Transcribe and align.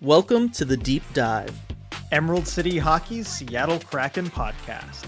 Welcome 0.00 0.50
to 0.50 0.64
the 0.64 0.76
Deep 0.76 1.04
Dive, 1.14 1.56
Emerald 2.10 2.48
City 2.48 2.78
Hockey's 2.78 3.28
Seattle 3.28 3.78
Kraken 3.78 4.26
podcast. 4.26 5.06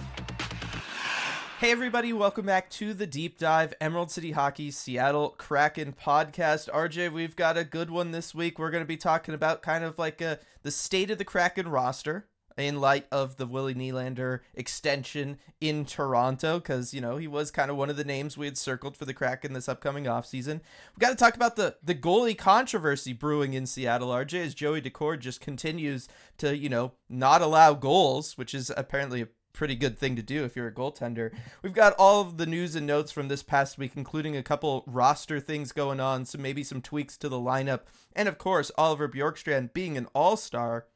Hey, 1.58 1.72
everybody, 1.72 2.12
welcome 2.12 2.46
back 2.46 2.70
to 2.70 2.94
the 2.94 3.06
Deep 3.06 3.36
Dive 3.36 3.74
Emerald 3.80 4.12
City 4.12 4.30
Hockey 4.30 4.70
Seattle 4.70 5.30
Kraken 5.30 5.92
podcast. 5.92 6.70
RJ, 6.70 7.12
we've 7.12 7.34
got 7.34 7.58
a 7.58 7.64
good 7.64 7.90
one 7.90 8.12
this 8.12 8.32
week. 8.32 8.60
We're 8.60 8.70
going 8.70 8.84
to 8.84 8.88
be 8.88 8.96
talking 8.96 9.34
about 9.34 9.60
kind 9.60 9.82
of 9.82 9.98
like 9.98 10.20
a, 10.20 10.38
the 10.62 10.70
state 10.70 11.10
of 11.10 11.18
the 11.18 11.24
Kraken 11.24 11.68
roster 11.68 12.28
in 12.56 12.80
light 12.80 13.06
of 13.12 13.36
the 13.36 13.46
Willie 13.46 13.74
Nylander 13.74 14.40
extension 14.54 15.38
in 15.60 15.84
Toronto, 15.84 16.58
because, 16.58 16.94
you 16.94 17.00
know, 17.00 17.16
he 17.16 17.28
was 17.28 17.50
kind 17.50 17.70
of 17.70 17.76
one 17.76 17.90
of 17.90 17.96
the 17.96 18.04
names 18.04 18.36
we 18.36 18.46
had 18.46 18.56
circled 18.56 18.96
for 18.96 19.04
the 19.04 19.14
Kraken 19.14 19.52
this 19.52 19.68
upcoming 19.68 20.04
offseason. 20.04 20.60
we 20.96 21.00
got 21.00 21.10
to 21.10 21.16
talk 21.16 21.34
about 21.34 21.56
the, 21.56 21.76
the 21.82 21.94
goalie 21.94 22.36
controversy 22.36 23.12
brewing 23.12 23.54
in 23.54 23.66
Seattle, 23.66 24.08
RJ, 24.08 24.46
as 24.46 24.54
Joey 24.54 24.80
Daccord 24.80 25.20
just 25.20 25.40
continues 25.40 26.08
to, 26.38 26.56
you 26.56 26.68
know, 26.68 26.92
not 27.08 27.42
allow 27.42 27.74
goals, 27.74 28.38
which 28.38 28.54
is 28.54 28.72
apparently 28.76 29.22
a 29.22 29.28
pretty 29.56 29.74
good 29.74 29.98
thing 29.98 30.14
to 30.14 30.22
do 30.22 30.44
if 30.44 30.54
you're 30.54 30.68
a 30.68 30.72
goaltender. 30.72 31.34
We've 31.62 31.72
got 31.72 31.94
all 31.98 32.20
of 32.20 32.36
the 32.36 32.46
news 32.46 32.76
and 32.76 32.86
notes 32.86 33.10
from 33.10 33.28
this 33.28 33.42
past 33.42 33.78
week, 33.78 33.92
including 33.96 34.36
a 34.36 34.42
couple 34.42 34.84
roster 34.86 35.40
things 35.40 35.72
going 35.72 35.98
on, 35.98 36.26
so 36.26 36.38
maybe 36.38 36.62
some 36.62 36.82
tweaks 36.82 37.16
to 37.18 37.28
the 37.28 37.40
lineup, 37.40 37.80
and 38.14 38.28
of 38.28 38.38
course, 38.38 38.70
Oliver 38.76 39.08
Bjorkstrand 39.08 39.72
being 39.72 39.96
an 39.96 40.06
all 40.14 40.36
star. 40.36 40.86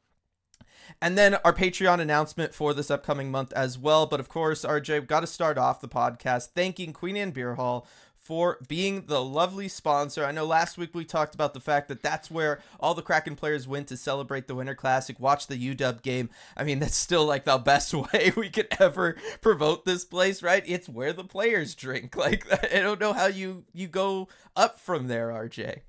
And 1.01 1.17
then 1.17 1.35
our 1.45 1.53
Patreon 1.53 1.99
announcement 1.99 2.53
for 2.53 2.73
this 2.73 2.89
upcoming 2.91 3.29
month 3.29 3.53
as 3.53 3.77
well. 3.77 4.05
But 4.05 4.19
of 4.19 4.29
course, 4.29 4.65
RJ, 4.65 5.07
got 5.07 5.21
to 5.21 5.27
start 5.27 5.57
off 5.57 5.81
the 5.81 5.87
podcast 5.87 6.49
thanking 6.55 6.93
Queen 6.93 7.17
Anne 7.17 7.31
Beer 7.31 7.55
Hall 7.55 7.87
for 8.21 8.59
being 8.67 9.05
the 9.07 9.21
lovely 9.21 9.67
sponsor. 9.67 10.23
I 10.23 10.31
know 10.31 10.45
last 10.45 10.77
week 10.77 10.93
we 10.93 11.03
talked 11.03 11.33
about 11.33 11.55
the 11.55 11.59
fact 11.59 11.87
that 11.87 12.03
that's 12.03 12.29
where 12.29 12.61
all 12.79 12.93
the 12.93 13.01
Kraken 13.01 13.35
players 13.35 13.67
went 13.67 13.87
to 13.87 13.97
celebrate 13.97 14.47
the 14.47 14.53
Winter 14.53 14.75
Classic, 14.75 15.19
watch 15.19 15.47
the 15.47 15.57
UW 15.57 16.01
game. 16.03 16.29
I 16.55 16.63
mean, 16.63 16.79
that's 16.79 16.95
still 16.95 17.25
like 17.25 17.45
the 17.45 17.57
best 17.57 17.93
way 18.13 18.31
we 18.37 18.49
could 18.49 18.67
ever 18.79 19.17
promote 19.41 19.85
this 19.85 20.05
place, 20.05 20.43
right? 20.43 20.63
It's 20.67 20.87
where 20.87 21.13
the 21.13 21.23
players 21.23 21.75
drink. 21.75 22.15
Like 22.21 22.45
I 22.71 22.81
don't 22.81 22.99
know 22.99 23.13
how 23.13 23.25
you 23.25 23.63
you 23.73 23.87
go 23.87 24.27
up 24.55 24.79
from 24.79 25.07
there, 25.07 25.29
RJ. 25.29 25.79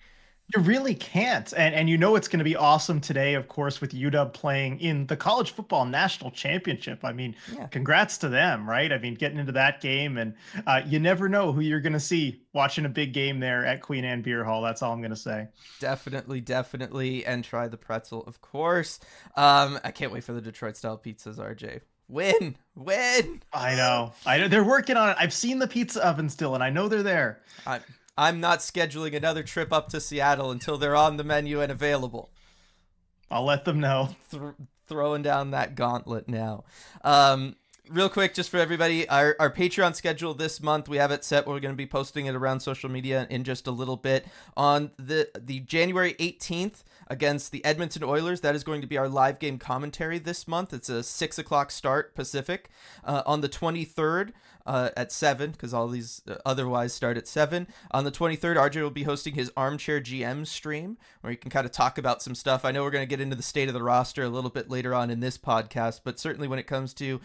You 0.55 0.63
really 0.63 0.95
can't. 0.95 1.53
And 1.57 1.75
and 1.75 1.89
you 1.89 1.97
know 1.97 2.17
it's 2.17 2.29
going 2.29 2.39
to 2.39 2.45
be 2.45 2.57
awesome 2.57 3.01
today, 3.01 3.35
of 3.35 3.49
course, 3.49 3.81
with 3.81 3.93
UW 3.93 4.33
playing 4.33 4.81
in 4.81 5.07
the 5.07 5.17
college 5.17 5.53
football 5.53 5.85
national 5.85 6.31
championship. 6.31 7.05
I 7.05 7.13
mean, 7.13 7.35
yeah. 7.55 7.67
congrats 7.69 8.19
to 8.19 8.29
them, 8.29 8.69
right? 8.69 8.93
I 8.93 8.99
mean, 8.99 9.15
getting 9.15 9.39
into 9.39 9.53
that 9.53 9.81
game, 9.81 10.19
and 10.19 10.35
uh, 10.67 10.83
you 10.87 10.99
never 10.99 11.29
know 11.29 11.53
who 11.53 11.61
you're 11.61 11.81
going 11.81 11.93
to 11.95 12.01
see 12.01 12.43
watching 12.53 12.85
a 12.85 12.89
big 12.89 13.13
game 13.13 13.41
there 13.41 13.65
at 13.65 13.81
Queen 13.81 14.05
Anne 14.05 14.23
Beer 14.23 14.45
Hall. 14.45 14.63
That's 14.63 14.83
all 14.83 14.93
I'm 14.93 15.01
going 15.01 15.11
to 15.11 15.17
say. 15.17 15.49
Definitely, 15.81 16.41
definitely, 16.41 17.25
and 17.25 17.43
try 17.43 17.69
the 17.69 17.79
pretzel, 17.79 18.25
of 18.27 18.41
course. 18.41 19.01
Um, 19.37 19.79
I 19.85 19.91
can't 19.91 20.13
wait 20.13 20.25
for 20.25 20.33
the 20.33 20.41
Detroit 20.43 20.77
style 20.77 20.99
pizzas, 20.99 21.37
RJ. 21.37 21.81
Win, 22.09 22.57
win. 22.75 23.43
I 23.55 23.75
know, 23.75 24.13
I 24.27 24.37
know. 24.37 24.49
They're 24.49 24.65
working 24.65 24.97
on 24.99 25.11
it. 25.11 25.17
I've 25.19 25.33
seen 25.33 25.59
the 25.59 25.69
pizza 25.69 26.07
oven 26.07 26.29
still, 26.29 26.55
and 26.55 26.63
I 26.63 26.69
know 26.69 26.89
they're 26.89 27.03
there. 27.03 27.41
I 27.67 27.81
I'm 28.17 28.41
not 28.41 28.59
scheduling 28.59 29.15
another 29.15 29.43
trip 29.43 29.73
up 29.73 29.89
to 29.91 30.01
Seattle 30.01 30.51
until 30.51 30.79
they're 30.79 30.97
on 30.97 31.17
the 31.17 31.25
menu 31.25 31.61
and 31.61 31.73
available. 31.73 32.31
I'll 33.31 33.45
let 33.45 33.65
them 33.65 33.81
know. 33.81 34.11
Th- 34.31 34.43
throwing 34.87 35.23
down 35.23 35.53
that 35.53 35.75
gauntlet 35.75 36.29
now. 36.29 36.65
Um, 37.03 37.57
real 37.89 38.09
quick, 38.09 38.35
just 38.35 38.51
for 38.51 38.59
everybody, 38.59 39.09
our, 39.09 39.37
our 39.39 39.51
Patreon 39.51 39.95
schedule 39.95 40.35
this 40.35 40.61
month, 40.61 40.89
we 40.89 40.99
have 40.99 41.11
it 41.11 41.25
set. 41.25 41.47
We're 41.47 41.61
going 41.61 41.73
to 41.73 41.77
be 41.77 41.87
posting 41.87 42.27
it 42.27 42.35
around 42.35 42.61
social 42.61 42.91
media 42.91 43.27
in 43.31 43.45
just 43.45 43.67
a 43.67 43.71
little 43.71 43.97
bit. 43.97 44.27
On 44.57 44.91
the 44.99 45.31
the 45.39 45.61
January 45.61 46.15
18th 46.15 46.83
against 47.09 47.53
the 47.53 47.65
Edmonton 47.65 48.03
Oilers, 48.05 48.41
that 48.41 48.55
is 48.55 48.65
going 48.65 48.81
to 48.81 48.87
be 48.87 48.99
our 48.99 49.09
live 49.09 49.39
game 49.39 49.59
commentary 49.59 50.19
this 50.19 50.47
month. 50.47 50.73
It's 50.73 50.89
a 50.89 51.03
six 51.03 51.39
o'clock 51.39 51.71
start 51.71 52.15
Pacific. 52.15 52.71
Uh, 53.05 53.23
on 53.27 53.41
the 53.41 53.49
23rd, 53.49 54.33
uh, 54.67 54.91
at 54.97 55.13
7 55.13 55.53
because 55.53 55.75
all 55.75 55.89
these 55.89 56.23
uh, 56.29 56.37
otherwise 56.45 56.93
start 56.93 57.17
at 57.17 57.29
7. 57.29 57.67
On 57.91 58.05
the 58.05 58.13
23rd, 58.13 58.57
RJ 58.57 58.83
will 58.83 58.91
be 58.91 59.05
hosting 59.05 59.35
his 59.35 59.53
Armchair 59.57 60.01
GM 60.01 60.47
stream 60.47 60.99
where 61.21 61.31
you 61.31 61.39
can 61.39 61.51
kind 61.51 61.67
of 61.67 61.73
talk 61.73 61.99
about 61.99 62.23
some 62.23 62.35
stuff. 62.35 62.65
I 62.65 62.73
know 62.73 62.83
we're 62.83 62.91
going 62.91 63.07
to 63.07 63.11
get 63.11 63.21
into 63.21 63.37
the 63.37 63.43
state 63.43 63.69
of 63.69 63.75
the 63.75 63.83
roster 63.83 64.23
a 64.23 64.29
little 64.29 64.51
bit 64.51 64.71
later 64.71 64.95
on 64.95 65.11
in 65.11 65.21
this 65.21 65.39
podcast, 65.39 66.01
but 66.05 66.19
certainly 66.19 66.49
when 66.49 66.59
it 66.59 66.67
comes 66.67 66.95
to 66.95 67.21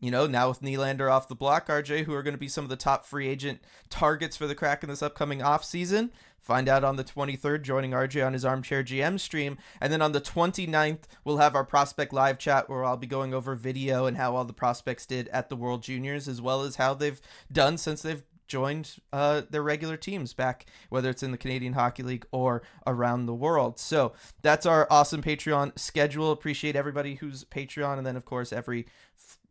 you 0.00 0.10
know, 0.10 0.26
now 0.26 0.48
with 0.48 0.60
Nylander 0.60 1.10
off 1.10 1.28
the 1.28 1.34
block, 1.34 1.68
RJ, 1.68 2.04
who 2.04 2.14
are 2.14 2.22
going 2.22 2.34
to 2.34 2.38
be 2.38 2.48
some 2.48 2.64
of 2.64 2.70
the 2.70 2.76
top 2.76 3.04
free 3.04 3.28
agent 3.28 3.60
targets 3.90 4.36
for 4.36 4.46
the 4.46 4.54
Kraken 4.54 4.88
this 4.88 5.02
upcoming 5.02 5.40
offseason. 5.40 6.10
Find 6.40 6.68
out 6.68 6.84
on 6.84 6.96
the 6.96 7.04
23rd, 7.04 7.62
joining 7.62 7.90
RJ 7.90 8.24
on 8.24 8.32
his 8.32 8.44
Armchair 8.44 8.82
GM 8.82 9.20
stream. 9.20 9.58
And 9.80 9.92
then 9.92 10.00
on 10.02 10.12
the 10.12 10.20
29th, 10.20 11.02
we'll 11.24 11.38
have 11.38 11.54
our 11.54 11.64
Prospect 11.64 12.12
Live 12.12 12.38
chat 12.38 12.68
where 12.68 12.84
I'll 12.84 12.96
be 12.96 13.06
going 13.06 13.34
over 13.34 13.54
video 13.54 14.06
and 14.06 14.16
how 14.16 14.34
all 14.34 14.44
the 14.44 14.52
prospects 14.52 15.06
did 15.06 15.28
at 15.28 15.48
the 15.48 15.56
World 15.56 15.82
Juniors, 15.82 16.26
as 16.26 16.40
well 16.40 16.62
as 16.62 16.76
how 16.76 16.94
they've 16.94 17.20
done 17.52 17.76
since 17.76 18.02
they've 18.02 18.22
joined 18.48 18.96
uh, 19.12 19.42
their 19.50 19.62
regular 19.62 19.96
teams 19.96 20.32
back, 20.32 20.66
whether 20.88 21.10
it's 21.10 21.22
in 21.22 21.30
the 21.30 21.38
Canadian 21.38 21.74
Hockey 21.74 22.02
League 22.02 22.26
or 22.32 22.62
around 22.86 23.26
the 23.26 23.34
world. 23.34 23.78
So 23.78 24.14
that's 24.42 24.66
our 24.66 24.88
awesome 24.90 25.22
Patreon 25.22 25.78
schedule. 25.78 26.32
Appreciate 26.32 26.74
everybody 26.74 27.16
who's 27.16 27.44
Patreon. 27.44 27.98
And 27.98 28.06
then, 28.06 28.16
of 28.16 28.24
course, 28.24 28.52
every 28.52 28.86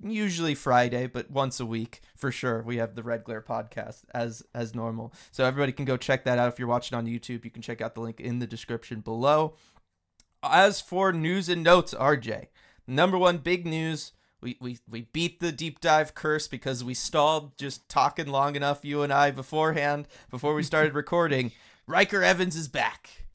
usually 0.04 0.56
Friday, 0.56 1.08
but 1.08 1.32
once 1.32 1.60
a 1.60 1.66
week 1.66 2.02
for 2.16 2.32
sure. 2.32 2.62
We 2.62 2.78
have 2.78 2.96
the 2.96 3.04
Red 3.04 3.24
Glare 3.24 3.42
podcast 3.42 4.04
as 4.14 4.44
as 4.54 4.76
normal. 4.76 5.14
So 5.32 5.44
everybody 5.44 5.72
can 5.72 5.86
go 5.86 5.98
check 5.98 6.24
that 6.26 6.40
out 6.40 6.50
if 6.50 6.60
you're 6.60 6.68
watching 6.68 6.98
on 6.98 7.06
YouTube. 7.06 7.44
You 7.44 7.52
can 7.52 7.62
check 7.62 7.82
out 7.82 7.96
the 7.96 8.02
link 8.02 8.20
in 8.20 8.40
the 8.40 8.48
description 8.48 9.02
below. 9.02 9.56
As 10.44 10.82
for 10.82 11.12
news 11.12 11.50
and 11.50 11.64
notes, 11.64 11.94
RJ, 11.94 12.48
number 12.86 13.18
one 13.18 13.38
big 13.40 13.66
news. 13.66 14.14
We, 14.40 14.56
we, 14.62 14.78
we 14.88 15.02
beat 15.02 15.40
the 15.40 15.52
deep 15.52 15.82
dive 15.82 16.14
curse 16.14 16.48
because 16.48 16.84
we 16.84 16.94
stalled 16.94 17.58
just 17.58 17.90
talking 17.90 18.28
long 18.28 18.56
enough, 18.56 18.86
you 18.86 19.02
and 19.02 19.12
I, 19.12 19.32
beforehand, 19.32 20.08
before 20.30 20.54
we 20.54 20.62
started 20.62 20.94
recording. 20.94 21.54
Ryker 21.88 22.22
Evans 22.22 22.56
is 22.56 22.68
back. 22.68 23.27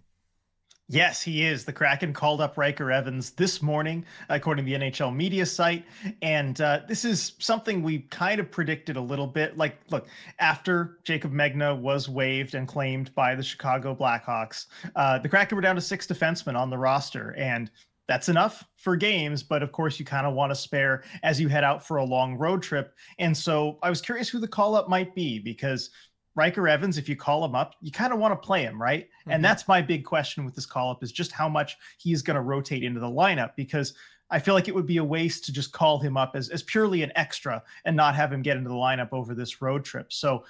Yes, 0.88 1.22
he 1.22 1.44
is. 1.44 1.65
The 1.65 1.72
Kraken 1.72 2.12
called 2.12 2.41
up 2.41 2.59
Ryker 2.59 2.91
Evans 2.91 3.31
this 3.31 3.62
morning, 3.62 4.04
according 4.28 4.66
to 4.66 4.70
the 4.70 4.76
NHL 4.76 5.15
media 5.15 5.47
site. 5.47 5.87
And 6.20 6.60
uh, 6.60 6.81
this 6.87 7.04
is 7.04 7.32
something 7.38 7.82
we 7.82 8.00
kind 8.00 8.41
of 8.41 8.50
predicted 8.50 8.97
a 8.97 9.00
little 9.00 9.26
bit. 9.26 9.56
Like, 9.56 9.78
look, 9.91 10.09
after 10.38 10.98
Jacob 11.04 11.32
Megna 11.32 11.78
was 11.78 12.09
waived 12.09 12.54
and 12.54 12.69
claimed 12.69 13.15
by 13.15 13.34
the 13.34 13.42
Chicago 13.42 13.94
Blackhawks, 13.94 14.66
uh, 14.94 15.19
the 15.19 15.28
Kraken 15.28 15.56
were 15.56 15.62
down 15.62 15.76
to 15.76 15.81
six 15.81 16.06
defensemen 16.06 16.56
on 16.56 16.69
the 16.69 16.76
roster. 16.76 17.34
And 17.38 17.71
that's 18.09 18.28
enough 18.28 18.66
for 18.76 18.97
games, 18.97 19.42
but 19.42 19.62
of 19.62 19.72
course 19.72 19.98
you 19.98 20.04
kind 20.04 20.26
of 20.26 20.34
want 20.34 20.50
to 20.50 20.56
spare 20.56 21.04
as 21.22 21.41
you 21.41 21.48
head 21.48 21.65
out 21.65 21.87
for 21.87 21.98
a 21.98 22.04
long 22.04 22.37
road 22.37 22.62
trip. 22.62 22.92
And 23.19 23.34
so 23.34 23.78
I 23.82 23.88
was 23.88 24.03
curious 24.03 24.28
who 24.28 24.41
the 24.41 24.48
call 24.48 24.75
up 24.75 24.88
might 24.88 25.15
be 25.15 25.38
because 25.38 25.88
Ryker 26.34 26.66
Evans, 26.66 26.98
if 26.98 27.09
you 27.09 27.16
call 27.16 27.44
him 27.44 27.54
up, 27.54 27.75
you 27.81 27.91
kind 27.91 28.12
of 28.12 28.19
want 28.19 28.32
to 28.32 28.47
play 28.47 28.62
him, 28.62 28.81
right? 28.81 29.04
Mm-hmm. 29.04 29.32
And 29.32 29.44
that's 29.44 29.69
my 29.69 29.82
big 29.82 30.04
question 30.04 30.44
with 30.44 30.54
this 30.54 30.66
call 30.66 30.91
up 30.91 31.03
is 31.03 31.12
just 31.12 31.32
how 31.32 31.48
much 31.48 31.76
he's 31.98 32.22
going 32.22 32.37
to 32.37 32.41
rotate 32.41 32.82
into 32.82 33.00
the 33.00 33.06
lineup 33.06 33.50
because 33.56 33.94
I 34.31 34.38
feel 34.38 34.54
like 34.54 34.66
it 34.66 34.75
would 34.75 34.87
be 34.87 34.97
a 34.97 35.04
waste 35.04 35.44
to 35.44 35.53
just 35.53 35.72
call 35.72 35.98
him 35.98 36.16
up 36.16 36.34
as, 36.34 36.48
as 36.48 36.62
purely 36.62 37.03
an 37.03 37.12
extra 37.16 37.62
and 37.84 37.94
not 37.94 38.15
have 38.15 38.32
him 38.32 38.41
get 38.41 38.56
into 38.56 38.71
the 38.71 38.75
lineup 38.75 39.10
over 39.12 39.34
this 39.34 39.60
road 39.60 39.84
trip. 39.84 40.10
So 40.10 40.44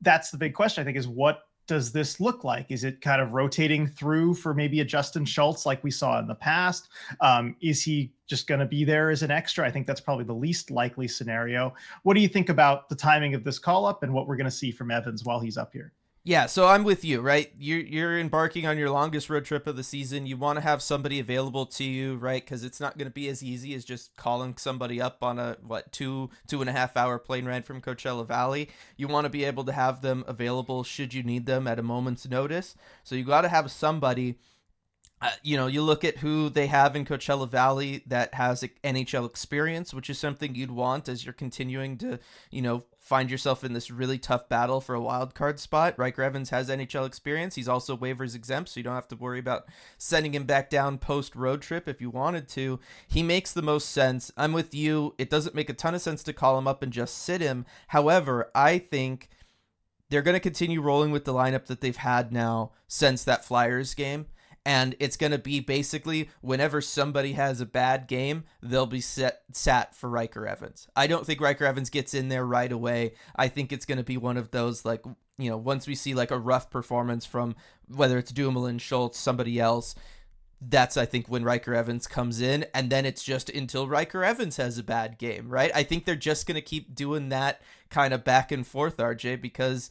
that's 0.00 0.30
the 0.30 0.38
big 0.38 0.54
question, 0.54 0.82
I 0.82 0.84
think, 0.84 0.98
is 0.98 1.06
what 1.06 1.42
does 1.68 1.92
this 1.92 2.18
look 2.18 2.42
like? 2.42 2.70
Is 2.70 2.82
it 2.82 3.00
kind 3.00 3.22
of 3.22 3.34
rotating 3.34 3.86
through 3.86 4.34
for 4.34 4.54
maybe 4.54 4.80
a 4.80 4.84
Justin 4.84 5.24
Schultz 5.24 5.66
like 5.66 5.84
we 5.84 5.90
saw 5.90 6.18
in 6.18 6.26
the 6.26 6.34
past? 6.34 6.88
Um, 7.20 7.54
is 7.60 7.82
he 7.82 8.12
just 8.26 8.48
going 8.48 8.58
to 8.58 8.66
be 8.66 8.84
there 8.84 9.10
as 9.10 9.22
an 9.22 9.30
extra? 9.30 9.64
I 9.64 9.70
think 9.70 9.86
that's 9.86 10.00
probably 10.00 10.24
the 10.24 10.32
least 10.32 10.70
likely 10.70 11.06
scenario. 11.06 11.72
What 12.02 12.14
do 12.14 12.20
you 12.20 12.28
think 12.28 12.48
about 12.48 12.88
the 12.88 12.96
timing 12.96 13.34
of 13.34 13.44
this 13.44 13.58
call 13.58 13.86
up 13.86 14.02
and 14.02 14.12
what 14.12 14.26
we're 14.26 14.36
going 14.36 14.46
to 14.46 14.50
see 14.50 14.72
from 14.72 14.90
Evans 14.90 15.24
while 15.24 15.38
he's 15.38 15.56
up 15.56 15.72
here? 15.72 15.92
Yeah, 16.28 16.44
so 16.44 16.66
I'm 16.66 16.84
with 16.84 17.06
you, 17.06 17.22
right? 17.22 17.50
You're 17.58 17.80
you're 17.80 18.18
embarking 18.18 18.66
on 18.66 18.76
your 18.76 18.90
longest 18.90 19.30
road 19.30 19.46
trip 19.46 19.66
of 19.66 19.76
the 19.76 19.82
season. 19.82 20.26
You 20.26 20.36
want 20.36 20.58
to 20.58 20.60
have 20.60 20.82
somebody 20.82 21.20
available 21.20 21.64
to 21.64 21.84
you, 21.84 22.16
right? 22.16 22.44
Because 22.44 22.64
it's 22.64 22.80
not 22.80 22.98
going 22.98 23.08
to 23.08 23.14
be 23.14 23.30
as 23.30 23.42
easy 23.42 23.72
as 23.72 23.82
just 23.82 24.14
calling 24.14 24.54
somebody 24.58 25.00
up 25.00 25.24
on 25.24 25.38
a 25.38 25.56
what 25.66 25.90
two 25.90 26.28
two 26.46 26.60
and 26.60 26.68
a 26.68 26.74
half 26.74 26.98
hour 26.98 27.18
plane 27.18 27.46
ride 27.46 27.64
from 27.64 27.80
Coachella 27.80 28.26
Valley. 28.28 28.68
You 28.98 29.08
want 29.08 29.24
to 29.24 29.30
be 29.30 29.44
able 29.44 29.64
to 29.64 29.72
have 29.72 30.02
them 30.02 30.22
available 30.28 30.84
should 30.84 31.14
you 31.14 31.22
need 31.22 31.46
them 31.46 31.66
at 31.66 31.78
a 31.78 31.82
moment's 31.82 32.28
notice. 32.28 32.76
So 33.04 33.14
you 33.14 33.24
got 33.24 33.40
to 33.40 33.48
have 33.48 33.70
somebody 33.70 34.36
uh, 35.20 35.30
you 35.42 35.56
know, 35.56 35.66
you 35.66 35.82
look 35.82 36.04
at 36.04 36.18
who 36.18 36.48
they 36.48 36.68
have 36.68 36.94
in 36.94 37.04
Coachella 37.04 37.48
Valley 37.48 38.04
that 38.06 38.34
has 38.34 38.62
NHL 38.84 39.26
experience, 39.26 39.92
which 39.92 40.08
is 40.08 40.18
something 40.18 40.54
you'd 40.54 40.70
want 40.70 41.08
as 41.08 41.24
you're 41.24 41.32
continuing 41.32 41.98
to, 41.98 42.20
you 42.50 42.62
know, 42.62 42.84
find 43.08 43.30
yourself 43.30 43.64
in 43.64 43.72
this 43.72 43.90
really 43.90 44.18
tough 44.18 44.50
battle 44.50 44.82
for 44.82 44.94
a 44.94 45.00
wild 45.00 45.34
card 45.34 45.58
spot. 45.58 45.94
Ryker 45.96 46.22
Evans 46.22 46.50
has 46.50 46.68
NHL 46.68 47.06
experience. 47.06 47.54
He's 47.54 47.68
also 47.68 47.96
waivers 47.96 48.34
exempt, 48.34 48.68
so 48.68 48.78
you 48.78 48.84
don't 48.84 48.94
have 48.94 49.08
to 49.08 49.16
worry 49.16 49.38
about 49.38 49.64
sending 49.96 50.34
him 50.34 50.44
back 50.44 50.68
down 50.68 50.98
post 50.98 51.34
road 51.34 51.62
trip 51.62 51.88
if 51.88 52.02
you 52.02 52.10
wanted 52.10 52.48
to. 52.50 52.78
He 53.08 53.22
makes 53.22 53.52
the 53.52 53.62
most 53.62 53.88
sense. 53.90 54.30
I'm 54.36 54.52
with 54.52 54.74
you. 54.74 55.14
It 55.16 55.30
doesn't 55.30 55.54
make 55.54 55.70
a 55.70 55.74
ton 55.74 55.94
of 55.94 56.02
sense 56.02 56.22
to 56.24 56.34
call 56.34 56.58
him 56.58 56.68
up 56.68 56.82
and 56.82 56.92
just 56.92 57.16
sit 57.16 57.40
him. 57.40 57.64
However, 57.88 58.50
I 58.54 58.76
think 58.76 59.30
they're 60.10 60.22
going 60.22 60.34
to 60.34 60.40
continue 60.40 60.82
rolling 60.82 61.10
with 61.10 61.24
the 61.24 61.32
lineup 61.32 61.64
that 61.66 61.80
they've 61.80 61.96
had 61.96 62.30
now 62.30 62.72
since 62.86 63.24
that 63.24 63.44
Flyers 63.44 63.94
game 63.94 64.26
and 64.68 64.94
it's 65.00 65.16
going 65.16 65.32
to 65.32 65.38
be 65.38 65.60
basically 65.60 66.28
whenever 66.42 66.82
somebody 66.82 67.32
has 67.32 67.58
a 67.58 67.64
bad 67.64 68.06
game, 68.06 68.44
they'll 68.62 68.84
be 68.84 69.00
set 69.00 69.40
sat 69.50 69.94
for 69.94 70.10
Ryker 70.10 70.46
Evans. 70.46 70.86
I 70.94 71.06
don't 71.06 71.24
think 71.24 71.40
Ryker 71.40 71.64
Evans 71.64 71.88
gets 71.88 72.12
in 72.12 72.28
there 72.28 72.44
right 72.44 72.70
away. 72.70 73.14
I 73.34 73.48
think 73.48 73.72
it's 73.72 73.86
going 73.86 73.96
to 73.96 74.04
be 74.04 74.18
one 74.18 74.36
of 74.36 74.50
those 74.50 74.84
like 74.84 75.02
you 75.38 75.48
know 75.48 75.56
once 75.56 75.86
we 75.86 75.94
see 75.94 76.12
like 76.12 76.30
a 76.30 76.38
rough 76.38 76.68
performance 76.68 77.24
from 77.24 77.56
whether 77.88 78.18
it's 78.18 78.30
Dumoulin, 78.30 78.76
Schultz, 78.76 79.18
somebody 79.18 79.58
else. 79.58 79.94
That's 80.60 80.98
I 80.98 81.06
think 81.06 81.28
when 81.28 81.44
Ryker 81.44 81.74
Evans 81.74 82.06
comes 82.06 82.42
in, 82.42 82.66
and 82.74 82.90
then 82.90 83.06
it's 83.06 83.24
just 83.24 83.48
until 83.48 83.88
Ryker 83.88 84.22
Evans 84.22 84.58
has 84.58 84.76
a 84.76 84.82
bad 84.82 85.16
game, 85.16 85.48
right? 85.48 85.70
I 85.74 85.82
think 85.82 86.04
they're 86.04 86.14
just 86.14 86.46
gonna 86.46 86.60
keep 86.60 86.94
doing 86.94 87.30
that 87.30 87.62
kind 87.88 88.12
of 88.12 88.22
back 88.22 88.52
and 88.52 88.66
forth, 88.66 88.98
RJ, 88.98 89.40
because 89.40 89.88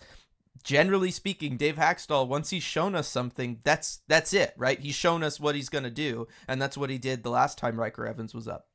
generally 0.63 1.11
speaking, 1.11 1.57
Dave 1.57 1.75
Hakstol, 1.75 2.27
once 2.27 2.49
he's 2.49 2.63
shown 2.63 2.95
us 2.95 3.07
something, 3.07 3.59
that's 3.63 4.01
that's 4.07 4.33
it, 4.33 4.53
right? 4.57 4.79
He's 4.79 4.95
shown 4.95 5.23
us 5.23 5.39
what 5.39 5.55
he's 5.55 5.69
gonna 5.69 5.89
do, 5.89 6.27
and 6.47 6.61
that's 6.61 6.77
what 6.77 6.89
he 6.89 6.97
did 6.97 7.23
the 7.23 7.29
last 7.29 7.57
time 7.57 7.79
Ryker 7.79 8.05
Evans 8.05 8.33
was 8.33 8.47
up. 8.47 8.67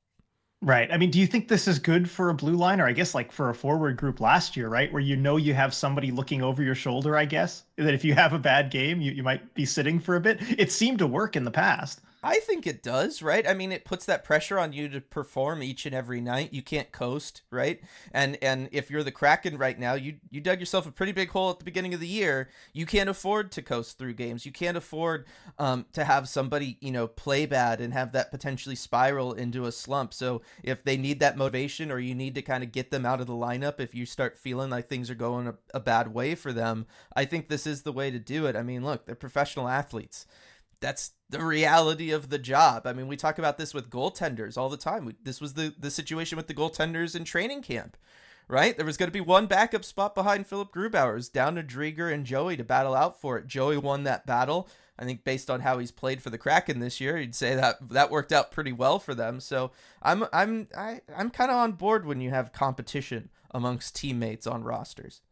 Right. 0.64 0.92
I 0.92 0.96
mean, 0.96 1.10
do 1.10 1.18
you 1.18 1.26
think 1.26 1.48
this 1.48 1.66
is 1.66 1.80
good 1.80 2.08
for 2.08 2.28
a 2.28 2.34
blue 2.34 2.54
line, 2.54 2.80
or 2.80 2.86
I 2.86 2.92
guess 2.92 3.16
like 3.16 3.32
for 3.32 3.50
a 3.50 3.54
forward 3.54 3.96
group 3.96 4.20
last 4.20 4.56
year, 4.56 4.68
right? 4.68 4.92
Where 4.92 5.02
you 5.02 5.16
know 5.16 5.36
you 5.36 5.54
have 5.54 5.74
somebody 5.74 6.12
looking 6.12 6.40
over 6.40 6.62
your 6.62 6.76
shoulder, 6.76 7.16
I 7.16 7.24
guess, 7.24 7.64
that 7.76 7.94
if 7.94 8.04
you 8.04 8.14
have 8.14 8.32
a 8.32 8.38
bad 8.38 8.70
game, 8.70 9.00
you, 9.00 9.10
you 9.10 9.24
might 9.24 9.54
be 9.54 9.64
sitting 9.64 9.98
for 9.98 10.14
a 10.14 10.20
bit. 10.20 10.38
It 10.58 10.70
seemed 10.70 11.00
to 11.00 11.06
work 11.08 11.34
in 11.34 11.42
the 11.42 11.50
past. 11.50 12.00
I 12.24 12.38
think 12.38 12.68
it 12.68 12.84
does, 12.84 13.20
right? 13.20 13.46
I 13.48 13.52
mean, 13.52 13.72
it 13.72 13.84
puts 13.84 14.06
that 14.06 14.22
pressure 14.22 14.56
on 14.56 14.72
you 14.72 14.88
to 14.90 15.00
perform 15.00 15.60
each 15.60 15.86
and 15.86 15.94
every 15.94 16.20
night. 16.20 16.52
You 16.52 16.62
can't 16.62 16.92
coast, 16.92 17.42
right? 17.50 17.80
And 18.12 18.38
and 18.40 18.68
if 18.70 18.90
you're 18.90 19.02
the 19.02 19.10
Kraken 19.10 19.58
right 19.58 19.76
now, 19.76 19.94
you 19.94 20.16
you 20.30 20.40
dug 20.40 20.60
yourself 20.60 20.86
a 20.86 20.92
pretty 20.92 21.10
big 21.10 21.30
hole 21.30 21.50
at 21.50 21.58
the 21.58 21.64
beginning 21.64 21.94
of 21.94 22.00
the 22.00 22.06
year. 22.06 22.48
You 22.72 22.86
can't 22.86 23.10
afford 23.10 23.50
to 23.52 23.62
coast 23.62 23.98
through 23.98 24.14
games. 24.14 24.46
You 24.46 24.52
can't 24.52 24.76
afford 24.76 25.26
um, 25.58 25.86
to 25.94 26.04
have 26.04 26.28
somebody 26.28 26.78
you 26.80 26.92
know 26.92 27.08
play 27.08 27.44
bad 27.44 27.80
and 27.80 27.92
have 27.92 28.12
that 28.12 28.30
potentially 28.30 28.76
spiral 28.76 29.32
into 29.32 29.64
a 29.64 29.72
slump. 29.72 30.14
So 30.14 30.42
if 30.62 30.84
they 30.84 30.96
need 30.96 31.18
that 31.20 31.36
motivation, 31.36 31.90
or 31.90 31.98
you 31.98 32.14
need 32.14 32.36
to 32.36 32.42
kind 32.42 32.62
of 32.62 32.70
get 32.70 32.92
them 32.92 33.04
out 33.04 33.20
of 33.20 33.26
the 33.26 33.32
lineup, 33.32 33.80
if 33.80 33.96
you 33.96 34.06
start 34.06 34.38
feeling 34.38 34.70
like 34.70 34.88
things 34.88 35.10
are 35.10 35.16
going 35.16 35.48
a, 35.48 35.54
a 35.74 35.80
bad 35.80 36.14
way 36.14 36.36
for 36.36 36.52
them, 36.52 36.86
I 37.16 37.24
think 37.24 37.48
this 37.48 37.66
is 37.66 37.82
the 37.82 37.92
way 37.92 38.12
to 38.12 38.20
do 38.20 38.46
it. 38.46 38.54
I 38.54 38.62
mean, 38.62 38.84
look, 38.84 39.06
they're 39.06 39.16
professional 39.16 39.68
athletes 39.68 40.26
that's 40.82 41.12
the 41.30 41.42
reality 41.42 42.10
of 42.10 42.28
the 42.28 42.38
job. 42.38 42.86
I 42.86 42.92
mean, 42.92 43.08
we 43.08 43.16
talk 43.16 43.38
about 43.38 43.56
this 43.56 43.72
with 43.72 43.88
goaltenders 43.88 44.58
all 44.58 44.68
the 44.68 44.76
time. 44.76 45.16
This 45.22 45.40
was 45.40 45.54
the 45.54 45.74
the 45.78 45.90
situation 45.90 46.36
with 46.36 46.48
the 46.48 46.54
goaltenders 46.54 47.16
in 47.16 47.24
training 47.24 47.62
camp, 47.62 47.96
right? 48.48 48.76
There 48.76 48.84
was 48.84 48.98
going 48.98 49.08
to 49.08 49.12
be 49.12 49.20
one 49.20 49.46
backup 49.46 49.84
spot 49.84 50.14
behind 50.14 50.46
Philip 50.46 50.74
Grubauer, 50.74 51.12
It 51.12 51.14
was 51.14 51.28
down 51.30 51.54
to 51.54 51.62
Driedger 51.62 52.12
and 52.12 52.26
Joey 52.26 52.58
to 52.58 52.64
battle 52.64 52.94
out 52.94 53.18
for 53.18 53.38
it. 53.38 53.46
Joey 53.46 53.78
won 53.78 54.02
that 54.04 54.26
battle. 54.26 54.68
I 54.98 55.04
think 55.04 55.24
based 55.24 55.50
on 55.50 55.60
how 55.60 55.78
he's 55.78 55.90
played 55.90 56.22
for 56.22 56.30
the 56.30 56.38
Kraken 56.38 56.78
this 56.78 57.00
year, 57.00 57.16
you'd 57.16 57.34
say 57.34 57.54
that 57.54 57.88
that 57.88 58.10
worked 58.10 58.30
out 58.30 58.50
pretty 58.50 58.72
well 58.72 58.98
for 58.98 59.14
them. 59.14 59.40
So 59.40 59.70
I'm 60.02 60.26
I'm 60.32 60.68
I, 60.76 61.00
I'm 61.16 61.30
kind 61.30 61.50
of 61.50 61.56
on 61.56 61.72
board 61.72 62.04
when 62.04 62.20
you 62.20 62.30
have 62.30 62.52
competition 62.52 63.30
amongst 63.52 63.96
teammates 63.96 64.46
on 64.46 64.64
rosters. 64.64 65.22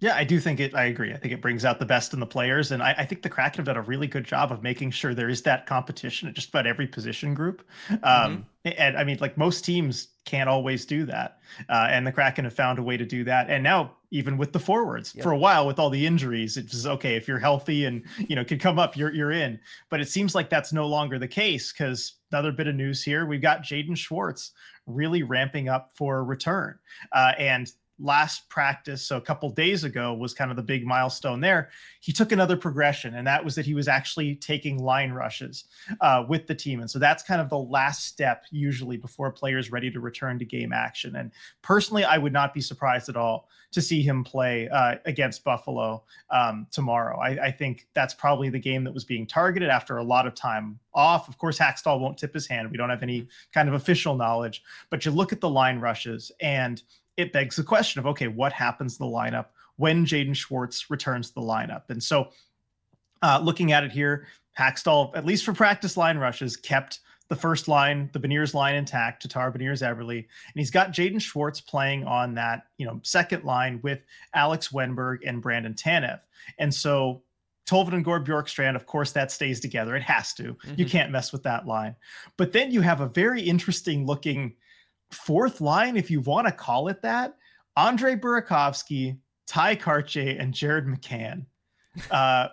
Yeah, 0.00 0.16
I 0.16 0.24
do 0.24 0.40
think 0.40 0.60
it. 0.60 0.74
I 0.74 0.84
agree. 0.86 1.12
I 1.12 1.18
think 1.18 1.34
it 1.34 1.42
brings 1.42 1.66
out 1.66 1.78
the 1.78 1.84
best 1.84 2.14
in 2.14 2.20
the 2.20 2.26
players, 2.26 2.72
and 2.72 2.82
I, 2.82 2.94
I, 2.96 3.04
think 3.04 3.20
the 3.20 3.28
Kraken 3.28 3.58
have 3.58 3.66
done 3.66 3.76
a 3.76 3.82
really 3.82 4.06
good 4.06 4.24
job 4.24 4.50
of 4.50 4.62
making 4.62 4.92
sure 4.92 5.14
there 5.14 5.28
is 5.28 5.42
that 5.42 5.66
competition 5.66 6.26
at 6.26 6.34
just 6.34 6.48
about 6.48 6.66
every 6.66 6.86
position 6.86 7.34
group. 7.34 7.62
Um, 7.90 7.98
mm-hmm. 8.02 8.70
And 8.78 8.96
I 8.96 9.04
mean, 9.04 9.18
like 9.20 9.36
most 9.36 9.62
teams 9.64 10.08
can't 10.24 10.48
always 10.48 10.86
do 10.86 11.04
that, 11.04 11.38
uh, 11.68 11.88
and 11.90 12.06
the 12.06 12.12
Kraken 12.12 12.44
have 12.44 12.54
found 12.54 12.78
a 12.78 12.82
way 12.82 12.96
to 12.96 13.04
do 13.04 13.24
that. 13.24 13.50
And 13.50 13.62
now, 13.62 13.92
even 14.10 14.38
with 14.38 14.52
the 14.52 14.58
forwards, 14.58 15.14
yep. 15.14 15.22
for 15.22 15.32
a 15.32 15.38
while 15.38 15.66
with 15.66 15.78
all 15.78 15.90
the 15.90 16.06
injuries, 16.06 16.56
it's 16.56 16.86
okay 16.86 17.14
if 17.16 17.28
you're 17.28 17.38
healthy 17.38 17.84
and 17.84 18.02
you 18.16 18.36
know 18.36 18.44
can 18.44 18.58
come 18.58 18.78
up, 18.78 18.96
you're 18.96 19.12
you're 19.12 19.32
in. 19.32 19.60
But 19.90 20.00
it 20.00 20.08
seems 20.08 20.34
like 20.34 20.48
that's 20.48 20.72
no 20.72 20.86
longer 20.86 21.18
the 21.18 21.28
case 21.28 21.72
because 21.72 22.14
another 22.32 22.52
bit 22.52 22.68
of 22.68 22.74
news 22.74 23.02
here: 23.02 23.26
we've 23.26 23.42
got 23.42 23.62
Jaden 23.62 23.96
Schwartz 23.96 24.52
really 24.86 25.22
ramping 25.22 25.68
up 25.68 25.90
for 25.94 26.24
return, 26.24 26.78
uh, 27.12 27.32
and 27.38 27.70
last 28.00 28.48
practice, 28.48 29.02
so 29.02 29.16
a 29.16 29.20
couple 29.20 29.50
days 29.50 29.84
ago, 29.84 30.14
was 30.14 30.34
kind 30.34 30.50
of 30.50 30.56
the 30.56 30.62
big 30.62 30.86
milestone 30.86 31.40
there. 31.40 31.70
He 32.00 32.12
took 32.12 32.32
another 32.32 32.56
progression, 32.56 33.14
and 33.14 33.26
that 33.26 33.44
was 33.44 33.54
that 33.54 33.66
he 33.66 33.74
was 33.74 33.88
actually 33.88 34.36
taking 34.36 34.78
line 34.78 35.12
rushes 35.12 35.64
uh, 36.00 36.24
with 36.28 36.46
the 36.46 36.54
team. 36.54 36.80
And 36.80 36.90
so 36.90 36.98
that's 36.98 37.22
kind 37.22 37.40
of 37.40 37.48
the 37.48 37.58
last 37.58 38.06
step 38.06 38.44
usually 38.50 38.96
before 38.96 39.28
a 39.28 39.32
player 39.32 39.58
is 39.58 39.70
ready 39.70 39.90
to 39.90 40.00
return 40.00 40.38
to 40.38 40.44
game 40.44 40.72
action. 40.72 41.16
And 41.16 41.30
personally, 41.62 42.04
I 42.04 42.18
would 42.18 42.32
not 42.32 42.54
be 42.54 42.60
surprised 42.60 43.08
at 43.08 43.16
all 43.16 43.48
to 43.72 43.80
see 43.80 44.02
him 44.02 44.24
play 44.24 44.68
uh, 44.68 44.96
against 45.04 45.44
Buffalo 45.44 46.02
um, 46.30 46.66
tomorrow. 46.72 47.18
I, 47.18 47.46
I, 47.46 47.50
think 47.52 47.86
that's 47.94 48.14
probably 48.14 48.48
the 48.48 48.58
game 48.58 48.82
that 48.82 48.92
was 48.92 49.04
being 49.04 49.26
targeted 49.26 49.68
after 49.68 49.98
a 49.98 50.02
lot 50.02 50.26
of 50.26 50.34
time 50.34 50.78
off. 50.92 51.28
Of 51.28 51.38
course, 51.38 51.58
Hakstol 51.58 52.00
won't 52.00 52.18
tip 52.18 52.34
his 52.34 52.48
hand. 52.48 52.70
We 52.70 52.76
don't 52.76 52.90
have 52.90 53.02
any 53.02 53.28
kind 53.52 53.68
of 53.68 53.74
official 53.74 54.16
knowledge, 54.16 54.64
but 54.90 55.04
you 55.04 55.12
look 55.12 55.32
at 55.32 55.40
the 55.40 55.48
line 55.48 55.78
rushes 55.78 56.32
and 56.40 56.82
it 57.20 57.32
begs 57.32 57.56
the 57.56 57.62
question 57.62 57.98
of 57.98 58.06
okay, 58.06 58.28
what 58.28 58.52
happens 58.52 58.94
to 58.94 58.98
the 59.00 59.04
lineup 59.06 59.46
when 59.76 60.04
Jaden 60.04 60.36
Schwartz 60.36 60.90
returns 60.90 61.28
to 61.28 61.34
the 61.34 61.40
lineup? 61.40 61.82
And 61.88 62.02
so, 62.02 62.30
uh, 63.22 63.40
looking 63.42 63.72
at 63.72 63.84
it 63.84 63.92
here, 63.92 64.26
Hakstol, 64.58 65.16
at 65.16 65.24
least 65.24 65.44
for 65.44 65.52
practice 65.52 65.96
line 65.96 66.18
rushes, 66.18 66.56
kept 66.56 67.00
the 67.28 67.36
first 67.36 67.68
line, 67.68 68.10
the 68.12 68.18
Beniers 68.18 68.54
line 68.54 68.74
intact, 68.74 69.22
Tatar, 69.22 69.52
Beniers, 69.52 69.82
Eberle, 69.82 70.18
and 70.18 70.26
he's 70.54 70.70
got 70.70 70.90
Jaden 70.90 71.20
Schwartz 71.20 71.60
playing 71.60 72.04
on 72.04 72.34
that, 72.34 72.64
you 72.76 72.84
know, 72.84 73.00
second 73.04 73.44
line 73.44 73.78
with 73.84 74.04
Alex 74.34 74.68
Wennberg 74.68 75.18
and 75.24 75.40
Brandon 75.40 75.74
Tanev. 75.74 76.18
And 76.58 76.74
so 76.74 77.22
Tolvanen 77.70 77.94
and 77.94 78.04
Gourde 78.04 78.26
Bjorkstrand, 78.26 78.74
of 78.74 78.84
course, 78.84 79.12
that 79.12 79.30
stays 79.30 79.60
together. 79.60 79.94
It 79.94 80.02
has 80.02 80.34
to. 80.34 80.54
Mm-hmm. 80.54 80.74
You 80.76 80.86
can't 80.86 81.12
mess 81.12 81.30
with 81.30 81.44
that 81.44 81.68
line. 81.68 81.94
But 82.36 82.52
then 82.52 82.72
you 82.72 82.80
have 82.80 83.00
a 83.00 83.06
very 83.06 83.40
interesting 83.40 84.06
looking 84.06 84.56
fourth 85.12 85.60
line, 85.60 85.96
if 85.96 86.10
you 86.10 86.20
want 86.20 86.46
to 86.46 86.52
call 86.52 86.88
it 86.88 87.02
that, 87.02 87.36
Andre 87.76 88.14
Burakovsky, 88.14 89.18
Tye 89.46 89.76
Kartye, 89.76 90.40
and 90.40 90.54
Jared 90.54 90.86
McCann. 90.86 91.46
Uh, 92.08 92.46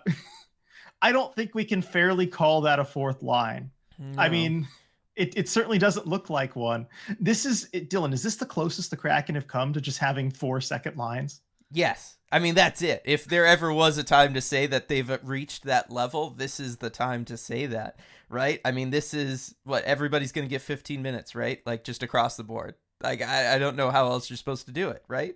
I 1.02 1.12
don't 1.12 1.32
think 1.36 1.54
we 1.54 1.64
can 1.64 1.80
fairly 1.80 2.26
call 2.26 2.62
that 2.62 2.80
a 2.80 2.84
fourth 2.84 3.22
line. 3.22 3.70
No. 3.96 4.20
I 4.20 4.28
mean, 4.28 4.66
it, 5.14 5.36
it 5.36 5.48
certainly 5.48 5.78
doesn't 5.78 6.08
look 6.08 6.28
like 6.28 6.56
one. 6.56 6.88
This 7.20 7.46
is 7.46 7.68
it, 7.72 7.88
Dylan. 7.88 8.12
Is 8.12 8.22
this 8.22 8.34
the 8.34 8.44
closest 8.44 8.90
the 8.90 8.96
Kraken 8.96 9.36
have 9.36 9.46
come 9.46 9.72
to 9.72 9.80
just 9.80 9.98
having 9.98 10.28
four 10.30 10.60
second 10.60 10.96
lines? 10.96 11.40
Yes. 11.70 12.16
I 12.30 12.38
mean, 12.38 12.54
that's 12.54 12.82
it. 12.82 13.02
If 13.04 13.24
there 13.24 13.46
ever 13.46 13.72
was 13.72 13.96
a 13.96 14.04
time 14.04 14.34
to 14.34 14.40
say 14.40 14.66
that 14.66 14.88
they've 14.88 15.10
uh, 15.10 15.18
reached 15.22 15.64
that 15.64 15.90
level, 15.90 16.30
this 16.30 16.60
is 16.60 16.76
the 16.76 16.90
time 16.90 17.24
to 17.26 17.36
say 17.36 17.66
that, 17.66 17.98
right? 18.28 18.60
I 18.64 18.70
mean, 18.72 18.90
this 18.90 19.14
is 19.14 19.54
what 19.64 19.84
everybody's 19.84 20.32
going 20.32 20.46
to 20.46 20.50
get 20.50 20.62
15 20.62 21.00
minutes, 21.00 21.34
right? 21.34 21.60
Like 21.64 21.84
just 21.84 22.02
across 22.02 22.36
the 22.36 22.44
board. 22.44 22.74
Like, 23.02 23.22
I, 23.22 23.54
I 23.54 23.58
don't 23.58 23.76
know 23.76 23.90
how 23.90 24.08
else 24.08 24.28
you're 24.28 24.36
supposed 24.36 24.66
to 24.66 24.72
do 24.72 24.90
it, 24.90 25.04
right? 25.08 25.34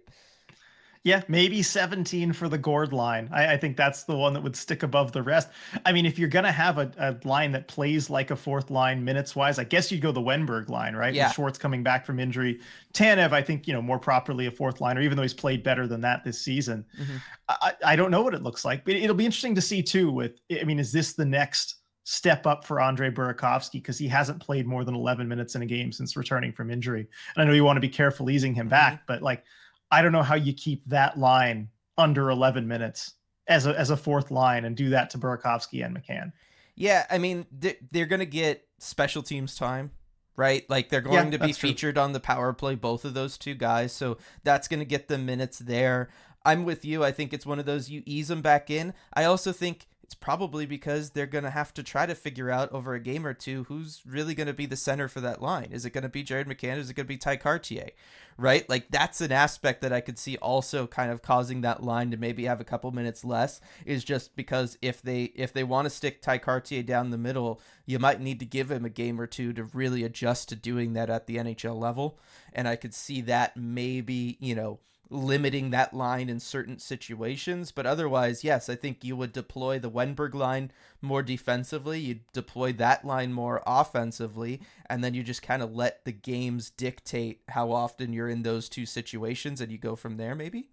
Yeah, 1.05 1.23
maybe 1.27 1.63
17 1.63 2.33
for 2.33 2.49
the 2.49 2.59
Gourde 2.59 2.93
line. 2.93 3.29
I, 3.33 3.55
I, 3.55 3.57
think 3.57 3.77
that's 3.77 4.05
the 4.05 4.17
one 4.17 4.33
that 4.35 4.43
would 4.43 4.55
stick 4.55 4.85
above 4.85 5.11
the 5.11 5.23
rest. 5.23 5.49
I 5.85 5.91
mean, 5.91 6.07
if 6.07 6.17
you're 6.17 6.29
going 6.29 6.45
to 6.45 6.53
have 6.53 6.79
a, 6.79 6.93
a, 6.97 7.27
line 7.27 7.51
that 7.53 7.67
plays 7.67 8.09
like 8.09 8.31
a 8.31 8.37
fourth 8.37 8.71
line 8.71 9.05
minutes 9.05 9.35
wise, 9.35 9.59
I 9.59 9.65
guess 9.65 9.91
you'd 9.91 10.01
go 10.01 10.13
the 10.13 10.21
Wennberg 10.21 10.69
line, 10.69 10.95
right? 10.95 11.13
Yeah. 11.13 11.27
With 11.27 11.35
Schwartz 11.35 11.59
coming 11.59 11.83
back 11.83 12.07
from 12.07 12.21
injury. 12.21 12.61
Tanev, 12.95 13.33
I 13.33 13.43
think, 13.43 13.67
you 13.67 13.73
know, 13.73 13.83
more 13.83 13.99
properly 13.99 14.47
a 14.47 14.51
fourth 14.53 14.81
liner, 14.81 15.01
even 15.01 15.17
though 15.17 15.25
he's 15.25 15.35
played 15.35 15.65
better 15.65 15.89
than 15.89 16.01
that 16.03 16.23
this 16.23 16.41
season. 16.41 16.85
Mm-hmm. 17.01 17.17
I, 17.49 17.73
I 17.85 17.97
don't 17.97 18.13
know 18.13 18.23
what 18.23 18.35
it 18.35 18.45
looks 18.45 18.65
like, 18.65 18.85
but 18.85 18.95
it'll 18.95 19.17
be 19.17 19.27
interesting 19.27 19.57
to 19.57 19.61
see 19.61 19.83
too 19.83 20.13
with, 20.13 20.39
I 20.53 20.63
mean, 20.63 20.79
is 20.79 20.93
this 20.93 21.15
the 21.15 21.25
next 21.25 21.83
step 22.05 22.47
up 22.47 22.65
for 22.65 22.81
Andre 22.81 23.11
Burakovsky 23.11 23.73
because 23.73 23.99
he 23.99 24.07
hasn't 24.07 24.41
played 24.41 24.67
more 24.67 24.85
than 24.85 24.95
11 24.95 25.27
minutes 25.27 25.57
in 25.57 25.63
a 25.63 25.67
game 25.67 25.91
since 25.91 26.17
returning 26.17 26.53
from 26.53 26.71
injury. 26.71 27.09
And 27.35 27.43
I 27.43 27.45
know 27.45 27.55
you 27.55 27.65
want 27.65 27.77
to 27.77 27.81
be 27.81 27.89
careful 27.89 28.31
easing 28.31 28.55
him 28.55 28.67
mm-hmm. 28.67 28.71
back, 28.71 29.07
but 29.07 29.21
like 29.21 29.45
I 29.93 30.03
don't 30.03 30.13
know 30.13 30.23
how 30.23 30.35
you 30.35 30.55
keep 30.55 30.83
that 30.87 31.19
line 31.19 31.69
under 31.99 32.31
11 32.31 32.67
minutes 32.67 33.15
as 33.47 33.67
a 33.67 33.79
as 33.79 33.91
a 33.91 33.97
fourth 33.97 34.31
line 34.31 34.65
and 34.65 34.77
do 34.77 34.91
that 34.91 35.11
to 35.11 35.19
Burakovsky 35.19 35.85
and 35.85 35.97
McCann. 35.97 36.33
Yeah, 36.75 37.07
I 37.11 37.19
mean 37.19 37.47
they're 37.53 38.07
going 38.07 38.21
to 38.21 38.27
get 38.27 38.67
special 38.79 39.23
teams 39.23 39.55
time, 39.55 39.91
right? 40.35 40.69
Like 40.71 40.89
they're 40.89 41.03
going 41.03 41.33
yeah, 41.33 41.39
to 41.39 41.47
be 41.47 41.53
featured 41.53 41.97
true. 41.97 42.03
on 42.03 42.13
the 42.13 42.21
power 42.21 42.53
play 42.55 42.75
both 42.75 43.05
of 43.05 43.13
those 43.15 43.37
two 43.37 43.55
guys, 43.55 43.93
so 43.93 44.17
that's 44.43 44.67
going 44.67 44.81
to 44.81 44.87
get 44.87 45.09
the 45.09 45.19
minutes 45.19 45.59
there. 45.59 46.09
I'm 46.45 46.65
with 46.65 46.85
you. 46.85 47.05
I 47.05 47.13
think 47.13 47.33
it's 47.33 47.47
one 47.47 47.59
of 47.59 47.67
those 47.67 47.91
you 47.91 48.03
ease 48.07 48.29
them 48.29 48.43
back 48.43 48.71
in. 48.71 48.95
I 49.15 49.25
also 49.25 49.53
think 49.53 49.87
it's 50.13 50.21
probably 50.21 50.67
because 50.67 51.11
they're 51.11 51.25
going 51.25 51.45
to 51.45 51.49
have 51.49 51.73
to 51.73 51.83
try 51.83 52.05
to 52.05 52.15
figure 52.15 52.51
out 52.51 52.71
over 52.71 52.93
a 52.93 53.01
game 53.01 53.27
or 53.27 53.33
two 53.33 53.65
who's 53.65 54.03
really 54.05 54.35
going 54.35 54.47
to 54.47 54.53
be 54.53 54.67
the 54.67 54.77
center 54.77 55.09
for 55.09 55.23
that 55.23 55.41
line. 55.41 55.71
Is 55.73 55.87
it 55.87 55.95
going 55.95 56.03
to 56.03 56.11
be 56.11 56.23
Jared 56.23 56.47
McCann? 56.47 56.77
Is 56.77 56.91
it 56.91 56.95
going 56.95 57.07
to 57.07 57.09
be 57.09 57.17
Tye 57.17 57.39
Kartye? 57.39 57.93
Right? 58.37 58.69
Like 58.69 58.91
that's 58.91 59.23
an 59.23 59.33
aspect 59.33 59.81
that 59.81 59.93
I 59.93 60.03
could 60.03 60.19
see 60.19 60.37
also 60.37 60.87
kind 60.87 61.11
of 61.11 61.23
causing 61.23 61.63
that 61.63 61.83
line 61.83 62.11
to 62.11 62.19
maybe 62.19 62.45
have 62.45 62.61
a 62.61 62.65
couple 62.65 62.91
minutes 62.91 63.25
less 63.25 63.63
is 63.87 64.05
just 64.05 64.37
because 64.37 64.77
if 64.83 65.01
they 65.01 65.33
if 65.35 65.55
they 65.55 65.65
want 65.65 65.87
to 65.87 65.91
stick 65.91 66.21
Tye 66.21 66.39
Kartye 66.39 66.85
down 66.85 67.09
the 67.09 67.17
middle, 67.17 67.59
you 67.87 67.99
might 67.99 68.21
need 68.21 68.39
to 68.41 68.47
give 68.47 68.71
him 68.71 68.85
a 68.85 68.91
game 68.91 69.19
or 69.19 69.27
two 69.27 69.55
to 69.55 69.65
really 69.65 70.05
adjust 70.05 70.51
to 70.51 70.57
doing 70.57 70.93
that 70.93 71.09
at 71.09 71.27
the 71.27 71.39
NHL 71.39 71.81
level. 71.81 72.19
And 72.53 72.69
I 72.69 72.77
could 72.77 72.93
see 72.93 73.23
that 73.23 73.57
maybe, 73.57 74.37
you 74.41 74.55
know, 74.55 74.81
limiting 75.13 75.71
that 75.71 75.95
line 75.95 76.29
in 76.29 76.41
certain 76.41 76.79
situations. 76.79 77.71
But 77.71 77.87
otherwise, 77.87 78.43
yes, 78.43 78.69
I 78.69 78.75
think 78.75 79.05
you 79.05 79.17
would 79.17 79.33
deploy 79.33 79.79
the 79.79 79.91
Wennberg 79.91 80.35
line 80.35 80.73
more 81.01 81.23
defensively. 81.23 82.01
You'd 82.01 82.33
deploy 82.33 82.73
that 82.75 83.05
line 83.05 83.33
more 83.33 83.63
offensively. 83.67 84.61
And 84.87 85.03
then 85.05 85.15
you 85.15 85.23
just 85.23 85.43
kind 85.43 85.63
of 85.63 85.75
let 85.75 86.05
the 86.05 86.13
games 86.13 86.71
dictate 86.71 87.43
how 87.49 87.73
often 87.73 88.13
you're 88.13 88.29
in 88.29 88.43
those 88.43 88.69
two 88.69 88.87
situations 88.87 89.61
and 89.61 89.71
you 89.71 89.79
go 89.79 89.97
from 89.97 90.17
there, 90.17 90.35
maybe? 90.35 90.71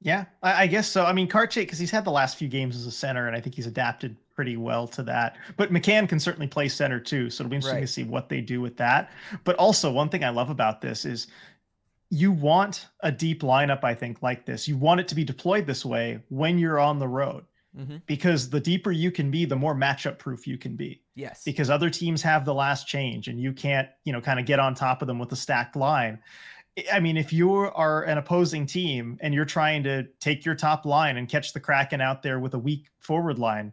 Yeah, 0.00 0.26
I, 0.42 0.64
I 0.64 0.66
guess 0.66 0.86
so. 0.86 1.04
I 1.06 1.12
mean, 1.12 1.28
Kartye, 1.28 1.62
because 1.62 1.78
he's 1.78 1.90
had 1.90 2.04
the 2.04 2.10
last 2.10 2.36
few 2.36 2.48
games 2.48 2.76
as 2.76 2.86
a 2.86 2.90
center, 2.90 3.26
and 3.26 3.34
I 3.34 3.40
think 3.40 3.54
he's 3.54 3.66
adapted 3.66 4.16
pretty 4.34 4.56
well 4.56 4.86
to 4.88 5.02
that. 5.04 5.36
But 5.56 5.72
McCann 5.72 6.08
can 6.08 6.20
certainly 6.20 6.46
play 6.46 6.68
center 6.68 7.00
too, 7.00 7.30
so 7.30 7.42
it'll 7.42 7.50
be 7.50 7.56
interesting 7.56 7.80
right. 7.80 7.86
to 7.86 7.92
see 7.92 8.04
what 8.04 8.28
they 8.28 8.42
do 8.42 8.60
with 8.60 8.76
that. 8.76 9.10
But 9.44 9.56
also, 9.56 9.90
one 9.90 10.10
thing 10.10 10.22
I 10.22 10.28
love 10.28 10.50
about 10.50 10.82
this 10.82 11.06
is 11.06 11.28
you 12.10 12.32
want 12.32 12.88
a 13.00 13.10
deep 13.10 13.42
lineup, 13.42 13.84
I 13.84 13.94
think, 13.94 14.22
like 14.22 14.46
this. 14.46 14.68
You 14.68 14.76
want 14.76 15.00
it 15.00 15.08
to 15.08 15.14
be 15.14 15.24
deployed 15.24 15.66
this 15.66 15.84
way 15.84 16.20
when 16.28 16.58
you're 16.58 16.78
on 16.78 16.98
the 16.98 17.08
road. 17.08 17.44
Mm-hmm. 17.76 17.96
Because 18.06 18.50
the 18.50 18.60
deeper 18.60 18.92
you 18.92 19.10
can 19.10 19.32
be, 19.32 19.44
the 19.46 19.56
more 19.56 19.74
matchup 19.74 20.18
proof 20.18 20.46
you 20.46 20.56
can 20.56 20.76
be. 20.76 21.02
Yes. 21.16 21.42
Because 21.44 21.70
other 21.70 21.90
teams 21.90 22.22
have 22.22 22.44
the 22.44 22.54
last 22.54 22.86
change 22.86 23.26
and 23.26 23.40
you 23.40 23.52
can't, 23.52 23.88
you 24.04 24.12
know, 24.12 24.20
kind 24.20 24.38
of 24.38 24.46
get 24.46 24.60
on 24.60 24.76
top 24.76 25.02
of 25.02 25.08
them 25.08 25.18
with 25.18 25.32
a 25.32 25.36
stacked 25.36 25.74
line. 25.74 26.20
I 26.92 27.00
mean, 27.00 27.16
if 27.16 27.32
you 27.32 27.52
are 27.52 28.04
an 28.04 28.18
opposing 28.18 28.66
team 28.66 29.18
and 29.20 29.34
you're 29.34 29.44
trying 29.44 29.82
to 29.84 30.04
take 30.20 30.44
your 30.44 30.54
top 30.54 30.86
line 30.86 31.16
and 31.16 31.28
catch 31.28 31.52
the 31.52 31.58
Kraken 31.58 32.00
out 32.00 32.22
there 32.22 32.38
with 32.38 32.54
a 32.54 32.58
weak 32.58 32.90
forward 33.00 33.40
line, 33.40 33.72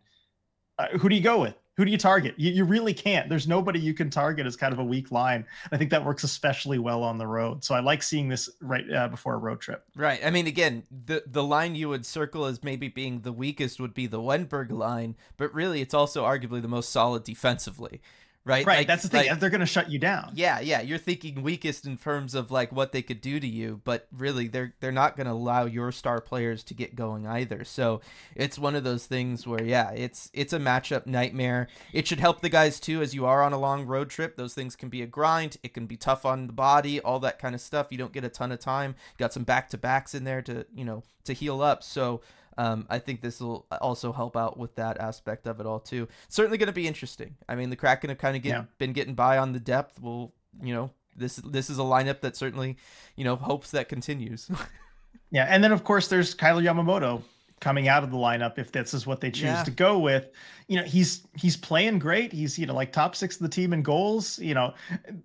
uh, 0.79 0.87
who 0.97 1.07
do 1.07 1.15
you 1.15 1.21
go 1.21 1.41
with? 1.41 1.55
Who 1.77 1.85
do 1.85 1.91
you 1.91 1.97
target? 1.97 2.35
You, 2.37 2.51
you 2.51 2.63
really 2.65 2.93
can't. 2.93 3.29
There's 3.29 3.47
nobody 3.47 3.79
you 3.79 3.93
can 3.93 4.09
target 4.09 4.45
as 4.45 4.55
kind 4.55 4.73
of 4.73 4.79
a 4.79 4.83
weak 4.83 5.11
line. 5.11 5.45
I 5.71 5.77
think 5.77 5.89
that 5.91 6.03
works 6.03 6.23
especially 6.23 6.79
well 6.79 7.01
on 7.01 7.17
the 7.17 7.27
road. 7.27 7.63
So 7.63 7.73
I 7.73 7.79
like 7.79 8.03
seeing 8.03 8.27
this 8.27 8.49
right 8.61 8.83
uh, 8.91 9.07
before 9.07 9.35
a 9.35 9.37
road 9.37 9.61
trip. 9.61 9.85
Right. 9.95 10.19
I 10.23 10.31
mean, 10.31 10.47
again, 10.47 10.83
the 11.05 11.23
the 11.25 11.43
line 11.43 11.75
you 11.75 11.89
would 11.89 12.05
circle 12.05 12.45
as 12.45 12.61
maybe 12.61 12.89
being 12.89 13.21
the 13.21 13.31
weakest 13.31 13.79
would 13.79 13.93
be 13.93 14.05
the 14.05 14.19
Wennberg 14.19 14.71
line, 14.71 15.15
but 15.37 15.53
really, 15.53 15.81
it's 15.81 15.93
also 15.93 16.25
arguably 16.25 16.61
the 16.61 16.67
most 16.67 16.89
solid 16.89 17.23
defensively 17.23 18.01
right? 18.45 18.65
Right. 18.65 18.79
Like, 18.79 18.87
that's 18.87 19.03
the 19.03 19.09
thing. 19.09 19.29
Like, 19.29 19.39
They're 19.39 19.49
going 19.49 19.61
to 19.61 19.65
shut 19.65 19.89
you 19.89 19.99
down. 19.99 20.31
Yeah, 20.35 20.59
yeah. 20.59 20.81
You're 20.81 20.97
thinking 20.97 21.43
weakest 21.43 21.85
in 21.85 21.97
terms 21.97 22.35
of 22.35 22.51
like 22.51 22.71
what 22.71 22.91
they 22.91 23.01
could 23.01 23.21
do 23.21 23.39
to 23.39 23.47
you, 23.47 23.81
but 23.83 24.07
really, 24.11 24.47
they're 24.47 24.73
they're 24.79 24.91
not 24.91 25.15
going 25.15 25.27
to 25.27 25.33
allow 25.33 25.65
your 25.65 25.91
star 25.91 26.21
players 26.21 26.63
to 26.65 26.73
get 26.73 26.95
going 26.95 27.27
either. 27.27 27.63
So 27.63 28.01
it's 28.35 28.57
one 28.57 28.75
of 28.75 28.83
those 28.83 29.05
things 29.05 29.45
where 29.45 29.63
yeah, 29.63 29.91
it's 29.91 30.29
it's 30.33 30.53
a 30.53 30.59
matchup 30.59 31.05
nightmare. 31.05 31.67
It 31.93 32.07
should 32.07 32.19
help 32.19 32.41
the 32.41 32.49
guys 32.49 32.79
too, 32.79 33.01
as 33.01 33.13
you 33.13 33.25
are 33.25 33.43
on 33.43 33.53
a 33.53 33.59
long 33.59 33.85
road 33.85 34.09
trip. 34.09 34.35
Those 34.35 34.53
things 34.53 34.75
can 34.75 34.89
be 34.89 35.01
a 35.01 35.07
grind. 35.07 35.57
It 35.63 35.73
can 35.73 35.85
be 35.85 35.97
tough 35.97 36.25
on 36.25 36.47
the 36.47 36.53
body, 36.53 36.99
all 36.99 37.19
that 37.19 37.39
kind 37.39 37.55
of 37.55 37.61
stuff. 37.61 37.87
You 37.91 37.97
don't 37.97 38.13
get 38.13 38.23
a 38.23 38.29
ton 38.29 38.51
of 38.51 38.59
time. 38.59 38.95
Got 39.17 39.33
some 39.33 39.43
back 39.43 39.69
to 39.69 39.77
backs 39.77 40.15
in 40.15 40.23
there 40.23 40.41
to 40.43 40.65
you 40.73 40.85
know 40.85 41.03
to 41.25 41.33
heal 41.33 41.61
up. 41.61 41.83
So 41.83 42.21
um, 42.57 42.85
I 42.89 42.99
think 42.99 43.21
this 43.21 43.39
will 43.39 43.65
also 43.81 44.11
help 44.11 44.35
out 44.35 44.57
with 44.57 44.75
that 44.75 44.99
aspect 44.99 45.47
of 45.47 45.59
it 45.59 45.65
all 45.65 45.79
too. 45.79 46.07
Certainly 46.27 46.57
going 46.57 46.67
to 46.67 46.73
be 46.73 46.87
interesting. 46.87 47.35
I 47.47 47.55
mean, 47.55 47.69
the 47.69 47.75
Kraken 47.75 48.09
have 48.09 48.17
kind 48.17 48.35
of 48.35 48.43
get, 48.43 48.49
yeah. 48.49 48.63
been 48.77 48.93
getting 48.93 49.13
by 49.13 49.37
on 49.37 49.53
the 49.53 49.59
depth. 49.59 49.99
Well, 49.99 50.33
you 50.61 50.73
know, 50.73 50.91
this 51.15 51.37
this 51.37 51.69
is 51.69 51.79
a 51.79 51.83
lineup 51.83 52.21
that 52.21 52.35
certainly, 52.35 52.77
you 53.15 53.23
know, 53.23 53.35
hopes 53.35 53.71
that 53.71 53.89
continues. 53.89 54.49
yeah, 55.31 55.45
and 55.49 55.63
then 55.63 55.71
of 55.71 55.83
course 55.83 56.07
there's 56.07 56.33
Kailer 56.33 56.61
Yamamoto 56.61 57.21
coming 57.61 57.87
out 57.87 58.03
of 58.03 58.11
the 58.11 58.17
lineup 58.17 58.57
if 58.57 58.71
this 58.71 58.93
is 58.93 59.07
what 59.07 59.21
they 59.21 59.31
choose 59.31 59.43
yeah. 59.43 59.63
to 59.63 59.71
go 59.71 59.97
with. 59.99 60.31
You 60.67 60.77
know, 60.77 60.83
he's 60.83 61.25
he's 61.35 61.55
playing 61.55 61.99
great. 61.99 62.33
He's 62.33 62.59
you 62.59 62.65
know 62.65 62.73
like 62.73 62.91
top 62.91 63.15
six 63.15 63.35
of 63.35 63.43
the 63.43 63.49
team 63.49 63.71
in 63.71 63.83
goals. 63.83 64.39
You 64.39 64.53
know, 64.53 64.73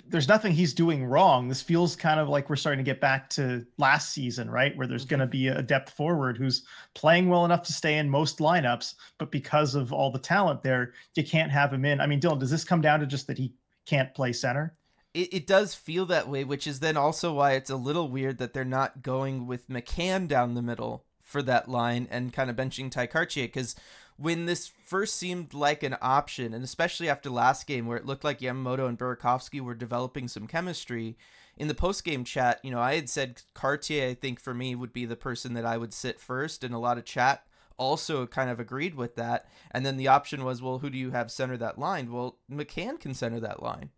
there's 0.06 0.28
nothing 0.28 0.52
he's 0.52 0.74
doing 0.74 1.04
wrong. 1.04 1.48
This 1.48 1.62
feels 1.62 1.96
kind 1.96 2.20
of 2.20 2.28
like 2.28 2.48
we're 2.48 2.56
starting 2.56 2.84
to 2.84 2.88
get 2.88 3.00
back 3.00 3.28
to 3.30 3.66
last 3.78 4.12
season, 4.12 4.50
right? 4.50 4.76
Where 4.76 4.86
there's 4.86 5.02
mm-hmm. 5.02 5.10
going 5.10 5.20
to 5.20 5.26
be 5.26 5.48
a 5.48 5.62
depth 5.62 5.90
forward 5.94 6.36
who's 6.36 6.64
playing 6.94 7.28
well 7.28 7.44
enough 7.44 7.62
to 7.64 7.72
stay 7.72 7.98
in 7.98 8.08
most 8.08 8.38
lineups, 8.38 8.94
but 9.18 9.32
because 9.32 9.74
of 9.74 9.92
all 9.92 10.12
the 10.12 10.18
talent 10.18 10.62
there, 10.62 10.92
you 11.14 11.24
can't 11.24 11.50
have 11.50 11.72
him 11.72 11.84
in. 11.84 12.00
I 12.00 12.06
mean, 12.06 12.20
Dylan, 12.20 12.38
does 12.38 12.50
this 12.50 12.64
come 12.64 12.80
down 12.80 13.00
to 13.00 13.06
just 13.06 13.26
that 13.26 13.38
he 13.38 13.54
can't 13.86 14.14
play 14.14 14.32
center? 14.32 14.76
It, 15.14 15.32
it 15.32 15.46
does 15.46 15.74
feel 15.74 16.04
that 16.06 16.28
way, 16.28 16.44
which 16.44 16.66
is 16.66 16.80
then 16.80 16.98
also 16.98 17.32
why 17.32 17.52
it's 17.52 17.70
a 17.70 17.76
little 17.76 18.10
weird 18.10 18.36
that 18.38 18.52
they're 18.52 18.64
not 18.64 19.00
going 19.02 19.46
with 19.46 19.68
McCann 19.68 20.28
down 20.28 20.54
the 20.54 20.60
middle 20.60 21.05
for 21.26 21.42
that 21.42 21.68
line 21.68 22.06
and 22.08 22.32
kind 22.32 22.48
of 22.48 22.56
benching 22.56 22.88
Tye 22.88 23.08
Kartye 23.08 23.42
because 23.42 23.74
when 24.16 24.46
this 24.46 24.68
first 24.84 25.16
seemed 25.16 25.52
like 25.52 25.82
an 25.82 25.96
option, 26.00 26.54
and 26.54 26.64
especially 26.64 27.08
after 27.08 27.28
last 27.28 27.66
game 27.66 27.86
where 27.86 27.98
it 27.98 28.06
looked 28.06 28.24
like 28.24 28.38
Yamamoto 28.38 28.88
and 28.88 28.96
Burakovsky 28.98 29.60
were 29.60 29.74
developing 29.74 30.28
some 30.28 30.46
chemistry, 30.46 31.18
in 31.58 31.68
the 31.68 31.74
post 31.74 32.04
game 32.04 32.22
chat, 32.22 32.60
you 32.62 32.70
know, 32.70 32.80
I 32.80 32.94
had 32.94 33.10
said 33.10 33.42
Kartye, 33.54 34.08
I 34.08 34.14
think 34.14 34.40
for 34.40 34.54
me 34.54 34.74
would 34.74 34.92
be 34.92 35.04
the 35.04 35.16
person 35.16 35.54
that 35.54 35.66
I 35.66 35.76
would 35.76 35.92
sit 35.92 36.20
first, 36.20 36.62
and 36.62 36.72
a 36.72 36.78
lot 36.78 36.96
of 36.96 37.04
chat 37.04 37.44
also 37.76 38.26
kind 38.26 38.48
of 38.48 38.60
agreed 38.60 38.94
with 38.94 39.16
that. 39.16 39.48
And 39.72 39.84
then 39.84 39.96
the 39.96 40.08
option 40.08 40.44
was, 40.44 40.62
well, 40.62 40.78
who 40.78 40.90
do 40.90 40.96
you 40.96 41.10
have 41.10 41.30
center 41.30 41.56
that 41.58 41.78
line? 41.78 42.10
Well, 42.10 42.38
McCann 42.50 43.00
can 43.00 43.14
center 43.14 43.40
that 43.40 43.62
line. 43.62 43.90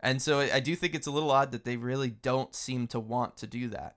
And 0.00 0.20
so 0.20 0.40
I 0.40 0.60
do 0.60 0.74
think 0.74 0.94
it's 0.94 1.06
a 1.06 1.12
little 1.12 1.30
odd 1.30 1.52
that 1.52 1.64
they 1.64 1.76
really 1.76 2.10
don't 2.10 2.54
seem 2.54 2.88
to 2.88 2.98
want 2.98 3.36
to 3.38 3.46
do 3.46 3.68
that. 3.68 3.96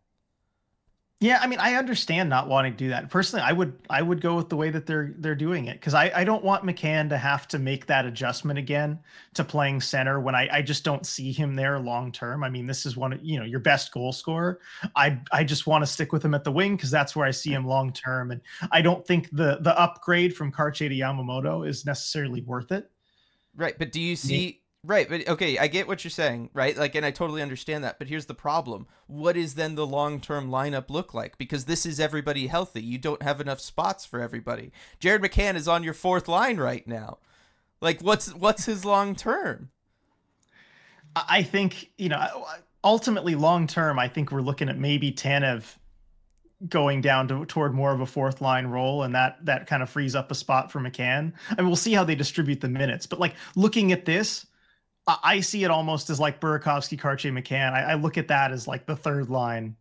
Yeah, 1.22 1.40
I 1.42 1.48
mean, 1.48 1.60
I 1.60 1.76
understand 1.76 2.30
not 2.30 2.50
wanting 2.50 2.74
to 2.74 2.78
do 2.78 2.90
that. 2.90 3.10
Personally, 3.10 3.42
I 3.42 3.54
would 3.54 3.74
I 3.90 4.02
would 4.02 4.20
go 4.20 4.36
with 4.36 4.50
the 4.50 4.58
way 4.58 4.70
that 4.70 4.86
they're 4.86 5.14
they're 5.18 5.34
doing 5.34 5.68
it 5.68 5.80
because 5.80 5.94
I, 5.94 6.12
I 6.14 6.24
don't 6.26 6.44
want 6.44 6.66
McCann 6.66 7.08
to 7.08 7.18
have 7.18 7.48
to 7.50 7.60
make 7.60 7.86
that 7.86 8.06
adjustment 8.06 8.60
again 8.60 9.00
to 9.36 9.46
playing 9.46 9.80
center 9.80 10.20
when 10.20 10.36
I, 10.36 10.50
I 10.52 10.62
just 10.62 10.84
don't 10.84 11.06
see 11.06 11.32
him 11.32 11.56
there 11.56 11.80
long 11.80 12.12
term. 12.12 12.44
I 12.44 12.50
mean, 12.50 12.68
this 12.68 12.86
is 12.86 12.98
one 12.98 13.14
of 13.14 13.24
you 13.24 13.40
know 13.40 13.46
your 13.46 13.62
best 13.62 13.94
goal 13.94 14.12
scorer. 14.12 14.60
I 14.98 15.18
I 15.32 15.46
just 15.46 15.68
want 15.68 15.84
to 15.84 15.88
stick 15.88 16.12
with 16.12 16.24
him 16.24 16.34
at 16.34 16.44
the 16.44 16.52
wing 16.52 16.76
because 16.76 16.92
that's 16.92 17.16
where 17.16 17.26
I 17.26 17.32
see 17.32 17.54
him 17.54 17.66
long 17.66 17.94
term, 17.94 18.32
and 18.32 18.42
I 18.72 18.82
don't 18.82 19.08
think 19.08 19.30
the 19.32 19.60
the 19.62 19.78
upgrade 19.80 20.36
from 20.36 20.52
Kartye 20.52 20.90
to 20.90 20.96
Yamamoto 20.96 21.66
is 21.66 21.86
necessarily 21.86 22.42
worth 22.42 22.74
it. 22.74 22.92
Right, 23.56 23.80
but 23.80 23.94
do 23.94 24.02
you 24.02 24.18
see? 24.18 24.62
Right, 24.88 25.10
but 25.10 25.28
okay, 25.28 25.58
I 25.58 25.66
get 25.66 25.88
what 25.88 26.04
you're 26.04 26.12
saying, 26.12 26.52
right? 26.54 26.78
Like, 26.78 26.94
and 26.94 27.04
I 27.04 27.10
totally 27.10 27.42
understand 27.42 27.84
that. 27.84 27.98
But 27.98 28.08
here's 28.08 28.28
the 28.28 28.36
problem: 28.36 28.86
what 29.08 29.36
is 29.36 29.56
then 29.56 29.74
the 29.74 29.86
long-term 29.86 30.50
lineup 30.50 30.92
look 30.92 31.14
like? 31.14 31.40
Because 31.40 31.66
this 31.66 31.88
is 31.88 32.00
everybody 32.00 32.48
healthy. 32.48 32.84
You 32.84 33.00
don't 33.00 33.24
have 33.24 33.42
enough 33.42 33.60
spots 33.60 34.06
for 34.06 34.22
everybody. 34.22 34.72
Jared 35.00 35.24
McCann 35.24 35.56
is 35.56 35.68
on 35.68 35.84
your 35.84 35.96
fourth 35.96 36.28
line 36.28 36.58
right 36.58 36.88
now. 36.88 37.18
Like, 37.82 38.02
what's 38.02 38.34
what's 38.36 38.66
his 38.66 38.86
long 38.86 39.16
term? 39.16 39.72
I 41.16 41.42
think 41.42 41.90
you 41.98 42.10
know, 42.10 42.46
ultimately, 42.84 43.34
long 43.34 43.66
term, 43.66 43.98
I 43.98 44.08
think 44.08 44.32
we're 44.32 44.42
looking 44.42 44.70
at 44.70 44.78
maybe 44.78 45.12
Tanev 45.12 45.78
going 46.70 47.02
down 47.02 47.28
to, 47.28 47.46
toward 47.46 47.74
more 47.74 47.92
of 47.92 48.02
a 48.02 48.06
fourth 48.06 48.40
line 48.40 48.68
role 48.68 49.04
and 49.04 49.14
that 49.14 49.44
that 49.46 49.68
kind 49.68 49.84
of 49.84 49.90
frees 49.90 50.16
up 50.16 50.32
a 50.32 50.36
spot 50.36 50.72
for 50.72 50.80
McCann. 50.80 51.34
I 51.50 51.56
mean 51.58 51.68
we'll 51.68 51.76
see 51.76 51.94
how 51.94 52.04
they 52.04 52.16
distribute 52.16 52.62
the 52.62 52.70
minutes, 52.70 53.06
but 53.06 53.20
like 53.20 53.36
looking 53.56 53.92
at 53.92 54.06
this, 54.06 54.46
I 55.08 55.40
see 55.40 55.64
it 55.64 55.72
almost 55.72 56.10
as 56.10 56.20
like 56.20 56.42
Burakovsky, 56.42 57.00
Kartye, 57.00 57.32
McCann. 57.32 57.74
I, 57.74 57.92
I, 57.92 57.94
look 57.94 58.18
at 58.18 58.28
that 58.30 58.52
as 58.52 58.68
like 58.68 58.88
the 58.88 58.96
third 58.96 59.30
line. 59.30 59.76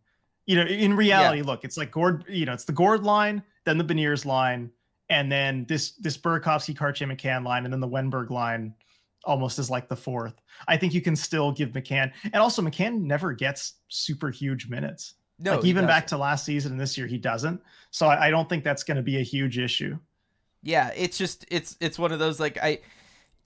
You 0.45 0.57
know, 0.57 0.69
in 0.69 0.95
reality, 0.95 1.39
yeah. 1.39 1.45
look, 1.45 1.63
it's 1.63 1.77
like 1.77 1.91
Gourde. 1.91 2.25
You 2.29 2.45
know, 2.45 2.53
it's 2.53 2.65
the 2.65 2.73
Gourde 2.73 3.03
line, 3.03 3.41
then 3.63 3.79
the 3.79 3.83
Beniers 3.83 4.25
line, 4.25 4.69
and 5.09 5.31
then 5.31 5.65
this 5.67 5.93
this 5.93 6.15
Burakovsky, 6.15 6.75
Kartye, 6.75 7.11
McCann 7.11 7.43
line, 7.43 7.63
and 7.63 7.73
then 7.73 7.79
the 7.79 7.87
Wennberg 7.87 8.29
line, 8.29 8.75
almost 9.23 9.57
as 9.57 9.71
like 9.71 9.89
the 9.89 9.95
fourth. 9.95 10.35
I 10.67 10.77
think 10.77 10.93
you 10.93 11.01
can 11.01 11.15
still 11.15 11.51
give 11.51 11.69
McCann, 11.69 12.11
and 12.23 12.35
also 12.35 12.61
McCann 12.61 13.01
never 13.01 13.33
gets 13.33 13.73
super 13.87 14.29
huge 14.29 14.69
minutes. 14.69 15.15
No, 15.39 15.55
like 15.55 15.65
even 15.65 15.87
back 15.87 16.05
to 16.07 16.17
last 16.17 16.45
season 16.45 16.73
and 16.73 16.79
this 16.79 16.97
year, 16.97 17.07
he 17.07 17.17
doesn't. 17.17 17.59
So 17.89 18.05
I, 18.07 18.27
I 18.27 18.29
don't 18.29 18.47
think 18.47 18.63
that's 18.63 18.83
going 18.83 18.97
to 18.97 19.03
be 19.03 19.17
a 19.17 19.23
huge 19.23 19.57
issue. 19.57 19.97
Yeah, 20.61 20.91
it's 20.95 21.17
just 21.17 21.45
it's 21.49 21.75
it's 21.81 21.99
one 21.99 22.11
of 22.11 22.19
those 22.19 22.39
like 22.39 22.57
I 22.61 22.79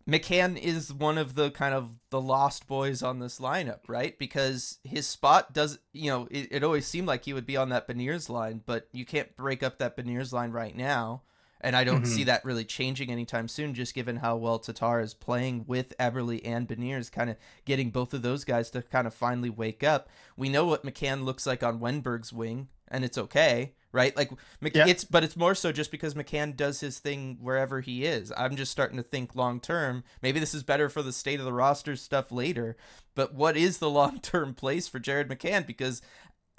McCann 0.10 0.58
is 0.58 0.94
one 0.94 1.18
of 1.18 1.36
the 1.36 1.52
kind 1.52 1.74
of 1.74 1.92
the 2.10 2.20
lost 2.22 2.68
boys 2.68 3.04
on 3.04 3.20
this 3.20 3.40
lineup, 3.40 3.82
right? 3.88 4.18
Because 4.18 4.80
his 4.84 5.06
spot 5.06 5.54
does, 5.54 5.80
you 5.94 6.10
know, 6.10 6.28
it, 6.32 6.48
it 6.52 6.64
always 6.64 6.86
seemed 6.88 7.08
like 7.08 7.26
he 7.26 7.34
would 7.34 7.46
be 7.46 7.58
on 7.58 7.70
that 7.70 7.88
Beniers 7.88 8.30
line, 8.30 8.62
but 8.66 8.88
you 8.92 9.06
can't 9.06 9.36
break 9.36 9.62
up 9.62 9.78
that 9.78 9.96
Beniers 9.96 10.34
line 10.34 10.52
right 10.52 10.76
now. 10.76 11.22
And 11.62 11.76
I 11.76 11.84
don't 11.84 12.04
mm-hmm. 12.04 12.14
see 12.14 12.24
that 12.24 12.46
really 12.46 12.64
changing 12.64 13.12
anytime 13.12 13.50
soon, 13.50 13.74
just 13.74 13.94
given 13.94 14.16
how 14.16 14.38
well 14.38 14.60
Tatar 14.60 15.02
is 15.02 15.14
playing 15.14 15.66
with 15.68 15.94
Eberle 16.00 16.40
and 16.46 16.66
Beniers, 16.66 17.12
kind 17.12 17.30
of 17.30 17.36
getting 17.66 17.90
both 17.90 18.14
of 18.14 18.22
those 18.22 18.46
guys 18.46 18.70
to 18.72 18.82
kind 18.82 19.06
of 19.06 19.14
finally 19.14 19.50
wake 19.50 19.84
up. 19.84 20.08
We 20.38 20.48
know 20.48 20.66
what 20.66 20.86
McCann 20.86 21.26
looks 21.26 21.46
like 21.46 21.62
on 21.62 21.82
Wennberg's 21.82 22.32
wing, 22.32 22.70
and 22.92 23.04
it's 23.04 23.18
okay 23.18 23.74
right? 23.92 24.16
Like 24.16 24.32
yeah. 24.74 24.88
it's 24.88 25.04
but 25.04 25.24
it's 25.24 25.36
more 25.36 25.56
so 25.56 25.72
just 25.72 25.92
because 25.92 26.14
McCann 26.14 26.56
does 26.56 26.80
his 26.80 27.00
thing 27.00 27.38
wherever 27.42 27.82
he 27.82 28.06
is. 28.06 28.32
I'm 28.38 28.56
just 28.56 28.72
starting 28.72 28.98
to 28.98 29.04
think 29.04 29.36
long 29.36 29.60
term. 29.60 30.04
Maybe 30.22 30.40
this 30.40 30.54
is 30.54 30.64
better 30.64 30.90
for 30.90 31.02
the 31.02 31.14
state 31.14 31.40
of 31.40 31.46
the 31.46 31.54
roster 31.54 31.96
stuff 31.96 32.32
later, 32.32 32.78
but 33.16 33.34
what 33.34 33.58
is 33.58 33.80
the 33.80 33.90
long 34.00 34.20
term 34.20 34.54
place 34.54 34.88
for 34.88 35.00
Jared 35.00 35.30
McCann? 35.30 35.66
Because 35.66 36.02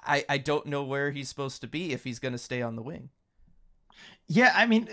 I 0.05 0.25
I 0.29 0.39
don't 0.39 0.67
know 0.67 0.83
where 0.83 1.11
he's 1.11 1.29
supposed 1.29 1.61
to 1.61 1.69
be 1.69 1.93
if 1.93 2.05
he's 2.05 2.19
going 2.19 2.33
to 2.33 2.39
stay 2.39 2.63
on 2.63 2.77
the 2.77 2.83
wing. 2.83 3.11
Yeah, 4.29 4.53
I 4.55 4.65
mean, 4.67 4.89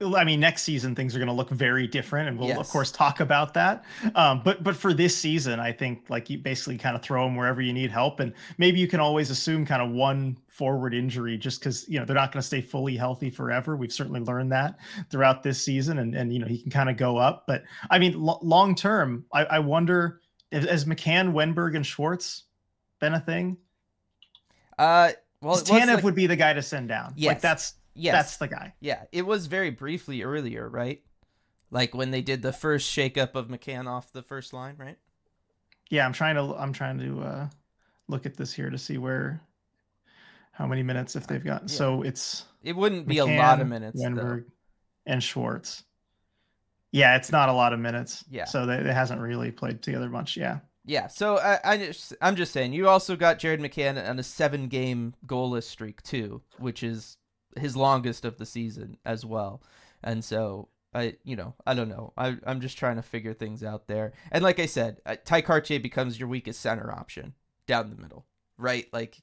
I 0.00 0.24
mean, 0.24 0.40
next 0.40 0.62
season 0.64 0.94
things 0.94 1.14
are 1.14 1.18
going 1.18 1.28
to 1.28 1.34
look 1.34 1.50
very 1.50 1.86
different, 1.86 2.28
and 2.28 2.38
we'll 2.38 2.48
Yes. 2.48 2.58
of 2.58 2.68
course 2.68 2.92
talk 2.92 3.20
about 3.20 3.54
that. 3.54 3.84
Um, 4.14 4.42
but 4.44 4.62
but 4.62 4.76
for 4.76 4.92
this 4.92 5.16
season, 5.16 5.58
I 5.58 5.72
think 5.72 6.10
like 6.10 6.28
you 6.28 6.38
basically 6.38 6.76
kind 6.76 6.94
of 6.94 7.02
throw 7.02 7.24
them 7.24 7.36
wherever 7.36 7.62
you 7.62 7.72
need 7.72 7.90
help, 7.90 8.20
and 8.20 8.34
maybe 8.58 8.78
you 8.78 8.88
can 8.88 9.00
always 9.00 9.30
assume 9.30 9.64
kind 9.64 9.80
of 9.80 9.90
one 9.90 10.36
forward 10.56 10.94
injury 10.94 11.36
just 11.36 11.60
because 11.60 11.86
you 11.88 11.98
know 11.98 12.04
they're 12.04 12.16
not 12.16 12.32
going 12.32 12.40
to 12.40 12.46
stay 12.46 12.60
fully 12.60 12.96
healthy 12.96 13.30
forever. 13.30 13.76
We've 13.76 13.92
certainly 13.92 14.20
learned 14.20 14.52
that 14.52 14.78
throughout 15.10 15.42
this 15.42 15.62
season, 15.62 15.98
and 15.98 16.14
and 16.14 16.32
you 16.32 16.38
know 16.38 16.46
he 16.46 16.62
can 16.62 16.70
kind 16.70 16.88
of 16.88 16.96
go 16.96 17.16
up. 17.16 17.44
But 17.46 17.64
I 17.90 17.98
mean, 17.98 18.20
lo- 18.20 18.38
long 18.42 18.74
term, 18.74 19.24
I, 19.32 19.44
I 19.44 19.58
wonder 19.58 20.20
if, 20.50 20.64
has 20.64 20.84
McCann, 20.84 21.32
Wennberg, 21.32 21.76
and 21.76 21.84
Schwartz 21.84 22.44
been 23.00 23.14
a 23.14 23.20
thing? 23.20 23.58
Uh, 24.78 25.12
well, 25.42 25.56
Tanev 25.56 25.96
like- 25.96 26.04
would 26.04 26.14
be 26.14 26.26
the 26.26 26.36
guy 26.36 26.52
to 26.52 26.62
send 26.62 26.88
down. 26.88 27.12
Yes. 27.16 27.28
Like 27.28 27.40
that's 27.40 27.74
yes, 27.94 28.14
that's 28.14 28.36
the 28.38 28.48
guy. 28.48 28.74
yeah. 28.80 29.02
It 29.12 29.26
was 29.26 29.46
very 29.46 29.70
briefly 29.70 30.22
earlier, 30.22 30.68
right? 30.68 31.02
Like 31.70 31.94
when 31.94 32.10
they 32.10 32.22
did 32.22 32.42
the 32.42 32.52
first 32.52 32.90
shakeup 32.96 33.34
of 33.34 33.48
McCann 33.48 33.86
off 33.86 34.12
the 34.12 34.22
first 34.22 34.52
line, 34.52 34.76
right? 34.78 34.96
yeah 35.88 36.04
i'm 36.04 36.12
trying 36.12 36.34
to 36.34 36.42
i'm 36.56 36.72
trying 36.72 36.98
to 36.98 37.20
uh 37.22 37.48
look 38.08 38.26
at 38.26 38.36
this 38.36 38.52
here 38.52 38.70
to 38.70 38.76
see 38.76 38.98
where 38.98 39.40
how 40.56 40.66
many 40.66 40.82
minutes 40.82 41.16
if 41.16 41.26
they've 41.26 41.44
got 41.44 41.62
Yeah. 41.62 41.66
so 41.68 42.02
it's 42.02 42.44
It 42.62 42.74
wouldn't 42.76 43.06
be 43.06 43.18
a 43.18 43.26
lot 43.26 43.60
of 43.60 43.66
McCann, 43.66 43.70
minutes. 43.70 44.02
though. 44.02 44.08
Wennberg, 44.08 44.44
and 45.06 45.22
schwartz 45.22 45.84
yeah 46.92 47.16
it's 47.16 47.30
not 47.30 47.48
a 47.48 47.52
lot 47.52 47.72
of 47.72 47.78
minutes 47.80 48.24
Yeah. 48.30 48.44
so 48.44 48.66
they, 48.66 48.82
they 48.82 48.92
hasn't 48.92 49.20
really 49.20 49.50
played 49.50 49.82
together 49.82 50.08
much 50.08 50.36
yeah 50.36 50.60
Yeah, 50.84 51.08
so 51.08 51.38
I, 51.38 51.58
I 51.64 51.76
just, 51.78 52.14
I'm 52.22 52.36
just 52.36 52.52
saying, 52.52 52.72
you 52.72 52.88
also 52.88 53.16
got 53.16 53.40
Jared 53.40 53.58
McCann 53.60 53.98
on 54.08 54.20
a 54.20 54.22
seven-game 54.22 55.14
goalless 55.26 55.64
streak 55.64 56.00
too, 56.02 56.42
which 56.58 56.84
is 56.84 57.16
his 57.56 57.76
longest 57.76 58.24
of 58.24 58.38
the 58.38 58.46
season 58.46 58.96
as 59.04 59.24
well. 59.26 59.62
And 60.04 60.24
so 60.24 60.68
I, 60.94 61.16
you 61.24 61.34
know, 61.34 61.54
I 61.66 61.74
don't 61.74 61.88
know. 61.88 62.12
I, 62.16 62.36
I'm 62.46 62.60
just 62.60 62.78
trying 62.78 62.96
to 62.96 63.02
figure 63.02 63.34
things 63.34 63.64
out 63.64 63.88
there. 63.88 64.12
And 64.30 64.44
like 64.44 64.60
I 64.60 64.66
said, 64.66 65.00
uh, 65.04 65.16
Tye 65.24 65.42
Kartye 65.42 65.82
becomes 65.82 66.20
your 66.20 66.28
weakest 66.28 66.60
center 66.60 66.88
option 66.92 67.34
down 67.66 67.90
the 67.90 68.00
middle, 68.00 68.24
right? 68.56 68.86
Like 68.92 69.18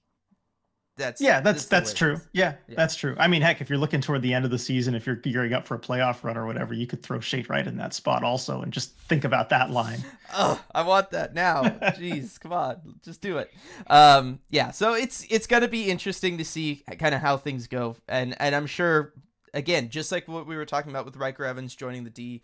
that's 0.95 1.19
yeah 1.19 1.39
that's 1.41 1.65
that's 1.65 1.91
true 1.91 2.21
yeah, 2.33 2.53
Yeah. 2.67 2.75
that's 2.77 2.95
true 2.95 3.15
i 3.17 3.27
mean 3.27 3.41
heck 3.41 3.61
if 3.61 3.69
you're 3.69 3.79
looking 3.79 3.99
toward 3.99 4.21
the 4.21 4.31
end 4.33 4.45
of 4.45 4.51
the 4.51 4.59
season 4.59 4.93
if 4.93 5.07
you're 5.07 5.15
gearing 5.15 5.51
up 5.53 5.65
for 5.65 5.73
a 5.73 5.79
playoff 5.79 6.23
run 6.23 6.37
or 6.37 6.45
whatever 6.45 6.73
you 6.75 6.85
could 6.85 7.01
throw 7.01 7.19
Shane 7.19 7.45
Wright 7.49 7.65
in 7.65 7.77
that 7.77 7.95
spot 7.95 8.23
also 8.23 8.61
and 8.61 8.71
just 8.71 8.95
think 9.09 9.23
about 9.23 9.49
that 9.49 9.71
line 9.71 10.03
Oh, 10.35 10.59
I 10.73 10.81
want 10.81 11.11
that 11.11 11.35
now. 11.35 11.61
Jeez, 11.93 12.39
come 12.39 12.53
on, 12.53 12.77
just 13.03 13.21
do 13.21 13.37
it. 13.37 13.53
Um, 13.85 14.39
yeah, 14.49 14.71
so 14.71 14.95
it's 14.95 15.23
it's 15.29 15.45
gonna 15.45 15.67
be 15.67 15.91
interesting 15.91 16.39
to 16.39 16.43
see 16.45 16.83
kind 16.97 17.13
of 17.13 17.21
how 17.21 17.37
things 17.37 17.67
go, 17.67 17.95
and 18.07 18.35
and 18.39 18.55
I'm 18.55 18.65
sure 18.65 19.13
again, 19.53 19.89
just 19.89 20.11
like 20.11 20.27
what 20.27 20.47
we 20.47 20.55
were 20.55 20.65
talking 20.65 20.89
about 20.89 21.05
with 21.05 21.17
Ryker 21.17 21.45
Evans 21.45 21.75
joining 21.75 22.03
the 22.03 22.09
D, 22.09 22.41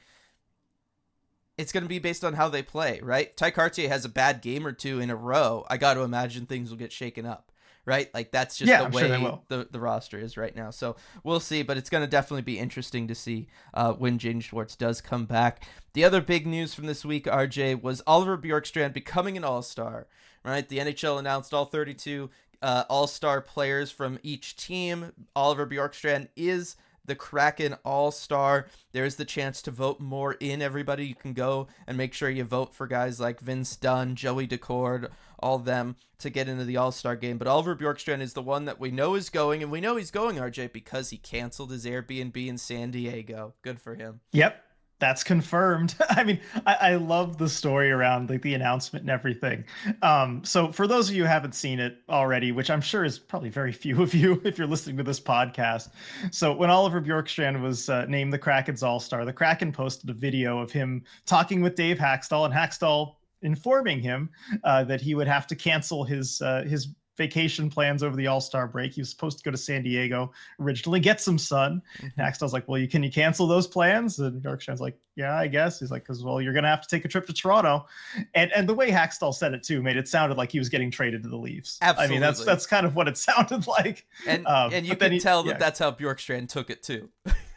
it's 1.57 1.71
gonna 1.71 1.87
be 1.87 1.97
based 1.97 2.23
on 2.23 2.33
how 2.35 2.47
they 2.47 2.61
play, 2.61 2.99
right? 3.01 3.35
Tye 3.35 3.49
Kartye 3.49 3.87
has 3.89 4.05
a 4.05 4.09
bad 4.09 4.41
game 4.43 4.67
or 4.67 4.71
two 4.71 4.99
in 4.99 5.09
a 5.09 5.15
row. 5.15 5.65
I 5.67 5.77
got 5.77 5.95
to 5.95 6.01
imagine 6.01 6.45
things 6.45 6.69
will 6.69 6.77
get 6.77 6.91
shaken 6.91 7.25
up. 7.25 7.51
Right, 7.89 8.13
like 8.13 8.31
that's 8.31 8.55
just 8.55 8.69
Yeah, 8.69 8.81
the 8.81 8.85
I'm 8.85 8.91
way 8.91 9.07
sure 9.07 9.41
the 9.47 9.67
the 9.71 9.79
roster 9.79 10.19
is 10.19 10.37
right 10.37 10.55
now. 10.55 10.69
So 10.69 10.95
we'll 11.23 11.39
see, 11.39 11.63
but 11.63 11.75
it's 11.75 11.89
going 11.89 12.03
to 12.03 12.07
definitely 12.07 12.43
be 12.43 12.59
interesting 12.59 13.07
to 13.07 13.15
see 13.15 13.47
uh, 13.73 13.93
when 13.93 14.19
Jaden 14.19 14.43
Schwartz 14.43 14.75
does 14.75 15.01
come 15.01 15.25
back. 15.25 15.67
The 15.93 16.03
other 16.03 16.21
big 16.21 16.45
news 16.45 16.75
from 16.75 16.85
this 16.85 17.03
week, 17.03 17.25
RJ, 17.25 17.81
was 17.81 18.03
Oliver 18.05 18.37
Bjorkstrand 18.37 18.93
becoming 18.93 19.37
an 19.37 19.43
All 19.43 19.63
Star. 19.63 20.05
Right, 20.45 20.69
the 20.69 20.77
NHL 20.77 21.17
announced 21.17 21.51
all 21.51 21.65
32 21.65 22.29
uh, 22.61 22.83
All 22.89 23.07
Star 23.07 23.41
players 23.41 23.89
from 23.89 24.19
each 24.21 24.55
team. 24.55 25.11
Oliver 25.35 25.65
Bjorkstrand 25.65 26.27
is 26.35 26.75
the 27.09 27.15
Kraken 27.15 27.75
All 27.83 28.11
Star. 28.11 28.67
There's 28.93 29.15
the 29.15 29.25
chance 29.25 29.61
to 29.63 29.71
vote 29.71 29.99
more 29.99 30.33
in. 30.33 30.61
Everybody, 30.61 31.07
you 31.07 31.15
can 31.15 31.33
go 31.33 31.67
and 31.87 31.97
make 31.97 32.13
sure 32.13 32.29
you 32.29 32.45
vote 32.45 32.73
for 32.73 32.87
guys 32.87 33.19
like 33.19 33.41
Vince 33.41 33.75
Dunn, 33.75 34.15
Joey 34.15 34.47
Daccord, 34.47 35.09
all 35.39 35.59
them 35.59 35.97
to 36.19 36.29
get 36.29 36.47
into 36.47 36.63
the 36.63 36.77
All 36.77 36.91
Star 36.91 37.15
game. 37.15 37.37
But 37.37 37.47
Oliver 37.47 37.75
Bjorkstrand 37.75 38.21
is 38.21 38.33
the 38.33 38.41
one 38.41 38.65
that 38.65 38.79
we 38.79 38.91
know 38.91 39.15
is 39.15 39.29
going, 39.29 39.61
and 39.61 39.71
we 39.71 39.81
know 39.81 39.95
he's 39.95 40.11
going, 40.11 40.37
RJ, 40.37 40.71
because 40.71 41.09
he 41.09 41.17
canceled 41.17 41.71
his 41.71 41.85
Airbnb 41.85 42.47
in 42.47 42.57
San 42.57 42.91
Diego. 42.91 43.55
Good 43.63 43.81
for 43.81 43.95
him. 43.95 44.21
Yep, 44.31 44.63
that's 44.99 45.23
confirmed. 45.23 45.95
I 46.09 46.23
mean, 46.23 46.39
I, 46.65 46.75
I 46.75 46.95
love 46.95 47.37
the 47.37 47.49
story 47.49 47.91
around 47.91 48.29
like 48.29 48.41
the 48.41 48.53
announcement 48.53 49.03
and 49.03 49.09
everything. 49.09 49.63
Um, 50.01 50.43
so 50.43 50.71
for 50.71 50.87
those 50.87 51.09
of 51.09 51.15
you 51.15 51.23
who 51.23 51.29
haven't 51.29 51.55
seen 51.55 51.79
it 51.79 51.97
already, 52.09 52.51
which 52.51 52.69
I'm 52.69 52.81
sure 52.81 53.03
is 53.03 53.17
probably 53.17 53.49
very 53.49 53.71
few 53.71 54.01
of 54.01 54.13
you 54.13 54.41
if 54.45 54.57
you're 54.57 54.67
listening 54.67 54.97
to 54.97 55.03
this 55.03 55.19
podcast. 55.19 55.89
So 56.31 56.53
when 56.53 56.69
Oliver 56.69 57.01
Bjorkstrand 57.01 57.61
was 57.61 57.89
uh, 57.89 58.05
named 58.05 58.33
the 58.33 58.39
Kraken's 58.39 58.83
All 58.83 58.99
Star, 58.99 59.25
the 59.25 59.33
Kraken 59.33 59.71
posted 59.71 60.09
a 60.09 60.13
video 60.13 60.59
of 60.59 60.71
him 60.71 61.03
talking 61.25 61.61
with 61.61 61.75
Dave 61.75 61.97
Hakstol, 61.97 62.45
and 62.45 62.53
Hakstol 62.53 63.15
informing 63.41 64.01
him 64.01 64.29
uh, 64.63 64.83
that 64.83 65.01
he 65.01 65.15
would 65.15 65.27
have 65.27 65.47
to 65.47 65.55
cancel 65.55 66.03
his 66.03 66.41
uh, 66.41 66.63
his 66.63 66.89
vacation 67.19 67.69
plans 67.69 68.01
over 68.01 68.15
the 68.15 68.25
All 68.25 68.41
Star 68.41 68.65
break. 68.65 68.93
He 68.93 69.01
was 69.01 69.11
supposed 69.11 69.37
to 69.37 69.43
go 69.43 69.51
to 69.51 69.57
San 69.57 69.83
Diego 69.83 70.31
originally, 70.59 70.99
get 70.99 71.21
some 71.21 71.37
sun. 71.37 71.83
And 72.01 72.11
Hakstol's 72.17 72.53
like, 72.53 72.67
"Well, 72.67 72.79
you 72.81 72.87
can 72.87 73.03
you 73.03 73.11
cancel 73.11 73.45
those 73.45 73.67
plans?" 73.67 74.17
And 74.17 74.41
Bjorkstrand's 74.41 74.81
like, 74.81 74.97
"Yeah, 75.15 75.35
I 75.37 75.45
guess." 75.47 75.79
He's 75.79 75.91
like, 75.91 76.03
"Cause 76.05 76.23
well, 76.23 76.41
you're 76.41 76.53
gonna 76.53 76.67
have 76.69 76.81
to 76.81 76.87
take 76.87 77.05
a 77.05 77.07
trip 77.07 77.27
to 77.27 77.33
Toronto," 77.33 77.85
and 78.33 78.51
and 78.53 78.67
the 78.67 78.73
way 78.73 78.89
Hakstol 78.89 79.35
said 79.35 79.53
it 79.53 79.61
too 79.61 79.83
made 79.83 79.97
it 79.97 80.07
sounded 80.07 80.37
like 80.39 80.51
he 80.51 80.57
was 80.57 80.69
getting 80.69 80.89
traded 80.89 81.21
to 81.23 81.29
the 81.29 81.37
Leafs. 81.37 81.77
I 81.81 82.07
mean, 82.07 82.19
that's 82.21 82.43
that's 82.43 82.65
kind 82.65 82.85
of 82.87 82.95
what 82.95 83.07
it 83.07 83.17
sounded 83.27 83.67
like. 83.67 84.07
And 84.25 84.47
Um, 84.47 84.73
and 84.73 84.85
you 84.87 84.95
can 84.95 85.11
he- 85.11 85.19
tell 85.19 85.43
that 85.43 85.51
yeah. 85.51 85.57
that's 85.57 85.77
how 85.77 85.91
Bjorkstrand 85.91 86.49
took 86.49 86.69
it 86.71 86.81
too. 86.81 87.09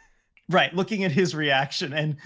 Right, 0.49 0.73
looking 0.75 1.05
at 1.05 1.11
his 1.11 1.33
reaction, 1.33 1.93
and 1.93 2.17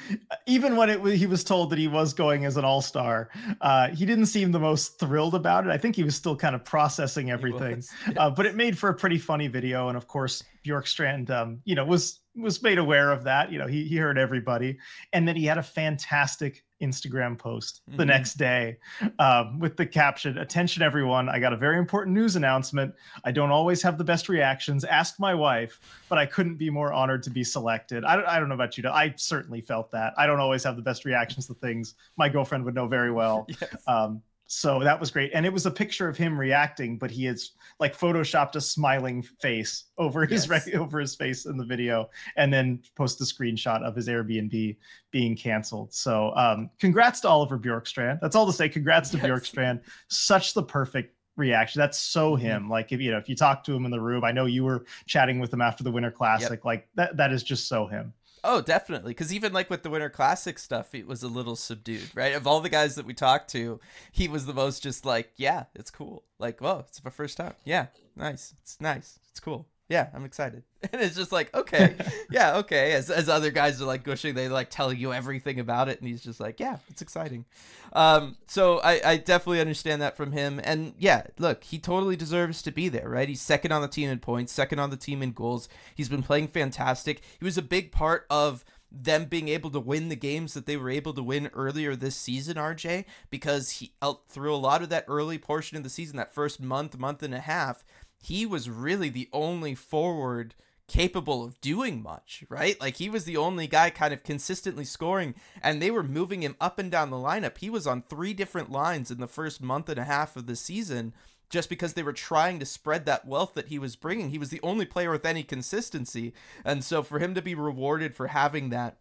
even 0.48 0.76
when 0.76 0.90
it 0.90 1.06
he 1.16 1.28
was 1.28 1.44
told 1.44 1.70
that 1.70 1.78
he 1.78 1.88
was 1.88 2.16
going 2.16 2.46
as 2.46 2.58
an 2.58 2.66
all 2.66 2.82
star, 2.82 3.30
uh, 3.62 3.90
he 3.90 4.08
didn't 4.08 4.26
seem 4.26 4.52
the 4.52 4.60
most 4.60 5.00
thrilled 5.00 5.36
about 5.36 5.68
it. 5.68 5.70
I 5.70 5.78
think 5.78 5.96
he 5.96 6.04
was 6.04 6.16
still 6.16 6.36
kind 6.36 6.56
of 6.56 6.66
processing 6.66 7.30
everything. 7.30 7.84
uh, 8.18 8.32
but 8.32 8.48
it 8.48 8.56
made 8.56 8.76
for 8.76 8.90
a 8.90 8.94
pretty 8.94 9.20
funny 9.20 9.48
video 9.48 9.88
and 9.88 9.98
of 9.98 10.08
course 10.08 10.44
bjorkstrand 10.66 11.30
um, 11.30 11.60
you 11.64 11.76
know 11.76 11.86
was 11.86 12.22
was 12.36 12.62
made 12.62 12.78
aware 12.78 13.12
of 13.12 13.24
that 13.24 13.52
you 13.52 13.60
know 13.60 13.68
he, 13.68 13.84
he 13.86 13.98
heard 13.98 14.18
everybody 14.18 14.78
and 15.14 15.28
then 15.28 15.36
he 15.36 15.46
had 15.46 15.58
a 15.58 15.64
fantastic 15.64 16.64
instagram 16.82 17.38
post 17.38 17.82
the 17.88 18.04
Mhm. 18.04 18.08
next 18.08 18.34
day 18.36 18.78
um, 19.20 19.58
with 19.60 19.78
the 19.78 19.86
caption 19.86 20.38
attention 20.38 20.84
everyone. 20.84 21.28
I 21.28 21.40
got 21.40 21.52
a 21.54 21.58
very 21.58 21.78
important 21.78 22.14
news 22.16 22.36
announcement. 22.36 22.94
I 23.24 23.32
don't 23.32 23.50
always 23.52 23.82
have 23.82 23.98
the 23.98 24.04
best 24.04 24.30
reactions. 24.30 24.84
Ask 24.84 25.20
my 25.20 25.34
wife 25.34 25.80
but 26.10 26.18
i 26.18 26.26
couldn't 26.26 26.56
be 26.56 26.70
more 26.70 26.94
honored 26.94 27.24
to 27.24 27.30
be 27.30 27.44
selected. 27.44 28.04
I 28.06 28.16
don't, 28.16 28.28
I 28.28 28.40
don't 28.40 28.48
know 28.50 28.56
about 28.56 28.78
you 28.78 28.88
i 28.90 29.14
certainly 29.18 29.62
felt 29.62 29.92
that. 29.92 30.14
I 30.18 30.28
don't 30.28 30.40
always 30.40 30.64
have 30.64 30.76
the 30.76 30.82
best 30.82 31.04
reactions 31.06 31.48
to 31.48 31.54
things. 31.56 31.96
My 32.18 32.30
girlfriend 32.30 32.64
would 32.66 32.76
know 32.76 32.88
very 32.88 33.12
well. 33.12 33.48
Yes. 33.62 33.76
um, 33.88 34.22
so 34.48 34.80
that 34.80 35.00
was 35.00 35.12
great. 35.12 35.32
And 35.34 35.46
it 35.46 35.52
was 35.52 35.66
a 35.66 35.72
picture 35.72 36.08
of 36.08 36.16
him 36.18 36.40
reacting, 36.40 36.98
but 36.98 37.12
he 37.12 37.26
has 37.26 37.52
like 37.80 37.96
photoshopped 37.98 38.56
a 38.56 38.62
smiling 38.62 39.22
face 39.22 39.86
over 39.98 40.26
his 40.26 40.48
Yes. 40.50 40.70
over 40.74 41.00
his 41.00 41.16
face 41.16 41.46
in 41.46 41.58
the 41.58 41.66
video 41.66 42.10
and 42.38 42.52
then 42.52 42.82
post 42.96 43.20
a 43.22 43.26
screenshot 43.26 43.84
of 43.84 43.96
his 43.96 44.08
Airbnb 44.08 44.78
being 45.12 45.36
canceled. 45.36 45.94
So 45.94 46.34
um, 46.36 46.70
congrats 46.80 47.20
to 47.22 47.28
Oliver 47.28 47.60
Bjorkstrand. 47.60 48.20
That's 48.22 48.36
all 48.36 48.46
to 48.46 48.54
say. 48.54 48.70
Congrats 48.70 49.10
to 49.12 49.18
Yes. 49.18 49.26
Bjorkstrand. 49.28 49.82
Such 50.08 50.54
the 50.54 50.64
perfect 50.64 51.14
reaction. 51.36 51.80
That's 51.80 52.00
so 52.00 52.36
Mhm. 52.36 52.40
him. 52.40 52.70
Like 52.70 52.92
if 52.92 53.00
you 53.02 53.12
know, 53.12 53.18
if 53.18 53.28
you 53.30 53.36
talk 53.36 53.64
to 53.66 53.74
him 53.76 53.86
in 53.86 53.92
the 53.92 54.02
room, 54.02 54.24
I 54.24 54.32
know 54.32 54.46
you 54.46 54.64
were 54.64 54.86
chatting 55.06 55.40
with 55.40 55.54
him 55.54 55.62
after 55.62 55.84
the 55.84 55.92
Winter 55.92 56.10
Classic. 56.12 56.64
Like 56.66 56.88
that 56.96 57.18
that 57.18 57.32
is 57.34 57.44
just 57.44 57.68
so 57.68 57.86
him. 57.86 58.14
Oh, 58.44 58.62
definitely. 58.62 59.12
Because 59.12 59.34
even 59.34 59.54
like 59.54 59.70
with 59.70 59.84
the 59.84 59.90
Winter 59.90 60.10
Classic 60.10 60.58
stuff, 60.60 60.94
it 60.94 61.08
was 61.08 61.24
a 61.24 61.28
little 61.28 61.56
subdued, 61.56 62.10
right? 62.16 62.34
Of 62.34 62.48
all 62.48 62.62
the 62.62 62.70
guys 62.70 62.96
that 62.96 63.06
we 63.06 63.14
talked 63.14 63.50
to, 63.52 63.80
he 64.12 64.28
was 64.28 64.46
the 64.46 64.54
most 64.54 64.84
just 64.84 65.06
like, 65.06 65.32
yeah, 65.38 65.66
it's 65.76 65.92
cool. 65.92 66.24
Like, 66.40 66.60
whoa, 66.60 66.86
it's 66.88 67.04
my 67.04 67.12
first 67.12 67.38
time. 67.38 67.54
Yeah, 67.66 67.88
nice. 68.16 68.54
It's 68.62 68.80
nice. 68.80 69.20
It's 69.30 69.40
cool. 69.40 69.68
Yeah, 69.90 70.10
I'm 70.14 70.26
excited. 70.26 70.64
And 70.94 71.02
it's 71.02 71.16
just 71.16 71.32
like, 71.32 71.54
okay, 71.56 71.96
yeah, 72.32 72.58
okay. 72.58 72.94
As, 72.94 73.10
as 73.10 73.28
other 73.28 73.50
guys 73.50 73.82
are 73.82 73.86
like 73.86 74.04
gushing, 74.04 74.36
they 74.36 74.48
like 74.48 74.70
tell 74.70 74.94
you 74.94 75.12
everything 75.12 75.60
about 75.60 75.90
it, 75.90 76.00
and 76.00 76.08
he's 76.08 76.22
just 76.22 76.40
like, 76.40 76.60
yeah, 76.60 76.78
it's 76.90 77.02
exciting. 77.02 77.46
Um, 77.94 78.38
so 78.46 78.80
I, 78.80 79.02
I 79.04 79.18
definitely 79.18 79.60
understand 79.60 80.02
that 80.04 80.16
from 80.16 80.34
him. 80.34 80.62
And 80.64 80.94
yeah, 81.00 81.24
look, 81.40 81.64
he 81.64 81.80
totally 81.80 82.16
deserves 82.16 82.62
to 82.62 82.72
be 82.72 82.90
there, 82.90 83.10
right? 83.10 83.28
He's 83.28 83.42
second 83.42 83.72
on 83.72 83.82
the 83.82 83.88
team 83.88 84.10
in 84.10 84.20
points, 84.20 84.54
second 84.54 84.78
on 84.80 84.92
the 84.92 84.98
team 84.98 85.24
in 85.24 85.32
goals. 85.32 85.68
He's 85.96 86.10
been 86.10 86.24
playing 86.24 86.50
fantastic. 86.50 87.22
He 87.40 87.44
was 87.44 87.58
a 87.58 87.64
big 87.64 87.92
part 87.92 88.28
of 88.30 88.64
them 88.92 89.26
being 89.26 89.48
able 89.50 89.70
to 89.72 89.80
win 89.80 90.10
the 90.10 90.16
games 90.16 90.54
that 90.54 90.66
they 90.66 90.78
were 90.78 90.90
able 90.90 91.14
to 91.14 91.24
win 91.24 91.50
earlier 91.54 91.96
this 91.96 92.16
season, 92.16 92.56
RJ, 92.56 93.06
because 93.30 93.72
he 93.72 93.94
out 94.02 94.30
through 94.30 94.54
a 94.54 94.58
lot 94.58 94.82
of 94.82 94.90
that 94.90 95.06
early 95.08 95.38
portion 95.38 95.76
of 95.78 95.84
the 95.84 95.90
season, 95.90 96.18
that 96.18 96.34
first 96.34 96.62
month, 96.62 96.98
month 96.98 97.22
and 97.22 97.34
a 97.34 97.40
half, 97.40 97.84
he 98.22 98.46
was 98.46 98.70
really 98.70 99.10
the 99.10 99.30
only 99.32 99.76
forward 99.76 100.56
capable 100.88 101.44
of 101.44 101.60
doing 101.60 102.02
much, 102.02 102.44
right? 102.50 102.80
Like 102.80 102.96
he 102.96 103.10
was 103.10 103.26
the 103.26 103.38
only 103.38 103.68
guy 103.68 103.90
kind 103.90 104.14
of 104.14 104.24
consistently 104.24 104.86
scoring 104.86 105.36
and 105.62 105.82
they 105.82 105.92
were 105.92 106.04
moving 106.04 106.44
him 106.44 106.56
up 106.62 106.80
and 106.80 106.90
down 106.90 107.10
the 107.10 107.18
lineup. 107.18 107.58
He 107.58 107.70
was 107.70 107.86
on 107.86 108.04
three 108.04 108.34
different 108.34 108.72
lines 108.72 109.12
in 109.12 109.20
the 109.20 109.28
first 109.28 109.62
month 109.62 109.90
and 109.90 110.00
a 110.00 110.06
half 110.06 110.36
of 110.36 110.48
the 110.48 110.56
season 110.56 111.14
just 111.50 111.70
because 111.70 111.94
they 111.94 112.04
were 112.04 112.14
trying 112.14 112.60
to 112.60 112.66
spread 112.66 113.06
that 113.06 113.26
wealth 113.26 113.54
that 113.54 113.68
he 113.68 113.80
was 113.80 113.96
bringing. 113.96 114.30
He 114.30 114.38
was 114.38 114.50
the 114.50 114.62
only 114.64 114.86
player 114.86 115.12
with 115.12 115.26
any 115.26 115.44
consistency. 115.44 116.34
And 116.64 116.84
so 116.84 117.04
for 117.04 117.20
him 117.20 117.36
to 117.36 117.42
be 117.42 117.56
rewarded 117.56 118.16
for 118.16 118.28
having 118.28 118.70
that 118.70 118.98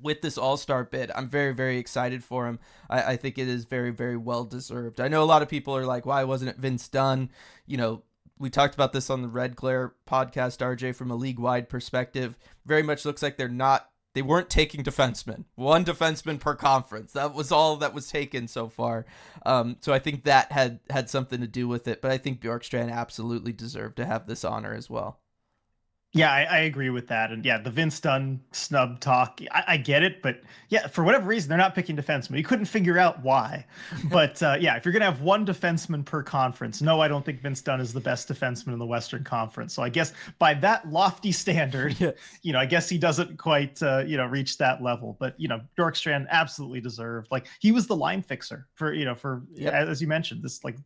with 0.00 0.20
this 0.20 0.36
All 0.36 0.56
Star 0.58 0.84
bid. 0.84 1.10
I'm 1.14 1.28
very, 1.28 1.54
very 1.54 1.78
excited 1.78 2.22
for 2.22 2.46
him. 2.46 2.58
I, 2.90 3.02
I, 3.02 3.16
think 3.16 3.38
it 3.38 3.48
is 3.48 3.64
very, 3.64 3.90
very 3.90 4.16
well 4.16 4.44
deserved. 4.44 5.00
I 5.00 5.08
know 5.08 5.22
a 5.22 5.24
lot 5.24 5.40
of 5.40 5.48
people 5.48 5.74
are 5.74 5.86
like, 5.86 6.04
why 6.04 6.24
wasn't 6.24 6.50
it 6.50 6.58
Vince 6.58 6.86
Dunn? 6.88 7.30
You 7.66 7.78
know, 7.78 8.02
we 8.38 8.50
talked 8.50 8.74
about 8.74 8.92
this 8.92 9.10
on 9.10 9.22
the 9.22 9.28
Red 9.28 9.56
Glare 9.56 9.94
podcast, 10.08 10.58
RJ, 10.58 10.94
from 10.94 11.10
a 11.10 11.16
league 11.16 11.38
wide 11.38 11.68
perspective. 11.68 12.36
Very 12.64 12.82
much 12.82 13.04
looks 13.04 13.22
like 13.22 13.36
they're 13.36 13.48
not 13.48 13.88
they 14.16 14.22
weren't 14.22 14.48
taking 14.48 14.82
defensemen. 14.82 15.44
One 15.56 15.84
defenseman 15.84 16.40
per 16.40 16.54
conference. 16.54 17.12
That 17.12 17.34
was 17.34 17.52
all 17.52 17.76
that 17.76 17.92
was 17.92 18.08
taken 18.08 18.48
so 18.48 18.66
far. 18.66 19.04
Um, 19.44 19.76
so 19.80 19.92
I 19.92 19.98
think 19.98 20.24
that 20.24 20.50
had 20.52 20.80
had 20.88 21.10
something 21.10 21.42
to 21.42 21.46
do 21.46 21.68
with 21.68 21.86
it. 21.86 22.00
But 22.00 22.12
I 22.12 22.16
think 22.16 22.40
Bjorkstrand 22.40 22.90
absolutely 22.90 23.52
deserved 23.52 23.96
to 23.96 24.06
have 24.06 24.26
this 24.26 24.42
honor 24.42 24.72
as 24.72 24.88
well. 24.88 25.20
Yeah, 26.16 26.32
I, 26.32 26.42
I, 26.44 26.58
agree 26.60 26.90
with 26.90 27.06
that. 27.08 27.30
And 27.30 27.44
yeah, 27.44 27.58
the 27.58 27.70
Vince 27.70 28.00
Dunn 28.00 28.40
snub 28.52 29.00
talk, 29.00 29.40
I, 29.52 29.64
I, 29.68 29.76
get 29.76 30.02
it. 30.02 30.22
But 30.22 30.40
yeah, 30.68 30.86
for 30.86 31.04
whatever 31.04 31.26
reason, 31.26 31.48
they're 31.48 31.58
not 31.58 31.74
picking 31.74 31.96
defensemen. 31.96 32.38
You 32.38 32.44
couldn't 32.44 32.64
figure 32.64 32.98
out 32.98 33.22
why. 33.22 33.66
but 34.10 34.42
uh, 34.42 34.56
yeah, 34.58 34.76
if 34.76 34.84
you're 34.84 34.92
going 34.92 35.00
to 35.00 35.10
have 35.10 35.20
one 35.20 35.44
defenseman 35.44 36.04
per 36.04 36.22
conference, 36.22 36.80
no, 36.80 37.00
I 37.00 37.08
don't 37.08 37.24
think 37.24 37.40
Vince 37.40 37.60
Dunn 37.60 37.80
is 37.80 37.92
the 37.92 38.00
best 38.00 38.28
defenseman 38.28 38.72
in 38.72 38.78
the 38.78 38.86
Western 38.86 39.24
Conference. 39.24 39.74
So 39.74 39.82
I 39.82 39.88
guess 39.88 40.12
by 40.38 40.54
that 40.54 40.90
lofty 40.90 41.32
standard, 41.32 41.98
yes. 42.00 42.14
you 42.42 42.52
know, 42.52 42.58
I 42.58 42.66
guess 42.66 42.88
he 42.88 42.98
doesn't 42.98 43.36
quite, 43.36 43.82
uh, 43.82 44.04
you 44.06 44.16
know, 44.16 44.26
reach 44.26 44.58
that 44.58 44.82
level. 44.82 45.16
But, 45.20 45.38
you 45.38 45.48
know, 45.48 45.60
Bjorkstrand 45.78 46.26
absolutely 46.30 46.80
deserved. 46.80 47.28
Like 47.30 47.46
he 47.60 47.72
was 47.72 47.86
the 47.86 47.96
line 47.96 48.22
fixer 48.22 48.66
for, 48.74 48.92
you 48.92 49.04
know, 49.04 49.14
for, 49.14 49.42
yep. 49.52 49.74
as 49.74 50.00
you 50.00 50.08
mentioned, 50.08 50.42
this 50.42 50.64
like 50.64 50.76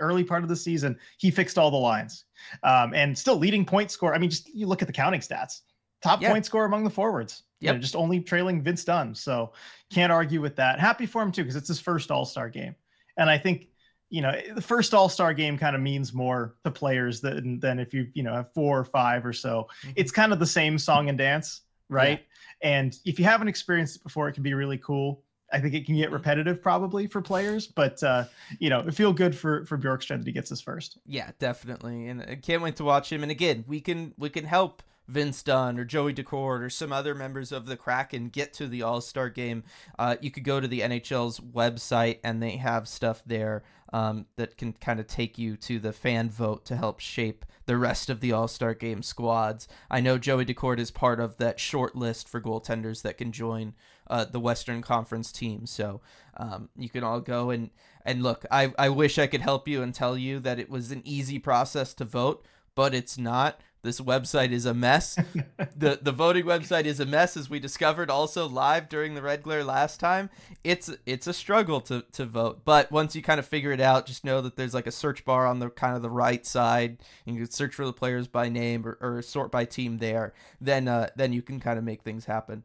early 0.00 0.24
part 0.24 0.42
of 0.42 0.48
the 0.48 0.56
season, 0.56 0.98
he 1.18 1.30
fixed 1.30 1.58
all 1.58 1.70
the 1.70 1.76
lines 1.76 2.24
um, 2.62 2.94
and 2.94 3.16
still 3.16 3.36
leading 3.36 3.64
point 3.64 3.90
score. 3.90 4.14
I 4.14 4.18
mean, 4.18 4.30
just 4.30 4.52
you 4.54 4.66
look 4.66 4.82
at 4.82 4.88
the 4.88 4.92
counting 4.92 5.20
stats, 5.20 5.60
top 6.02 6.20
yeah. 6.20 6.30
point 6.30 6.46
score 6.46 6.64
among 6.64 6.84
the 6.84 6.90
forwards. 6.90 7.42
Yeah, 7.60 7.70
you 7.70 7.76
know, 7.76 7.80
just 7.82 7.96
only 7.96 8.20
trailing 8.20 8.62
Vince 8.62 8.84
Dunn. 8.84 9.14
So 9.14 9.52
can't 9.92 10.10
argue 10.10 10.40
with 10.40 10.56
that. 10.56 10.80
Happy 10.80 11.06
for 11.06 11.22
him 11.22 11.30
too, 11.30 11.42
because 11.42 11.56
it's 11.56 11.68
his 11.68 11.80
first 11.80 12.10
All 12.10 12.24
Star 12.24 12.48
game, 12.48 12.74
and 13.16 13.28
I 13.28 13.38
think 13.38 13.68
you 14.08 14.22
know 14.22 14.34
the 14.54 14.62
first 14.62 14.94
All 14.94 15.08
Star 15.08 15.34
game 15.34 15.58
kind 15.58 15.76
of 15.76 15.82
means 15.82 16.14
more 16.14 16.56
to 16.64 16.70
players 16.70 17.20
than 17.20 17.60
than 17.60 17.78
if 17.78 17.92
you 17.92 18.08
you 18.14 18.22
know 18.22 18.32
have 18.32 18.52
four 18.52 18.78
or 18.78 18.84
five 18.84 19.26
or 19.26 19.32
so. 19.32 19.68
Mm-hmm. 19.82 19.90
It's 19.96 20.10
kind 20.10 20.32
of 20.32 20.38
the 20.38 20.46
same 20.46 20.78
song 20.78 21.08
and 21.08 21.18
dance, 21.18 21.62
right? 21.88 22.20
Yeah. 22.20 22.26
And 22.62 22.98
if 23.04 23.18
you 23.18 23.24
haven't 23.24 23.48
experienced 23.48 23.96
it 23.96 24.02
before, 24.02 24.28
it 24.28 24.32
can 24.32 24.42
be 24.42 24.54
really 24.54 24.78
cool. 24.78 25.22
I 25.52 25.60
think 25.60 25.74
it 25.74 25.86
can 25.86 25.96
get 25.96 26.06
mm-hmm. 26.06 26.14
repetitive 26.14 26.62
probably 26.62 27.06
for 27.06 27.20
players, 27.20 27.66
but 27.66 28.02
uh, 28.02 28.24
you 28.58 28.70
know, 28.70 28.80
it 28.80 28.94
feel 28.94 29.12
good 29.12 29.36
for 29.36 29.64
for 29.64 29.78
Bjorkstrand 29.78 30.18
that 30.18 30.26
he 30.26 30.32
gets 30.32 30.50
his 30.50 30.60
first. 30.60 30.98
Yeah, 31.06 31.30
definitely, 31.38 32.08
and 32.08 32.22
I 32.22 32.36
can't 32.36 32.62
wait 32.62 32.76
to 32.76 32.84
watch 32.84 33.12
him. 33.12 33.22
And 33.22 33.30
again, 33.30 33.64
we 33.66 33.80
can 33.80 34.14
we 34.16 34.30
can 34.30 34.44
help 34.44 34.82
Vince 35.10 35.42
Dunn 35.42 35.78
or 35.78 35.84
Joey 35.84 36.14
Daccord 36.14 36.60
or 36.60 36.70
some 36.70 36.92
other 36.92 37.14
members 37.14 37.50
of 37.50 37.66
the 37.66 37.76
Kraken 37.76 38.28
get 38.28 38.52
to 38.54 38.68
the 38.68 38.82
All 38.82 39.00
Star 39.00 39.28
game. 39.28 39.64
Uh, 39.98 40.16
you 40.20 40.30
could 40.30 40.44
go 40.44 40.60
to 40.60 40.68
the 40.68 40.80
NHL's 40.80 41.40
website 41.40 42.18
and 42.22 42.42
they 42.42 42.56
have 42.56 42.86
stuff 42.86 43.22
there 43.26 43.64
um, 43.92 44.26
that 44.36 44.56
can 44.56 44.72
kind 44.72 45.00
of 45.00 45.08
take 45.08 45.36
you 45.36 45.56
to 45.56 45.80
the 45.80 45.92
fan 45.92 46.30
vote 46.30 46.64
to 46.66 46.76
help 46.76 47.00
shape 47.00 47.44
the 47.66 47.76
rest 47.76 48.08
of 48.08 48.20
the 48.20 48.32
All 48.32 48.48
Star 48.48 48.72
game 48.72 49.02
squads. 49.02 49.66
I 49.90 50.00
know 50.00 50.16
Joey 50.16 50.44
Daccord 50.44 50.78
is 50.78 50.90
part 50.90 51.20
of 51.20 51.36
that 51.38 51.58
short 51.58 51.96
list 51.96 52.28
for 52.28 52.40
goaltenders 52.40 53.02
that 53.02 53.18
can 53.18 53.32
join 53.32 53.74
uh, 54.10 54.24
the 54.26 54.40
Western 54.40 54.82
Conference 54.82 55.32
team. 55.32 55.64
So 55.64 56.02
um, 56.36 56.68
you 56.76 56.90
can 56.90 57.04
all 57.04 57.20
go 57.20 57.50
and 57.50 57.70
and 58.04 58.22
look. 58.22 58.44
I 58.50 58.72
I 58.78 58.90
wish 58.90 59.18
I 59.18 59.26
could 59.26 59.40
help 59.40 59.68
you 59.68 59.82
and 59.82 59.94
tell 59.94 60.18
you 60.18 60.40
that 60.40 60.58
it 60.58 60.68
was 60.68 60.90
an 60.90 61.02
easy 61.04 61.38
process 61.38 61.94
to 61.94 62.04
vote, 62.04 62.44
but 62.74 62.94
it's 62.94 63.16
not. 63.16 63.60
This 63.82 63.98
website 63.98 64.50
is 64.50 64.66
a 64.66 64.74
mess. 64.74 65.14
the 65.76 65.98
The 66.02 66.12
voting 66.12 66.44
website 66.44 66.84
is 66.84 67.00
a 67.00 67.06
mess, 67.06 67.34
as 67.36 67.48
we 67.48 67.58
discovered 67.58 68.10
also 68.10 68.46
live 68.46 68.90
during 68.90 69.14
the 69.14 69.22
Red 69.22 69.42
Glare 69.42 69.64
last 69.64 70.00
time. 70.00 70.28
It's 70.64 70.90
it's 71.06 71.26
a 71.26 71.32
struggle 71.32 71.80
to 71.82 72.04
to 72.12 72.26
vote, 72.26 72.62
but 72.64 72.90
once 72.90 73.14
you 73.14 73.22
kind 73.22 73.38
of 73.38 73.46
figure 73.46 73.72
it 73.72 73.80
out, 73.80 74.06
just 74.06 74.24
know 74.24 74.40
that 74.42 74.56
there's 74.56 74.74
like 74.74 74.86
a 74.86 74.92
search 74.92 75.24
bar 75.24 75.46
on 75.46 75.60
the 75.60 75.70
kind 75.70 75.96
of 75.96 76.02
the 76.02 76.10
right 76.10 76.44
side. 76.44 76.98
And 77.24 77.36
you 77.36 77.42
can 77.44 77.52
search 77.52 77.74
for 77.74 77.86
the 77.86 77.92
players 77.92 78.26
by 78.26 78.48
name 78.48 78.86
or, 78.86 78.98
or 79.00 79.22
sort 79.22 79.50
by 79.52 79.64
team 79.64 79.98
there. 79.98 80.34
Then 80.60 80.88
uh, 80.88 81.10
then 81.16 81.32
you 81.32 81.42
can 81.42 81.60
kind 81.60 81.78
of 81.78 81.84
make 81.84 82.02
things 82.02 82.26
happen. 82.26 82.64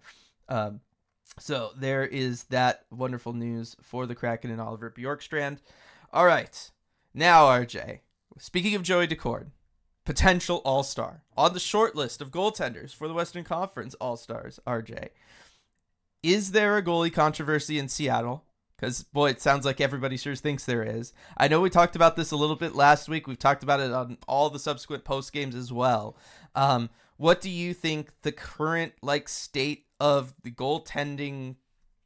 Um, 0.49 0.81
so 1.39 1.71
there 1.77 2.05
is 2.05 2.43
that 2.45 2.85
wonderful 2.91 3.33
news 3.33 3.75
for 3.81 4.05
the 4.05 4.15
Kraken 4.15 4.51
and 4.51 4.61
Oliver 4.61 4.91
Bjorkstrand. 4.91 5.59
All 6.13 6.25
right. 6.25 6.71
Now, 7.13 7.45
RJ, 7.45 7.99
speaking 8.37 8.75
of 8.75 8.83
Joey 8.83 9.07
Daccord, 9.07 9.47
potential 10.05 10.61
All 10.63 10.83
Star 10.83 11.23
on 11.35 11.53
the 11.53 11.59
short 11.59 11.95
list 11.95 12.21
of 12.21 12.31
goaltenders 12.31 12.93
for 12.93 13.07
the 13.07 13.13
Western 13.13 13.43
Conference 13.43 13.95
All 13.95 14.17
Stars, 14.17 14.59
RJ. 14.65 15.09
Is 16.23 16.51
there 16.51 16.77
a 16.77 16.83
goalie 16.83 17.13
controversy 17.13 17.77
in 17.77 17.87
Seattle? 17.87 18.45
Because, 18.75 19.03
boy, 19.03 19.29
it 19.29 19.41
sounds 19.41 19.65
like 19.65 19.79
everybody 19.79 20.17
sure 20.17 20.35
thinks 20.35 20.65
there 20.65 20.83
is. 20.83 21.13
I 21.37 21.47
know 21.47 21.61
we 21.61 21.69
talked 21.69 21.95
about 21.95 22.15
this 22.15 22.31
a 22.31 22.35
little 22.35 22.57
bit 22.57 22.75
last 22.75 23.07
week. 23.07 23.27
We've 23.27 23.39
talked 23.39 23.63
about 23.63 23.79
it 23.79 23.91
on 23.91 24.17
all 24.27 24.49
the 24.49 24.59
subsequent 24.59 25.05
post 25.05 25.31
games 25.31 25.55
as 25.55 25.71
well. 25.71 26.17
Um, 26.55 26.89
what 27.17 27.39
do 27.39 27.49
you 27.49 27.73
think 27.73 28.11
the 28.23 28.33
current 28.33 28.93
like 29.01 29.29
state 29.29 29.84
of 29.99 30.33
the 30.43 30.51
goaltending 30.51 31.55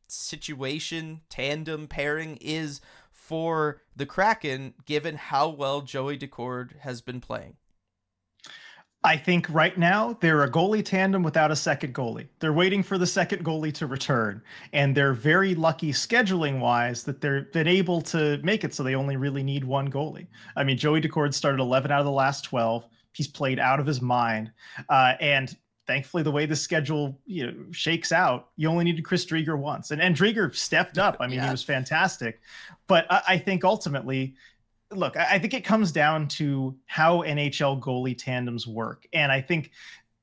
situation, 0.08 1.22
tandem 1.30 1.88
pairing 1.88 2.38
is 2.42 2.82
for 3.12 3.82
the 3.96 4.06
Kraken, 4.06 4.74
given 4.86 5.16
how 5.16 5.50
well 5.50 5.82
Joey 5.82 6.18
Daccord 6.18 6.80
has 6.80 7.02
been 7.02 7.22
playing? 7.22 7.58
I 9.04 9.16
think 9.16 9.48
right 9.50 9.78
now 9.78 10.18
they're 10.20 10.44
a 10.44 10.52
goalie 10.52 10.84
tandem 10.84 11.24
without 11.24 11.52
a 11.52 11.56
second 11.56 11.96
goalie. 11.96 12.28
They're 12.40 12.52
waiting 12.52 12.84
for 12.84 12.98
the 12.98 13.08
second 13.08 13.46
goalie 13.46 13.74
to 13.76 13.88
return, 13.88 14.42
and 14.74 14.96
they're 14.96 15.14
very 15.14 15.56
lucky 15.56 15.94
scheduling 15.94 16.60
wise 16.60 17.04
that 17.04 17.22
they're 17.22 17.44
been 17.44 17.68
able 17.68 18.02
to 18.02 18.40
make 18.44 18.66
it 18.66 18.74
so 18.74 18.84
they 18.84 18.96
only 18.96 19.16
really 19.16 19.44
need 19.44 19.64
one 19.64 19.90
goalie. 19.90 20.28
I 20.58 20.66
mean, 20.66 20.78
Joey 20.78 21.00
Daccord 21.00 21.34
started 21.34 21.62
11 21.62 21.92
out 21.92 22.00
of 22.00 22.06
the 22.06 22.12
last 22.12 22.44
12. 22.44 22.86
He's 23.14 23.28
played 23.28 23.58
out 23.58 23.80
of 23.80 23.86
his 23.86 24.02
mind, 24.02 24.52
uh, 24.90 25.14
and 25.22 25.56
thankfully 25.90 26.22
the 26.22 26.30
way 26.30 26.46
the 26.46 26.56
schedule 26.56 27.20
you 27.26 27.48
know 27.48 27.54
shakes 27.72 28.12
out 28.12 28.50
you 28.58 28.70
only 28.70 28.84
needed 28.84 29.04
chris 29.04 29.26
driedger 29.26 29.58
once. 29.58 29.90
And, 29.90 30.00
and 30.00 30.16
driedger 30.16 30.54
stepped 30.56 31.00
up. 31.00 31.18
I 31.20 31.26
mean 31.26 31.38
yeah. 31.38 31.46
he 31.46 31.52
was 31.52 31.64
fantastic. 31.64 32.42
But 32.86 33.08
I, 33.12 33.22
I, 33.30 33.38
think 33.40 33.64
ultimately 33.64 34.36
look 34.92 35.18
I, 35.18 35.28
I 35.32 35.40
think 35.40 35.56
it 35.56 35.64
comes 35.64 35.92
down 35.92 36.28
to 36.28 36.78
how 36.86 37.24
nhl 37.24 37.82
goalie 37.82 38.16
tandems 38.16 38.68
work. 38.68 39.08
And 39.14 39.32
i 39.32 39.42
think 39.42 39.72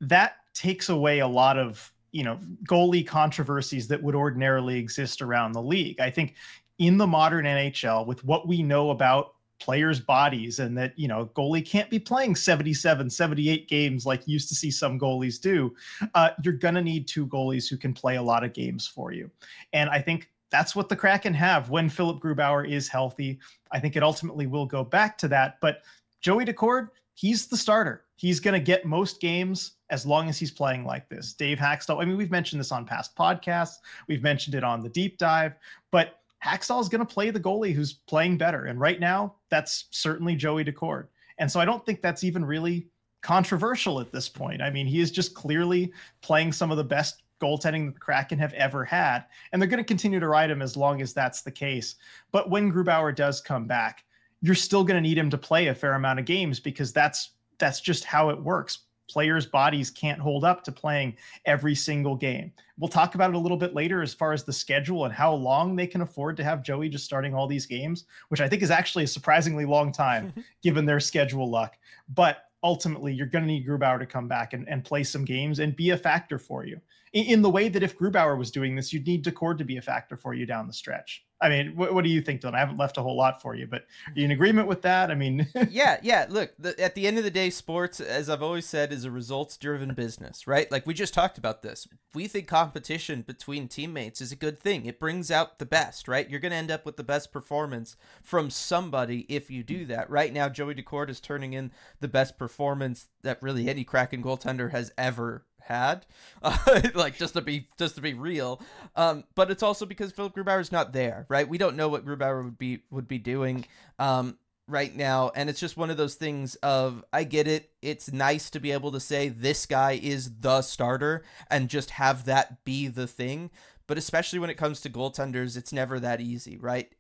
that 0.01 0.37
takes 0.55 0.89
away 0.89 1.19
a 1.19 1.27
lot 1.27 1.59
of 1.59 1.93
you 2.13 2.23
know 2.23 2.39
goalie 2.69 3.05
controversies 3.05 3.89
that 3.89 4.01
would 4.01 4.15
ordinarily 4.15 4.79
exist 4.79 5.21
around 5.21 5.51
the 5.51 5.63
league. 5.63 5.99
I 5.99 6.11
think 6.11 6.37
in 6.79 6.97
the 6.97 7.09
modern 7.09 7.45
nhl 7.45 8.07
with 8.07 8.23
what 8.23 8.47
we 8.47 8.63
know 8.63 8.91
about 8.91 9.35
players' 9.59 10.01
bodies 10.01 10.59
and 10.59 10.77
that, 10.77 10.99
you 10.99 11.09
know, 11.09 11.31
goalie 11.35 11.67
can't 11.67 11.91
be 11.91 11.99
playing 11.99 12.37
77, 12.37 13.09
78 13.09 13.69
games 13.69 14.07
like 14.07 14.27
you 14.27 14.35
used 14.35 14.49
to 14.49 14.55
see 14.55 14.71
some 14.71 14.99
goalies 14.99 15.41
do. 15.41 15.75
Uh, 16.15 16.31
you're 16.43 16.55
going 16.55 16.75
to 16.75 16.83
need 16.83 17.09
two 17.09 17.27
goalies 17.27 17.69
who 17.69 17.77
can 17.77 17.93
play 17.93 18.17
a 18.17 18.23
lot 18.23 18.45
of 18.45 18.53
games 18.53 18.87
for 18.87 19.13
you. 19.13 19.31
And 19.73 19.91
I 19.91 20.01
think 20.01 20.31
that's 20.51 20.77
what 20.77 20.89
the 20.89 20.97
Kraken 20.97 21.35
have 21.35 21.71
when 21.71 21.89
Philip 21.89 22.23
Grubauer 22.23 22.69
is 22.69 22.89
healthy. 22.89 23.39
I 23.73 23.81
think 23.81 23.97
it 23.97 24.03
ultimately 24.03 24.47
will 24.47 24.67
go 24.67 24.85
back 24.85 25.19
to 25.19 25.29
that. 25.29 25.59
But 25.61 25.83
Joey 26.21 26.45
Daccord, 26.45 26.89
he's 27.15 27.47
the 27.47 27.57
starter. 27.57 28.05
He's 28.17 28.41
going 28.41 28.55
to 28.55 28.61
get 28.61 28.87
most 28.87 29.21
games 29.21 29.73
as 29.91 30.07
long 30.07 30.29
as 30.29 30.39
he's 30.39 30.51
playing 30.51 30.85
like 30.85 31.09
this. 31.09 31.35
Dave 31.35 31.59
Hakstol, 31.59 32.01
I 32.01 32.05
mean, 32.05 32.17
we've 32.17 32.31
mentioned 32.31 32.61
this 32.61 32.73
on 32.73 32.85
past 32.85 33.15
podcasts, 33.17 33.77
we've 34.09 34.23
mentioned 34.23 34.55
it 34.55 34.65
on 34.65 34.81
the 34.81 34.89
deep 34.89 35.19
dive, 35.19 35.55
but 35.91 36.21
Hakstol 36.45 36.81
is 36.81 36.89
going 36.89 37.05
to 37.05 37.15
play 37.15 37.31
the 37.31 37.41
goalie 37.41 37.73
who's 37.73 37.93
playing 37.93 38.39
better. 38.39 38.67
And 38.67 38.81
right 38.81 39.01
now, 39.01 39.37
that's 39.51 39.87
certainly 39.91 40.37
Joey 40.37 40.65
Daccord. 40.65 41.09
And 41.39 41.51
so 41.51 41.61
I 41.61 41.65
don't 41.65 41.85
think 41.85 42.03
that's 42.03 42.25
even 42.25 42.45
really 42.45 42.89
controversial 43.23 44.01
at 44.01 44.13
this 44.13 44.29
point. 44.29 44.63
I 44.63 44.71
mean, 44.71 44.87
he 44.87 45.01
is 45.01 45.11
just 45.11 45.35
clearly 45.35 45.93
playing 46.23 46.53
some 46.53 46.71
of 46.71 46.77
the 46.77 46.85
best 46.85 47.23
goaltending 47.41 47.93
the 47.93 48.01
Kraken 48.01 48.39
have 48.39 48.55
ever 48.55 48.85
had. 48.85 49.25
And 49.53 49.61
they're 49.61 49.69
going 49.69 49.79
to 49.79 49.85
continue 49.85 50.21
to 50.21 50.29
ride 50.29 50.51
him 50.51 50.63
as 50.63 50.77
long 50.77 51.03
as 51.03 51.13
that's 51.13 51.43
the 51.43 51.51
case. 51.51 51.97
But 52.33 52.51
when 52.51 52.73
Grubauer 52.73 53.15
does 53.15 53.41
come 53.41 53.67
back, 53.67 54.05
you're 54.41 54.55
still 54.55 54.85
going 54.85 55.03
to 55.03 55.07
need 55.07 55.19
him 55.19 55.31
to 55.31 55.39
play 55.39 55.69
a 55.69 55.75
fair 55.75 55.95
amount 55.95 56.21
of 56.21 56.25
games 56.25 56.61
because 56.61 56.93
that's 56.93 57.31
that's 57.59 57.81
just 57.81 58.05
how 58.05 58.29
it 58.29 58.43
works 58.43 58.81
players' 59.09 59.47
bodies 59.47 59.91
can't 59.91 60.21
hold 60.21 60.45
up 60.45 60.63
to 60.65 60.73
playing 60.73 61.17
every 61.45 61.75
single 61.75 62.17
game. 62.17 62.53
We'll 62.79 62.89
talk 62.89 63.15
about 63.15 63.31
it 63.31 63.37
a 63.37 63.39
little 63.39 63.57
bit 63.57 63.75
later 63.75 64.03
as 64.03 64.15
far 64.15 64.33
as 64.33 64.45
the 64.45 64.53
schedule 64.53 65.05
and 65.05 65.15
how 65.15 65.33
long 65.33 65.77
they 65.77 65.87
can 65.87 66.03
afford 66.03 66.37
to 66.37 66.45
have 66.45 66.63
Joey 66.63 66.89
just 66.89 67.05
starting 67.05 67.35
all 67.35 67.47
these 67.47 67.67
games, 67.67 68.05
which 68.29 68.41
I 68.41 68.49
think 68.49 68.63
is 68.63 68.71
actually 68.71 69.05
a 69.05 69.09
surprisingly 69.09 69.65
long 69.65 69.93
time 69.93 70.33
given 70.63 70.85
their 70.85 71.01
schedule 71.01 71.51
luck. 71.51 71.77
But 72.09 72.45
ultimately, 72.63 73.13
you're 73.13 73.27
going 73.27 73.45
to 73.45 73.49
need 73.49 73.67
Grubauer 73.67 73.99
to 73.99 74.07
come 74.07 74.29
back 74.29 74.53
and, 74.53 74.69
and 74.69 74.85
play 74.85 75.03
some 75.03 75.25
games 75.25 75.59
and 75.59 75.77
be 75.77 75.91
a 75.91 75.97
factor 75.97 76.39
for 76.39 76.65
you. 76.65 76.81
in, 77.13 77.27
in 77.27 77.43
the 77.43 77.51
way 77.51 77.69
that 77.69 77.83
if 77.83 77.99
Grubauer 77.99 78.39
was 78.39 78.51
doing 78.51 78.75
this, 78.75 78.93
you'd 78.93 79.07
need 79.07 79.25
Daccord 79.25 79.59
to 79.59 79.65
be 79.65 79.77
a 79.77 79.83
factor 79.83 80.17
for 80.17 80.35
you 80.35 80.47
down 80.47 80.67
the 80.67 80.73
stretch. 80.73 81.26
I 81.41 81.51
mean, 81.51 81.77
what, 81.77 81.93
what 81.93 82.03
do 82.03 82.11
you 82.11 82.23
think, 82.23 82.41
Dylan? 82.41 82.55
I 82.55 82.61
haven't 82.61 82.79
left 82.79 82.97
a 82.97 83.03
whole 83.03 83.17
lot 83.17 83.43
for 83.43 83.55
you, 83.55 83.67
but 83.67 83.83
are 84.07 84.13
you 84.15 84.25
in 84.25 84.31
agreement 84.31 84.69
with 84.69 84.83
that? 84.83 85.11
I 85.11 85.15
mean, 85.15 85.47
yeah, 85.71 85.99
yeah. 86.03 86.27
Look, 86.29 86.53
the, 86.59 86.79
at 86.81 86.95
the 86.95 87.07
end 87.07 87.19
of 87.19 87.25
the 87.25 87.31
day, 87.31 87.51
sports, 87.51 88.01
as 88.01 88.31
I've 88.31 88.43
always 88.43 88.65
said, 88.65 88.93
is 88.93 89.05
a 89.05 89.11
results-driven 89.11 89.93
business, 89.95 90.47
right? 90.47 90.71
Like 90.73 90.87
we 90.87 90.95
just 90.95 91.13
talked 91.13 91.37
about 91.37 91.63
this. 91.63 91.87
We 92.15 92.27
think 92.27 92.49
competition 92.49 93.21
between 93.21 93.69
teammates 93.69 94.23
is 94.23 94.33
a 94.33 94.37
good 94.37 94.61
thing. 94.61 94.87
It 94.87 94.99
brings 94.99 95.31
out 95.31 95.59
the 95.59 95.67
best, 95.67 96.09
right? 96.09 96.29
You're 96.29 96.41
going 96.41 96.53
to 96.53 96.57
end 96.57 96.71
up 96.71 96.87
with 96.87 96.97
the 96.97 97.05
best 97.05 97.33
performance 97.33 97.97
from 98.23 98.49
somebody 98.49 99.27
if 99.29 99.51
you 99.51 99.63
do 99.63 99.85
that. 99.87 100.09
Right 100.09 100.33
now, 100.33 100.49
Joey 100.49 100.75
Daccord 100.75 101.11
is 101.11 101.21
turning 101.21 101.53
in 101.53 101.71
the 102.01 102.09
best 102.09 102.39
performance 102.39 103.09
that 103.23 103.43
really 103.43 103.69
any 103.69 103.85
Kraken 103.85 104.23
goaltender 104.23 104.71
has 104.71 104.91
ever 104.97 105.45
had, 105.67 106.07
uh, 106.43 106.81
like 106.95 107.17
just 107.17 107.35
to 107.35 107.41
be 107.41 107.69
just 107.79 107.97
to 107.97 108.01
be 108.01 108.15
real. 108.15 108.61
Um, 108.95 109.25
but 109.35 109.51
it's 109.51 109.63
also 109.63 109.87
because 109.87 110.13
Philip 110.13 110.35
Grubauer 110.35 110.61
is 110.61 110.73
not 110.73 110.93
there, 110.93 111.27
right? 111.29 111.49
We 111.49 111.59
don't 111.59 111.77
know 111.77 111.89
what 111.89 112.05
Grubauer 112.05 112.45
would 112.45 112.59
be 112.59 112.81
would 112.91 113.09
be 113.09 113.19
doing 113.19 113.67
um, 113.99 114.39
right 114.69 114.95
now, 114.95 115.31
and 115.35 115.51
it's 115.51 115.61
just 115.61 115.77
one 115.77 115.91
of 115.91 115.97
those 115.97 116.15
things 116.15 116.55
of 116.57 117.05
I 117.13 117.25
get 117.25 117.49
it. 117.49 117.71
It's 117.83 118.13
nice 118.13 118.51
to 118.51 118.61
be 118.61 118.73
able 118.73 118.93
to 118.93 119.01
say 119.01 119.29
this 119.29 119.67
guy 119.67 120.01
is 120.03 120.39
the 120.41 120.63
starter 120.63 121.25
and 121.51 121.69
just 121.69 121.91
have 121.91 122.25
that 122.27 122.65
be 122.65 122.89
the 122.89 123.07
thing. 123.07 123.51
But 123.89 123.99
especially 123.99 124.41
when 124.41 124.51
it 124.51 124.57
comes 124.57 124.81
to 124.81 124.91
goaltenders, 124.91 125.57
it's 125.57 125.73
never 125.73 126.01
that 126.01 126.21
easy, 126.21 126.57
right? 126.57 126.93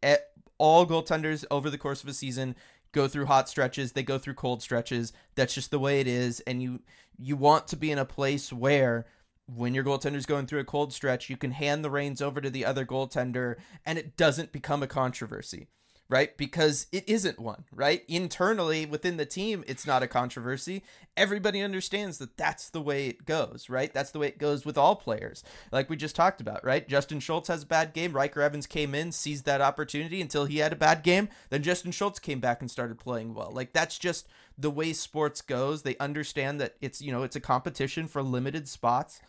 all 0.58 0.86
goaltenders 0.86 1.44
over 1.50 1.70
the 1.70 1.78
course 1.78 2.02
of 2.02 2.08
a 2.08 2.14
season 2.14 2.56
go 2.96 3.06
through 3.06 3.26
hot 3.26 3.48
stretches, 3.48 3.92
they 3.92 4.02
go 4.02 4.18
through 4.18 4.34
cold 4.34 4.62
stretches. 4.62 5.12
That's 5.36 5.54
just 5.54 5.70
the 5.70 5.78
way 5.78 6.00
it 6.00 6.08
is 6.08 6.40
and 6.40 6.62
you 6.62 6.80
you 7.18 7.36
want 7.36 7.68
to 7.68 7.76
be 7.76 7.90
in 7.90 7.98
a 7.98 8.04
place 8.04 8.52
where 8.52 9.06
when 9.46 9.74
your 9.74 9.84
goaltender's 9.84 10.26
going 10.26 10.46
through 10.46 10.60
a 10.60 10.64
cold 10.64 10.92
stretch, 10.92 11.30
you 11.30 11.36
can 11.36 11.52
hand 11.52 11.84
the 11.84 11.90
reins 11.90 12.20
over 12.20 12.40
to 12.40 12.50
the 12.50 12.64
other 12.64 12.84
goaltender 12.84 13.56
and 13.84 13.98
it 13.98 14.16
doesn't 14.16 14.50
become 14.50 14.82
a 14.82 14.88
controversy 14.88 15.68
right? 16.08 16.36
Because 16.36 16.86
it 16.92 17.08
isn't 17.08 17.38
one, 17.38 17.64
right? 17.72 18.04
Internally 18.06 18.86
within 18.86 19.16
the 19.16 19.26
team, 19.26 19.64
it's 19.66 19.86
not 19.86 20.02
a 20.02 20.06
controversy. 20.06 20.84
Everybody 21.16 21.60
understands 21.60 22.18
that 22.18 22.36
that's 22.36 22.70
the 22.70 22.80
way 22.80 23.08
it 23.08 23.24
goes, 23.24 23.68
right? 23.68 23.92
That's 23.92 24.12
the 24.12 24.20
way 24.20 24.28
it 24.28 24.38
goes 24.38 24.64
with 24.64 24.78
all 24.78 24.94
players, 24.96 25.42
like 25.72 25.90
we 25.90 25.96
just 25.96 26.14
talked 26.14 26.40
about, 26.40 26.64
right? 26.64 26.88
Justin 26.88 27.20
Schultz 27.20 27.48
has 27.48 27.64
a 27.64 27.66
bad 27.66 27.92
game. 27.92 28.12
Ryker 28.12 28.40
Evans 28.40 28.66
came 28.66 28.94
in, 28.94 29.10
seized 29.10 29.46
that 29.46 29.60
opportunity 29.60 30.20
until 30.20 30.44
he 30.44 30.58
had 30.58 30.72
a 30.72 30.76
bad 30.76 31.02
game. 31.02 31.28
Then 31.50 31.62
Justin 31.62 31.92
Schultz 31.92 32.18
came 32.18 32.40
back 32.40 32.60
and 32.60 32.70
started 32.70 32.98
playing 32.98 33.34
well. 33.34 33.50
Like 33.52 33.72
that's 33.72 33.98
just 33.98 34.28
the 34.56 34.70
way 34.70 34.92
sports 34.92 35.42
goes. 35.42 35.82
They 35.82 35.96
understand 35.98 36.60
that 36.60 36.76
it's, 36.80 37.02
you 37.02 37.10
know, 37.10 37.24
it's 37.24 37.36
a 37.36 37.40
competition 37.40 38.06
for 38.06 38.22
limited 38.22 38.68
spots 38.68 39.20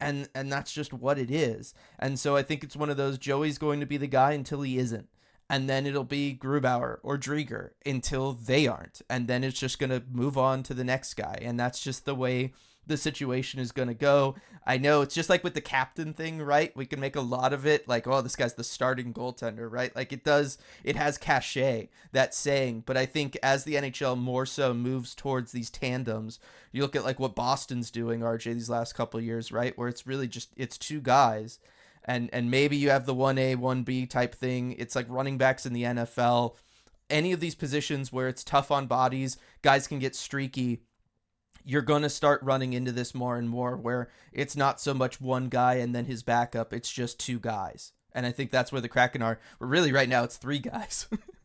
and 0.00 0.28
and 0.34 0.52
that's 0.52 0.72
just 0.72 0.92
what 0.92 1.18
it 1.18 1.30
is. 1.30 1.72
And 2.00 2.18
so 2.18 2.34
I 2.34 2.42
think 2.42 2.64
it's 2.64 2.76
one 2.76 2.90
of 2.90 2.96
those 2.96 3.16
Joey's 3.16 3.58
going 3.58 3.78
to 3.78 3.86
be 3.86 3.96
the 3.96 4.08
guy 4.08 4.32
until 4.32 4.62
he 4.62 4.78
isn't 4.78 5.08
and 5.50 5.68
then 5.68 5.86
it'll 5.86 6.04
be 6.04 6.38
Grubauer 6.40 6.98
or 7.02 7.18
Driedger 7.18 7.70
until 7.84 8.32
they 8.32 8.66
aren't. 8.66 9.02
And 9.10 9.28
then 9.28 9.44
it's 9.44 9.58
just 9.58 9.78
going 9.78 9.90
to 9.90 10.02
move 10.10 10.38
on 10.38 10.62
to 10.64 10.74
the 10.74 10.84
next 10.84 11.14
guy. 11.14 11.38
And 11.42 11.60
that's 11.60 11.82
just 11.82 12.04
the 12.04 12.14
way 12.14 12.52
the 12.86 12.96
situation 12.96 13.60
is 13.60 13.72
going 13.72 13.88
to 13.88 13.94
go. 13.94 14.36
I 14.66 14.78
know 14.78 15.02
it's 15.02 15.14
just 15.14 15.28
like 15.28 15.44
with 15.44 15.54
the 15.54 15.60
captain 15.60 16.14
thing, 16.14 16.40
right? 16.40 16.74
We 16.74 16.86
can 16.86 17.00
make 17.00 17.16
a 17.16 17.20
lot 17.20 17.52
of 17.52 17.66
it 17.66 17.86
like, 17.86 18.06
oh, 18.06 18.22
this 18.22 18.36
guy's 18.36 18.54
the 18.54 18.64
starting 18.64 19.12
goaltender, 19.12 19.70
right? 19.70 19.94
Like 19.94 20.12
it 20.12 20.24
does, 20.24 20.58
it 20.82 20.96
has 20.96 21.18
cachet, 21.18 21.90
that 22.12 22.34
saying. 22.34 22.84
But 22.86 22.96
I 22.96 23.04
think 23.06 23.36
as 23.42 23.64
the 23.64 23.74
NHL 23.74 24.18
more 24.18 24.46
so 24.46 24.72
moves 24.72 25.14
towards 25.14 25.52
these 25.52 25.70
tandems, 25.70 26.40
you 26.72 26.82
look 26.82 26.96
at 26.96 27.04
like 27.04 27.20
what 27.20 27.34
Boston's 27.34 27.90
doing, 27.90 28.20
RJ, 28.20 28.54
these 28.54 28.70
last 28.70 28.94
couple 28.94 29.20
years, 29.20 29.52
right? 29.52 29.76
Where 29.76 29.88
it's 29.88 30.06
really 30.06 30.28
just, 30.28 30.50
it's 30.56 30.78
two 30.78 31.00
guys 31.00 31.58
and 32.04 32.30
and 32.32 32.50
maybe 32.50 32.76
you 32.76 32.90
have 32.90 33.06
the 33.06 33.14
1A 33.14 33.56
1B 33.56 34.08
type 34.10 34.34
thing. 34.34 34.72
It's 34.78 34.94
like 34.94 35.06
running 35.08 35.38
backs 35.38 35.66
in 35.66 35.72
the 35.72 35.84
NFL. 35.84 36.56
Any 37.10 37.32
of 37.32 37.40
these 37.40 37.54
positions 37.54 38.12
where 38.12 38.28
it's 38.28 38.44
tough 38.44 38.70
on 38.70 38.86
bodies, 38.86 39.36
guys 39.62 39.86
can 39.86 39.98
get 39.98 40.16
streaky. 40.16 40.82
You're 41.64 41.82
going 41.82 42.02
to 42.02 42.10
start 42.10 42.42
running 42.42 42.72
into 42.72 42.92
this 42.92 43.14
more 43.14 43.36
and 43.36 43.48
more 43.48 43.76
where 43.76 44.10
it's 44.32 44.56
not 44.56 44.80
so 44.80 44.92
much 44.92 45.20
one 45.20 45.48
guy 45.48 45.74
and 45.74 45.94
then 45.94 46.04
his 46.04 46.22
backup, 46.22 46.72
it's 46.72 46.90
just 46.90 47.18
two 47.18 47.38
guys. 47.38 47.92
And 48.12 48.26
I 48.26 48.32
think 48.32 48.50
that's 48.50 48.70
where 48.70 48.80
the 48.80 48.88
Kraken 48.88 49.22
are. 49.22 49.40
But 49.58 49.66
really 49.66 49.92
right 49.92 50.08
now 50.08 50.24
it's 50.24 50.36
three 50.36 50.58
guys. 50.58 51.08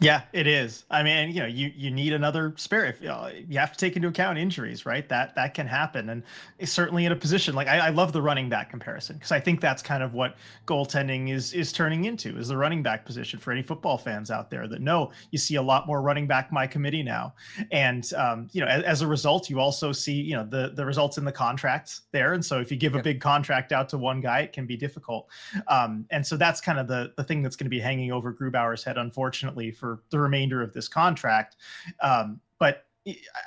Yeah, 0.00 0.22
it 0.32 0.48
is. 0.48 0.84
I 0.90 1.04
mean, 1.04 1.30
you 1.30 1.40
know, 1.40 1.46
you 1.46 1.70
you 1.76 1.88
need 1.88 2.12
another 2.12 2.52
spare. 2.56 2.84
If 2.84 3.00
you, 3.00 3.06
know, 3.06 3.30
you 3.48 3.60
have 3.60 3.70
to 3.72 3.78
take 3.78 3.94
into 3.94 4.08
account 4.08 4.38
injuries, 4.38 4.84
right? 4.84 5.08
That 5.08 5.36
that 5.36 5.54
can 5.54 5.68
happen, 5.68 6.10
and 6.10 6.24
certainly 6.68 7.06
in 7.06 7.12
a 7.12 7.16
position 7.16 7.54
like 7.54 7.68
I, 7.68 7.78
I 7.78 7.88
love 7.90 8.12
the 8.12 8.20
running 8.20 8.48
back 8.48 8.70
comparison 8.70 9.16
because 9.16 9.30
I 9.30 9.38
think 9.38 9.60
that's 9.60 9.82
kind 9.82 10.02
of 10.02 10.12
what 10.12 10.36
goaltending 10.66 11.30
is 11.30 11.54
is 11.54 11.72
turning 11.72 12.06
into 12.06 12.36
is 12.36 12.48
the 12.48 12.56
running 12.56 12.82
back 12.82 13.06
position 13.06 13.38
for 13.38 13.52
any 13.52 13.62
football 13.62 13.96
fans 13.96 14.32
out 14.32 14.50
there 14.50 14.66
that 14.66 14.82
know 14.82 15.12
you 15.30 15.38
see 15.38 15.54
a 15.54 15.62
lot 15.62 15.86
more 15.86 16.02
running 16.02 16.26
back 16.26 16.50
my 16.50 16.66
committee 16.66 17.04
now, 17.04 17.32
and 17.70 18.12
um, 18.14 18.48
you 18.52 18.60
know, 18.60 18.66
as, 18.66 18.82
as, 18.82 19.02
a 19.02 19.06
result, 19.06 19.48
you 19.48 19.60
also 19.60 19.92
see 19.92 20.14
you 20.14 20.34
know 20.34 20.44
the 20.44 20.72
the 20.74 20.84
results 20.84 21.18
in 21.18 21.24
the 21.24 21.32
contracts 21.32 22.02
there, 22.10 22.32
and 22.32 22.44
so 22.44 22.60
if 22.60 22.68
you 22.68 22.76
give 22.76 22.94
yep. 22.94 23.00
a 23.00 23.04
big 23.04 23.20
contract 23.20 23.70
out 23.70 23.88
to 23.88 23.96
one 23.96 24.20
guy, 24.20 24.40
it 24.40 24.52
can 24.52 24.66
be 24.66 24.76
difficult, 24.76 25.28
um, 25.68 26.04
and 26.10 26.26
so 26.26 26.36
that's 26.36 26.60
kind 26.60 26.80
of 26.80 26.88
the 26.88 27.12
the 27.16 27.22
thing 27.22 27.42
that's 27.42 27.54
going 27.54 27.66
to 27.66 27.70
be 27.70 27.80
hanging 27.80 28.10
over 28.10 28.34
Grubauer's 28.34 28.82
head, 28.82 28.98
unfortunately 28.98 29.70
for 29.70 29.83
the 30.10 30.18
remainder 30.18 30.62
of 30.62 30.72
this 30.72 30.88
contract. 30.88 31.56
Um, 32.02 32.40
but 32.58 32.86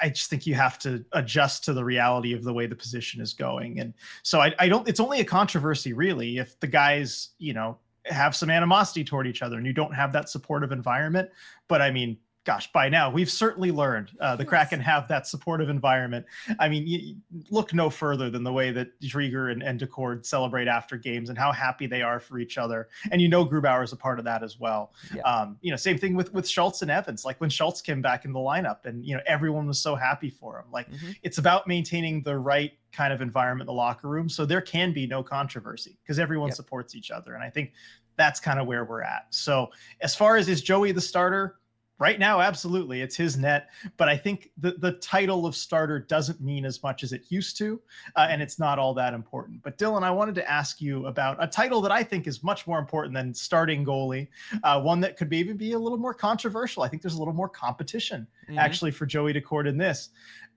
I 0.02 0.10
just 0.10 0.30
think 0.30 0.46
you 0.46 0.54
have 0.56 0.78
to 0.80 1.04
adjust 1.14 1.64
to 1.66 1.74
the 1.74 1.84
reality 1.84 2.34
of 2.34 2.44
the 2.44 2.54
way 2.54 2.68
the 2.68 2.76
position 2.76 3.22
is 3.22 3.34
going. 3.34 3.80
And 3.80 3.94
so 4.22 4.40
I, 4.40 4.54
I 4.60 4.70
don't, 4.70 4.88
it's 4.88 5.00
only 5.00 5.20
a 5.20 5.26
controversy 5.26 5.94
really 5.94 6.38
if 6.38 6.60
the 6.60 6.68
guys, 6.68 7.30
you 7.40 7.54
know, 7.54 7.78
have 8.06 8.36
some 8.36 8.50
animosity 8.50 9.04
toward 9.04 9.28
each 9.28 9.42
other 9.42 9.58
and 9.58 9.66
you 9.66 9.74
don't 9.74 9.94
have 9.94 10.14
that 10.14 10.30
supportive 10.30 10.72
environment. 10.72 11.30
But 11.68 11.82
I 11.82 11.92
mean, 11.92 12.18
gosh, 12.48 12.72
by 12.72 12.88
now 12.88 13.12
we've 13.12 13.30
certainly 13.30 13.72
learned 13.72 14.10
uh, 14.22 14.34
the 14.38 14.44
yes. 14.44 14.50
Kraken 14.50 14.80
have 14.80 15.06
that 15.10 15.28
supportive 15.28 15.68
environment. 15.68 16.26
I 16.60 16.70
mean, 16.70 16.88
you, 16.88 17.18
look 17.52 17.74
no 17.74 17.90
further 17.90 18.30
than 18.30 18.46
the 18.46 18.54
way 18.54 18.72
that 18.72 19.00
Driedger 19.02 19.52
and, 19.52 19.62
and 19.62 19.78
Daccord 19.78 20.26
celebrate 20.26 20.70
after 20.70 20.96
games 20.96 21.28
and 21.28 21.38
how 21.38 21.52
happy 21.52 21.88
they 21.88 22.02
are 22.02 22.22
for 22.22 22.40
each 22.40 22.58
other. 22.58 22.88
And 23.12 23.22
you 23.22 23.28
know, 23.28 23.46
Grubauer 23.46 23.84
is 23.84 23.92
a 23.92 23.98
part 23.98 24.18
of 24.18 24.24
that 24.26 24.44
as 24.44 24.62
well. 24.62 24.94
Yeah. 25.14 25.24
Um, 25.24 25.58
you 25.60 25.72
know, 25.72 25.76
same 25.76 25.98
thing 25.98 26.16
with 26.16 26.34
with 26.34 26.48
Schultz 26.48 26.82
and 26.82 26.90
Evans. 26.90 27.26
Like 27.26 27.42
when 27.42 27.50
Schultz 27.50 27.82
came 27.82 28.02
back 28.02 28.24
in 28.24 28.32
the 28.32 28.40
lineup, 28.40 28.86
and 28.86 29.06
you 29.06 29.14
know, 29.14 29.22
everyone 29.26 29.68
was 29.68 29.82
so 29.82 29.94
happy 29.94 30.30
for 30.30 30.58
him. 30.58 30.72
Like 30.72 30.90
mm-hmm. 30.90 31.12
it's 31.24 31.40
about 31.40 31.68
maintaining 31.68 32.24
the 32.24 32.38
right 32.38 32.72
kind 32.94 33.12
of 33.12 33.22
environment 33.22 33.70
in 33.70 33.74
the 33.74 33.78
locker 33.78 34.08
room, 34.08 34.30
so 34.30 34.46
there 34.46 34.62
can 34.62 34.94
be 34.94 35.06
no 35.06 35.22
controversy 35.22 35.98
because 36.02 36.18
everyone 36.18 36.48
yep. 36.48 36.56
supports 36.56 36.96
each 36.96 37.12
other. 37.12 37.34
And 37.34 37.44
I 37.44 37.50
think 37.50 37.74
that's 38.16 38.40
kind 38.40 38.58
of 38.58 38.68
where 38.68 38.86
we're 38.86 39.04
at. 39.04 39.28
So 39.32 39.70
as 40.00 40.16
far 40.16 40.38
as 40.38 40.48
is 40.48 40.62
Joey 40.62 40.94
the 40.94 41.02
starter? 41.02 41.58
Right 42.00 42.20
now 42.20 42.40
absolutely 42.42 43.02
it's 43.02 43.16
his 43.16 43.38
net 43.38 43.70
but 43.98 44.08
i 44.08 44.16
think 44.16 44.52
the, 44.58 44.72
the 44.74 44.94
title 44.94 45.46
of 45.46 45.56
starter 45.56 46.00
doesn't 46.00 46.40
mean 46.42 46.66
as 46.66 46.84
much 46.84 47.04
as 47.04 47.14
it 47.14 47.24
used 47.30 47.58
to 47.58 47.80
uh, 48.16 48.28
and 48.30 48.42
it's 48.42 48.60
not 48.60 48.80
all 48.80 48.94
that 48.94 49.14
important. 49.14 49.62
But 49.64 49.78
dylan 49.78 50.04
i 50.04 50.12
wanted 50.12 50.36
to 50.36 50.50
ask 50.50 50.82
you 50.82 51.06
about 51.08 51.38
a 51.40 51.48
title 51.48 51.82
that 51.82 51.92
i 51.92 52.04
think 52.04 52.28
is 52.28 52.44
much 52.44 52.68
more 52.68 52.80
important 52.80 53.14
than 53.14 53.34
starting 53.34 53.86
goalie 53.86 54.28
uh, 54.64 54.82
one 54.82 55.00
that 55.02 55.18
could 55.18 55.30
maybe 55.30 55.54
be 55.54 55.74
a 55.74 55.80
little 55.80 55.98
more 55.98 56.14
controversial. 56.14 56.84
I 56.84 56.88
think 56.88 57.02
there's 57.02 57.16
a 57.16 57.20
little 57.20 57.34
more 57.34 57.50
competition 57.50 58.28
mm-hmm. 58.48 58.60
actually 58.60 58.92
for 58.92 59.06
joey 59.06 59.34
daccord 59.34 59.68
in 59.68 59.78
this. 59.78 60.10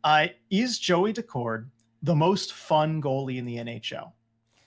Uh, 0.05 0.29
is 0.51 0.79
joey 0.79 1.13
daccord 1.13 1.67
the 2.03 2.15
most 2.15 2.53
fun 2.53 3.03
goalie 3.03 3.37
in 3.37 3.45
the 3.45 3.57
nhl 3.57 4.13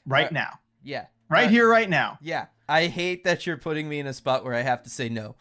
right 0.05 0.27
uh, 0.27 0.31
now? 0.31 0.59
yeah. 0.83 1.05
Right 1.29 1.47
uh, 1.47 1.49
here 1.49 1.69
right 1.69 1.89
now? 1.89 2.17
yeah. 2.21 2.47
I 2.69 2.87
hate 2.87 3.25
that 3.25 3.45
you're 3.45 3.57
putting 3.57 3.89
me 3.89 3.99
in 3.99 4.07
a 4.07 4.13
spot 4.13 4.45
where 4.45 4.53
i 4.53 4.61
have 4.61 4.83
to 4.83 4.89
say 4.89 5.09
no 5.09 5.35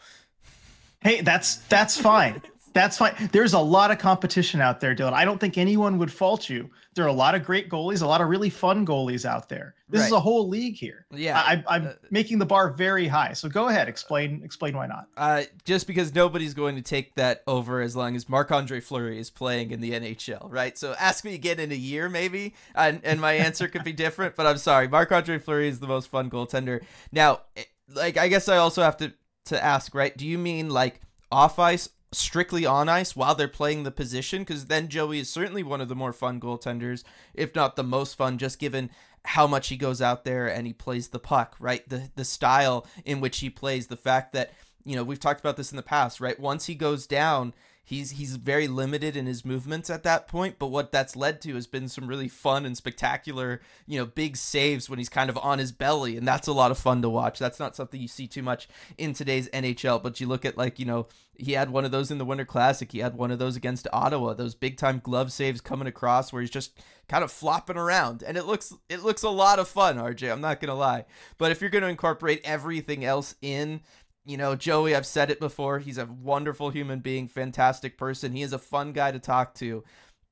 Hey, 1.03 1.21
that's 1.21 1.57
that's 1.69 2.01
fine. 2.01 2.41
That's 2.73 2.97
fine. 2.97 3.15
There's 3.33 3.53
a 3.53 3.59
lot 3.59 3.91
of 3.91 3.99
competition 3.99 4.61
out 4.61 4.81
there, 4.81 4.95
Dylan. 4.95 5.13
I 5.13 5.25
don't 5.25 5.39
think 5.39 5.59
anyone 5.59 5.99
would 5.99 6.13
fault 6.13 6.49
you. 6.49 6.71
There 6.95 7.05
are 7.05 7.09
a 7.09 7.13
lot 7.13 7.35
of 7.35 7.45
great 7.45 7.69
goalies, 7.71 8.03
a 8.03 8.07
lot 8.07 8.21
of 8.21 8.29
really 8.29 8.51
fun 8.51 8.87
goalies 8.87 9.25
out 9.25 9.49
there. 9.49 9.75
This 9.89 10.01
right. 10.01 10.07
is 10.07 10.13
a 10.13 10.21
whole 10.21 10.49
league 10.49 10.77
here. 10.77 11.07
Yeah, 11.11 11.41
I, 11.41 11.77
am 11.77 11.87
uh, 11.87 11.93
making 12.11 12.39
the 12.39 12.47
bar 12.47 12.71
very 12.71 13.07
high. 13.07 13.33
So 13.35 13.49
go 13.49 13.69
ahead, 13.69 13.89
explain 13.89 14.43
explain 14.45 14.77
why 14.77 14.87
not. 14.87 15.07
Uh, 15.17 15.43
just 15.65 15.87
because 15.87 16.15
nobody's 16.15 16.55
going 16.55 16.77
to 16.77 16.83
take 16.83 17.15
that 17.17 17.43
over 17.47 17.81
as 17.81 17.95
long 17.95 18.17
as 18.17 18.29
Marc 18.29 18.51
Andre 18.51 18.81
Fleury 18.81 19.19
is 19.19 19.31
playing 19.31 19.71
in 19.71 19.81
the 19.81 19.93
NHL, 19.93 20.51
right? 20.51 20.77
So 20.79 20.95
ask 20.99 21.25
me 21.25 21.35
again 21.35 21.61
in 21.61 21.73
a 21.73 21.77
year, 21.77 22.09
maybe, 22.09 22.55
and, 22.75 23.01
and 23.05 23.21
my 23.21 23.33
answer 23.33 23.69
could 23.69 23.85
be 23.85 23.93
different. 23.93 24.37
But 24.37 24.47
I'm 24.47 24.59
sorry, 24.59 24.89
Marc 24.89 25.13
Andre 25.13 25.39
Fleury 25.39 25.69
is 25.69 25.81
the 25.81 25.89
most 25.89 26.09
fun 26.09 26.31
goaltender. 26.31 26.83
Now, 27.11 27.43
eh, 27.57 27.65
like 27.95 28.17
I 28.17 28.29
guess 28.29 28.49
I 28.49 28.57
also 28.59 28.83
have 28.83 28.97
to 28.99 29.13
to 29.47 29.63
ask, 29.63 29.95
right? 29.95 30.17
Do 30.17 30.27
you 30.27 30.39
mean 30.39 30.71
like 30.71 31.01
off 31.31 31.59
ice, 31.59 31.89
strictly 32.13 32.67
on 32.67 32.89
ice 32.89 33.17
while 33.17 33.35
they're 33.35 33.49
playing 33.49 33.83
the 33.83 33.91
position? 33.91 34.43
Because 34.43 34.67
then 34.67 34.89
Joey 34.89 35.21
is 35.21 35.31
certainly 35.31 35.63
one 35.63 35.81
of 35.81 35.89
the 35.89 35.95
more 35.95 36.13
fun 36.13 36.41
goaltenders, 36.41 37.05
if 37.35 37.55
not 37.55 37.77
the 37.77 37.83
most 37.85 38.17
fun, 38.17 38.39
just 38.39 38.59
given 38.59 38.91
how 39.25 39.47
much 39.47 39.69
he 39.69 39.77
goes 39.77 40.03
out 40.03 40.25
there 40.25 40.47
and 40.47 40.67
he 40.67 40.73
plays 40.73 41.09
the 41.09 41.19
puck, 41.19 41.57
right? 41.61 41.89
The 41.89 42.11
the 42.17 42.25
style 42.25 42.87
in 43.05 43.21
which 43.21 43.39
he 43.39 43.51
plays, 43.51 43.87
the 43.87 43.97
fact 43.97 44.33
that 44.33 44.53
you 44.85 44.97
know 44.97 45.05
we've 45.05 45.21
talked 45.21 45.41
about 45.41 45.57
this 45.57 45.71
in 45.71 45.77
the 45.77 45.83
past, 45.83 46.21
right? 46.21 46.39
Once 46.39 46.67
he 46.67 46.75
goes 46.75 47.07
down, 47.07 47.55
he's 47.85 48.13
he's 48.13 48.37
very 48.37 48.69
limited 48.69 49.17
in 49.17 49.27
his 49.27 49.45
movements 49.45 49.91
at 49.91 50.03
that 50.05 50.29
point. 50.29 50.57
But 50.59 50.69
what 50.69 50.93
that's 50.93 51.17
led 51.17 51.41
to 51.43 51.55
has 51.55 51.67
been 51.67 51.89
some 51.89 52.07
really 52.07 52.29
fun 52.29 52.65
and 52.65 52.77
spectacular, 52.77 53.61
you 53.87 53.99
know, 53.99 54.07
big 54.07 54.37
saves 54.37 54.89
when 54.89 54.99
he's 54.99 55.09
kind 55.09 55.29
of 55.29 55.39
on 55.39 55.59
his 55.59 55.73
belly, 55.73 56.17
and 56.17 56.27
that's 56.27 56.49
a 56.49 56.53
lot 56.53 56.71
of 56.71 56.79
fun 56.79 57.03
to 57.03 57.09
watch. 57.09 57.39
That's 57.39 57.61
not 57.61 57.77
something 57.77 58.01
you 58.01 58.09
see 58.09 58.27
too 58.27 58.43
much 58.43 58.69
in 58.99 59.13
today's 59.13 59.49
NHL. 59.51 60.03
But 60.03 60.21
you 60.21 60.27
look 60.27 60.45
at 60.45 60.57
like 60.57 60.79
you 60.79 60.87
know 60.87 61.07
he 61.37 61.53
had 61.53 61.71
one 61.71 61.85
of 61.85 61.91
those 61.91 62.11
in 62.11 62.19
the 62.19 62.25
Winter 62.25 62.45
Classic. 62.45 62.91
He 62.91 62.99
had 62.99 63.17
one 63.17 63.31
of 63.31 63.39
those 63.39 63.57
against 63.57 63.89
Ottawa. 63.93 64.35
Those 64.35 64.55
big 64.55 64.77
time 64.77 65.01
glove 65.03 65.33
saves 65.33 65.61
coming 65.61 65.89
across 65.89 66.33
where 66.33 66.43
he's 66.43 66.51
just 66.51 66.79
kind 67.09 67.25
of 67.25 67.33
flopping 67.33 67.77
around, 67.77 68.23
and 68.23 68.37
it 68.37 68.47
looks 68.47 68.73
it 68.89 69.03
looks 69.03 69.23
a 69.23 69.31
lot 69.31 69.59
of 69.59 69.69
fun. 69.69 69.97
RJ, 69.97 70.31
I'm 70.31 70.41
not 70.41 70.61
gonna 70.61 70.75
lie. 70.75 71.05
But 71.39 71.53
if 71.53 71.61
you're 71.61 71.71
gonna 71.71 71.89
incorporate 71.89 72.41
everything 72.45 73.05
else 73.05 73.35
in, 73.43 73.81
you 74.25 74.37
know, 74.37 74.55
Joey, 74.55 74.95
I've 74.95 75.07
said 75.07 75.31
it 75.31 75.41
before. 75.41 75.79
He's 75.79 75.99
a 75.99 76.07
wonderful 76.07 76.71
human 76.71 77.01
being, 77.01 77.29
fantastic 77.29 77.99
person. 77.99 78.33
He 78.33 78.43
is 78.43 78.53
a 78.53 78.59
fun 78.59 78.93
guy 78.93 79.11
to 79.11 79.19
talk 79.19 79.55
to. 79.55 79.83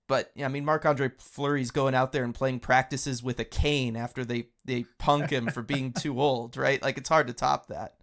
But 0.07 0.33
I 0.43 0.49
mean, 0.49 0.65
Marc 0.65 0.85
Andre 0.87 1.11
Fleury's 1.19 1.71
going 1.71 1.95
out 1.95 2.13
there 2.13 2.25
and 2.25 2.35
playing 2.35 2.61
practices 2.61 3.23
with 3.23 3.39
a 3.39 3.45
cane 3.45 3.97
after 3.97 4.25
they 4.25 4.49
they 4.65 4.85
punk 4.99 5.31
him 5.31 5.49
for 5.49 5.63
being 5.63 5.93
too 5.99 6.21
old, 6.21 6.57
right? 6.57 6.83
Like 6.83 6.99
it's 6.99 7.09
hard 7.09 7.29
to 7.29 7.33
top 7.33 7.69
that. 7.69 7.95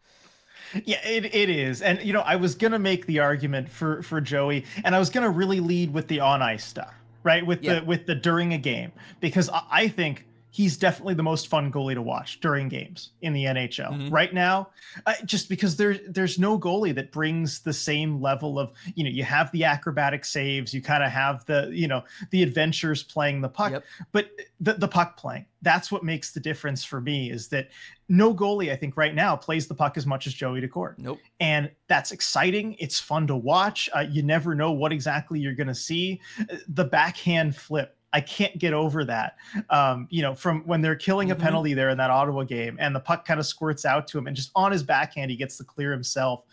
Yeah, 0.86 1.06
it, 1.06 1.34
it 1.34 1.50
is. 1.50 1.82
And 1.82 2.02
you 2.02 2.14
know, 2.14 2.22
I 2.22 2.38
was 2.38 2.56
gonna 2.56 2.80
make 2.80 3.06
the 3.06 3.20
argument 3.20 3.70
for 3.70 4.02
for 4.04 4.22
Joey, 4.22 4.66
and 4.84 4.96
I 4.96 5.00
was 5.00 5.10
gonna 5.10 5.30
really 5.30 5.60
lead 5.60 5.94
with 5.94 6.08
the 6.08 6.22
on 6.22 6.42
ice 6.42 6.66
stuff, 6.66 6.94
right? 7.24 7.46
With 7.46 7.62
yeah. 7.62 7.80
the 7.80 7.86
with 7.86 8.06
the 8.06 8.16
during 8.16 8.54
a 8.54 8.58
game, 8.58 8.92
because 9.20 9.50
I, 9.50 9.64
I 9.70 9.88
think 9.90 10.26
he's 10.50 10.78
definitely 10.78 11.14
the 11.14 11.24
most 11.24 11.48
fun 11.48 11.72
goalie 11.72 11.94
to 11.94 12.02
watch 12.02 12.40
during 12.40 12.68
games 12.70 13.12
in 13.22 13.34
the 13.34 13.46
NHL 13.46 13.92
mm-hmm. 13.92 14.10
right 14.10 14.34
now. 14.34 14.70
Uh, 15.06 15.14
just 15.26 15.50
because 15.50 15.76
there's 15.76 16.00
there's 16.08 16.40
no 16.40 16.58
goalie 16.58 16.96
that 16.96 17.12
brings 17.12 17.60
the 17.60 17.74
same 17.74 18.22
level 18.22 18.60
of 18.60 18.72
you 18.96 19.04
know 19.04 19.10
you 19.10 19.24
have 19.24 19.52
the 19.52 19.64
acrobatic 19.64 20.26
saves, 20.26 20.74
you 20.74 20.82
kind 20.82 21.04
of 21.04 21.12
have 21.12 21.46
the 21.46 21.70
you 21.72 21.88
know 21.88 22.04
the 22.32 22.44
adventures 22.44 23.04
playing 23.04 23.42
the 23.42 23.50
puck, 23.50 23.72
yep. 23.72 23.84
but 24.12 24.30
the 24.60 24.74
the 24.74 24.88
puck 24.88 25.18
playing 25.18 25.46
that's 25.62 25.92
what 25.92 26.04
makes 26.04 26.32
the 26.32 26.40
difference 26.40 26.84
for 26.84 27.02
me 27.02 27.32
is 27.32 27.48
that 27.50 27.70
no 28.10 28.34
goalie 28.34 28.72
I 28.72 28.76
think 28.76 28.96
right 28.96 29.14
now 29.14 29.36
plays 29.36 29.68
the 29.68 29.74
puck 29.74 29.98
as 29.98 30.06
much 30.06 30.28
as 30.28 30.34
Joey 30.34 30.62
Daccord. 30.62 30.98
Nope. 30.98 31.20
And 31.40 31.70
that's 31.88 32.12
exciting. 32.12 32.76
It's 32.80 33.00
fun 33.00 33.28
to 33.28 33.36
watch. 33.36 33.90
Uh, 33.94 34.06
you 34.10 34.24
never 34.24 34.56
know 34.56 34.72
what 34.72 34.94
exactly 34.94 35.40
you're 35.40 35.56
going 35.56 35.68
to 35.68 35.76
see. 35.76 36.22
The 36.70 36.86
backhand 36.86 37.56
flip 37.56 37.97
I 38.18 38.22
can't 38.22 38.58
get 38.58 38.74
over 38.74 39.06
that. 39.06 39.36
Um, 39.70 40.08
you 40.10 40.24
know, 40.24 40.34
from 40.34 40.62
when 40.62 40.82
they're 40.82 40.96
killing 40.96 41.28
mm-hmm. 41.28 41.40
a 41.40 41.44
penalty 41.44 41.76
there 41.76 41.90
in 41.90 42.00
that 42.00 42.10
Ottawa 42.10 42.46
game, 42.46 42.76
and 42.80 42.96
the 42.96 43.00
puck 43.00 43.26
kind 43.26 43.40
of 43.40 43.46
squirts 43.46 43.86
out 43.86 44.08
to 44.08 44.18
him, 44.18 44.26
and 44.26 44.36
just 44.36 44.50
on 44.56 44.72
his 44.72 44.82
backhand, 44.82 45.30
he 45.30 45.38
gets 45.38 45.60
the 45.60 45.64
clear 45.64 45.92
himself. 45.92 46.44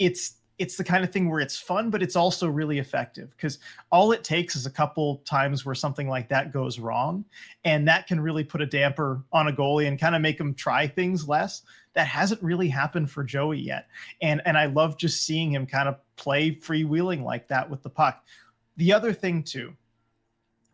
It's 0.00 0.38
it's 0.58 0.76
the 0.76 0.82
kind 0.82 1.04
of 1.04 1.12
thing 1.12 1.30
where 1.30 1.38
it's 1.38 1.56
fun, 1.56 1.90
but 1.90 2.02
it's 2.02 2.16
also 2.16 2.48
really 2.48 2.80
effective 2.80 3.30
because 3.30 3.60
all 3.92 4.10
it 4.10 4.24
takes 4.24 4.56
is 4.56 4.66
a 4.66 4.70
couple 4.70 5.18
times 5.18 5.64
where 5.64 5.76
something 5.76 6.08
like 6.08 6.28
that 6.28 6.52
goes 6.52 6.80
wrong, 6.80 7.24
and 7.64 7.86
that 7.86 8.08
can 8.08 8.18
really 8.18 8.42
put 8.42 8.60
a 8.60 8.66
damper 8.66 9.22
on 9.32 9.46
a 9.46 9.52
goalie 9.52 9.86
and 9.86 10.00
kind 10.00 10.16
of 10.16 10.22
make 10.22 10.40
him 10.40 10.54
try 10.54 10.88
things 10.88 11.28
less. 11.28 11.62
That 11.94 12.08
hasn't 12.08 12.42
really 12.42 12.68
happened 12.68 13.12
for 13.12 13.22
Joey 13.22 13.60
yet, 13.60 13.86
and 14.22 14.42
and 14.44 14.58
I 14.58 14.66
love 14.66 14.98
just 14.98 15.22
seeing 15.22 15.52
him 15.52 15.66
kind 15.66 15.88
of 15.88 15.98
play 16.16 16.50
freewheeling 16.50 17.22
like 17.22 17.46
that 17.46 17.70
with 17.70 17.84
the 17.84 17.90
puck. 17.90 18.24
The 18.76 18.92
other 18.92 19.12
thing 19.12 19.44
too 19.44 19.76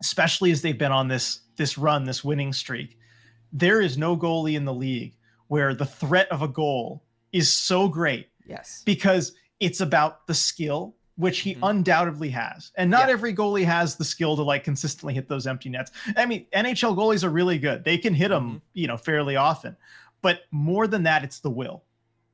especially 0.01 0.51
as 0.51 0.61
they've 0.61 0.77
been 0.77 0.91
on 0.91 1.07
this 1.07 1.41
this 1.57 1.77
run, 1.77 2.05
this 2.05 2.23
winning 2.23 2.53
streak. 2.53 2.97
There 3.51 3.81
is 3.81 3.97
no 3.97 4.15
goalie 4.15 4.55
in 4.55 4.65
the 4.65 4.73
league 4.73 5.15
where 5.47 5.73
the 5.73 5.85
threat 5.85 6.27
of 6.31 6.41
a 6.41 6.47
goal 6.47 7.03
is 7.31 7.51
so 7.51 7.87
great. 7.87 8.29
Yes. 8.45 8.81
Because 8.85 9.33
it's 9.59 9.81
about 9.81 10.25
the 10.27 10.33
skill, 10.33 10.95
which 11.17 11.39
he 11.39 11.53
mm-hmm. 11.53 11.65
undoubtedly 11.65 12.29
has. 12.29 12.71
And 12.77 12.89
not 12.89 13.07
yeah. 13.07 13.13
every 13.13 13.35
goalie 13.35 13.65
has 13.65 13.95
the 13.95 14.05
skill 14.05 14.35
to 14.37 14.41
like 14.41 14.63
consistently 14.63 15.13
hit 15.13 15.27
those 15.27 15.47
empty 15.47 15.69
nets. 15.69 15.91
I 16.15 16.25
mean, 16.25 16.45
NHL 16.55 16.95
goalies 16.95 17.23
are 17.23 17.29
really 17.29 17.57
good. 17.57 17.83
They 17.83 17.97
can 17.97 18.13
hit 18.13 18.29
them, 18.29 18.47
mm-hmm. 18.47 18.57
you 18.73 18.87
know, 18.87 18.97
fairly 18.97 19.35
often. 19.35 19.75
But 20.21 20.41
more 20.51 20.87
than 20.87 21.03
that, 21.03 21.23
it's 21.23 21.39
the 21.39 21.49
will. 21.49 21.83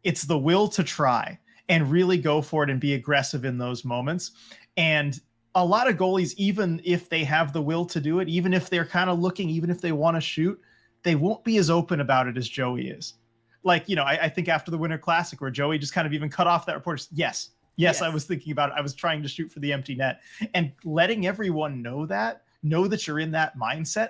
It's 0.04 0.24
the 0.24 0.38
will 0.38 0.68
to 0.70 0.84
try 0.84 1.40
and 1.68 1.90
really 1.90 2.18
go 2.18 2.42
for 2.42 2.64
it 2.64 2.70
and 2.70 2.80
be 2.80 2.94
aggressive 2.94 3.46
in 3.46 3.58
those 3.58 3.84
moments. 3.84 4.32
And 4.78 5.20
a 5.56 5.64
lot 5.64 5.90
of 5.90 5.96
goalies, 5.96 6.34
even 6.36 6.82
if 6.84 7.10
they 7.10 7.24
have 7.24 7.54
the 7.54 7.62
will 7.62 7.86
to 7.86 8.02
do 8.02 8.20
it, 8.20 8.28
even 8.28 8.54
if 8.54 8.70
they're 8.70 8.86
kind 8.86 9.10
of 9.10 9.20
looking, 9.20 9.50
even 9.50 9.70
if 9.70 9.80
they 9.80 9.94
want 9.94 10.16
to 10.16 10.22
shoot, 10.22 10.60
they 11.04 11.16
won't 11.16 11.44
be 11.46 11.58
as 11.58 11.70
open 11.70 12.02
about 12.02 12.28
it 12.28 12.38
as 12.38 12.48
Joey 12.48 12.90
is. 12.90 13.14
Like, 13.64 13.88
you 13.88 13.96
know, 13.96 14.04
I, 14.04 14.24
I, 14.24 14.30
think 14.30 14.50
after 14.50 14.70
the 14.70 14.78
Winter 14.78 14.98
Classic, 14.98 15.40
where 15.40 15.50
Joey 15.50 15.80
just 15.80 15.94
kind 15.94 16.06
of 16.06 16.14
even 16.14 16.30
cut 16.30 16.46
off 16.46 16.66
that 16.66 16.76
report, 16.76 17.08
yes, 17.12 17.52
yes, 17.78 17.96
yes, 17.96 18.02
I 18.02 18.10
was 18.10 18.26
thinking 18.26 18.52
about 18.52 18.70
it. 18.70 18.76
I 18.78 18.82
was 18.82 18.94
trying 18.94 19.24
to 19.24 19.30
shoot 19.30 19.52
for 19.52 19.60
the 19.60 19.72
empty 19.72 19.96
net. 19.96 20.22
And 20.54 20.74
letting 20.84 21.26
everyone 21.26 21.82
know 21.82 22.06
that, 22.06 22.44
know 22.62 22.88
that 22.88 23.08
you're 23.08 23.20
in 23.20 23.32
that 23.32 23.58
mindset, 23.58 24.10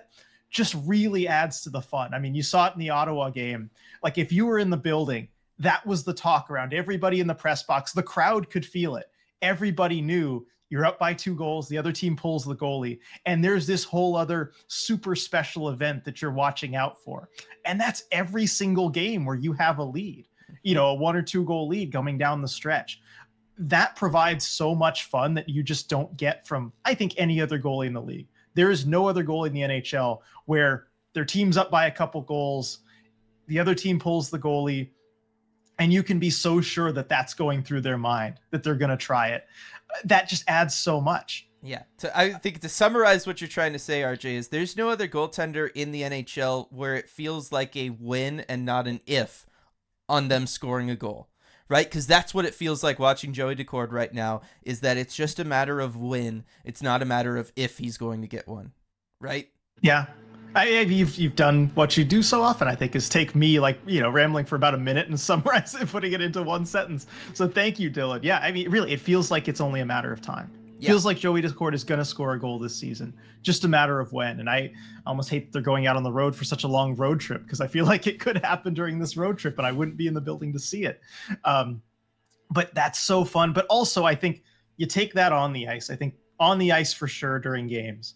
just 0.50 0.76
really 0.86 1.28
adds 1.28 1.62
to 1.62 1.70
the 1.70 1.82
fun. 1.82 2.14
I 2.14 2.20
mean, 2.20 2.34
you 2.34 2.44
saw 2.44 2.68
it 2.68 2.74
in 2.74 2.80
the 2.80 2.90
Ottawa 2.90 3.30
game. 3.30 3.70
Like, 4.04 4.18
if 4.18 4.32
you 4.32 4.46
were 4.46 4.60
in 4.60 4.70
the 4.70 4.78
building, 4.78 5.28
that 5.60 5.86
was 5.86 6.04
the 6.04 6.14
talk 6.14 6.50
around 6.50 6.74
everybody 6.74 7.20
in 7.20 7.28
the 7.28 7.36
press 7.36 7.64
box. 7.64 7.94
The 7.94 8.04
crowd 8.04 8.50
could 8.50 8.66
feel 8.66 8.96
it. 8.96 9.06
Everybody 9.42 10.02
knew 10.02 10.46
you're 10.70 10.86
up 10.86 10.98
by 10.98 11.14
two 11.14 11.36
goals. 11.36 11.70
The 11.70 11.78
other 11.78 11.92
team 11.92 12.16
pulls 12.16 12.44
the 12.44 12.56
goalie. 12.56 13.00
And 13.26 13.44
there's 13.44 13.68
this 13.68 13.84
whole 13.84 14.16
other 14.16 14.54
super 14.68 15.16
special 15.16 15.70
event 15.70 16.04
that 16.06 16.22
you're 16.22 16.32
watching 16.32 16.76
out 16.76 17.02
for. 17.04 17.30
And 17.66 17.80
that's 17.80 18.04
every 18.12 18.46
single 18.46 18.90
game 18.90 19.26
where 19.26 19.36
you 19.36 19.54
have 19.54 19.78
a 19.78 19.84
lead, 19.84 20.28
you 20.64 20.76
know, 20.76 20.88
a 20.88 20.94
one 20.96 21.16
or 21.16 21.22
two 21.22 21.46
goal 21.46 21.68
lead 21.68 21.92
coming 21.92 22.18
down 22.18 22.42
the 22.42 22.48
stretch. 22.48 23.02
That 23.58 23.96
provides 23.96 24.46
so 24.46 24.76
much 24.76 25.06
fun 25.06 25.34
that 25.36 25.48
you 25.48 25.64
just 25.64 25.90
don't 25.90 26.16
get 26.18 26.46
from, 26.48 26.74
I 26.84 26.94
think, 26.94 27.14
any 27.18 27.40
other 27.40 27.60
goalie 27.60 27.88
in 27.88 27.94
the 27.94 28.02
league. 28.02 28.28
There 28.54 28.72
is 28.72 28.86
no 28.86 29.08
other 29.08 29.24
goalie 29.24 29.48
in 29.48 29.54
the 29.54 29.62
NHL 29.62 30.20
where 30.46 30.88
their 31.14 31.26
team's 31.26 31.58
up 31.58 31.72
by 31.72 31.88
a 31.88 31.92
couple 31.92 32.22
goals, 32.22 32.80
the 33.48 33.60
other 33.60 33.76
team 33.76 34.00
pulls 34.00 34.30
the 34.30 34.40
goalie, 34.40 34.90
and 35.80 35.92
you 35.92 36.04
can 36.04 36.20
be 36.20 36.30
so 36.30 36.62
sure 36.62 36.92
that 36.92 37.10
that's 37.10 37.34
going 37.34 37.64
through 37.64 37.82
their 37.82 37.98
mind 37.98 38.40
that 38.52 38.64
they're 38.64 38.76
going 38.76 38.90
to 38.90 38.98
try 38.98 39.30
it. 39.30 39.46
That 40.04 40.28
just 40.28 40.44
adds 40.48 40.76
so 40.76 41.02
much. 41.02 41.48
Yeah 41.62 41.82
so 41.98 42.12
i 42.14 42.30
think 42.30 42.60
to 42.60 42.70
summarize 42.70 43.26
what 43.26 43.42
you're 43.42 43.48
trying 43.48 43.74
to 43.74 43.80
say 43.80 44.02
rj 44.02 44.24
is 44.26 44.50
there's 44.50 44.78
no 44.78 44.90
other 44.90 45.08
goaltender 45.08 45.72
in 45.74 45.92
the 45.92 46.04
nhl 46.04 46.68
where 46.72 46.94
it 46.94 47.10
feels 47.10 47.52
like 47.52 47.76
a 47.76 47.90
win 47.90 48.42
and 48.42 48.66
not 48.66 48.88
an 48.88 49.00
if 49.08 49.48
on 50.08 50.28
them 50.28 50.46
scoring 50.46 50.92
a 50.92 50.96
goal 50.96 51.28
right? 51.68 51.88
Because 51.88 52.06
that's 52.06 52.34
what 52.34 52.46
it 52.46 52.54
feels 52.54 52.84
like 52.84 53.00
watching 53.00 53.34
joey 53.34 53.56
daccord 53.56 53.92
right 53.92 54.14
now 54.14 54.42
is 54.64 54.82
that 54.82 54.98
it's 54.98 55.16
just 55.16 55.40
a 55.40 55.44
matter 55.44 55.80
of 55.80 55.98
when 55.98 56.44
it's 56.64 56.84
not 56.84 57.02
a 57.02 57.06
matter 57.06 57.38
of 57.38 57.52
if 57.56 57.78
he's 57.80 57.98
going 57.98 58.22
to 58.22 58.28
get 58.28 58.48
one 58.48 58.72
right? 59.20 59.50
Yeah 59.82 60.06
I, 60.56 60.68
you've 60.68 61.18
you've 61.18 61.36
done 61.36 61.70
what 61.76 61.98
you 61.98 62.06
do 62.06 62.24
so 62.24 62.42
often. 62.42 62.68
I 62.68 62.76
think 62.76 62.96
is 62.96 63.10
take 63.10 63.36
me 63.36 63.60
like 63.60 63.78
you 63.86 64.00
know 64.00 64.10
rambling 64.10 64.46
for 64.46 64.56
about 64.56 64.74
a 64.74 64.78
minute 64.78 65.08
and 65.10 65.20
summarize 65.30 65.76
it, 65.76 65.90
putting 65.90 66.14
it 66.14 66.22
into 66.22 66.42
one 66.42 66.66
sentence. 66.66 67.08
So 67.34 67.48
thank 67.48 67.80
you, 67.80 67.92
Dylan. 67.92 68.22
Yeah, 68.24 68.40
I 68.40 68.52
mean, 68.52 68.70
really, 68.70 68.94
it 68.94 69.02
feels 69.02 69.30
like 69.30 69.48
it's 69.48 69.62
only 69.62 69.82
a 69.82 69.86
matter 69.86 70.12
of 70.12 70.22
time. 70.22 70.50
Yeah. 70.80 70.90
Feels 70.90 71.06
like 71.06 71.18
Joey 71.18 71.42
Daccord 71.42 71.74
is 71.74 71.84
going 71.84 72.00
to 72.00 72.06
score 72.06 72.34
a 72.34 72.40
goal 72.40 72.60
this 72.60 72.76
season, 72.76 73.14
just 73.42 73.64
a 73.64 73.68
matter 73.68 74.00
of 74.02 74.12
when. 74.12 74.42
And 74.42 74.50
I 74.50 74.74
almost 75.06 75.30
hate 75.30 75.46
that 75.46 75.54
they're 75.54 75.62
going 75.62 75.88
out 75.88 75.96
on 75.96 76.04
the 76.04 76.12
road 76.12 76.36
for 76.36 76.44
such 76.44 76.66
a 76.66 76.68
long 76.68 76.96
road 76.96 77.20
trip 77.20 77.44
because 77.44 77.62
I 77.62 77.68
feel 77.68 77.86
like 77.94 78.08
it 78.08 78.20
could 78.20 78.38
happen 78.44 78.74
during 78.74 79.00
this 79.00 79.18
road 79.18 79.38
trip, 79.38 79.58
and 79.58 79.68
I 79.68 79.72
wouldn't 79.72 79.98
be 79.98 80.08
in 80.08 80.14
the 80.14 80.22
building 80.22 80.54
to 80.54 80.60
see 80.60 80.86
it. 80.86 81.02
Um, 81.44 81.82
but 82.50 82.74
that's 82.74 83.00
so 83.00 83.26
fun. 83.26 83.52
But 83.52 83.66
also, 83.68 84.06
I 84.06 84.16
think 84.16 84.44
you 84.78 84.86
take 84.86 85.14
that 85.14 85.34
on 85.34 85.52
the 85.52 85.68
ice. 85.68 85.90
I 85.90 85.96
think 85.96 86.16
on 86.40 86.60
the 86.60 86.72
ice 86.72 86.94
for 86.94 87.08
sure 87.08 87.40
during 87.40 87.68
games 87.68 88.16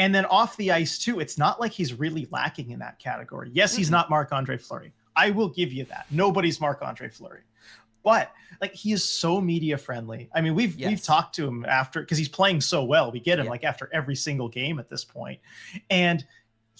and 0.00 0.14
then 0.14 0.24
off 0.24 0.56
the 0.56 0.72
ice 0.72 0.98
too, 0.98 1.20
it's 1.20 1.36
not 1.36 1.60
like 1.60 1.72
he's 1.72 1.92
really 1.92 2.26
lacking 2.30 2.70
in 2.70 2.78
that 2.78 2.98
category. 2.98 3.50
Yes, 3.52 3.76
he's 3.76 3.90
not 3.90 4.08
Marc 4.08 4.32
Andre 4.32 4.56
Fleury. 4.56 4.94
I 5.14 5.28
will 5.28 5.50
give 5.50 5.74
you 5.74 5.84
that. 5.84 6.06
Nobody's 6.10 6.58
Marc 6.58 6.80
Andre 6.80 7.10
Fleury. 7.10 7.42
But 8.02 8.32
like 8.62 8.72
he 8.72 8.92
is 8.92 9.04
so 9.04 9.42
media 9.42 9.76
friendly. 9.76 10.30
I 10.34 10.40
mean, 10.40 10.54
we've 10.54 10.74
yes. 10.78 10.88
we've 10.88 11.02
talked 11.02 11.34
to 11.34 11.46
him 11.46 11.66
after 11.66 12.00
because 12.00 12.16
he's 12.16 12.30
playing 12.30 12.62
so 12.62 12.82
well. 12.82 13.12
We 13.12 13.20
get 13.20 13.38
him 13.38 13.44
yeah. 13.44 13.50
like 13.50 13.62
after 13.62 13.90
every 13.92 14.16
single 14.16 14.48
game 14.48 14.78
at 14.78 14.88
this 14.88 15.04
point. 15.04 15.38
And 15.90 16.24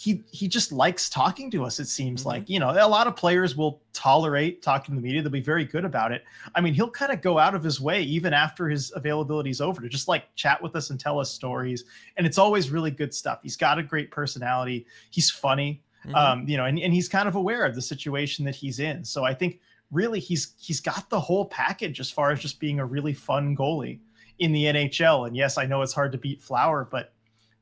he 0.01 0.25
he 0.31 0.49
just 0.49 0.73
likes 0.73 1.11
talking 1.11 1.51
to 1.51 1.63
us 1.63 1.79
it 1.79 1.87
seems 1.87 2.21
mm-hmm. 2.21 2.31
like. 2.31 2.49
You 2.49 2.59
know 2.59 2.71
a 2.71 2.89
lot 2.89 3.07
of 3.07 3.17
players 3.17 3.55
will 3.55 3.83
tolerate 3.93 4.63
talking 4.63 4.95
to 4.95 5.01
the 5.01 5.07
media 5.07 5.21
they'll 5.21 5.31
be 5.31 5.43
very 5.43 5.67
good 5.67 5.85
about 5.85 6.11
it. 6.11 6.25
I 6.55 6.63
mean 6.63 6.73
he'll 6.73 6.91
kind 6.91 7.13
of 7.13 7.21
go 7.21 7.39
out 7.39 7.55
of 7.55 7.63
his 7.63 7.83
way 7.83 8.01
even 8.03 8.33
after 8.33 8.67
his 8.67 8.91
availability 8.97 9.51
is 9.51 9.61
over 9.61 9.83
to 9.83 9.91
just 9.91 10.09
like 10.09 10.35
chat 10.37 10.63
with 10.63 10.75
us 10.75 10.89
and 10.89 10.99
tell 10.99 11.21
us 11.21 11.31
stories 11.31 11.85
and 12.17 12.27
it's 12.27 12.39
always 12.39 12.71
really 12.71 12.91
good 12.91 13.13
stuff. 13.13 13.41
He's 13.43 13.57
got 13.57 13.79
a 13.79 13.83
great 13.83 14.11
personality 14.11 14.87
he's 15.11 15.31
funny 15.31 15.83
mm-hmm. 16.07 16.15
um 16.15 16.49
you 16.49 16.57
know 16.57 16.65
and, 16.65 16.79
and 16.79 16.95
he's 16.95 17.09
kind 17.09 17.29
of 17.29 17.35
aware 17.35 17.67
of 17.67 17.75
the 17.75 17.83
situation 17.83 18.47
that 18.47 18.55
he's 18.55 18.81
in. 18.81 19.05
So 19.05 19.25
i 19.25 19.35
think 19.35 19.61
really 19.91 20.19
he's 20.19 20.55
he's 20.59 20.81
got 20.81 21.11
the 21.11 21.21
whole 21.21 21.45
package 21.45 22.01
as 22.01 22.11
far 22.11 22.31
as 22.31 22.41
just 22.41 22.59
being 22.59 22.81
a 22.81 22.87
really 22.87 23.13
fun 23.13 23.55
goalie 23.55 23.99
in 24.39 24.53
the 24.53 24.65
nhl 24.65 25.27
and 25.27 25.37
yes 25.37 25.59
i 25.59 25.67
know 25.67 25.83
it's 25.83 25.93
hard 25.93 26.13
to 26.13 26.17
beat 26.17 26.41
flower 26.41 26.89
but 26.89 27.13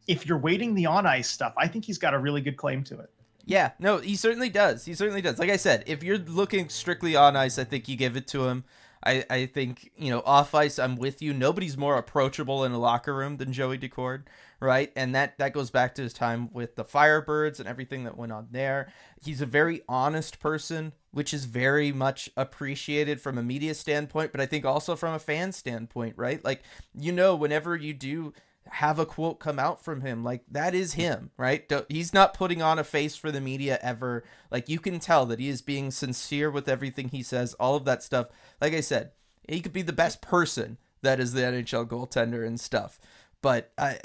if 0.09 0.27
you're 0.27 0.39
waiting 0.39 0.75
the 0.75 0.87
on 0.87 1.07
ice 1.07 1.29
stuff, 1.29 1.53
I 1.57 1.69
think 1.69 1.85
he's 1.85 1.99
got 1.99 2.15
a 2.15 2.19
really 2.19 2.41
good 2.41 2.57
claim 2.57 2.83
to 2.85 2.99
it. 2.99 3.11
Yeah, 3.45 3.71
no, 3.79 3.99
he 3.99 4.17
certainly 4.17 4.51
does. 4.51 4.85
He 4.85 4.95
certainly 4.95 5.23
does. 5.23 5.39
Like 5.39 5.51
I 5.51 5.57
said, 5.57 5.85
if 5.87 6.03
you're 6.03 6.19
looking 6.19 6.69
strictly 6.69 7.15
on 7.17 7.37
ice, 7.37 7.59
I 7.59 7.65
think 7.65 7.89
you 7.89 7.97
give 7.97 8.17
it 8.17 8.27
to 8.29 8.47
him. 8.47 8.65
I, 9.05 9.25
I 9.31 9.47
think, 9.47 9.93
you 9.97 10.11
know, 10.11 10.23
off 10.27 10.55
ice, 10.55 10.79
I'm 10.79 10.97
with 10.97 11.23
you. 11.23 11.33
Nobody's 11.33 11.77
more 11.77 11.97
approachable 11.97 12.65
in 12.65 12.73
a 12.73 12.79
locker 12.79 13.15
room 13.15 13.37
than 13.37 13.53
Joey 13.53 13.79
Daccord, 13.79 14.25
right? 14.61 14.93
And 14.97 15.15
that, 15.15 15.39
that 15.39 15.53
goes 15.53 15.71
back 15.71 15.95
to 15.95 16.03
his 16.03 16.13
time 16.13 16.51
with 16.53 16.75
the 16.75 16.85
Firebirds 16.85 17.61
and 17.61 17.69
everything 17.69 18.05
that 18.05 18.19
went 18.19 18.33
on 18.33 18.49
there. 18.51 18.93
He's 19.23 19.41
a 19.41 19.47
very 19.47 19.83
honest 19.89 20.41
person, 20.41 20.93
which 21.13 21.33
is 21.33 21.45
very 21.45 21.93
much 21.93 22.29
appreciated 22.37 23.21
from 23.21 23.39
a 23.39 23.43
media 23.43 23.75
standpoint, 23.75 24.33
but 24.33 24.41
I 24.41 24.47
think 24.47 24.65
also 24.65 24.97
from 24.97 25.15
a 25.15 25.21
fan 25.21 25.53
standpoint, 25.53 26.15
right? 26.19 26.45
Like, 26.45 26.65
you 26.93 27.13
know, 27.13 27.37
whenever 27.37 27.77
you 27.77 27.95
do 27.95 28.35
have 28.71 28.99
a 28.99 29.07
quote 29.07 29.39
come 29.39 29.59
out 29.59 29.83
from 29.83 30.01
him 30.01 30.23
like 30.23 30.43
that 30.51 30.75
is 30.75 30.95
him 30.95 31.31
right? 31.37 31.71
He's 31.89 32.13
not 32.13 32.35
putting 32.35 32.63
on 32.63 32.79
a 32.79 32.85
face 32.85 33.17
for 33.17 33.31
the 33.31 33.41
media 33.41 33.79
ever. 33.83 34.25
Like 34.51 34.69
you 34.69 34.79
can 34.79 35.01
tell 35.01 35.27
that 35.27 35.41
he 35.41 35.49
is 35.49 35.63
being 35.63 35.91
sincere 35.91 36.51
with 36.51 36.69
everything 36.69 37.09
he 37.09 37.23
says 37.23 37.55
all 37.55 37.77
of 37.77 37.85
that 37.87 38.03
stuff. 38.03 38.29
Like 38.61 38.75
i 38.75 38.81
said 38.81 39.13
he 39.49 39.61
could 39.61 39.73
be 39.73 39.83
the 39.83 39.93
best 39.93 40.21
person 40.21 40.79
that 41.03 41.21
is 41.21 41.33
the 41.33 41.43
nhl 41.43 41.87
goaltender 41.87 42.47
and 42.47 42.61
stuff. 42.61 42.99
But 43.41 43.73
i 43.79 43.99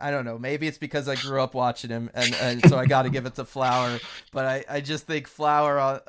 i 0.00 0.10
don't 0.10 0.24
know. 0.24 0.38
Maybe 0.38 0.66
it's 0.66 0.78
because 0.78 1.08
i 1.08 1.14
grew 1.14 1.40
up 1.40 1.54
watching 1.54 1.90
him 1.90 2.10
and, 2.14 2.34
and 2.40 2.68
so 2.68 2.78
i 2.78 2.86
got 2.86 3.02
to 3.02 3.10
give 3.10 3.26
it 3.26 3.34
to 3.36 3.44
flower. 3.44 3.98
But 4.32 4.44
i 4.46 4.64
i 4.68 4.80
just 4.80 5.06
think 5.06 5.26
flower 5.26 5.78
uh, 5.78 6.00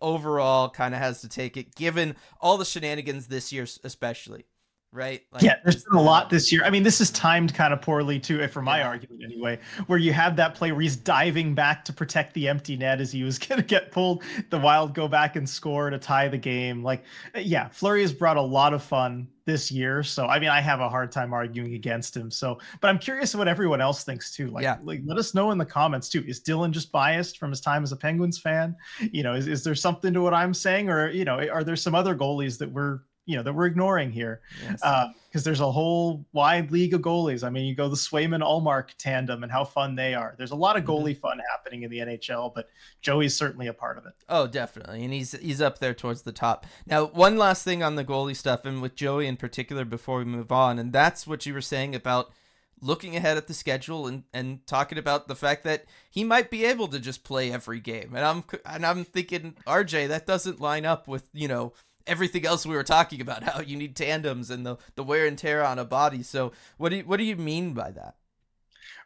overall 0.00 0.70
kind 0.70 0.94
of 0.94 1.00
has 1.00 1.20
to 1.22 1.28
take 1.28 1.56
it 1.56 1.74
given 1.74 2.16
all 2.40 2.56
the 2.58 2.64
shenanigans 2.64 3.26
this 3.26 3.52
year 3.52 3.66
especially 3.84 4.44
right? 4.92 5.22
Like, 5.32 5.42
yeah, 5.42 5.56
there's 5.64 5.84
been 5.84 5.96
a 5.96 6.02
lot 6.02 6.24
um, 6.24 6.28
this 6.30 6.50
year. 6.50 6.64
I 6.64 6.70
mean, 6.70 6.82
this 6.82 7.00
is 7.00 7.10
timed 7.10 7.54
kind 7.54 7.72
of 7.72 7.82
poorly 7.82 8.18
too, 8.18 8.40
eh, 8.40 8.46
for 8.46 8.62
my 8.62 8.78
yeah. 8.78 8.88
argument 8.88 9.22
anyway, 9.24 9.58
where 9.86 9.98
you 9.98 10.12
have 10.12 10.36
that 10.36 10.54
play 10.54 10.72
where 10.72 10.80
he's 10.80 10.96
diving 10.96 11.54
back 11.54 11.84
to 11.86 11.92
protect 11.92 12.34
the 12.34 12.48
empty 12.48 12.76
net 12.76 13.00
as 13.00 13.12
he 13.12 13.22
was 13.22 13.38
going 13.38 13.60
to 13.60 13.66
get 13.66 13.92
pulled. 13.92 14.22
The 14.50 14.58
Wild 14.58 14.94
go 14.94 15.08
back 15.08 15.36
and 15.36 15.48
score 15.48 15.90
to 15.90 15.98
tie 15.98 16.28
the 16.28 16.38
game. 16.38 16.82
Like, 16.82 17.04
uh, 17.34 17.40
yeah, 17.40 17.68
Fleury 17.68 18.02
has 18.02 18.12
brought 18.12 18.36
a 18.36 18.42
lot 18.42 18.72
of 18.72 18.82
fun 18.82 19.28
this 19.44 19.72
year. 19.72 20.02
So, 20.02 20.26
I 20.26 20.38
mean, 20.38 20.50
I 20.50 20.60
have 20.60 20.80
a 20.80 20.88
hard 20.88 21.10
time 21.10 21.32
arguing 21.32 21.74
against 21.74 22.14
him. 22.16 22.30
So, 22.30 22.58
but 22.80 22.88
I'm 22.88 22.98
curious 22.98 23.34
what 23.34 23.48
everyone 23.48 23.80
else 23.80 24.04
thinks 24.04 24.30
too. 24.30 24.48
Like, 24.48 24.62
yeah. 24.62 24.76
like 24.82 25.00
let 25.06 25.16
us 25.16 25.34
know 25.34 25.50
in 25.52 25.58
the 25.58 25.64
comments 25.64 26.08
too. 26.08 26.22
Is 26.26 26.42
Dylan 26.42 26.70
just 26.70 26.92
biased 26.92 27.38
from 27.38 27.50
his 27.50 27.60
time 27.60 27.82
as 27.82 27.92
a 27.92 27.96
Penguins 27.96 28.38
fan? 28.38 28.76
You 29.00 29.22
know, 29.22 29.34
is, 29.34 29.48
is 29.48 29.64
there 29.64 29.74
something 29.74 30.12
to 30.12 30.20
what 30.20 30.34
I'm 30.34 30.52
saying, 30.52 30.90
or 30.90 31.10
you 31.10 31.24
know, 31.24 31.38
eh, 31.38 31.48
are 31.48 31.64
there 31.64 31.76
some 31.76 31.94
other 31.94 32.14
goalies 32.14 32.58
that 32.58 32.70
we're 32.70 33.00
you 33.28 33.36
know 33.36 33.42
that 33.42 33.52
we're 33.52 33.66
ignoring 33.66 34.10
here 34.10 34.40
because 34.60 34.80
yes. 34.82 34.82
uh, 34.82 35.10
there's 35.44 35.60
a 35.60 35.70
whole 35.70 36.24
wide 36.32 36.70
league 36.70 36.94
of 36.94 37.02
goalies. 37.02 37.44
I 37.44 37.50
mean, 37.50 37.66
you 37.66 37.74
go 37.74 37.86
the 37.90 37.94
swayman 37.94 38.42
Ullmark 38.42 38.94
tandem 38.96 39.42
and 39.42 39.52
how 39.52 39.64
fun 39.64 39.94
they 39.94 40.14
are. 40.14 40.34
There's 40.38 40.50
a 40.50 40.56
lot 40.56 40.76
of 40.76 40.84
mm-hmm. 40.84 40.92
goalie 40.92 41.10
mm-hmm. 41.12 41.20
fun 41.20 41.40
happening 41.50 41.82
in 41.82 41.90
the 41.90 41.98
NHL, 41.98 42.54
but 42.54 42.70
Joey's 43.02 43.36
certainly 43.36 43.66
a 43.66 43.74
part 43.74 43.98
of 43.98 44.06
it. 44.06 44.14
Oh, 44.30 44.46
definitely, 44.46 45.04
and 45.04 45.12
he's 45.12 45.32
he's 45.32 45.60
up 45.60 45.78
there 45.78 45.92
towards 45.92 46.22
the 46.22 46.32
top. 46.32 46.64
Now, 46.86 47.04
one 47.04 47.36
last 47.36 47.64
thing 47.64 47.82
on 47.82 47.96
the 47.96 48.04
goalie 48.04 48.34
stuff, 48.34 48.64
and 48.64 48.80
with 48.80 48.94
Joey 48.94 49.26
in 49.26 49.36
particular, 49.36 49.84
before 49.84 50.18
we 50.18 50.24
move 50.24 50.50
on, 50.50 50.78
and 50.78 50.90
that's 50.90 51.26
what 51.26 51.44
you 51.44 51.52
were 51.52 51.60
saying 51.60 51.94
about 51.94 52.32
looking 52.80 53.16
ahead 53.16 53.36
at 53.36 53.46
the 53.46 53.54
schedule 53.54 54.06
and, 54.06 54.24
and 54.32 54.66
talking 54.66 54.98
about 54.98 55.28
the 55.28 55.34
fact 55.34 55.64
that 55.64 55.84
he 56.10 56.24
might 56.24 56.50
be 56.50 56.64
able 56.64 56.88
to 56.88 56.98
just 56.98 57.24
play 57.24 57.52
every 57.52 57.80
game. 57.80 58.14
And 58.14 58.24
I'm 58.24 58.44
and 58.64 58.86
I'm 58.86 59.04
thinking, 59.04 59.56
RJ, 59.66 60.08
that 60.08 60.26
doesn't 60.26 60.60
line 60.60 60.86
up 60.86 61.06
with 61.06 61.28
you 61.34 61.48
know 61.48 61.74
everything 62.08 62.46
else 62.46 62.66
we 62.66 62.74
were 62.74 62.82
talking 62.82 63.20
about 63.20 63.42
how 63.44 63.60
you 63.60 63.76
need 63.76 63.94
tandems 63.94 64.50
and 64.50 64.66
the 64.66 64.76
the 64.96 65.04
wear 65.04 65.26
and 65.26 65.38
tear 65.38 65.64
on 65.64 65.78
a 65.78 65.84
body 65.84 66.22
so 66.22 66.52
what 66.76 66.88
do 66.88 66.96
you 66.96 67.02
what 67.02 67.18
do 67.18 67.24
you 67.24 67.36
mean 67.36 67.72
by 67.72 67.90
that 67.90 68.14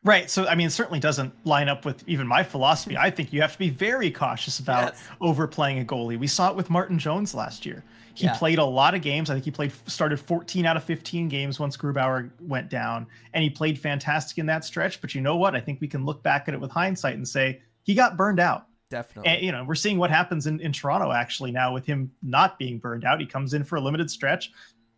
Right. 0.04 0.28
So, 0.28 0.48
I 0.48 0.56
mean, 0.56 0.66
it 0.66 0.70
certainly 0.70 0.98
doesn't 0.98 1.32
line 1.46 1.68
up 1.68 1.84
with 1.84 2.02
even 2.08 2.26
my 2.26 2.42
philosophy. 2.42 2.96
I 2.96 3.08
think 3.08 3.32
you 3.32 3.40
have 3.40 3.52
to 3.52 3.58
be 3.58 3.70
very 3.70 4.10
cautious 4.10 4.58
about 4.58 4.94
yes. 4.94 5.08
overplaying 5.20 5.78
a 5.78 5.84
goalie. 5.84 6.18
We 6.18 6.26
saw 6.26 6.50
it 6.50 6.56
with 6.56 6.70
Martin 6.70 6.98
Jones 6.98 7.34
last 7.34 7.64
year. 7.64 7.84
He 8.14 8.24
yeah. 8.24 8.36
played 8.36 8.58
a 8.58 8.64
lot 8.64 8.94
of 8.94 9.02
games. 9.02 9.30
I 9.30 9.34
think 9.34 9.44
he 9.44 9.50
played 9.52 9.72
started 9.86 10.18
14 10.18 10.66
out 10.66 10.76
of 10.76 10.84
15 10.84 11.28
games 11.28 11.60
once 11.60 11.76
Grubauer 11.76 12.30
went 12.40 12.68
down, 12.68 13.06
and 13.32 13.42
he 13.44 13.48
played 13.48 13.78
fantastic 13.78 14.38
in 14.38 14.46
that 14.46 14.64
stretch. 14.64 15.00
But 15.00 15.14
you 15.14 15.20
know 15.20 15.36
what? 15.36 15.54
I 15.54 15.60
think 15.60 15.80
we 15.80 15.88
can 15.88 16.04
look 16.04 16.22
back 16.22 16.48
at 16.48 16.54
it 16.54 16.60
with 16.60 16.70
hindsight 16.70 17.14
and 17.14 17.26
say 17.26 17.62
he 17.84 17.94
got 17.94 18.16
burned 18.16 18.40
out. 18.40 18.66
Definitely. 18.92 19.32
And, 19.32 19.42
you 19.42 19.52
know, 19.52 19.64
we're 19.64 19.74
seeing 19.74 19.96
what 19.96 20.10
happens 20.10 20.46
in, 20.46 20.60
in 20.60 20.70
Toronto 20.70 21.12
actually 21.12 21.50
now 21.50 21.72
with 21.72 21.86
him 21.86 22.12
not 22.22 22.58
being 22.58 22.78
burned 22.78 23.06
out. 23.06 23.20
He 23.20 23.26
comes 23.26 23.54
in 23.54 23.64
for 23.64 23.76
a 23.76 23.80
limited 23.80 24.10
stretch, 24.10 24.52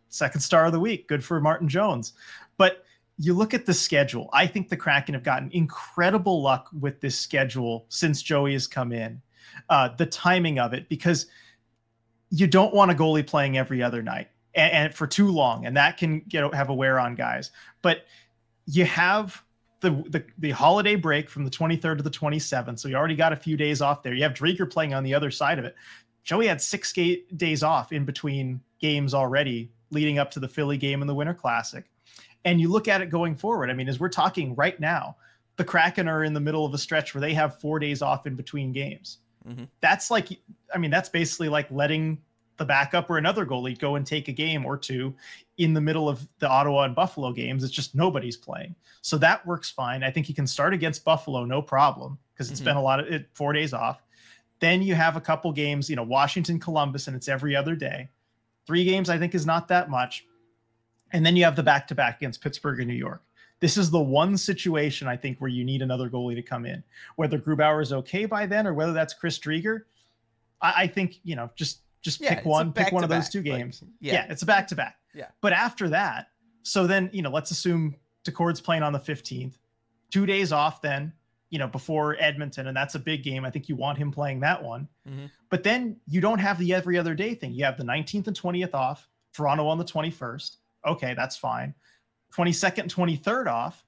second 0.09 0.41
star 0.41 0.65
of 0.65 0.73
the 0.73 0.81
week. 0.81 1.07
Good 1.07 1.23
for 1.23 1.39
Martin 1.39 1.69
Jones. 1.69 2.11
But 2.57 2.83
you 3.17 3.33
look 3.33 3.53
at 3.53 3.65
the 3.65 3.73
schedule. 3.73 4.29
I 4.33 4.47
think 4.47 4.67
the 4.67 4.75
Kraken 4.75 5.13
have 5.13 5.23
gotten 5.23 5.49
incredible 5.53 6.41
luck 6.41 6.69
with 6.77 6.99
this 6.99 7.17
schedule 7.17 7.85
since 7.87 8.21
Joey 8.21 8.51
has 8.51 8.67
come 8.67 8.91
in. 8.91 9.21
Uh, 9.69 9.87
the 9.95 10.05
timing 10.05 10.59
of 10.59 10.73
it, 10.73 10.89
because 10.89 11.27
you 12.31 12.47
don't 12.47 12.73
want 12.73 12.91
a 12.91 12.93
goalie 12.93 13.25
playing 13.25 13.57
every 13.57 13.81
other 13.81 14.01
night 14.01 14.27
and, 14.55 14.73
and 14.73 14.93
for 14.93 15.07
too 15.07 15.29
long, 15.29 15.65
and 15.65 15.77
that 15.77 15.95
can 15.95 16.19
get 16.27 16.53
have 16.53 16.67
a 16.67 16.73
wear 16.73 16.99
on 16.99 17.15
guys. 17.15 17.51
But 17.81 17.99
you 18.65 18.83
have 18.83 19.41
the, 19.85 20.09
the 20.09 20.25
the 20.39 20.51
holiday 20.51 20.95
break 20.95 21.29
from 21.29 21.45
the 21.45 21.51
23rd 21.51 21.97
to 21.97 22.03
the 22.03 22.09
27th. 22.09 22.79
So 22.79 22.87
you 22.87 22.95
already 22.95 23.15
got 23.15 23.31
a 23.31 23.35
few 23.35 23.55
days 23.55 23.81
off 23.81 24.01
there. 24.01 24.13
You 24.13 24.23
have 24.23 24.33
Driedger 24.33 24.69
playing 24.69 24.93
on 24.93 25.03
the 25.03 25.13
other 25.13 25.29
side 25.29 25.59
of 25.59 25.65
it. 25.65 25.75
Joey 26.23 26.47
had 26.47 26.59
six 26.59 26.91
ga- 26.91 27.23
days 27.37 27.61
off 27.61 27.91
in 27.91 28.03
between 28.03 28.59
games 28.79 29.13
already, 29.13 29.71
leading 29.91 30.17
up 30.17 30.31
to 30.31 30.39
the 30.39 30.47
Philly 30.47 30.77
game 30.77 31.01
and 31.01 31.09
the 31.09 31.13
Winter 31.13 31.35
Classic. 31.35 31.85
And 32.45 32.59
you 32.59 32.69
look 32.69 32.87
at 32.87 33.01
it 33.01 33.09
going 33.11 33.35
forward. 33.35 33.69
I 33.69 33.73
mean, 33.73 33.87
as 33.87 33.99
we're 33.99 34.09
talking 34.09 34.55
right 34.55 34.79
now, 34.79 35.17
the 35.57 35.63
Kraken 35.63 36.07
are 36.07 36.23
in 36.23 36.33
the 36.33 36.39
middle 36.39 36.65
of 36.65 36.73
a 36.73 36.77
stretch 36.77 37.13
where 37.13 37.21
they 37.21 37.33
have 37.33 37.59
four 37.59 37.79
days 37.79 38.01
off 38.01 38.25
in 38.25 38.35
between 38.35 38.71
games. 38.71 39.19
Mm-hmm. 39.47 39.65
That's 39.81 40.09
like, 40.09 40.29
I 40.73 40.79
mean, 40.79 40.91
that's 40.91 41.09
basically 41.09 41.49
like 41.49 41.69
letting 41.69 42.19
the 42.57 42.65
backup 42.65 43.09
or 43.09 43.17
another 43.17 43.45
goalie 43.45 43.77
go 43.77 43.95
and 43.95 44.05
take 44.05 44.27
a 44.27 44.31
game 44.31 44.65
or 44.65 44.77
two 44.77 45.13
in 45.57 45.73
the 45.73 45.81
middle 45.81 46.07
of 46.07 46.27
the 46.39 46.49
Ottawa 46.49 46.83
and 46.83 46.95
Buffalo 46.95 47.31
games. 47.31 47.63
It's 47.63 47.73
just 47.73 47.95
nobody's 47.95 48.37
playing. 48.37 48.75
So 49.01 49.17
that 49.19 49.45
works 49.45 49.69
fine. 49.69 50.03
I 50.03 50.11
think 50.11 50.25
he 50.25 50.33
can 50.33 50.47
start 50.47 50.73
against 50.73 51.05
Buffalo, 51.05 51.45
no 51.45 51.61
problem, 51.61 52.17
because 52.33 52.49
it's 52.49 52.59
mm-hmm. 52.59 52.69
been 52.69 52.77
a 52.77 52.81
lot 52.81 52.99
of 52.99 53.07
it, 53.07 53.27
four 53.33 53.53
days 53.53 53.73
off. 53.73 54.01
Then 54.59 54.81
you 54.81 54.95
have 54.95 55.15
a 55.15 55.21
couple 55.21 55.51
games, 55.51 55.89
you 55.89 55.95
know, 55.95 56.03
Washington, 56.03 56.59
Columbus, 56.59 57.07
and 57.07 57.15
it's 57.15 57.27
every 57.27 57.55
other 57.55 57.75
day. 57.75 58.09
Three 58.65 58.83
games, 58.83 59.09
I 59.09 59.17
think, 59.17 59.35
is 59.35 59.45
not 59.45 59.67
that 59.67 59.89
much. 59.89 60.25
And 61.11 61.25
then 61.25 61.35
you 61.35 61.43
have 61.43 61.55
the 61.55 61.63
back 61.63 61.87
to 61.89 61.95
back 61.95 62.17
against 62.17 62.41
Pittsburgh 62.41 62.79
and 62.79 62.87
New 62.87 62.95
York. 62.95 63.21
This 63.59 63.77
is 63.77 63.89
the 63.89 64.01
one 64.01 64.37
situation 64.37 65.07
I 65.07 65.15
think 65.15 65.39
where 65.39 65.49
you 65.49 65.63
need 65.63 65.81
another 65.81 66.09
goalie 66.09 66.35
to 66.35 66.41
come 66.41 66.65
in. 66.65 66.83
Whether 67.15 67.39
Grubauer 67.39 67.81
is 67.81 67.93
okay 67.93 68.25
by 68.25 68.45
then 68.45 68.67
or 68.67 68.73
whether 68.73 68.91
that's 68.91 69.13
Chris 69.13 69.39
Driedger, 69.39 69.83
I, 70.61 70.73
I 70.83 70.87
think, 70.87 71.19
you 71.23 71.35
know, 71.35 71.49
just 71.55 71.81
just 72.05 72.21
yeah, 72.21 72.35
pick 72.35 72.45
one, 72.45 72.71
pick 72.71 72.93
one 72.93 73.03
of 73.03 73.09
those 73.09 73.29
two 73.29 73.41
games. 73.41 73.81
Like, 73.81 73.91
yeah. 73.99 74.13
yeah, 74.13 74.27
it's 74.29 74.43
a 74.43 74.45
back 74.45 74.67
to 74.67 74.75
back. 74.75 74.97
Yeah. 75.15 75.29
But 75.41 75.53
after 75.53 75.89
that, 75.89 76.27
so 76.61 76.85
then, 76.85 77.09
you 77.11 77.23
know, 77.23 77.31
let's 77.31 77.49
assume 77.49 77.95
Daccord's 78.23 78.61
playing 78.61 78.83
on 78.83 78.93
the 78.93 78.99
15th, 78.99 79.55
two 80.11 80.27
days 80.27 80.51
off 80.51 80.83
then, 80.83 81.11
you 81.49 81.57
know, 81.57 81.65
before 81.65 82.15
Edmonton. 82.19 82.67
And 82.67 82.77
that's 82.77 82.93
a 82.93 82.99
big 82.99 83.23
game. 83.23 83.43
I 83.43 83.49
think 83.49 83.67
you 83.67 83.75
want 83.75 83.97
him 83.97 84.11
playing 84.11 84.39
that 84.41 84.63
one. 84.63 84.87
Mm-hmm. 85.09 85.25
But 85.49 85.63
then 85.63 85.97
you 86.07 86.21
don't 86.21 86.37
have 86.37 86.59
the 86.59 86.75
every 86.75 86.95
other 86.95 87.15
day 87.15 87.33
thing. 87.33 87.53
You 87.53 87.65
have 87.65 87.75
the 87.75 87.83
19th 87.83 88.27
and 88.27 88.39
20th 88.39 88.75
off, 88.75 89.07
Toronto 89.33 89.67
on 89.67 89.79
the 89.79 89.83
21st. 89.83 90.57
Okay, 90.85 91.15
that's 91.15 91.35
fine. 91.35 91.73
22nd 92.35 92.81
and 92.83 92.93
23rd 92.93 93.47
off. 93.47 93.83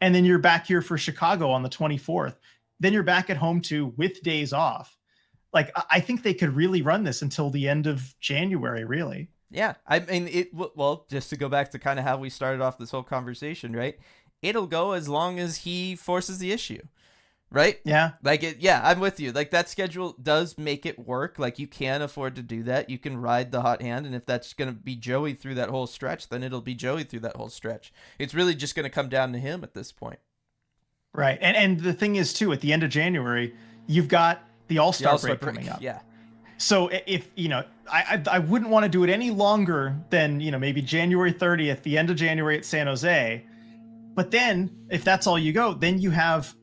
And 0.00 0.14
then 0.14 0.24
you're 0.24 0.38
back 0.38 0.68
here 0.68 0.82
for 0.82 0.96
Chicago 0.96 1.50
on 1.50 1.64
the 1.64 1.68
24th. 1.68 2.36
Then 2.78 2.92
you're 2.92 3.02
back 3.02 3.28
at 3.28 3.36
home 3.36 3.60
too 3.60 3.92
with 3.96 4.22
days 4.22 4.52
off 4.52 4.95
like 5.56 5.72
I 5.90 6.00
think 6.00 6.22
they 6.22 6.34
could 6.34 6.54
really 6.54 6.82
run 6.82 7.02
this 7.04 7.22
until 7.22 7.48
the 7.48 7.66
end 7.66 7.86
of 7.86 8.14
January, 8.20 8.84
really. 8.84 9.30
Yeah, 9.50 9.74
I 9.86 10.00
mean 10.00 10.28
it. 10.28 10.50
Well, 10.52 11.06
just 11.10 11.30
to 11.30 11.36
go 11.36 11.48
back 11.48 11.70
to 11.70 11.78
kind 11.78 11.98
of 11.98 12.04
how 12.04 12.18
we 12.18 12.28
started 12.28 12.60
off 12.60 12.76
this 12.76 12.90
whole 12.90 13.02
conversation, 13.02 13.74
right? 13.74 13.98
It'll 14.42 14.66
go 14.66 14.92
as 14.92 15.08
long 15.08 15.38
as 15.38 15.56
he 15.58 15.96
forces 15.96 16.38
the 16.38 16.52
issue, 16.52 16.82
right? 17.50 17.80
Yeah, 17.84 18.12
like 18.22 18.42
it. 18.42 18.58
Yeah, 18.58 18.82
I'm 18.84 19.00
with 19.00 19.18
you. 19.18 19.32
Like 19.32 19.50
that 19.52 19.70
schedule 19.70 20.14
does 20.22 20.58
make 20.58 20.84
it 20.84 20.98
work. 20.98 21.38
Like 21.38 21.58
you 21.58 21.66
can 21.66 22.02
afford 22.02 22.36
to 22.36 22.42
do 22.42 22.62
that. 22.64 22.90
You 22.90 22.98
can 22.98 23.16
ride 23.16 23.50
the 23.50 23.62
hot 23.62 23.80
hand, 23.80 24.04
and 24.04 24.14
if 24.14 24.26
that's 24.26 24.52
gonna 24.52 24.72
be 24.72 24.94
Joey 24.94 25.32
through 25.32 25.54
that 25.54 25.70
whole 25.70 25.86
stretch, 25.86 26.28
then 26.28 26.42
it'll 26.42 26.60
be 26.60 26.74
Joey 26.74 27.04
through 27.04 27.20
that 27.20 27.36
whole 27.36 27.48
stretch. 27.48 27.94
It's 28.18 28.34
really 28.34 28.54
just 28.54 28.74
gonna 28.74 28.90
come 28.90 29.08
down 29.08 29.32
to 29.32 29.38
him 29.38 29.64
at 29.64 29.72
this 29.72 29.90
point. 29.90 30.18
Right, 31.14 31.38
and 31.40 31.56
and 31.56 31.80
the 31.80 31.94
thing 31.94 32.16
is 32.16 32.34
too, 32.34 32.52
at 32.52 32.60
the 32.60 32.74
end 32.74 32.82
of 32.82 32.90
January, 32.90 33.54
you've 33.86 34.08
got 34.08 34.45
the 34.68 34.78
All 34.78 34.92
Star 34.92 35.18
break, 35.18 35.40
break 35.40 35.54
coming 35.54 35.68
up. 35.68 35.80
Yeah. 35.80 36.00
So 36.58 36.88
if 37.06 37.30
you 37.36 37.48
know, 37.48 37.64
I, 37.90 38.22
I 38.28 38.36
I 38.36 38.38
wouldn't 38.38 38.70
want 38.70 38.84
to 38.84 38.88
do 38.88 39.04
it 39.04 39.10
any 39.10 39.30
longer 39.30 39.96
than 40.10 40.40
you 40.40 40.50
know 40.50 40.58
maybe 40.58 40.80
January 40.82 41.32
30th, 41.32 41.82
the 41.82 41.98
end 41.98 42.10
of 42.10 42.16
January 42.16 42.56
at 42.56 42.64
San 42.64 42.86
Jose. 42.86 43.44
But 44.14 44.30
then 44.30 44.86
if 44.90 45.04
that's 45.04 45.26
all 45.26 45.38
you 45.38 45.52
go, 45.52 45.74
then 45.74 45.98
you 45.98 46.10
have 46.10 46.54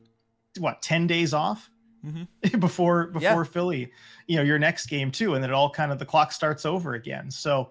what 0.58 0.82
10 0.82 1.06
days 1.06 1.32
off 1.32 1.70
mm-hmm. 2.04 2.58
before 2.58 3.06
before 3.12 3.22
yeah. 3.22 3.42
Philly, 3.44 3.92
you 4.26 4.36
know 4.36 4.42
your 4.42 4.58
next 4.58 4.86
game 4.86 5.10
too, 5.10 5.34
and 5.34 5.42
then 5.42 5.50
it 5.50 5.54
all 5.54 5.70
kind 5.70 5.92
of 5.92 5.98
the 5.98 6.06
clock 6.06 6.32
starts 6.32 6.66
over 6.66 6.94
again. 6.94 7.30
So 7.30 7.70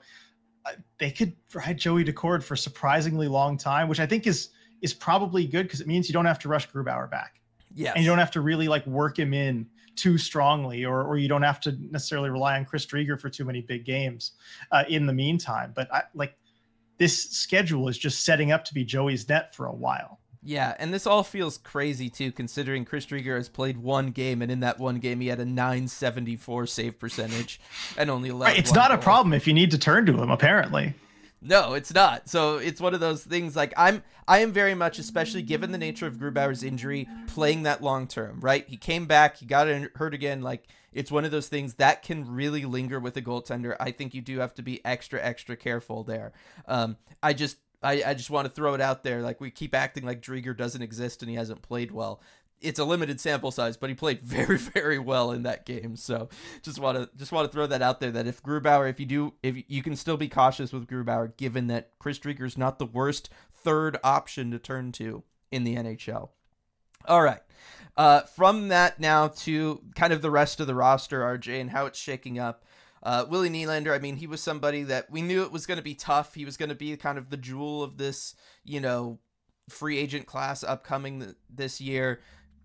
uh, 0.66 0.72
they 0.98 1.12
could 1.12 1.34
ride 1.54 1.78
Joey 1.78 2.06
Daccord 2.06 2.44
for 2.44 2.54
a 2.54 2.58
surprisingly 2.58 3.28
long 3.28 3.58
time, 3.58 3.90
which 3.90 4.00
I 4.00 4.06
think 4.06 4.28
is 4.28 4.50
is 4.82 4.94
probably 4.94 5.46
good 5.46 5.64
because 5.64 5.82
it 5.82 5.88
means 5.88 6.08
you 6.08 6.14
don't 6.14 6.26
have 6.26 6.40
to 6.40 6.50
rush 6.50 6.70
Grubauer 6.70 7.10
back. 7.10 7.42
Yeah, 7.76 7.94
and 7.96 8.04
you 8.04 8.10
don't 8.10 8.20
have 8.20 8.32
to 8.32 8.42
really 8.42 8.68
like 8.68 8.86
work 8.86 9.18
him 9.18 9.34
in 9.34 9.68
too 9.96 10.18
strongly, 10.18 10.86
or 10.86 11.04
or 11.04 11.18
you 11.18 11.28
don't 11.28 11.44
have 11.44 11.60
to 11.62 11.78
necessarily 11.92 12.30
rely 12.30 12.58
on 12.58 12.66
Chris 12.66 12.86
Driedger 12.86 13.20
for 13.20 13.30
too 13.30 13.46
many 13.46 13.62
big 13.62 13.86
games 13.86 14.34
uh, 14.72 14.84
in 14.88 15.06
the 15.06 15.14
meantime. 15.14 15.72
But 15.76 15.94
I 15.94 16.04
like 16.14 16.38
this 16.98 17.32
schedule 17.32 17.88
is 17.88 17.98
just 17.98 18.24
setting 18.24 18.52
up 18.52 18.66
to 18.66 18.74
be 18.74 18.86
Joey's 18.86 19.28
net 19.28 19.56
for 19.56 19.66
a 19.66 19.74
while. 19.74 20.20
Yeah, 20.46 20.76
and 20.78 20.94
this 20.94 21.08
all 21.08 21.24
feels 21.24 21.58
crazy 21.58 22.10
too, 22.10 22.32
considering 22.32 22.84
Chris 22.84 23.06
Driedger 23.06 23.38
has 23.38 23.48
played 23.48 23.78
one 23.78 24.12
game, 24.12 24.42
and 24.42 24.52
in 24.52 24.60
that 24.60 24.78
one 24.78 25.00
game 25.00 25.22
he 25.22 25.28
had 25.28 25.40
a 25.40 25.46
974 25.46 26.68
save 26.68 27.00
percentage 27.00 27.62
and 27.98 28.10
only 28.10 28.30
11. 28.30 28.54
Right, 28.54 28.60
it's 28.60 28.74
not 28.74 28.90
goal. 28.90 29.00
a 29.00 29.02
problem 29.02 29.34
if 29.34 29.48
you 29.48 29.54
need 29.54 29.72
to 29.72 29.78
turn 29.78 30.06
to 30.08 30.22
him. 30.22 30.30
Apparently, 30.30 30.94
no, 31.44 31.74
it's 31.74 31.94
not. 31.94 32.30
So 32.30 32.58
it's 32.58 32.82
one 32.82 32.94
of 32.94 33.00
those 33.00 33.24
things. 33.24 33.56
Like 33.56 33.74
I'm, 33.78 34.04
I 34.28 34.40
am 34.40 34.52
very 34.52 34.74
much, 34.74 35.00
especially 35.00 35.42
given 35.42 35.72
the 35.72 35.78
nature 35.78 36.08
of 36.08 36.18
Grubauer's 36.18 36.64
injury, 36.64 37.08
playing 37.28 37.64
that 37.64 37.84
long 37.84 38.08
term. 38.08 38.40
Right, 38.40 38.68
he 38.68 38.78
came 38.78 39.06
back, 39.06 39.38
he 39.38 39.46
got 39.46 39.68
hurt 39.96 40.14
again. 40.14 40.42
Like 40.42 40.68
it's 40.94 41.12
one 41.12 41.26
of 41.26 41.32
those 41.32 41.48
things 41.48 41.76
that 41.76 42.04
can 42.04 42.34
really 42.34 42.66
linger 42.66 43.00
with 43.00 43.18
a 43.18 43.22
goaltender. 43.22 43.76
I 43.80 43.92
think 43.92 44.14
you 44.14 44.22
do 44.22 44.40
have 44.40 44.54
to 44.56 44.62
be 44.62 44.84
extra, 44.86 45.22
extra 45.22 45.56
careful 45.56 46.04
there. 46.04 46.34
Um, 46.68 46.98
I 47.22 47.34
just 47.34 47.58
I, 47.84 48.04
I 48.06 48.14
just 48.14 48.30
want 48.30 48.48
to 48.48 48.54
throw 48.54 48.74
it 48.74 48.82
out 48.82 49.04
there. 49.04 49.22
Like 49.22 49.42
we 49.42 49.52
keep 49.52 49.76
acting 49.76 50.06
like 50.06 50.22
Driedger 50.22 50.56
doesn't 50.56 50.82
exist 50.82 51.22
and 51.22 51.30
he 51.30 51.36
hasn't 51.36 51.62
played 51.62 51.92
well. 51.92 52.22
It's 52.64 52.80
a 52.80 52.86
limited 52.86 53.20
sample 53.20 53.52
size, 53.52 53.78
but 53.78 53.90
he 53.90 53.96
played 53.96 54.22
very, 54.24 54.58
very 54.58 55.00
well 55.00 55.32
in 55.32 55.44
that 55.44 55.66
game. 55.66 55.96
So 55.96 56.30
just 56.62 56.80
want 56.80 56.98
to 56.98 57.10
just 57.18 57.32
want 57.32 57.50
to 57.50 57.54
throw 57.54 57.68
that 57.68 57.82
out 57.82 58.00
there. 58.00 58.12
That 58.12 58.28
if 58.28 58.42
Grubauer, 58.42 58.90
if 58.90 59.00
you 59.00 59.06
do, 59.06 59.34
if 59.44 59.64
you 59.68 59.84
can 59.84 59.96
still 59.96 60.18
be 60.18 60.30
cautious 60.30 60.74
with 60.74 60.88
Grubauer, 60.88 61.36
given 61.38 61.68
that 61.68 61.92
Chris 62.00 62.20
is 62.24 62.58
not 62.58 62.80
the 62.80 62.86
worst 62.86 63.30
third 63.54 63.98
option 64.04 64.52
to 64.52 64.60
turn 64.60 64.92
to 64.94 65.24
in 65.52 65.64
the 65.64 65.76
NHL. 65.76 66.30
All 67.06 67.22
right. 67.22 67.42
Uh, 67.96 68.22
from 68.22 68.70
that 68.70 69.00
now 69.00 69.28
to 69.28 69.82
kind 69.96 70.14
of 70.14 70.22
the 70.22 70.32
rest 70.32 70.60
of 70.60 70.68
the 70.68 70.76
roster, 70.76 71.22
RJ, 71.22 71.62
and 71.62 71.70
how 71.70 71.86
it's 71.86 72.00
shaking 72.00 72.40
up. 72.40 72.66
Uh, 73.04 73.26
Willie 73.30 73.50
Nylander, 73.50 73.94
I 73.94 74.00
mean, 74.00 74.16
he 74.16 74.28
was 74.28 74.42
somebody 74.42 74.84
that 74.84 75.12
we 75.12 75.22
knew 75.22 75.44
it 75.44 75.52
was 75.52 75.66
going 75.66 75.78
to 75.78 75.84
be 75.84 75.94
tough. 75.94 76.34
He 76.34 76.46
was 76.46 76.58
going 76.58 76.70
to 76.70 76.76
be 76.76 76.96
kind 76.96 77.18
of 77.18 77.30
the 77.30 77.38
jewel 77.38 77.84
of 77.84 77.98
this, 77.98 78.34
you 78.64 78.80
know, 78.80 79.20
free 79.70 79.98
agent 79.98 80.26
class 80.26 80.64
upcoming 80.64 81.20
th- 81.20 81.36
this 81.54 81.82
year. 81.82 82.22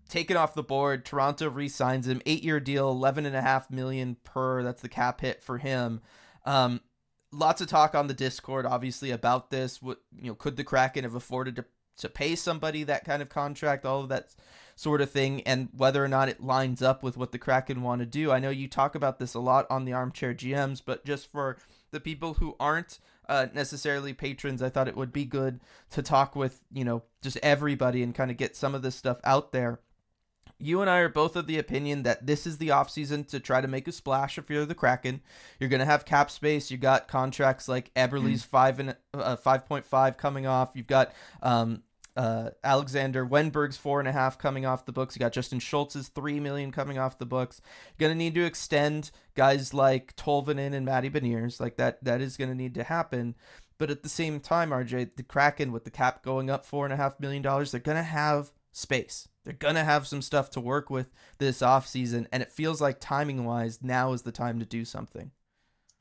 Taken 0.09 0.35
off 0.35 0.55
the 0.55 0.63
board, 0.63 1.05
Toronto 1.05 1.49
re-signs 1.49 2.07
him, 2.07 2.21
eight-year 2.25 2.59
deal, 2.59 2.89
eleven 2.89 3.25
and 3.25 3.35
a 3.35 3.41
half 3.41 3.71
million 3.71 4.17
per. 4.23 4.63
That's 4.63 4.81
the 4.81 4.89
cap 4.89 5.21
hit 5.21 5.41
for 5.41 5.59
him. 5.59 6.01
Um, 6.45 6.81
lots 7.31 7.61
of 7.61 7.67
talk 7.67 7.95
on 7.95 8.07
the 8.07 8.13
Discord, 8.13 8.65
obviously, 8.65 9.11
about 9.11 9.51
this. 9.51 9.81
What 9.81 9.99
you 10.19 10.29
know, 10.29 10.35
could 10.35 10.57
the 10.57 10.63
Kraken 10.63 11.03
have 11.03 11.15
afforded 11.15 11.55
to 11.57 11.65
to 11.99 12.09
pay 12.09 12.35
somebody 12.35 12.83
that 12.83 13.05
kind 13.05 13.21
of 13.21 13.29
contract? 13.29 13.85
All 13.85 14.01
of 14.01 14.09
that 14.09 14.33
sort 14.79 15.01
of 15.01 15.11
thing 15.11 15.41
and 15.41 15.67
whether 15.75 16.01
or 16.01 16.07
not 16.07 16.29
it 16.29 16.41
lines 16.41 16.81
up 16.81 17.03
with 17.03 17.17
what 17.17 17.33
the 17.33 17.37
Kraken 17.37 17.81
want 17.81 17.99
to 17.99 18.05
do. 18.05 18.31
I 18.31 18.39
know 18.39 18.49
you 18.49 18.69
talk 18.69 18.95
about 18.95 19.19
this 19.19 19.33
a 19.33 19.39
lot 19.39 19.67
on 19.69 19.83
the 19.83 19.91
Armchair 19.91 20.33
GMs, 20.33 20.81
but 20.83 21.03
just 21.03 21.29
for 21.29 21.57
the 21.91 21.99
people 21.99 22.35
who 22.35 22.55
aren't 22.61 22.97
uh, 23.27 23.47
necessarily 23.53 24.13
patrons, 24.13 24.61
I 24.61 24.69
thought 24.69 24.87
it 24.87 24.95
would 24.95 25.11
be 25.11 25.25
good 25.25 25.59
to 25.91 26.01
talk 26.01 26.33
with, 26.33 26.63
you 26.71 26.85
know, 26.85 27.03
just 27.21 27.37
everybody 27.43 28.01
and 28.01 28.15
kind 28.15 28.31
of 28.31 28.37
get 28.37 28.55
some 28.55 28.73
of 28.73 28.81
this 28.81 28.95
stuff 28.95 29.19
out 29.25 29.51
there. 29.51 29.81
You 30.59 30.81
and 30.81 30.89
I 30.89 30.97
are 30.99 31.09
both 31.09 31.35
of 31.35 31.47
the 31.47 31.57
opinion 31.57 32.03
that 32.03 32.27
this 32.27 32.45
is 32.45 32.57
the 32.57 32.69
offseason 32.69 33.27
to 33.29 33.39
try 33.39 33.61
to 33.61 33.67
make 33.67 33.87
a 33.87 33.91
splash 33.91 34.37
if 34.37 34.49
you're 34.49 34.65
the 34.65 34.75
Kraken. 34.75 35.21
You're 35.59 35.69
going 35.69 35.79
to 35.79 35.85
have 35.85 36.05
cap 36.05 36.29
space. 36.29 36.69
You 36.69 36.77
got 36.77 37.07
contracts 37.07 37.67
like 37.67 37.93
Eberle's 37.93 38.43
5 38.43 38.79
and 38.79 38.95
uh, 39.13 39.37
5.5 39.37 40.17
coming 40.17 40.45
off. 40.45 40.71
You've 40.73 40.87
got 40.87 41.13
um, 41.41 41.83
uh, 42.19 42.49
Alexander 42.65 43.25
Wennberg's 43.25 43.77
four 43.77 43.99
and 43.99 44.09
a 44.09 44.11
half 44.11 44.37
coming 44.37 44.65
off 44.65 44.85
the 44.85 44.91
books. 44.91 45.15
You 45.15 45.21
got 45.21 45.31
Justin 45.31 45.59
Schultz's 45.59 46.09
three 46.09 46.41
million 46.41 46.69
coming 46.69 46.97
off 46.97 47.17
the 47.17 47.25
books. 47.25 47.61
You're 47.97 48.09
gonna 48.09 48.17
need 48.17 48.35
to 48.35 48.43
extend 48.43 49.11
guys 49.35 49.73
like 49.73 50.17
Tolvanen 50.17 50.73
and 50.73 50.85
Matty 50.85 51.09
Beniers. 51.09 51.61
Like 51.61 51.77
that, 51.77 52.03
that 52.03 52.19
is 52.19 52.35
gonna 52.35 52.55
need 52.55 52.73
to 52.75 52.83
happen. 52.83 53.35
But 53.77 53.89
at 53.89 54.03
the 54.03 54.09
same 54.09 54.41
time, 54.41 54.71
RJ, 54.71 55.15
the 55.15 55.23
Kraken 55.23 55.71
with 55.71 55.85
the 55.85 55.91
cap 55.91 56.21
going 56.21 56.49
up 56.49 56.65
four 56.65 56.83
and 56.83 56.93
a 56.93 56.97
half 56.97 57.17
million 57.21 57.41
dollars, 57.41 57.71
they're 57.71 57.79
gonna 57.79 58.03
have 58.03 58.51
space. 58.71 59.27
They're 59.43 59.53
gonna 59.53 59.83
have 59.83 60.07
some 60.07 60.21
stuff 60.21 60.49
to 60.51 60.61
work 60.61 60.89
with 60.89 61.11
this 61.37 61.59
offseason, 61.59 62.27
and 62.31 62.43
it 62.43 62.51
feels 62.51 62.81
like 62.81 62.99
timing 62.99 63.45
wise, 63.45 63.79
now 63.81 64.13
is 64.13 64.21
the 64.21 64.31
time 64.31 64.59
to 64.59 64.65
do 64.65 64.85
something. 64.85 65.31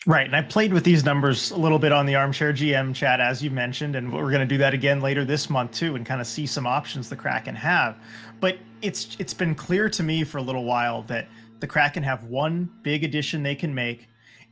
Right. 0.06 0.26
And 0.26 0.36
I 0.36 0.42
played 0.42 0.72
with 0.72 0.84
these 0.84 1.04
numbers 1.04 1.50
a 1.50 1.56
little 1.56 1.78
bit 1.78 1.90
on 1.90 2.06
the 2.06 2.14
Armchair 2.14 2.52
GM 2.52 2.94
chat, 2.94 3.20
as 3.20 3.42
you 3.42 3.50
mentioned, 3.50 3.96
and 3.96 4.12
we're 4.12 4.30
going 4.30 4.38
to 4.40 4.46
do 4.46 4.58
that 4.58 4.72
again 4.72 5.00
later 5.00 5.24
this 5.24 5.50
month 5.50 5.72
too, 5.72 5.96
and 5.96 6.06
kind 6.06 6.20
of 6.20 6.26
see 6.26 6.46
some 6.46 6.66
options 6.66 7.08
the 7.08 7.16
Kraken 7.16 7.56
have. 7.56 7.98
But 8.38 8.58
it's 8.80 9.16
it's 9.18 9.34
been 9.34 9.54
clear 9.54 9.88
to 9.90 10.02
me 10.02 10.22
for 10.22 10.38
a 10.38 10.42
little 10.42 10.64
while 10.64 11.02
that 11.04 11.28
the 11.58 11.66
Kraken 11.66 12.04
have 12.04 12.24
one 12.24 12.70
big 12.82 13.02
addition 13.02 13.42
they 13.42 13.56
can 13.56 13.74
make. 13.74 14.08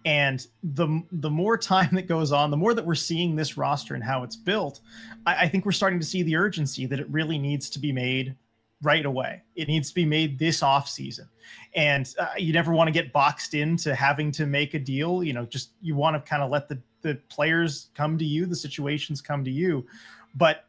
And 0.06 0.46
the 0.62 1.02
the 1.10 1.28
more 1.28 1.58
time 1.58 1.90
that 1.92 2.06
goes 2.06 2.32
on, 2.32 2.50
the 2.50 2.56
more 2.56 2.72
that 2.72 2.86
we're 2.86 2.94
seeing 2.94 3.34
this 3.34 3.58
roster 3.58 3.94
and 3.94 4.02
how 4.04 4.22
it's 4.22 4.36
built, 4.36 4.80
I, 5.26 5.42
I 5.42 5.48
think 5.48 5.66
we're 5.66 5.72
starting 5.72 5.98
to 5.98 6.06
see 6.06 6.22
the 6.22 6.36
urgency 6.36 6.86
that 6.86 7.00
it 7.00 7.10
really 7.10 7.36
needs 7.36 7.68
to 7.70 7.78
be 7.80 7.92
made 7.92 8.36
right 8.82 9.04
away. 9.04 9.42
It 9.56 9.68
needs 9.68 9.88
to 9.88 9.94
be 9.94 10.04
made 10.04 10.38
this 10.38 10.62
off 10.62 10.88
season, 10.88 11.28
and 11.74 12.08
uh, 12.20 12.28
you 12.38 12.52
never 12.52 12.72
want 12.72 12.86
to 12.86 12.92
get 12.92 13.12
boxed 13.12 13.54
into 13.54 13.96
having 13.96 14.30
to 14.32 14.46
make 14.46 14.74
a 14.74 14.78
deal. 14.78 15.24
You 15.24 15.32
know, 15.32 15.44
just 15.44 15.70
you 15.82 15.96
want 15.96 16.14
to 16.14 16.30
kind 16.30 16.42
of 16.42 16.50
let 16.50 16.68
the 16.68 16.80
the 17.02 17.16
players 17.28 17.90
come 17.94 18.16
to 18.16 18.24
you, 18.24 18.46
the 18.46 18.56
situations 18.56 19.20
come 19.20 19.44
to 19.44 19.50
you. 19.50 19.86
But 20.36 20.66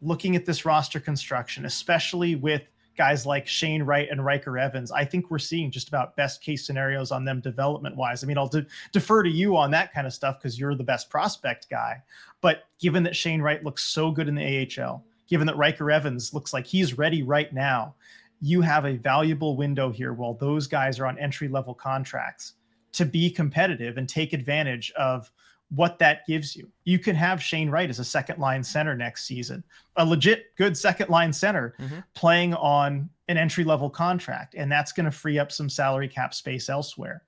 looking 0.00 0.36
at 0.36 0.46
this 0.46 0.64
roster 0.64 1.00
construction, 1.00 1.66
especially 1.66 2.36
with 2.36 2.62
guys 2.96 3.26
like 3.26 3.46
Shane 3.46 3.82
Wright 3.82 4.08
and 4.10 4.24
Ryker 4.24 4.58
Evans, 4.58 4.90
I 4.90 5.04
think 5.04 5.30
we're 5.30 5.38
seeing 5.38 5.70
just 5.70 5.88
about 5.88 6.16
best 6.16 6.42
case 6.42 6.66
scenarios 6.66 7.10
on 7.10 7.24
them 7.24 7.40
development 7.40 7.96
wise. 7.96 8.22
I 8.22 8.26
mean, 8.26 8.38
I'll 8.38 8.48
de- 8.48 8.66
defer 8.92 9.22
to 9.22 9.30
you 9.30 9.56
on 9.56 9.70
that 9.72 9.92
kind 9.92 10.06
of 10.06 10.12
stuff 10.12 10.38
because 10.38 10.58
you're 10.58 10.74
the 10.74 10.84
best 10.84 11.10
prospect 11.10 11.68
guy. 11.68 12.02
But 12.40 12.64
given 12.78 13.02
that 13.04 13.16
Shane 13.16 13.42
Wright 13.42 13.62
looks 13.62 13.84
so 13.84 14.10
good 14.10 14.28
in 14.28 14.34
the 14.34 14.68
AHL, 14.80 15.04
given 15.28 15.46
that 15.46 15.56
Ryker 15.56 15.90
Evans 15.90 16.32
looks 16.32 16.52
like 16.52 16.66
he's 16.66 16.98
ready 16.98 17.22
right 17.22 17.52
now, 17.52 17.94
you 18.40 18.60
have 18.60 18.84
a 18.84 18.96
valuable 18.96 19.56
window 19.56 19.90
here 19.90 20.12
while 20.12 20.34
those 20.34 20.66
guys 20.66 21.00
are 21.00 21.06
on 21.06 21.18
entry 21.18 21.48
level 21.48 21.74
contracts 21.74 22.54
to 22.92 23.04
be 23.04 23.30
competitive 23.30 23.98
and 23.98 24.08
take 24.08 24.32
advantage 24.32 24.92
of 24.92 25.30
what 25.70 25.98
that 25.98 26.26
gives 26.26 26.54
you. 26.54 26.70
You 26.84 26.98
can 26.98 27.16
have 27.16 27.42
Shane 27.42 27.68
Wright 27.70 27.90
as 27.90 27.98
a 27.98 28.04
second 28.04 28.38
line 28.38 28.62
center 28.62 28.94
next 28.94 29.26
season, 29.26 29.64
a 29.96 30.04
legit 30.04 30.54
good 30.56 30.76
second 30.76 31.10
line 31.10 31.32
center 31.32 31.74
mm-hmm. 31.78 31.98
playing 32.14 32.54
on 32.54 33.10
an 33.28 33.36
entry 33.36 33.64
level 33.64 33.90
contract, 33.90 34.54
and 34.56 34.70
that's 34.70 34.92
going 34.92 35.06
to 35.06 35.10
free 35.10 35.38
up 35.38 35.50
some 35.50 35.68
salary 35.68 36.08
cap 36.08 36.34
space 36.34 36.68
elsewhere. 36.68 37.22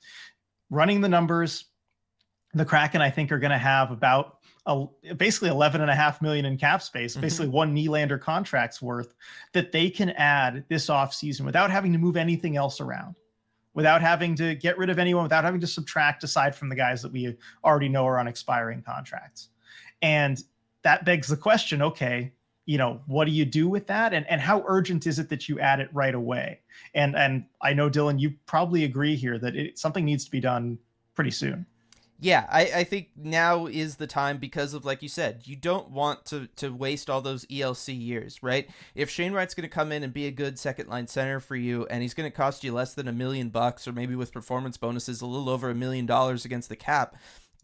Running 0.70 1.00
the 1.00 1.08
numbers, 1.08 1.64
the 2.54 2.64
Kraken, 2.64 3.00
I 3.00 3.10
think, 3.10 3.32
are 3.32 3.38
going 3.38 3.50
to 3.50 3.58
have 3.58 3.90
about 3.90 4.38
a, 4.66 4.86
basically 5.16 5.48
11 5.48 5.80
and 5.80 5.90
a 5.90 5.94
half 5.94 6.22
million 6.22 6.44
in 6.44 6.56
cap 6.56 6.82
space, 6.82 7.12
mm-hmm. 7.12 7.22
basically 7.22 7.48
one 7.48 7.74
Nylander 7.74 8.20
contract's 8.20 8.80
worth 8.80 9.14
that 9.52 9.72
they 9.72 9.90
can 9.90 10.10
add 10.10 10.64
this 10.68 10.86
offseason 10.86 11.40
without 11.40 11.70
having 11.70 11.92
to 11.92 11.98
move 11.98 12.16
anything 12.16 12.56
else 12.56 12.80
around, 12.80 13.16
without 13.74 14.00
having 14.00 14.34
to 14.36 14.54
get 14.54 14.78
rid 14.78 14.90
of 14.90 14.98
anyone, 14.98 15.22
without 15.22 15.44
having 15.44 15.60
to 15.60 15.66
subtract 15.66 16.24
aside 16.24 16.54
from 16.54 16.68
the 16.68 16.74
guys 16.74 17.02
that 17.02 17.12
we 17.12 17.36
already 17.64 17.88
know 17.88 18.06
are 18.06 18.18
on 18.18 18.26
expiring 18.26 18.82
contracts. 18.82 19.48
And 20.02 20.42
that 20.82 21.04
begs 21.04 21.28
the 21.28 21.36
question, 21.36 21.82
okay, 21.82 22.32
you 22.66 22.76
know, 22.76 23.00
what 23.06 23.24
do 23.24 23.30
you 23.30 23.44
do 23.44 23.68
with 23.68 23.86
that? 23.86 24.12
And 24.12 24.26
and 24.28 24.40
how 24.40 24.62
urgent 24.66 25.06
is 25.06 25.18
it 25.18 25.28
that 25.30 25.48
you 25.48 25.58
add 25.58 25.80
it 25.80 25.88
right 25.92 26.14
away? 26.14 26.60
And 26.94 27.16
and 27.16 27.46
I 27.62 27.72
know 27.72 27.88
Dylan, 27.88 28.20
you 28.20 28.34
probably 28.46 28.84
agree 28.84 29.16
here 29.16 29.38
that 29.38 29.56
it, 29.56 29.78
something 29.78 30.04
needs 30.04 30.24
to 30.26 30.30
be 30.30 30.40
done 30.40 30.78
pretty 31.14 31.30
soon. 31.30 31.64
Yeah, 32.20 32.46
I, 32.50 32.62
I 32.74 32.84
think 32.84 33.10
now 33.16 33.66
is 33.66 33.96
the 33.96 34.08
time 34.08 34.38
because 34.38 34.74
of 34.74 34.84
like 34.84 35.02
you 35.02 35.08
said, 35.08 35.42
you 35.44 35.54
don't 35.54 35.90
want 35.90 36.24
to 36.26 36.48
to 36.56 36.70
waste 36.70 37.08
all 37.08 37.20
those 37.20 37.46
ELC 37.46 37.96
years, 37.98 38.42
right? 38.42 38.68
If 38.96 39.08
Shane 39.08 39.32
Wright's 39.32 39.54
going 39.54 39.68
to 39.68 39.74
come 39.74 39.92
in 39.92 40.02
and 40.02 40.12
be 40.12 40.26
a 40.26 40.32
good 40.32 40.58
second 40.58 40.88
line 40.88 41.06
center 41.06 41.38
for 41.38 41.54
you, 41.54 41.86
and 41.88 42.02
he's 42.02 42.14
going 42.14 42.28
to 42.28 42.36
cost 42.36 42.64
you 42.64 42.72
less 42.72 42.94
than 42.94 43.06
a 43.06 43.12
million 43.12 43.50
bucks, 43.50 43.86
or 43.86 43.92
maybe 43.92 44.16
with 44.16 44.32
performance 44.32 44.76
bonuses 44.76 45.20
a 45.20 45.26
little 45.26 45.48
over 45.48 45.70
a 45.70 45.76
million 45.76 46.06
dollars 46.06 46.44
against 46.44 46.68
the 46.68 46.76
cap, 46.76 47.14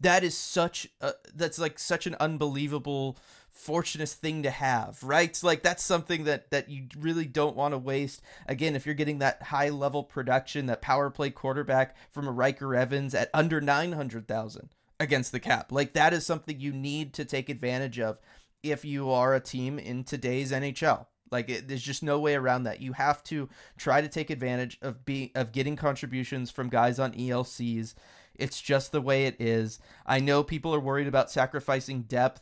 that 0.01 0.23
is 0.23 0.37
such 0.37 0.87
a, 1.01 1.13
that's 1.33 1.59
like 1.59 1.79
such 1.79 2.07
an 2.07 2.15
unbelievable 2.19 3.17
fortunate 3.51 4.09
thing 4.09 4.43
to 4.43 4.51
have, 4.51 5.01
right? 5.01 5.41
Like 5.41 5.63
that's 5.63 5.83
something 5.83 6.25
that 6.25 6.51
that 6.51 6.69
you 6.69 6.87
really 6.97 7.25
don't 7.25 7.55
want 7.55 7.73
to 7.73 7.77
waste. 7.77 8.21
Again, 8.47 8.75
if 8.75 8.85
you're 8.85 8.95
getting 8.95 9.19
that 9.19 9.43
high 9.43 9.69
level 9.69 10.03
production, 10.03 10.65
that 10.65 10.81
power 10.81 11.09
play 11.09 11.29
quarterback 11.29 11.95
from 12.11 12.27
a 12.27 12.31
Ryker 12.31 12.75
Evans 12.75 13.15
at 13.15 13.29
under 13.33 13.61
900,000 13.61 14.69
against 14.99 15.31
the 15.31 15.39
cap. 15.39 15.71
Like 15.71 15.93
that 15.93 16.13
is 16.13 16.25
something 16.25 16.59
you 16.59 16.73
need 16.73 17.13
to 17.13 17.25
take 17.25 17.49
advantage 17.49 17.99
of 17.99 18.19
if 18.61 18.83
you 18.83 19.09
are 19.09 19.33
a 19.33 19.39
team 19.39 19.79
in 19.79 20.03
today's 20.03 20.51
NHL. 20.51 21.05
Like 21.31 21.49
it, 21.49 21.67
there's 21.67 21.81
just 21.81 22.03
no 22.03 22.19
way 22.19 22.35
around 22.35 22.63
that. 22.63 22.81
You 22.81 22.93
have 22.93 23.23
to 23.25 23.49
try 23.77 24.01
to 24.01 24.07
take 24.07 24.29
advantage 24.29 24.77
of 24.81 25.05
being 25.05 25.31
of 25.35 25.51
getting 25.51 25.75
contributions 25.75 26.51
from 26.51 26.69
guys 26.69 26.99
on 26.99 27.13
ELCs. 27.13 27.95
It's 28.39 28.61
just 28.61 28.91
the 28.91 29.01
way 29.01 29.25
it 29.25 29.35
is. 29.39 29.79
I 30.05 30.19
know 30.19 30.43
people 30.43 30.73
are 30.73 30.79
worried 30.79 31.07
about 31.07 31.31
sacrificing 31.31 32.03
depth 32.03 32.41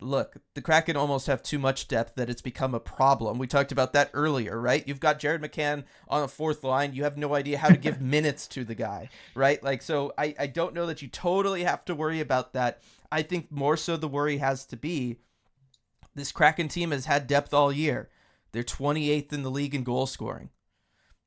look, 0.00 0.36
the 0.54 0.62
Kraken 0.62 0.96
almost 0.96 1.26
have 1.26 1.42
too 1.42 1.58
much 1.58 1.88
depth 1.88 2.14
that 2.16 2.28
it's 2.28 2.42
become 2.42 2.74
a 2.74 2.80
problem. 2.80 3.38
We 3.38 3.46
talked 3.46 3.72
about 3.72 3.92
that 3.92 4.10
earlier, 4.12 4.60
right? 4.60 4.86
You've 4.86 5.00
got 5.00 5.18
Jared 5.18 5.42
McCann 5.42 5.84
on 6.08 6.22
the 6.22 6.28
fourth 6.28 6.64
line. 6.64 6.94
You 6.94 7.04
have 7.04 7.16
no 7.16 7.34
idea 7.34 7.58
how 7.58 7.68
to 7.68 7.76
give 7.76 8.00
minutes 8.00 8.46
to 8.48 8.64
the 8.64 8.74
guy, 8.74 9.08
right? 9.34 9.62
Like, 9.62 9.82
so 9.82 10.12
I, 10.18 10.34
I 10.38 10.46
don't 10.46 10.74
know 10.74 10.86
that 10.86 11.02
you 11.02 11.08
totally 11.08 11.64
have 11.64 11.84
to 11.86 11.94
worry 11.94 12.20
about 12.20 12.52
that. 12.52 12.82
I 13.10 13.22
think 13.22 13.50
more 13.50 13.76
so 13.76 13.96
the 13.96 14.08
worry 14.08 14.38
has 14.38 14.64
to 14.66 14.76
be 14.76 15.16
this 16.14 16.32
Kraken 16.32 16.68
team 16.68 16.90
has 16.90 17.06
had 17.06 17.26
depth 17.26 17.54
all 17.54 17.72
year. 17.72 18.08
They're 18.52 18.62
28th 18.62 19.32
in 19.32 19.42
the 19.42 19.50
league 19.50 19.74
in 19.74 19.84
goal 19.84 20.06
scoring 20.06 20.50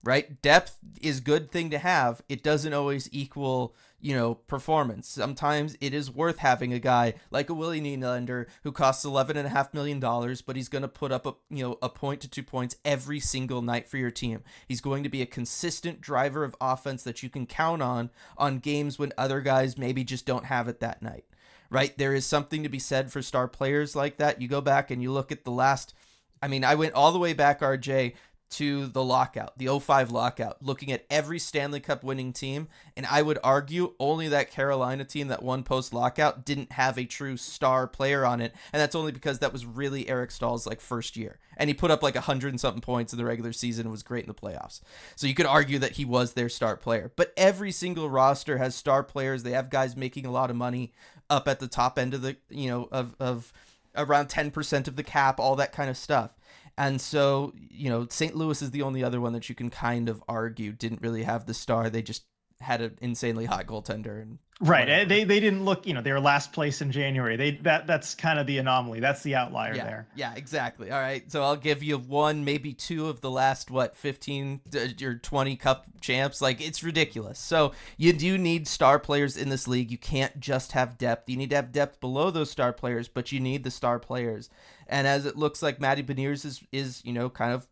right? 0.04 0.42
Depth 0.42 0.78
is 1.02 1.20
good 1.20 1.52
thing 1.52 1.70
to 1.70 1.78
have. 1.78 2.22
It 2.30 2.42
doesn't 2.42 2.74
always 2.74 3.10
equal, 3.12 3.76
you 4.00 4.16
know, 4.16 4.36
performance. 4.36 5.08
Sometimes 5.08 5.76
it 5.82 5.94
is 5.94 6.12
worth 6.12 6.38
having 6.38 6.72
a 6.72 6.80
guy 6.80 7.16
like 7.32 7.50
a 7.50 7.54
Willie 7.54 7.82
Nylander 7.82 8.46
who 8.64 8.72
costs 8.72 9.04
eleven 9.04 9.38
and 9.38 9.48
a 9.48 9.52
half 9.52 9.74
million 9.74 10.00
dollars, 10.00 10.42
but 10.42 10.56
he's 10.56 10.70
going 10.70 10.84
to 10.84 10.88
put 10.88 11.12
up 11.12 11.26
a 11.26 11.34
you 11.50 11.64
know 11.64 11.78
a 11.82 11.90
point 11.90 12.22
to 12.22 12.30
two 12.30 12.44
points 12.44 12.76
every 12.86 13.20
single 13.20 13.62
night 13.62 13.88
for 13.88 13.98
your 13.98 14.12
team. 14.12 14.44
He's 14.68 14.82
going 14.82 15.04
to 15.04 15.10
be 15.10 15.22
a 15.22 15.28
consistent 15.28 16.00
driver 16.00 16.44
of 16.44 16.56
offense 16.62 17.04
that 17.04 17.24
you 17.24 17.30
can 17.30 17.48
count 17.48 17.82
on 17.82 18.12
on 18.38 18.60
games 18.60 19.00
when 19.00 19.14
other 19.18 19.42
guys 19.42 19.78
maybe 19.78 20.04
just 20.04 20.26
don't 20.26 20.46
have 20.46 20.68
it 20.68 20.80
that 20.80 21.02
night. 21.02 21.26
Right? 21.70 21.98
There 21.98 22.14
is 22.14 22.26
something 22.26 22.64
to 22.64 22.70
be 22.70 22.80
said 22.80 23.12
for 23.12 23.22
star 23.22 23.48
players 23.48 23.96
like 23.96 24.18
that. 24.18 24.42
You 24.42 24.48
go 24.48 24.62
back 24.62 24.90
and 24.90 25.02
you 25.02 25.12
look 25.12 25.32
at 25.32 25.44
the 25.44 25.52
last 25.52 25.94
I 26.42 26.48
mean, 26.48 26.64
I 26.64 26.76
went 26.76 26.94
all 26.94 27.12
the 27.12 27.20
way 27.20 27.34
back, 27.34 27.62
RJ, 27.62 28.14
to 28.50 28.88
the 28.88 29.04
lockout, 29.04 29.58
the 29.58 29.68
05 29.80 30.12
lockout, 30.12 30.64
looking 30.64 30.92
at 30.92 31.06
every 31.10 31.40
Stanley 31.40 31.80
Cup 31.80 32.04
winning 32.04 32.32
team. 32.32 32.68
And 32.96 33.06
I 33.06 33.22
would 33.22 33.40
argue 33.44 33.94
only 34.00 34.30
that 34.30 34.52
Carolina 34.52 35.04
team 35.04 35.28
that 35.28 35.44
won 35.44 35.64
post 35.64 35.94
lockout 35.94 36.46
didn't 36.46 36.72
have 36.72 36.98
a 36.98 37.06
true 37.06 37.36
star 37.36 37.88
player 37.88 38.26
on 38.26 38.40
it. 38.40 38.54
And 38.72 38.80
that's 38.80 38.96
only 38.96 39.12
because 39.12 39.40
that 39.40 39.52
was 39.52 39.66
really 39.66 40.08
Eric 40.08 40.32
Staal's 40.32 40.66
like 40.66 40.80
first 40.80 41.18
year. 41.18 41.40
And 41.58 41.70
he 41.70 41.74
put 41.74 41.92
up 41.92 42.02
like 42.02 42.16
a 42.16 42.22
hundred 42.22 42.50
and 42.50 42.60
something 42.60 42.82
points 42.82 43.12
in 43.12 43.20
the 43.20 43.26
regular 43.26 43.52
season 43.52 43.86
and 43.86 43.92
was 43.92 44.04
great 44.04 44.24
in 44.24 44.30
the 44.30 44.34
playoffs. 44.34 44.82
So 45.16 45.28
you 45.28 45.34
could 45.34 45.46
argue 45.46 45.80
that 45.80 45.94
he 45.94 46.06
was 46.06 46.34
their 46.34 46.50
star 46.50 46.78
player. 46.78 47.12
But 47.16 47.34
every 47.36 47.72
single 47.72 48.10
roster 48.10 48.58
has 48.58 48.76
star 48.76 49.04
players. 49.04 49.44
They 49.44 49.52
have 49.52 49.70
guys 49.70 49.98
making 49.98 50.26
a 50.26 50.32
lot 50.32 50.50
of 50.50 50.56
money 50.56 50.94
up 51.30 51.48
at 51.48 51.60
the 51.60 51.68
top 51.68 52.00
end 52.00 52.14
of 52.14 52.22
the, 52.22 52.38
you 52.50 52.70
know, 52.70 52.88
of, 52.92 53.16
of 53.20 53.52
around 53.98 54.30
10% 54.30 54.88
of 54.88 54.96
the 54.96 55.04
cap, 55.04 55.40
all 55.40 55.56
that 55.58 55.74
kind 55.74 55.90
of 55.90 55.98
stuff. 55.98 56.32
And 56.78 57.02
so, 57.02 57.54
you 57.72 57.90
know, 57.90 58.08
St. 58.10 58.36
Louis 58.36 58.62
is 58.62 58.72
the 58.72 58.84
only 58.84 59.04
other 59.04 59.20
one 59.20 59.34
that 59.34 59.50
you 59.50 59.56
can 59.56 59.70
kind 59.70 60.10
of 60.10 60.24
argue 60.28 60.72
didn't 60.72 61.02
really 61.02 61.24
have 61.24 61.46
the 61.46 61.54
star. 61.54 61.90
They 61.90 62.04
just 62.04 62.26
had 62.60 62.82
an 62.82 62.98
insanely 63.02 63.46
hot 63.46 63.68
goaltender 63.68 64.22
and 64.22 64.40
right 64.60 64.88
whatever. 64.88 65.06
they 65.08 65.24
they 65.24 65.40
didn't 65.40 65.64
look 65.64 65.86
you 65.86 65.94
know 65.94 66.02
they 66.02 66.12
were 66.12 66.20
last 66.20 66.52
place 66.52 66.82
in 66.82 66.92
january. 66.92 67.36
They 67.36 67.52
that 67.58 67.86
that's 67.86 68.16
kind 68.16 68.40
of 68.40 68.48
the 68.48 68.58
anomaly. 68.58 69.00
That's 69.00 69.22
the 69.22 69.36
outlier 69.36 69.76
yeah, 69.76 69.84
there. 69.84 70.08
yeah 70.16 70.34
exactly. 70.36 70.92
All 70.92 71.00
right 71.00 71.30
so 71.32 71.44
i'll 71.44 71.56
give 71.56 71.84
you 71.84 71.98
one 71.98 72.44
maybe 72.44 72.74
two 72.74 73.08
of 73.08 73.22
the 73.22 73.30
last 73.30 73.70
what 73.70 73.96
15 73.96 74.62
uh, 74.76 75.06
or 75.06 75.16
20 75.16 75.56
cup 75.58 75.86
champs? 76.02 76.42
Like 76.42 76.62
it's 76.62 76.84
ridiculous. 76.84 77.40
So 77.40 77.74
you 77.98 78.14
do 78.14 78.38
need 78.38 78.68
star 78.68 78.98
players 78.98 79.38
in 79.38 79.50
this 79.50 79.68
league. 79.68 79.92
You 79.92 79.98
can't 79.98 80.40
just 80.40 80.72
have 80.72 80.98
depth. 80.98 81.30
You 81.30 81.38
need 81.38 81.52
to 81.52 81.56
have 81.58 81.72
depth 81.72 82.00
below 82.00 82.32
those 82.32 82.50
star 82.50 82.74
players 82.74 83.08
but 83.08 83.32
you 83.32 83.40
need 83.40 83.64
the 83.64 83.72
star 83.72 84.00
players. 84.00 84.50
And 84.88 85.06
as 85.06 85.26
it 85.26 85.38
looks 85.38 85.62
like 85.62 85.80
Matty 85.80 86.02
Beniers 86.02 86.46
is 86.46 86.64
is 86.72 87.06
you 87.06 87.14
know 87.14 87.30
kind 87.30 87.54
of 87.54 87.68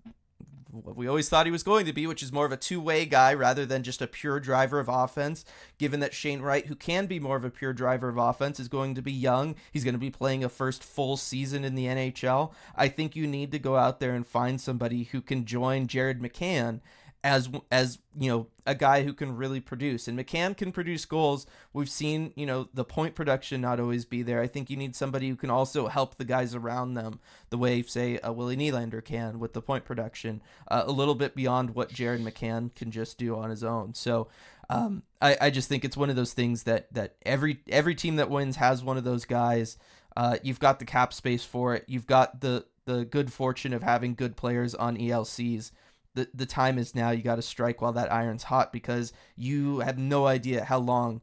we 0.84 1.07
always 1.07 1.30
thought 1.30 1.45
he 1.45 1.51
was 1.51 1.63
going 1.63 1.86
to 1.86 1.93
be, 1.93 2.07
which 2.07 2.23
is 2.23 2.32
more 2.32 2.45
of 2.45 2.51
a 2.51 2.57
two 2.57 2.82
way 2.82 3.05
guy 3.05 3.34
rather 3.34 3.65
than 3.65 3.84
just 3.84 4.01
a 4.01 4.07
pure 4.07 4.39
driver 4.39 4.80
of 4.80 4.89
offense. 4.89 5.45
Given 5.78 5.99
that 6.01 6.13
Shane 6.13 6.41
Wright, 6.41 6.65
who 6.65 6.76
can 6.76 7.05
be 7.05 7.19
more 7.19 7.38
of 7.38 7.45
a 7.45 7.49
pure 7.49 7.73
driver 7.73 8.09
of 8.09 8.17
offense, 8.17 8.59
is 8.59 8.67
going 8.67 8.95
to 8.95 9.01
be 9.01 9.11
young, 9.11 9.55
he's 9.71 9.84
going 9.84 9.93
to 9.93 9.99
be 9.99 10.11
playing 10.11 10.43
a 10.43 10.49
first 10.49 10.84
full 10.84 11.17
season 11.17 11.63
in 11.63 11.76
the 11.76 11.86
NHL. 11.86 12.51
I 12.76 12.88
think 12.88 13.15
you 13.15 13.28
need 13.28 13.51
to 13.51 13.59
go 13.59 13.76
out 13.78 13.99
there 13.99 14.13
and 14.13 14.26
find 14.26 14.59
somebody 14.59 15.03
who 15.05 15.21
can 15.21 15.45
join 15.45 15.88
Jared 15.88 16.21
McCann 16.21 16.82
as 17.26 17.49
as 17.71 17.97
you 18.15 18.30
know 18.30 18.47
a 18.67 18.76
guy 18.76 19.03
who 19.03 19.11
can 19.11 19.36
really 19.36 19.59
produce. 19.59 20.07
And 20.07 20.17
McCann 20.17 20.55
can 20.55 20.71
produce 20.71 21.05
goals. 21.05 21.47
We've 21.73 21.89
seen 21.89 22.32
you 22.36 22.45
know 22.45 22.69
the 22.73 22.86
point 22.86 23.15
production 23.15 23.61
not 23.61 23.80
always 23.80 24.05
be 24.05 24.21
there. 24.21 24.39
I 24.41 24.47
think 24.47 24.69
you 24.69 24.78
need 24.78 24.95
somebody 24.95 25.28
who 25.28 25.36
can 25.36 25.49
also 25.49 25.88
help 25.88 26.17
the 26.17 26.23
guys 26.23 26.53
around 26.53 26.93
them 26.93 27.19
the 27.49 27.57
way 27.57 27.82
say 27.82 28.19
a 28.23 28.32
Willie 28.32 28.55
Nylander 28.55 29.03
can 29.03 29.39
with 29.39 29.53
the 29.53 29.61
point 29.61 29.86
production 29.86 30.41
uh, 30.69 30.84
a 30.86 30.91
little 30.91 31.15
bit 31.15 31.36
beyond 31.36 31.71
what 31.71 31.89
Jared 31.89 32.21
McCann 32.21 32.73
can 32.76 32.91
just 32.91 33.17
do 33.17 33.36
on 33.36 33.49
his 33.49 33.63
own. 33.63 33.95
So 33.95 34.28
um, 34.69 35.01
I, 35.19 35.36
I 35.41 35.49
just 35.49 35.67
think 35.67 35.84
it's 35.84 35.97
one 35.97 36.11
of 36.11 36.15
those 36.15 36.34
things 36.34 36.63
that 36.63 36.93
that 36.93 37.15
every 37.26 37.61
every 37.67 37.95
team 37.95 38.17
that 38.17 38.30
wins 38.30 38.57
has 38.57 38.84
one 38.84 38.97
of 38.97 39.03
those 39.03 39.26
guys. 39.26 39.78
Uh, 40.15 40.38
you've 40.43 40.59
got 40.59 40.78
the 40.78 40.86
cap 40.86 41.11
space 41.11 41.43
for 41.43 41.73
it. 41.73 41.86
You've 41.88 42.07
got 42.07 42.41
the 42.41 42.65
the 42.86 43.03
good 43.03 43.34
fortune 43.34 43.73
of 43.73 43.82
having 43.82 44.13
good 44.13 44.38
players 44.38 44.76
on 44.76 44.95
ELCs 44.95 45.71
the 46.16 46.28
the 46.34 46.45
time 46.45 46.78
is 46.78 46.95
now. 46.95 47.11
You 47.11 47.22
got 47.22 47.36
to 47.36 47.41
strike 47.41 47.82
while 47.82 47.93
that 47.93 48.11
iron's 48.11 48.43
hot 48.43 48.74
because 48.74 49.13
you 49.36 49.80
have 49.80 49.97
no 49.97 50.26
idea 50.26 50.66
how 50.66 50.80
long 50.80 51.22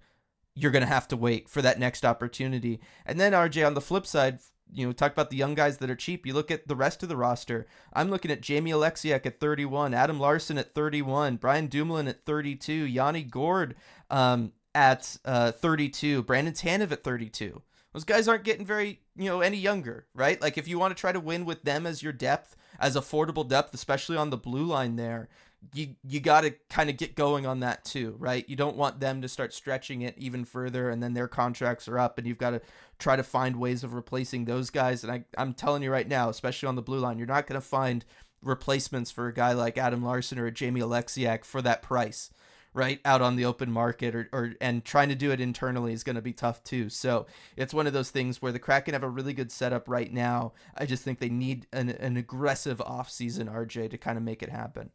you're 0.54 0.70
going 0.70 0.82
to 0.82 0.88
have 0.88 1.08
to 1.08 1.16
wait 1.16 1.48
for 1.48 1.62
that 1.62 1.78
next 1.78 2.04
opportunity. 2.04 2.80
And 3.06 3.18
then 3.18 3.32
RJ 3.32 3.66
on 3.66 3.74
the 3.74 3.80
flip 3.80 4.06
side, 4.06 4.40
you 4.70 4.86
know, 4.86 4.92
talk 4.92 5.12
about 5.12 5.30
the 5.30 5.36
young 5.36 5.54
guys 5.54 5.78
that 5.78 5.90
are 5.90 5.96
cheap. 5.96 6.26
You 6.26 6.34
look 6.34 6.50
at 6.50 6.68
the 6.68 6.76
rest 6.76 7.02
of 7.02 7.08
the 7.08 7.16
roster. 7.16 7.66
I'm 7.92 8.10
looking 8.10 8.30
at 8.30 8.42
Jamie 8.42 8.72
Oleksiak 8.72 9.24
at 9.26 9.40
31, 9.40 9.94
Adam 9.94 10.20
Larsson 10.20 10.58
at 10.58 10.74
31, 10.74 11.36
Brian 11.36 11.66
Dumoulin 11.66 12.08
at 12.08 12.24
32, 12.24 12.72
Yanni 12.72 13.22
Gourde 13.22 13.74
um, 14.10 14.52
at 14.74 15.16
uh, 15.24 15.52
32, 15.52 16.22
Brandon 16.22 16.54
Tanev 16.54 16.92
at 16.92 17.02
32. 17.02 17.62
Those 17.92 18.04
guys 18.04 18.28
aren't 18.28 18.44
getting 18.44 18.64
very, 18.64 19.00
you 19.16 19.26
know, 19.26 19.40
any 19.40 19.58
younger, 19.58 20.06
right? 20.14 20.40
Like 20.40 20.56
if 20.56 20.66
you 20.66 20.78
want 20.78 20.96
to 20.96 21.00
try 21.00 21.12
to 21.12 21.20
win 21.20 21.44
with 21.44 21.62
them 21.62 21.86
as 21.86 22.02
your 22.02 22.12
depth, 22.12 22.56
as 22.80 22.96
affordable 22.96 23.46
depth, 23.46 23.74
especially 23.74 24.16
on 24.16 24.30
the 24.30 24.36
blue 24.36 24.64
line 24.64 24.96
there, 24.96 25.28
you 25.74 25.94
you 26.02 26.18
got 26.18 26.40
to 26.40 26.50
kind 26.70 26.90
of 26.90 26.96
get 26.96 27.14
going 27.14 27.46
on 27.46 27.60
that 27.60 27.84
too, 27.84 28.16
right? 28.18 28.48
You 28.48 28.56
don't 28.56 28.76
want 28.76 28.98
them 28.98 29.22
to 29.22 29.28
start 29.28 29.54
stretching 29.54 30.02
it 30.02 30.16
even 30.18 30.44
further 30.44 30.90
and 30.90 31.02
then 31.02 31.14
their 31.14 31.28
contracts 31.28 31.86
are 31.86 31.98
up 31.98 32.18
and 32.18 32.26
you've 32.26 32.38
got 32.38 32.50
to 32.50 32.62
try 32.98 33.14
to 33.14 33.22
find 33.22 33.56
ways 33.56 33.84
of 33.84 33.94
replacing 33.94 34.44
those 34.44 34.70
guys. 34.70 35.04
And 35.04 35.12
I, 35.12 35.24
I'm 35.38 35.54
telling 35.54 35.82
you 35.82 35.92
right 35.92 36.08
now, 36.08 36.30
especially 36.30 36.68
on 36.68 36.76
the 36.76 36.82
blue 36.82 36.98
line, 36.98 37.18
you're 37.18 37.26
not 37.26 37.46
going 37.46 37.60
to 37.60 37.66
find 37.66 38.04
replacements 38.42 39.10
for 39.10 39.28
a 39.28 39.34
guy 39.34 39.52
like 39.52 39.78
Adam 39.78 40.02
Larsson 40.02 40.38
or 40.38 40.50
Jamie 40.50 40.80
Oleksiak 40.80 41.44
for 41.44 41.62
that 41.62 41.82
price 41.82 42.30
right 42.74 43.00
out 43.04 43.20
on 43.20 43.36
the 43.36 43.44
open 43.44 43.70
market 43.70 44.14
or, 44.14 44.28
or 44.32 44.54
and 44.60 44.84
trying 44.84 45.08
to 45.08 45.14
do 45.14 45.30
it 45.30 45.40
internally 45.40 45.92
is 45.92 46.04
going 46.04 46.16
to 46.16 46.22
be 46.22 46.32
tough 46.32 46.62
too. 46.64 46.88
So 46.88 47.26
it's 47.56 47.74
one 47.74 47.86
of 47.86 47.92
those 47.92 48.10
things 48.10 48.40
where 48.40 48.52
the 48.52 48.58
kraken 48.58 48.94
have 48.94 49.02
a 49.02 49.08
really 49.08 49.34
good 49.34 49.52
setup 49.52 49.88
right 49.88 50.12
now. 50.12 50.52
I 50.76 50.86
just 50.86 51.02
think 51.02 51.18
they 51.18 51.28
need 51.28 51.66
an, 51.72 51.90
an 51.90 52.16
aggressive 52.16 52.80
off 52.80 53.10
season 53.10 53.48
rj 53.48 53.90
to 53.90 53.98
kind 53.98 54.16
of 54.16 54.24
make 54.24 54.42
it 54.42 54.48
happen 54.48 54.90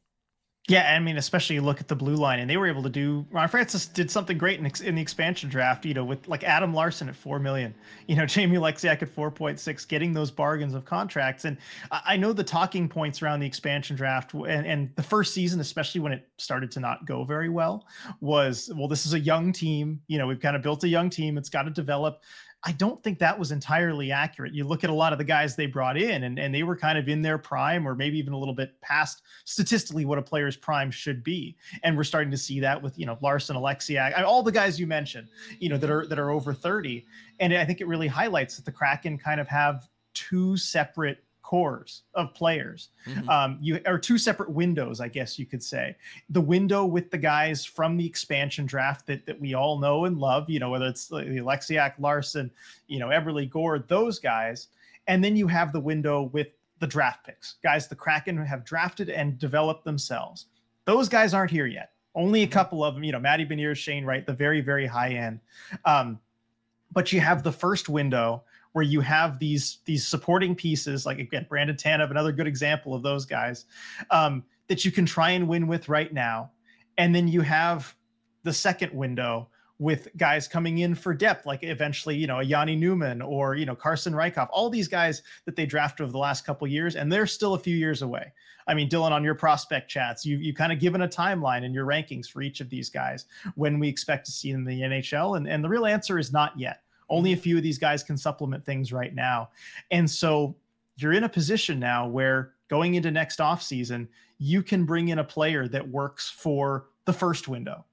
yeah, 0.69 0.93
I 0.93 0.99
mean, 0.99 1.15
especially 1.15 1.61
look 1.61 1.79
at 1.79 1.87
the 1.87 1.95
blue 1.95 2.15
line, 2.15 2.39
and 2.39 2.49
they 2.49 2.57
were 2.57 2.67
able 2.67 2.83
to 2.83 2.89
do. 2.89 3.25
Ron 3.31 3.47
Francis 3.47 3.85
did 3.85 4.11
something 4.11 4.37
great 4.37 4.59
in, 4.59 4.65
in 4.85 4.95
the 4.95 5.01
expansion 5.01 5.49
draft. 5.49 5.85
You 5.85 5.93
know, 5.93 6.03
with 6.03 6.27
like 6.27 6.43
Adam 6.43 6.73
Larsson 6.73 7.07
at 7.07 7.15
four 7.15 7.39
million, 7.39 7.73
you 8.07 8.17
know, 8.17 8.25
Jamie 8.27 8.57
Oleksiak 8.57 9.01
at 9.01 9.07
four 9.07 9.31
point 9.31 9.61
six, 9.61 9.85
getting 9.85 10.11
those 10.11 10.29
bargains 10.29 10.73
of 10.73 10.83
contracts. 10.83 11.45
And 11.45 11.57
I, 11.89 12.01
I 12.05 12.17
know 12.17 12.33
the 12.33 12.43
talking 12.43 12.89
points 12.89 13.21
around 13.21 13.39
the 13.39 13.47
expansion 13.47 13.95
draft 13.95 14.33
and, 14.33 14.67
and 14.67 14.93
the 14.97 15.03
first 15.03 15.33
season, 15.33 15.61
especially 15.61 16.01
when 16.01 16.11
it 16.11 16.27
started 16.37 16.69
to 16.71 16.81
not 16.81 17.05
go 17.05 17.23
very 17.23 17.47
well, 17.47 17.87
was 18.19 18.69
well, 18.75 18.89
this 18.89 19.05
is 19.05 19.13
a 19.13 19.19
young 19.19 19.53
team. 19.53 20.01
You 20.07 20.17
know, 20.17 20.27
we've 20.27 20.41
kind 20.41 20.57
of 20.57 20.61
built 20.61 20.83
a 20.83 20.89
young 20.89 21.09
team. 21.09 21.37
It's 21.37 21.49
got 21.49 21.63
to 21.63 21.71
develop. 21.71 22.23
I 22.67 22.73
don't 22.73 23.01
think 23.01 23.17
that 23.19 23.39
was 23.39 23.53
entirely 23.53 24.11
accurate. 24.11 24.53
You 24.53 24.65
look 24.65 24.83
at 24.83 24.89
a 24.89 24.93
lot 24.93 25.13
of 25.13 25.17
the 25.17 25.23
guys 25.23 25.55
they 25.55 25.67
brought 25.67 25.95
in, 25.95 26.25
and, 26.25 26.37
and 26.37 26.53
they 26.53 26.63
were 26.63 26.75
kind 26.75 26.97
of 26.97 27.07
in 27.07 27.21
their 27.21 27.37
prime, 27.37 27.87
or 27.87 27.95
maybe 27.95 28.19
even 28.19 28.33
a 28.33 28.37
little 28.37 28.53
bit 28.53 28.73
past 28.81 29.21
statistically 29.45 30.03
what 30.03 30.17
a 30.17 30.21
player's 30.21 30.57
prime 30.57 30.91
should 30.91 31.23
be. 31.23 31.55
And 31.83 31.95
we're 31.95 32.03
starting 32.03 32.29
to 32.29 32.37
see 32.37 32.59
that 32.59 32.83
with 32.83 32.99
you 32.99 33.05
know 33.05 33.17
Larsson, 33.21 33.55
Oleksiak, 33.55 34.21
all 34.21 34.43
the 34.43 34.51
guys 34.51 34.77
you 34.77 34.85
mentioned, 34.85 35.29
you 35.59 35.69
know 35.69 35.77
that 35.77 35.89
are 35.89 36.05
that 36.07 36.19
are 36.19 36.29
over 36.29 36.53
30. 36.53 37.05
And 37.39 37.53
I 37.53 37.63
think 37.63 37.79
it 37.79 37.87
really 37.87 38.07
highlights 38.07 38.57
that 38.57 38.65
the 38.65 38.71
Kraken 38.73 39.17
kind 39.17 39.39
of 39.39 39.47
have 39.47 39.87
two 40.13 40.57
separate 40.57 41.23
cores 41.47 42.01
of 42.13 42.33
players. 42.33 42.89
Mm-hmm. 43.05 43.29
Um, 43.29 43.57
you 43.61 43.79
are 43.85 43.97
two 43.97 44.17
separate 44.17 44.49
windows, 44.49 44.99
I 44.99 45.07
guess 45.07 45.39
you 45.39 45.45
could 45.45 45.63
say. 45.63 45.95
The 46.29 46.41
window 46.41 46.83
with 46.83 47.09
the 47.09 47.17
guys 47.17 47.63
from 47.63 47.95
the 47.95 48.05
expansion 48.05 48.65
draft 48.65 49.07
that 49.07 49.25
that 49.25 49.39
we 49.39 49.53
all 49.53 49.79
know 49.79 50.03
and 50.03 50.17
love, 50.17 50.49
you 50.49 50.59
know, 50.59 50.69
whether 50.69 50.87
it's 50.87 51.07
the 51.07 51.21
Oleksiak, 51.21 51.93
Larsson, 51.99 52.51
you 52.87 52.99
know, 52.99 53.07
Eberle 53.07 53.49
Gourde, 53.49 53.87
those 53.87 54.19
guys, 54.19 54.67
and 55.07 55.23
then 55.23 55.37
you 55.37 55.47
have 55.47 55.71
the 55.71 55.79
window 55.79 56.23
with 56.33 56.47
the 56.79 56.87
draft 56.87 57.25
picks, 57.25 57.55
guys 57.63 57.87
the 57.87 57.95
Kraken 57.95 58.35
have 58.45 58.65
drafted 58.65 59.09
and 59.09 59.39
developed 59.39 59.85
themselves. 59.85 60.47
Those 60.83 61.07
guys 61.07 61.33
aren't 61.33 61.51
here 61.51 61.67
yet. 61.67 61.91
Only 62.13 62.43
a 62.43 62.45
mm-hmm. 62.45 62.51
couple 62.51 62.83
of 62.83 62.93
them, 62.93 63.05
you 63.05 63.13
know, 63.13 63.21
Matty 63.21 63.45
Beniers, 63.45 63.77
Shane 63.77 64.03
Wright, 64.03 64.25
the 64.25 64.33
very, 64.33 64.59
very 64.59 64.85
high 64.85 65.13
end. 65.13 65.39
Um, 65.85 66.19
but 66.91 67.13
you 67.13 67.21
have 67.21 67.41
the 67.41 67.53
first 67.53 67.87
window 67.87 68.43
where 68.77 68.85
you 68.85 69.01
have 69.01 69.39
these 69.39 69.79
these 69.85 70.07
supporting 70.07 70.53
pieces, 70.53 71.03
like 71.03 71.17
again, 71.17 71.47
Brandon 71.49 71.75
Tanev, 71.75 72.11
another 72.11 72.31
good 72.31 72.45
example 72.45 72.93
of 72.93 73.01
those 73.01 73.25
guys, 73.25 73.65
um, 74.11 74.43
that 74.67 74.85
you 74.85 74.91
can 74.91 75.03
try 75.03 75.31
and 75.31 75.47
win 75.47 75.65
with 75.65 75.89
right 75.89 76.13
now. 76.13 76.51
And 76.99 77.15
then 77.15 77.27
you 77.27 77.41
have 77.41 77.95
the 78.43 78.53
second 78.53 78.93
window 78.93 79.49
with 79.79 80.09
guys 80.15 80.47
coming 80.47 80.77
in 80.77 80.93
for 80.93 81.15
depth, 81.15 81.47
like 81.47 81.63
eventually, 81.63 82.15
you 82.15 82.27
know, 82.27 82.39
Jani 82.39 82.79
Nyman 82.79 83.27
or, 83.27 83.55
you 83.55 83.65
know, 83.65 83.73
Carson 83.73 84.13
Rehkopf, 84.13 84.47
all 84.51 84.69
these 84.69 84.87
guys 84.87 85.23
that 85.45 85.55
they 85.55 85.65
drafted 85.65 86.03
over 86.03 86.11
the 86.11 86.19
last 86.19 86.45
couple 86.45 86.67
years, 86.67 86.95
and 86.95 87.11
they're 87.11 87.25
still 87.25 87.55
a 87.55 87.59
few 87.59 87.75
years 87.75 88.03
away. 88.03 88.31
I 88.67 88.75
mean, 88.75 88.89
Dylan, 88.89 89.09
on 89.09 89.23
your 89.23 89.33
prospect 89.33 89.89
chats, 89.89 90.23
you 90.23 90.37
you 90.37 90.53
kind 90.53 90.71
of 90.71 90.77
given 90.77 91.01
a 91.01 91.07
timeline 91.07 91.63
in 91.63 91.73
your 91.73 91.87
rankings 91.87 92.27
for 92.27 92.43
each 92.43 92.61
of 92.61 92.69
these 92.69 92.91
guys 92.91 93.25
when 93.55 93.79
we 93.79 93.87
expect 93.87 94.27
to 94.27 94.31
see 94.31 94.51
them 94.51 94.67
in 94.67 94.77
the 94.77 94.81
NHL. 94.81 95.35
And, 95.35 95.47
and 95.47 95.63
the 95.63 95.69
real 95.69 95.87
answer 95.87 96.19
is 96.19 96.31
not 96.31 96.53
yet. 96.59 96.83
Only 97.09 97.31
a 97.31 97.35
mm-hmm. 97.35 97.43
few 97.43 97.57
of 97.57 97.63
these 97.63 97.77
guys 97.77 98.03
can 98.03 98.17
supplement 98.17 98.65
things 98.65 98.91
right 98.91 99.13
now. 99.13 99.49
And 99.91 100.09
so 100.09 100.55
you're 100.97 101.13
in 101.13 101.23
a 101.23 101.29
position 101.29 101.79
now 101.79 102.07
where 102.07 102.53
going 102.69 102.95
into 102.95 103.11
next 103.11 103.39
offseason, 103.39 104.07
you 104.39 104.61
can 104.61 104.85
bring 104.85 105.09
in 105.09 105.19
a 105.19 105.23
player 105.23 105.67
that 105.67 105.87
works 105.87 106.29
for 106.29 106.87
the 107.05 107.13
first 107.13 107.47
window 107.47 107.85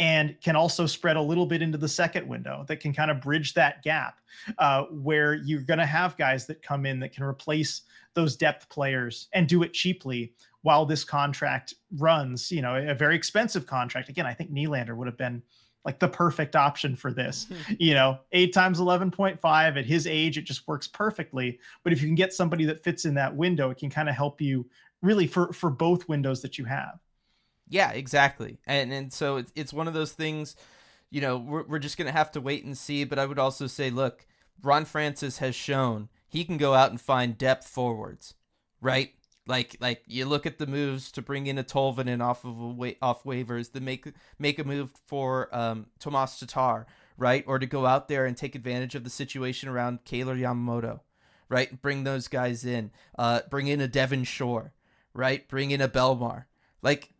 and 0.00 0.34
can 0.40 0.56
also 0.56 0.86
spread 0.86 1.16
a 1.16 1.22
little 1.22 1.44
bit 1.44 1.60
into 1.60 1.76
the 1.76 1.88
second 1.88 2.26
window 2.26 2.64
that 2.66 2.80
can 2.80 2.92
kind 2.92 3.10
of 3.10 3.20
bridge 3.20 3.52
that 3.52 3.82
gap 3.82 4.20
uh, 4.58 4.84
where 4.84 5.34
you're 5.34 5.60
going 5.60 5.78
to 5.78 5.86
have 5.86 6.16
guys 6.16 6.46
that 6.46 6.62
come 6.62 6.86
in 6.86 6.98
that 6.98 7.12
can 7.12 7.22
replace 7.22 7.82
those 8.14 8.34
depth 8.34 8.68
players 8.70 9.28
and 9.34 9.46
do 9.46 9.62
it 9.62 9.74
cheaply 9.74 10.32
while 10.62 10.84
this 10.86 11.04
contract 11.04 11.74
runs 11.98 12.50
you 12.50 12.62
know 12.62 12.76
a 12.76 12.94
very 12.94 13.14
expensive 13.14 13.66
contract 13.66 14.08
again 14.08 14.26
i 14.26 14.34
think 14.34 14.50
Nylander 14.50 14.96
would 14.96 15.06
have 15.06 15.16
been 15.16 15.42
like 15.84 15.98
the 15.98 16.08
perfect 16.08 16.56
option 16.56 16.94
for 16.94 17.12
this 17.12 17.46
hmm. 17.66 17.74
you 17.78 17.94
know 17.94 18.18
8 18.32 18.52
times 18.52 18.80
11.5 18.80 19.78
at 19.78 19.86
his 19.86 20.06
age 20.06 20.38
it 20.38 20.42
just 20.42 20.66
works 20.68 20.86
perfectly 20.86 21.58
but 21.82 21.92
if 21.92 22.00
you 22.02 22.08
can 22.08 22.14
get 22.14 22.32
somebody 22.32 22.64
that 22.66 22.82
fits 22.82 23.04
in 23.04 23.14
that 23.14 23.34
window 23.34 23.70
it 23.70 23.78
can 23.78 23.90
kind 23.90 24.08
of 24.08 24.14
help 24.14 24.40
you 24.40 24.68
really 25.02 25.26
for 25.26 25.52
for 25.52 25.70
both 25.70 26.08
windows 26.08 26.42
that 26.42 26.58
you 26.58 26.64
have 26.64 26.98
yeah, 27.70 27.92
exactly. 27.92 28.58
And 28.66 28.92
and 28.92 29.12
so 29.12 29.36
it's 29.36 29.52
it's 29.54 29.72
one 29.72 29.88
of 29.88 29.94
those 29.94 30.12
things, 30.12 30.56
you 31.08 31.20
know, 31.20 31.38
we're 31.38 31.62
we're 31.62 31.78
just 31.78 31.96
gonna 31.96 32.12
have 32.12 32.32
to 32.32 32.40
wait 32.40 32.64
and 32.64 32.76
see. 32.76 33.04
But 33.04 33.18
I 33.18 33.24
would 33.24 33.38
also 33.38 33.66
say, 33.68 33.90
look, 33.90 34.26
Ron 34.60 34.84
Francis 34.84 35.38
has 35.38 35.54
shown 35.54 36.08
he 36.28 36.44
can 36.44 36.58
go 36.58 36.74
out 36.74 36.90
and 36.90 37.00
find 37.00 37.38
depth 37.38 37.68
forwards, 37.68 38.34
right? 38.80 39.12
Like 39.50 39.76
like 39.80 40.02
you 40.06 40.24
look 40.24 40.46
at 40.46 40.58
the 40.58 40.66
moves 40.66 41.10
to 41.12 41.22
bring 41.22 41.46
in 41.46 41.58
a 41.58 41.64
Tolvanen 41.64 42.22
off 42.22 42.44
of 42.44 42.56
wa- 42.56 42.92
off 43.02 43.24
waivers, 43.24 43.72
to 43.72 43.80
make 43.80 44.06
make 44.38 44.58
a 44.58 44.64
move 44.64 44.90
for 45.06 45.54
um, 45.54 45.86
Tomas 45.98 46.38
Tatar, 46.38 46.86
right? 47.18 47.44
Or 47.46 47.58
to 47.58 47.66
go 47.66 47.84
out 47.84 48.08
there 48.08 48.24
and 48.24 48.36
take 48.36 48.54
advantage 48.54 48.94
of 48.94 49.04
the 49.04 49.10
situation 49.10 49.68
around 49.68 50.04
Kailer 50.04 50.36
Yamamoto, 50.36 51.00
right? 51.48 51.82
Bring 51.82 52.04
those 52.04 52.28
guys 52.28 52.64
in. 52.64 52.92
Uh, 53.18 53.40
bring 53.50 53.66
in 53.66 53.80
a 53.80 53.88
Devin 53.88 54.24
Shore, 54.24 54.72
right? 55.12 55.46
Bring 55.48 55.72
in 55.72 55.80
a 55.80 55.88
Bellemare, 55.88 56.44
Like 56.80 57.10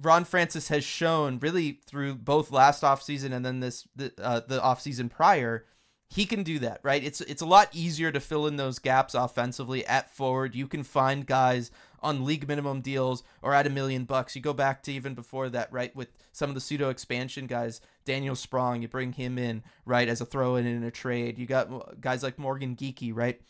Ron 0.00 0.24
Francis 0.24 0.68
has 0.68 0.84
shown 0.84 1.38
really 1.38 1.80
through 1.86 2.16
both 2.16 2.50
last 2.50 2.82
offseason 2.82 3.32
and 3.32 3.44
then 3.44 3.60
this 3.60 3.88
the 3.96 4.12
uh, 4.18 4.40
the 4.46 4.60
offseason 4.60 5.10
prior, 5.10 5.66
he 6.12 6.26
can 6.26 6.42
do 6.42 6.58
that, 6.58 6.80
right? 6.82 7.02
It's 7.04 7.20
it's 7.20 7.40
a 7.40 7.46
lot 7.46 7.68
easier 7.72 8.10
to 8.10 8.18
fill 8.18 8.48
in 8.48 8.56
those 8.56 8.80
gaps 8.80 9.14
offensively 9.14 9.86
at 9.86 10.12
forward. 10.12 10.56
You 10.56 10.66
can 10.66 10.82
find 10.82 11.24
guys 11.24 11.70
on 12.02 12.24
league 12.24 12.48
minimum 12.48 12.80
deals 12.80 13.22
or 13.42 13.54
at 13.54 13.66
a 13.66 13.70
million 13.70 14.04
bucks. 14.04 14.34
You 14.34 14.42
go 14.42 14.52
back 14.52 14.82
to 14.84 14.92
even 14.92 15.14
before 15.14 15.48
that, 15.50 15.72
right? 15.72 15.94
With 15.94 16.08
some 16.32 16.50
of 16.50 16.54
the 16.54 16.60
pseudo 16.60 16.88
expansion 16.88 17.46
guys, 17.46 17.80
Daniel 18.04 18.34
Sprong, 18.34 18.82
you 18.82 18.88
bring 18.88 19.12
him 19.12 19.38
in, 19.38 19.62
right, 19.84 20.08
as 20.08 20.20
a 20.20 20.26
throw 20.26 20.56
in 20.56 20.66
in 20.66 20.82
a 20.82 20.90
trade. 20.90 21.38
You 21.38 21.46
got 21.46 22.00
guys 22.00 22.24
like 22.24 22.40
Morgan 22.40 22.74
Geekie, 22.74 23.14
right? 23.14 23.40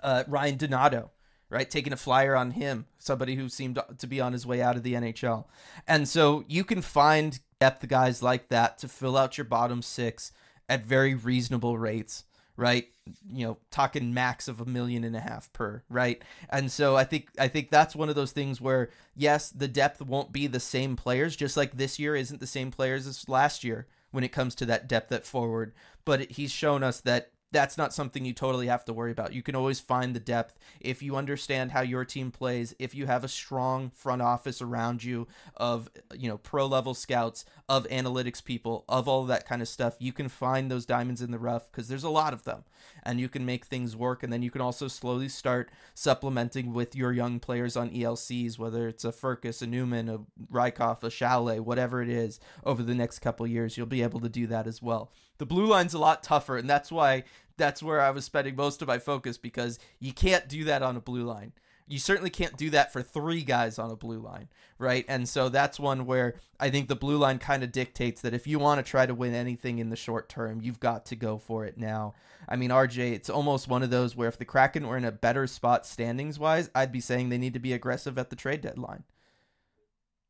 Uh, 0.00 0.22
Ryan 0.28 0.58
Donato, 0.58 1.10
right? 1.48 1.68
Taking 1.68 1.92
a 1.92 1.96
flyer 1.96 2.36
on 2.36 2.52
him, 2.52 2.86
somebody 3.00 3.34
who 3.34 3.48
seemed 3.48 3.80
to 3.98 4.06
be 4.06 4.20
on 4.20 4.32
his 4.32 4.46
way 4.46 4.62
out 4.62 4.76
of 4.76 4.84
the 4.84 4.94
NHL. 4.94 5.46
And 5.88 6.08
so 6.08 6.44
you 6.46 6.62
can 6.62 6.82
find 6.82 7.40
depth 7.58 7.88
guys 7.88 8.22
like 8.22 8.48
that 8.50 8.78
to 8.78 8.88
fill 8.88 9.16
out 9.16 9.36
your 9.36 9.44
bottom 9.44 9.82
six 9.82 10.30
at 10.70 10.86
very 10.86 11.14
reasonable 11.14 11.76
rates, 11.76 12.24
right? 12.56 12.86
You 13.28 13.46
know, 13.46 13.58
talking 13.72 14.14
max 14.14 14.46
of 14.46 14.60
a 14.60 14.64
million 14.64 15.02
and 15.02 15.16
a 15.16 15.20
half 15.20 15.52
per, 15.52 15.82
right? 15.90 16.22
And 16.48 16.70
so 16.70 16.96
I 16.96 17.02
think 17.02 17.28
I 17.38 17.48
think 17.48 17.70
that's 17.70 17.96
one 17.96 18.08
of 18.08 18.14
those 18.14 18.30
things 18.30 18.60
where 18.60 18.90
yes, 19.16 19.50
the 19.50 19.68
depth 19.68 20.00
won't 20.00 20.32
be 20.32 20.46
the 20.46 20.60
same 20.60 20.94
players, 20.94 21.34
just 21.34 21.56
like 21.56 21.76
this 21.76 21.98
year 21.98 22.14
isn't 22.14 22.40
the 22.40 22.46
same 22.46 22.70
players 22.70 23.06
as 23.08 23.28
last 23.28 23.64
year 23.64 23.88
when 24.12 24.22
it 24.22 24.32
comes 24.32 24.54
to 24.54 24.66
that 24.66 24.88
depth 24.88 25.10
at 25.10 25.26
forward. 25.26 25.74
But 26.04 26.30
he's 26.30 26.52
shown 26.52 26.84
us 26.84 27.00
that 27.00 27.32
that's 27.52 27.76
not 27.76 27.92
something 27.92 28.24
you 28.24 28.32
totally 28.32 28.66
have 28.66 28.84
to 28.84 28.92
worry 28.92 29.12
about. 29.12 29.32
You 29.32 29.42
can 29.42 29.54
always 29.54 29.80
find 29.80 30.14
the 30.14 30.20
depth 30.20 30.58
if 30.80 31.02
you 31.02 31.16
understand 31.16 31.72
how 31.72 31.82
your 31.82 32.04
team 32.04 32.30
plays, 32.30 32.74
if 32.78 32.94
you 32.94 33.06
have 33.06 33.24
a 33.24 33.28
strong 33.28 33.90
front 33.90 34.22
office 34.22 34.62
around 34.62 35.02
you 35.02 35.26
of, 35.56 35.88
you 36.14 36.28
know, 36.28 36.38
pro 36.38 36.66
level 36.66 36.94
scouts, 36.94 37.44
of 37.70 37.86
analytics 37.86 38.42
people, 38.42 38.84
of 38.88 39.06
all 39.06 39.24
that 39.24 39.46
kind 39.46 39.62
of 39.62 39.68
stuff. 39.68 39.94
You 40.00 40.12
can 40.12 40.28
find 40.28 40.68
those 40.68 40.84
diamonds 40.84 41.22
in 41.22 41.30
the 41.30 41.38
rough 41.38 41.70
because 41.70 41.86
there's 41.86 42.02
a 42.02 42.10
lot 42.10 42.32
of 42.32 42.42
them 42.42 42.64
and 43.04 43.20
you 43.20 43.28
can 43.28 43.46
make 43.46 43.64
things 43.64 43.94
work. 43.94 44.24
And 44.24 44.32
then 44.32 44.42
you 44.42 44.50
can 44.50 44.60
also 44.60 44.88
slowly 44.88 45.28
start 45.28 45.70
supplementing 45.94 46.72
with 46.72 46.96
your 46.96 47.12
young 47.12 47.38
players 47.38 47.76
on 47.76 47.90
ELCs, 47.90 48.58
whether 48.58 48.88
it's 48.88 49.04
a 49.04 49.12
Firkus, 49.12 49.62
a 49.62 49.66
Nyman, 49.66 50.12
a 50.12 50.20
Rehkopf, 50.52 51.04
a 51.04 51.10
Sale, 51.12 51.62
whatever 51.62 52.02
it 52.02 52.08
is 52.08 52.40
over 52.64 52.82
the 52.82 52.94
next 52.94 53.20
couple 53.20 53.46
years. 53.46 53.76
You'll 53.76 53.86
be 53.86 54.02
able 54.02 54.18
to 54.18 54.28
do 54.28 54.48
that 54.48 54.66
as 54.66 54.82
well. 54.82 55.12
The 55.40 55.46
blue 55.46 55.64
line's 55.64 55.94
a 55.94 55.98
lot 55.98 56.22
tougher, 56.22 56.58
and 56.58 56.68
that's 56.68 56.92
why 56.92 57.24
that's 57.56 57.82
where 57.82 57.98
I 57.98 58.10
was 58.10 58.26
spending 58.26 58.56
most 58.56 58.82
of 58.82 58.88
my 58.88 58.98
focus 58.98 59.38
because 59.38 59.78
you 59.98 60.12
can't 60.12 60.46
do 60.46 60.64
that 60.64 60.82
on 60.82 60.98
a 60.98 61.00
blue 61.00 61.22
line. 61.22 61.54
You 61.88 61.98
certainly 61.98 62.28
can't 62.28 62.58
do 62.58 62.68
that 62.70 62.92
for 62.92 63.00
three 63.00 63.42
guys 63.42 63.78
on 63.78 63.90
a 63.90 63.96
blue 63.96 64.18
line, 64.18 64.50
right? 64.78 65.02
And 65.08 65.26
so 65.26 65.48
that's 65.48 65.80
one 65.80 66.04
where 66.04 66.34
I 66.60 66.68
think 66.68 66.88
the 66.88 66.94
blue 66.94 67.16
line 67.16 67.38
kind 67.38 67.62
of 67.62 67.72
dictates 67.72 68.20
that 68.20 68.34
if 68.34 68.46
you 68.46 68.58
want 68.58 68.84
to 68.84 68.90
try 68.90 69.06
to 69.06 69.14
win 69.14 69.32
anything 69.34 69.78
in 69.78 69.88
the 69.88 69.96
short 69.96 70.28
term, 70.28 70.60
you've 70.60 70.78
got 70.78 71.06
to 71.06 71.16
go 71.16 71.38
for 71.38 71.64
it 71.64 71.78
now. 71.78 72.12
I 72.46 72.56
mean, 72.56 72.68
RJ, 72.68 73.12
it's 73.12 73.30
almost 73.30 73.66
one 73.66 73.82
of 73.82 73.88
those 73.88 74.14
where 74.14 74.28
if 74.28 74.36
the 74.36 74.44
Kraken 74.44 74.86
were 74.86 74.98
in 74.98 75.06
a 75.06 75.10
better 75.10 75.46
spot 75.46 75.86
standings 75.86 76.38
wise, 76.38 76.68
I'd 76.74 76.92
be 76.92 77.00
saying 77.00 77.30
they 77.30 77.38
need 77.38 77.54
to 77.54 77.60
be 77.60 77.72
aggressive 77.72 78.18
at 78.18 78.28
the 78.28 78.36
trade 78.36 78.60
deadline. 78.60 79.04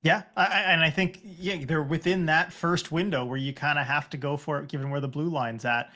Yeah, 0.02 0.22
I, 0.34 0.62
and 0.62 0.82
I 0.82 0.88
think 0.90 1.20
yeah 1.22 1.64
they're 1.66 1.82
within 1.82 2.26
that 2.26 2.52
first 2.52 2.90
window 2.90 3.24
where 3.24 3.36
you 3.36 3.52
kind 3.52 3.78
of 3.78 3.86
have 3.86 4.08
to 4.10 4.16
go 4.16 4.36
for 4.36 4.58
it, 4.58 4.68
given 4.68 4.90
where 4.90 5.00
the 5.00 5.08
blue 5.08 5.28
line's 5.28 5.64
at 5.64 5.90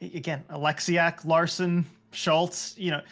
again, 0.00 0.44
Oleksiak, 0.50 1.24
Larsson, 1.24 1.84
Schultz, 2.12 2.74
you 2.78 2.90
know, 2.90 3.02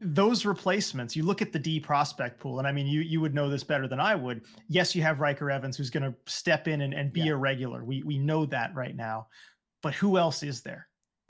those 0.00 0.44
replacements, 0.44 1.16
you 1.16 1.22
look 1.22 1.40
at 1.40 1.52
the 1.52 1.58
D 1.58 1.80
prospect 1.80 2.38
pool, 2.38 2.58
and 2.58 2.68
I 2.68 2.72
mean, 2.72 2.86
you 2.86 3.00
you 3.00 3.20
would 3.20 3.34
know 3.34 3.48
this 3.48 3.64
better 3.64 3.88
than 3.88 4.00
I 4.00 4.14
would. 4.14 4.42
Yes, 4.68 4.94
you 4.94 5.02
have 5.02 5.20
Ryker 5.20 5.50
Evans 5.50 5.76
who's 5.76 5.90
going 5.90 6.02
to 6.02 6.14
step 6.26 6.68
in 6.68 6.82
and, 6.82 6.92
and 6.92 7.12
be 7.12 7.22
yeah. 7.22 7.32
a 7.32 7.36
regular. 7.36 7.84
We 7.84 8.02
we 8.02 8.18
know 8.18 8.44
that 8.46 8.74
right 8.74 8.94
now, 8.94 9.28
but 9.82 9.94
who 9.94 10.18
else 10.18 10.42
is 10.42 10.60
there? 10.60 10.88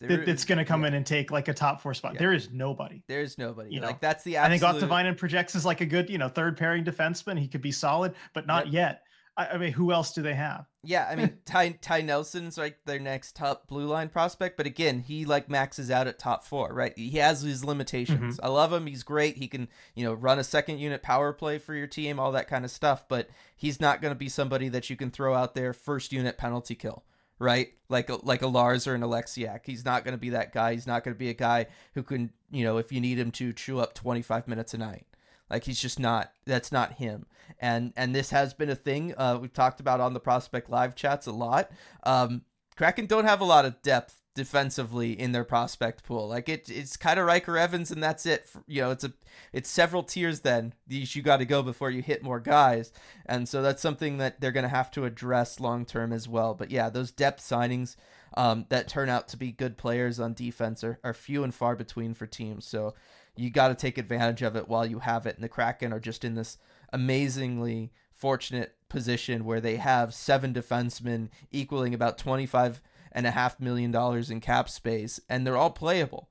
That, 0.08 0.26
that's 0.26 0.44
going 0.44 0.58
to 0.58 0.64
come 0.64 0.82
yeah. 0.82 0.88
in 0.88 0.94
and 0.94 1.06
take 1.06 1.30
like 1.30 1.48
a 1.48 1.54
top 1.54 1.80
four 1.80 1.94
spot. 1.94 2.14
Yeah. 2.14 2.20
There 2.20 2.32
is 2.32 2.50
nobody. 2.52 3.02
There's 3.08 3.38
nobody. 3.38 3.74
You 3.74 3.80
know? 3.80 3.86
Like 3.86 4.00
that's 4.00 4.24
the. 4.24 4.36
Absolute... 4.36 4.64
I 4.64 4.72
think 4.72 4.82
Ottavainen 4.82 5.16
projects 5.16 5.54
as 5.54 5.64
like 5.64 5.80
a 5.80 5.86
good, 5.86 6.10
you 6.10 6.18
know, 6.18 6.28
third 6.28 6.56
pairing 6.56 6.84
defenseman. 6.84 7.38
He 7.38 7.48
could 7.48 7.62
be 7.62 7.72
solid, 7.72 8.14
but 8.32 8.46
not 8.46 8.66
yep. 8.66 8.72
yet. 8.74 9.00
I, 9.36 9.46
I 9.46 9.58
mean, 9.58 9.72
who 9.72 9.92
else 9.92 10.12
do 10.12 10.22
they 10.22 10.34
have? 10.34 10.66
Yeah, 10.82 11.08
I 11.10 11.16
mean, 11.16 11.38
Ty 11.44 11.70
Ty 11.80 12.02
Nelson's 12.02 12.56
like 12.56 12.78
their 12.84 12.98
next 12.98 13.36
top 13.36 13.66
blue 13.66 13.86
line 13.86 14.08
prospect, 14.08 14.56
but 14.56 14.66
again, 14.66 15.00
he 15.00 15.24
like 15.24 15.48
maxes 15.48 15.90
out 15.90 16.06
at 16.06 16.18
top 16.18 16.44
four, 16.44 16.72
right? 16.72 16.92
He 16.96 17.18
has 17.18 17.42
his 17.42 17.64
limitations. 17.64 18.36
Mm-hmm. 18.36 18.46
I 18.46 18.48
love 18.48 18.72
him; 18.72 18.86
he's 18.86 19.02
great. 19.02 19.36
He 19.36 19.48
can 19.48 19.68
you 19.94 20.04
know 20.04 20.14
run 20.14 20.38
a 20.38 20.44
second 20.44 20.78
unit 20.78 21.02
power 21.02 21.32
play 21.32 21.58
for 21.58 21.74
your 21.74 21.86
team, 21.86 22.20
all 22.20 22.32
that 22.32 22.48
kind 22.48 22.64
of 22.64 22.70
stuff. 22.70 23.08
But 23.08 23.28
he's 23.56 23.80
not 23.80 24.00
going 24.00 24.12
to 24.12 24.18
be 24.18 24.28
somebody 24.28 24.68
that 24.68 24.88
you 24.90 24.96
can 24.96 25.10
throw 25.10 25.34
out 25.34 25.54
there 25.54 25.72
first 25.72 26.12
unit 26.12 26.38
penalty 26.38 26.74
kill, 26.74 27.04
right? 27.44 27.72
Like 27.88 28.10
a, 28.10 28.16
like 28.24 28.42
a 28.42 28.46
Lars 28.46 28.86
or 28.86 28.94
an 28.94 29.02
Oleksiak. 29.02 29.60
He's 29.64 29.84
not 29.84 30.04
going 30.04 30.14
to 30.14 30.20
be 30.20 30.30
that 30.30 30.52
guy. 30.52 30.72
He's 30.72 30.86
not 30.86 31.04
going 31.04 31.14
to 31.14 31.18
be 31.18 31.28
a 31.28 31.34
guy 31.34 31.66
who 31.94 32.02
can 32.02 32.32
you 32.50 32.64
know 32.64 32.78
if 32.78 32.90
you 32.90 33.00
need 33.00 33.18
him 33.18 33.30
to 33.32 33.52
chew 33.52 33.78
up 33.78 33.94
twenty 33.94 34.22
five 34.22 34.48
minutes 34.48 34.74
a 34.74 34.78
night. 34.78 35.06
Like 35.50 35.64
he's 35.64 35.80
just 35.80 36.00
not. 36.00 36.32
That's 36.46 36.72
not 36.72 36.94
him. 36.94 37.26
And 37.60 37.92
and 37.96 38.14
this 38.14 38.30
has 38.30 38.54
been 38.54 38.70
a 38.70 38.74
thing 38.74 39.14
uh, 39.16 39.38
we've 39.40 39.52
talked 39.52 39.78
about 39.78 40.00
on 40.00 40.14
the 40.14 40.20
prospect 40.20 40.70
live 40.70 40.94
chats 40.94 41.26
a 41.26 41.32
lot. 41.32 41.70
Um, 42.02 42.42
Kraken 42.76 43.06
don't 43.06 43.26
have 43.26 43.40
a 43.40 43.44
lot 43.44 43.64
of 43.64 43.80
depth 43.82 44.23
defensively 44.34 45.12
in 45.12 45.32
their 45.32 45.44
prospect 45.44 46.04
pool. 46.04 46.28
Like 46.28 46.48
it, 46.48 46.68
it's 46.68 46.96
kind 46.96 47.20
of 47.20 47.26
Ryker 47.26 47.56
Evans, 47.56 47.90
and 47.90 48.02
that's 48.02 48.26
it. 48.26 48.48
For, 48.48 48.62
you 48.66 48.82
know, 48.82 48.90
it's 48.90 49.04
a, 49.04 49.12
it's 49.52 49.70
several 49.70 50.02
tiers. 50.02 50.40
Then 50.40 50.74
these 50.86 51.14
you 51.14 51.22
got 51.22 51.36
to 51.36 51.44
go 51.44 51.62
before 51.62 51.90
you 51.90 52.02
hit 52.02 52.22
more 52.22 52.40
guys, 52.40 52.92
and 53.26 53.48
so 53.48 53.62
that's 53.62 53.80
something 53.80 54.18
that 54.18 54.40
they're 54.40 54.52
going 54.52 54.64
to 54.64 54.68
have 54.68 54.90
to 54.92 55.04
address 55.04 55.60
long 55.60 55.84
term 55.84 56.12
as 56.12 56.28
well. 56.28 56.54
But 56.54 56.70
yeah, 56.70 56.90
those 56.90 57.12
depth 57.12 57.42
signings 57.42 57.96
um, 58.36 58.66
that 58.68 58.88
turn 58.88 59.08
out 59.08 59.28
to 59.28 59.36
be 59.36 59.52
good 59.52 59.76
players 59.76 60.18
on 60.18 60.34
defense 60.34 60.82
are, 60.82 60.98
are 61.04 61.14
few 61.14 61.44
and 61.44 61.54
far 61.54 61.76
between 61.76 62.14
for 62.14 62.26
teams. 62.26 62.66
So 62.66 62.94
you 63.36 63.50
got 63.50 63.68
to 63.68 63.74
take 63.74 63.98
advantage 63.98 64.42
of 64.42 64.56
it 64.56 64.68
while 64.68 64.86
you 64.86 64.98
have 64.98 65.26
it. 65.26 65.36
And 65.36 65.44
the 65.44 65.48
Kraken 65.48 65.92
are 65.92 66.00
just 66.00 66.24
in 66.24 66.34
this 66.34 66.58
amazingly 66.92 67.92
fortunate 68.12 68.74
position 68.88 69.44
where 69.44 69.60
they 69.60 69.76
have 69.76 70.14
seven 70.14 70.54
defensemen 70.54 71.28
equaling 71.52 71.94
about 71.94 72.18
twenty 72.18 72.46
five 72.46 72.80
and 73.14 73.26
a 73.26 73.30
half 73.30 73.60
million 73.60 73.90
dollars 73.90 74.30
in 74.30 74.40
cap 74.40 74.68
space, 74.68 75.20
and 75.28 75.46
they're 75.46 75.56
all 75.56 75.70
playable. 75.70 76.28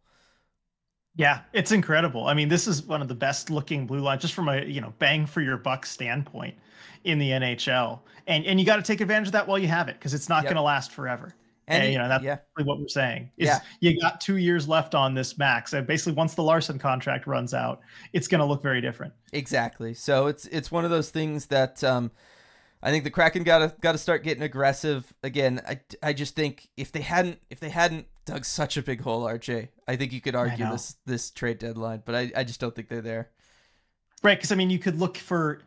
Yeah, 1.15 1.41
it's 1.53 1.71
incredible. 1.71 2.25
I 2.25 2.33
mean, 2.33 2.49
this 2.49 2.67
is 2.67 2.83
one 2.83 3.01
of 3.01 3.07
the 3.07 3.15
best 3.15 3.49
looking 3.49 3.85
blue 3.85 3.99
lines 3.99 4.21
just 4.21 4.33
from 4.33 4.49
a, 4.49 4.63
you 4.63 4.81
know, 4.81 4.93
bang 4.97 5.27
for 5.27 5.41
your 5.41 5.57
buck 5.57 5.85
standpoint 5.85 6.55
in 7.03 7.19
the 7.19 7.29
NHL. 7.29 7.99
And 8.25 8.45
and 8.45 8.59
you 8.59 8.65
got 8.65 8.77
to 8.77 8.81
take 8.81 8.99
advantage 8.99 9.27
of 9.27 9.33
that 9.33 9.47
while 9.47 9.59
you 9.59 9.67
have 9.67 9.89
it 9.89 9.95
because 9.99 10.13
it's 10.13 10.27
not 10.27 10.43
yep. 10.43 10.45
going 10.45 10.55
to 10.55 10.61
last 10.61 10.91
forever. 10.91 11.35
And, 11.67 11.83
and, 11.83 11.93
you 11.93 11.99
know, 11.99 12.09
that's 12.09 12.23
yeah. 12.23 12.39
really 12.57 12.67
what 12.67 12.79
we're 12.79 12.87
saying. 12.87 13.29
Is 13.37 13.47
yeah. 13.47 13.59
you 13.79 13.99
got 14.01 14.19
2 14.19 14.35
years 14.35 14.67
left 14.67 14.95
on 14.95 15.13
this 15.13 15.37
max. 15.37 15.71
And 15.71 15.87
basically 15.87 16.13
once 16.13 16.35
the 16.35 16.43
Larsson 16.43 16.77
contract 16.77 17.25
runs 17.25 17.53
out, 17.53 17.79
it's 18.11 18.27
going 18.27 18.39
to 18.39 18.45
look 18.45 18.61
very 18.61 18.81
different. 18.81 19.13
Exactly. 19.31 19.93
So 19.93 20.27
it's 20.27 20.45
it's 20.47 20.71
one 20.71 20.83
of 20.83 20.89
those 20.89 21.09
things 21.11 21.45
that 21.47 21.83
um 21.83 22.11
I 22.83 22.91
think 22.91 23.05
the 23.05 23.09
Kraken 23.09 23.43
got 23.43 23.59
to 23.59 23.73
got 23.79 23.93
to 23.93 23.97
start 23.97 24.23
getting 24.23 24.43
aggressive 24.43 25.11
again. 25.23 25.61
I, 25.65 25.79
I 26.03 26.11
just 26.11 26.35
think 26.35 26.67
if 26.75 26.91
they 26.91 26.99
hadn't 26.99 27.39
if 27.49 27.61
they 27.61 27.69
hadn't 27.69 28.07
dug 28.25 28.43
such 28.43 28.75
a 28.75 28.83
big 28.83 28.99
hole, 28.99 29.23
RJ, 29.23 29.69
I 29.87 29.95
think 29.95 30.11
you 30.11 30.19
could 30.19 30.35
argue 30.35 30.69
this 30.69 30.97
this 31.05 31.31
trade 31.31 31.59
deadline, 31.59 32.03
but 32.05 32.13
I, 32.13 32.31
I 32.35 32.43
just 32.43 32.59
don't 32.59 32.75
think 32.75 32.89
they're 32.89 33.01
there. 33.01 33.29
Right, 34.21 34.37
because 34.37 34.51
I 34.51 34.55
mean, 34.55 34.69
you 34.69 34.79
could 34.79 34.99
look 34.99 35.17
for 35.17 35.61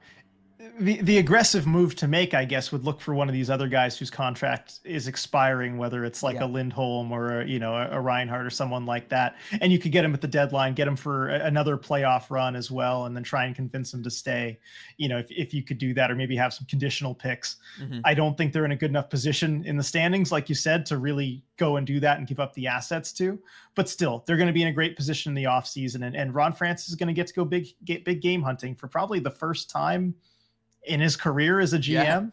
the 0.78 1.00
the 1.02 1.18
aggressive 1.18 1.66
move 1.66 1.94
to 1.96 2.08
make, 2.08 2.32
I 2.32 2.44
guess, 2.44 2.72
would 2.72 2.84
look 2.84 3.00
for 3.00 3.14
one 3.14 3.28
of 3.28 3.34
these 3.34 3.50
other 3.50 3.68
guys 3.68 3.98
whose 3.98 4.10
contract 4.10 4.80
is 4.84 5.06
expiring, 5.06 5.76
whether 5.76 6.04
it's 6.04 6.22
like 6.22 6.36
yeah. 6.36 6.44
a 6.44 6.48
Lindholm 6.48 7.12
or 7.12 7.40
a, 7.40 7.46
you 7.46 7.58
know 7.58 7.74
a, 7.74 7.90
a 7.90 8.00
Reinhart 8.00 8.46
or 8.46 8.50
someone 8.50 8.86
like 8.86 9.08
that, 9.10 9.36
and 9.60 9.70
you 9.70 9.78
could 9.78 9.92
get 9.92 10.04
him 10.04 10.14
at 10.14 10.20
the 10.20 10.28
deadline, 10.28 10.74
get 10.74 10.88
him 10.88 10.96
for 10.96 11.28
another 11.28 11.76
playoff 11.76 12.30
run 12.30 12.56
as 12.56 12.70
well, 12.70 13.04
and 13.04 13.14
then 13.14 13.22
try 13.22 13.44
and 13.44 13.54
convince 13.54 13.92
him 13.92 14.02
to 14.02 14.10
stay. 14.10 14.58
You 14.96 15.08
know, 15.08 15.18
if 15.18 15.26
if 15.30 15.52
you 15.52 15.62
could 15.62 15.78
do 15.78 15.92
that, 15.94 16.10
or 16.10 16.14
maybe 16.14 16.36
have 16.36 16.54
some 16.54 16.66
conditional 16.66 17.14
picks. 17.14 17.56
Mm-hmm. 17.80 18.00
I 18.04 18.14
don't 18.14 18.36
think 18.36 18.52
they're 18.52 18.64
in 18.64 18.72
a 18.72 18.76
good 18.76 18.90
enough 18.90 19.10
position 19.10 19.64
in 19.66 19.76
the 19.76 19.84
standings, 19.84 20.32
like 20.32 20.48
you 20.48 20.54
said, 20.54 20.86
to 20.86 20.96
really 20.96 21.42
go 21.58 21.76
and 21.76 21.86
do 21.86 22.00
that 22.00 22.18
and 22.18 22.26
give 22.26 22.40
up 22.40 22.54
the 22.54 22.66
assets 22.66 23.12
to. 23.14 23.38
But 23.74 23.90
still, 23.90 24.24
they're 24.26 24.38
going 24.38 24.46
to 24.46 24.52
be 24.54 24.62
in 24.62 24.68
a 24.68 24.72
great 24.72 24.96
position 24.96 25.30
in 25.30 25.34
the 25.34 25.44
offseason. 25.44 26.06
And, 26.06 26.16
and 26.16 26.34
Ron 26.34 26.54
Francis 26.54 26.88
is 26.88 26.94
going 26.94 27.08
to 27.08 27.12
get 27.12 27.26
to 27.26 27.34
go 27.34 27.44
big, 27.44 27.66
get 27.84 28.04
big 28.04 28.22
game 28.22 28.42
hunting 28.42 28.74
for 28.74 28.88
probably 28.88 29.18
the 29.18 29.30
first 29.30 29.68
time 29.68 30.14
in 30.86 31.00
his 31.00 31.16
career 31.16 31.60
as 31.60 31.72
a 31.72 31.78
GM. 31.78 31.92
Yeah. 31.92 32.26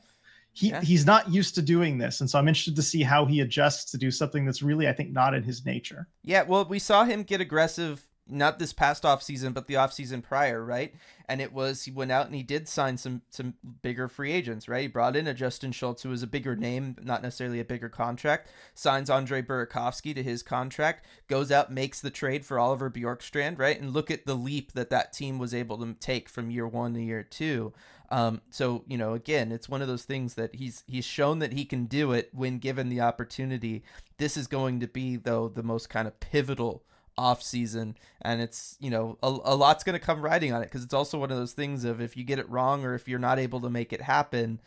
He, 0.56 0.70
yeah. 0.70 0.82
he's 0.82 1.06
not 1.06 1.32
used 1.32 1.56
to 1.56 1.64
doing 1.64 1.98
this 1.98 2.22
and 2.22 2.30
so 2.30 2.38
i'm 2.38 2.48
interested 2.48 2.76
to 2.76 2.84
see 2.84 3.02
how 3.02 3.26
he 3.26 3.40
adjusts 3.40 3.90
to 3.90 3.98
do 3.98 4.12
something 4.12 4.46
that's 4.46 4.62
really 4.62 4.88
i 4.88 4.94
think 4.94 5.12
not 5.12 5.34
in 5.34 5.42
his 5.42 5.66
nature 5.66 6.08
yeah 6.22 6.44
well 6.44 6.64
we 6.64 6.78
saw 6.78 7.06
him 7.06 7.24
get 7.24 7.42
aggressive 7.42 8.06
not 8.28 8.58
this 8.58 8.72
past 8.72 9.06
off 9.06 9.22
season, 9.22 9.52
but 9.52 9.68
the 9.68 9.76
off 9.76 9.92
season 9.92 10.22
prior, 10.22 10.64
right? 10.64 10.94
And 11.28 11.42
it 11.42 11.52
was 11.52 11.84
he 11.84 11.92
went 11.92 12.12
out 12.12 12.26
and 12.26 12.36
he 12.36 12.44
did 12.44 12.68
sign 12.68 12.98
some 12.98 13.22
some 13.30 13.56
bigger 13.82 14.08
free 14.08 14.32
agents, 14.32 14.70
right? 14.70 14.84
He 14.84 14.88
brought 14.88 15.16
in 15.16 15.28
a 15.28 15.34
Justin 15.34 15.72
Schultz 15.72 16.04
who 16.04 16.10
was 16.10 16.24
a 16.24 16.28
bigger 16.28 16.56
name, 16.56 16.96
not 17.02 17.22
necessarily 17.22 17.60
a 17.60 17.66
bigger 17.66 17.90
contract. 17.90 18.50
Signs 18.74 19.10
Andre 19.10 19.42
Burakovsky 19.42 20.16
to 20.16 20.24
his 20.24 20.42
contract, 20.42 21.06
goes 21.28 21.52
out 21.52 21.72
makes 21.72 22.00
the 22.00 22.10
trade 22.10 22.46
for 22.46 22.60
Oliver 22.60 22.90
Bjorkstrand, 22.90 23.60
right? 23.60 23.80
And 23.80 23.94
look 23.94 24.10
at 24.10 24.26
the 24.26 24.36
leap 24.36 24.74
that 24.74 24.90
that 24.90 25.14
team 25.14 25.38
was 25.38 25.54
able 25.54 25.78
to 25.80 25.94
take 25.94 26.30
from 26.30 26.50
year 26.50 26.68
one 26.68 26.94
to 26.94 27.02
year 27.02 27.24
two. 27.24 27.74
Um, 28.10 28.42
so 28.50 28.84
you 28.88 28.98
know, 28.98 29.14
again, 29.14 29.52
it's 29.52 29.70
one 29.70 29.82
of 29.82 29.88
those 29.88 30.04
things 30.04 30.36
that 30.36 30.56
he's 30.56 30.84
he's 30.88 31.06
shown 31.06 31.40
that 31.40 31.54
he 31.54 31.66
can 31.66 31.86
do 31.86 32.12
it 32.12 32.30
when 32.34 32.60
given 32.60 32.90
the 32.90 33.02
opportunity. 33.02 33.84
This 34.18 34.38
is 34.38 34.48
going 34.48 34.80
to 34.82 34.88
be 34.88 35.16
though 35.16 35.48
the 35.48 35.64
most 35.64 35.90
kind 35.90 36.08
of 36.08 36.20
pivotal 36.20 36.84
off 37.18 37.44
season 37.44 37.96
and 38.24 38.42
it's 38.42 38.76
you 38.80 38.90
know 38.90 39.18
a, 39.22 39.28
a 39.28 39.56
lot's 39.56 39.84
going 39.84 39.94
to 39.94 40.04
come 40.04 40.22
riding 40.22 40.52
on 40.52 40.62
it 40.62 40.66
because 40.66 40.84
it's 40.84 40.94
also 40.94 41.20
one 41.20 41.30
of 41.30 41.38
those 41.38 41.54
things 41.54 41.84
of 41.84 42.02
if 42.02 42.18
you 42.18 42.24
get 42.24 42.40
it 42.40 42.50
wrong 42.50 42.84
or 42.84 42.96
if 42.96 43.08
you're 43.08 43.20
not 43.20 43.38
able 43.38 43.62
to 43.62 43.70
make 43.70 43.94
it 43.94 44.02
happen 44.02 44.60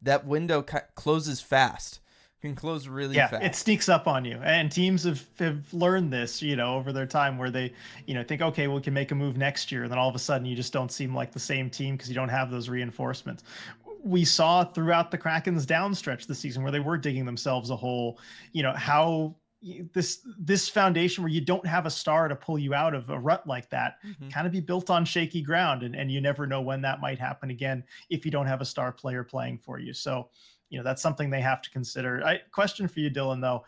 that 0.00 0.24
window 0.24 0.62
ca- 0.62 0.84
closes 0.94 1.40
fast 1.40 2.00
can 2.40 2.54
close 2.54 2.88
really 2.88 3.16
yeah, 3.16 3.28
fast. 3.28 3.44
it 3.44 3.54
sneaks 3.54 3.88
up 3.88 4.06
on 4.06 4.24
you. 4.24 4.38
And 4.42 4.72
teams 4.72 5.04
have, 5.04 5.24
have 5.38 5.72
learned 5.72 6.12
this, 6.12 6.40
you 6.40 6.56
know, 6.56 6.74
over 6.74 6.92
their 6.92 7.06
time 7.06 7.36
where 7.36 7.50
they, 7.50 7.72
you 8.06 8.14
know, 8.14 8.22
think, 8.22 8.40
okay, 8.40 8.66
well, 8.66 8.76
we 8.76 8.82
can 8.82 8.94
make 8.94 9.10
a 9.10 9.14
move 9.14 9.36
next 9.36 9.70
year. 9.70 9.82
And 9.82 9.90
then 9.90 9.98
all 9.98 10.08
of 10.08 10.14
a 10.14 10.18
sudden 10.18 10.46
you 10.46 10.56
just 10.56 10.72
don't 10.72 10.90
seem 10.90 11.14
like 11.14 11.32
the 11.32 11.40
same 11.40 11.68
team 11.68 11.96
because 11.96 12.08
you 12.08 12.14
don't 12.14 12.30
have 12.30 12.50
those 12.50 12.68
reinforcements. 12.68 13.44
We 14.02 14.24
saw 14.24 14.64
throughout 14.64 15.10
the 15.10 15.18
Kraken's 15.18 15.66
downstretch 15.66 16.26
this 16.26 16.38
season 16.38 16.62
where 16.62 16.72
they 16.72 16.80
were 16.80 16.96
digging 16.96 17.26
themselves 17.26 17.68
a 17.68 17.76
hole, 17.76 18.18
you 18.52 18.62
know, 18.62 18.72
how 18.72 19.36
this 19.92 20.26
this 20.38 20.70
foundation 20.70 21.22
where 21.22 21.30
you 21.30 21.42
don't 21.42 21.66
have 21.66 21.84
a 21.84 21.90
star 21.90 22.28
to 22.28 22.34
pull 22.34 22.58
you 22.58 22.72
out 22.72 22.94
of 22.94 23.10
a 23.10 23.18
rut 23.18 23.46
like 23.46 23.68
that 23.68 23.96
mm-hmm. 24.02 24.30
kind 24.30 24.46
of 24.46 24.52
be 24.54 24.60
built 24.60 24.88
on 24.88 25.04
shaky 25.04 25.42
ground 25.42 25.82
and, 25.82 25.94
and 25.94 26.10
you 26.10 26.18
never 26.18 26.46
know 26.46 26.62
when 26.62 26.80
that 26.80 26.98
might 26.98 27.18
happen 27.18 27.50
again 27.50 27.84
if 28.08 28.24
you 28.24 28.30
don't 28.30 28.46
have 28.46 28.62
a 28.62 28.64
star 28.64 28.90
player 28.90 29.22
playing 29.22 29.58
for 29.58 29.78
you 29.78 29.92
so 29.92 30.30
you 30.70 30.78
know 30.78 30.84
that's 30.84 31.02
something 31.02 31.30
they 31.30 31.40
have 31.40 31.62
to 31.62 31.70
consider 31.70 32.22
I, 32.24 32.40
question 32.50 32.88
for 32.88 33.00
you 33.00 33.10
dylan 33.10 33.40
though 33.40 33.64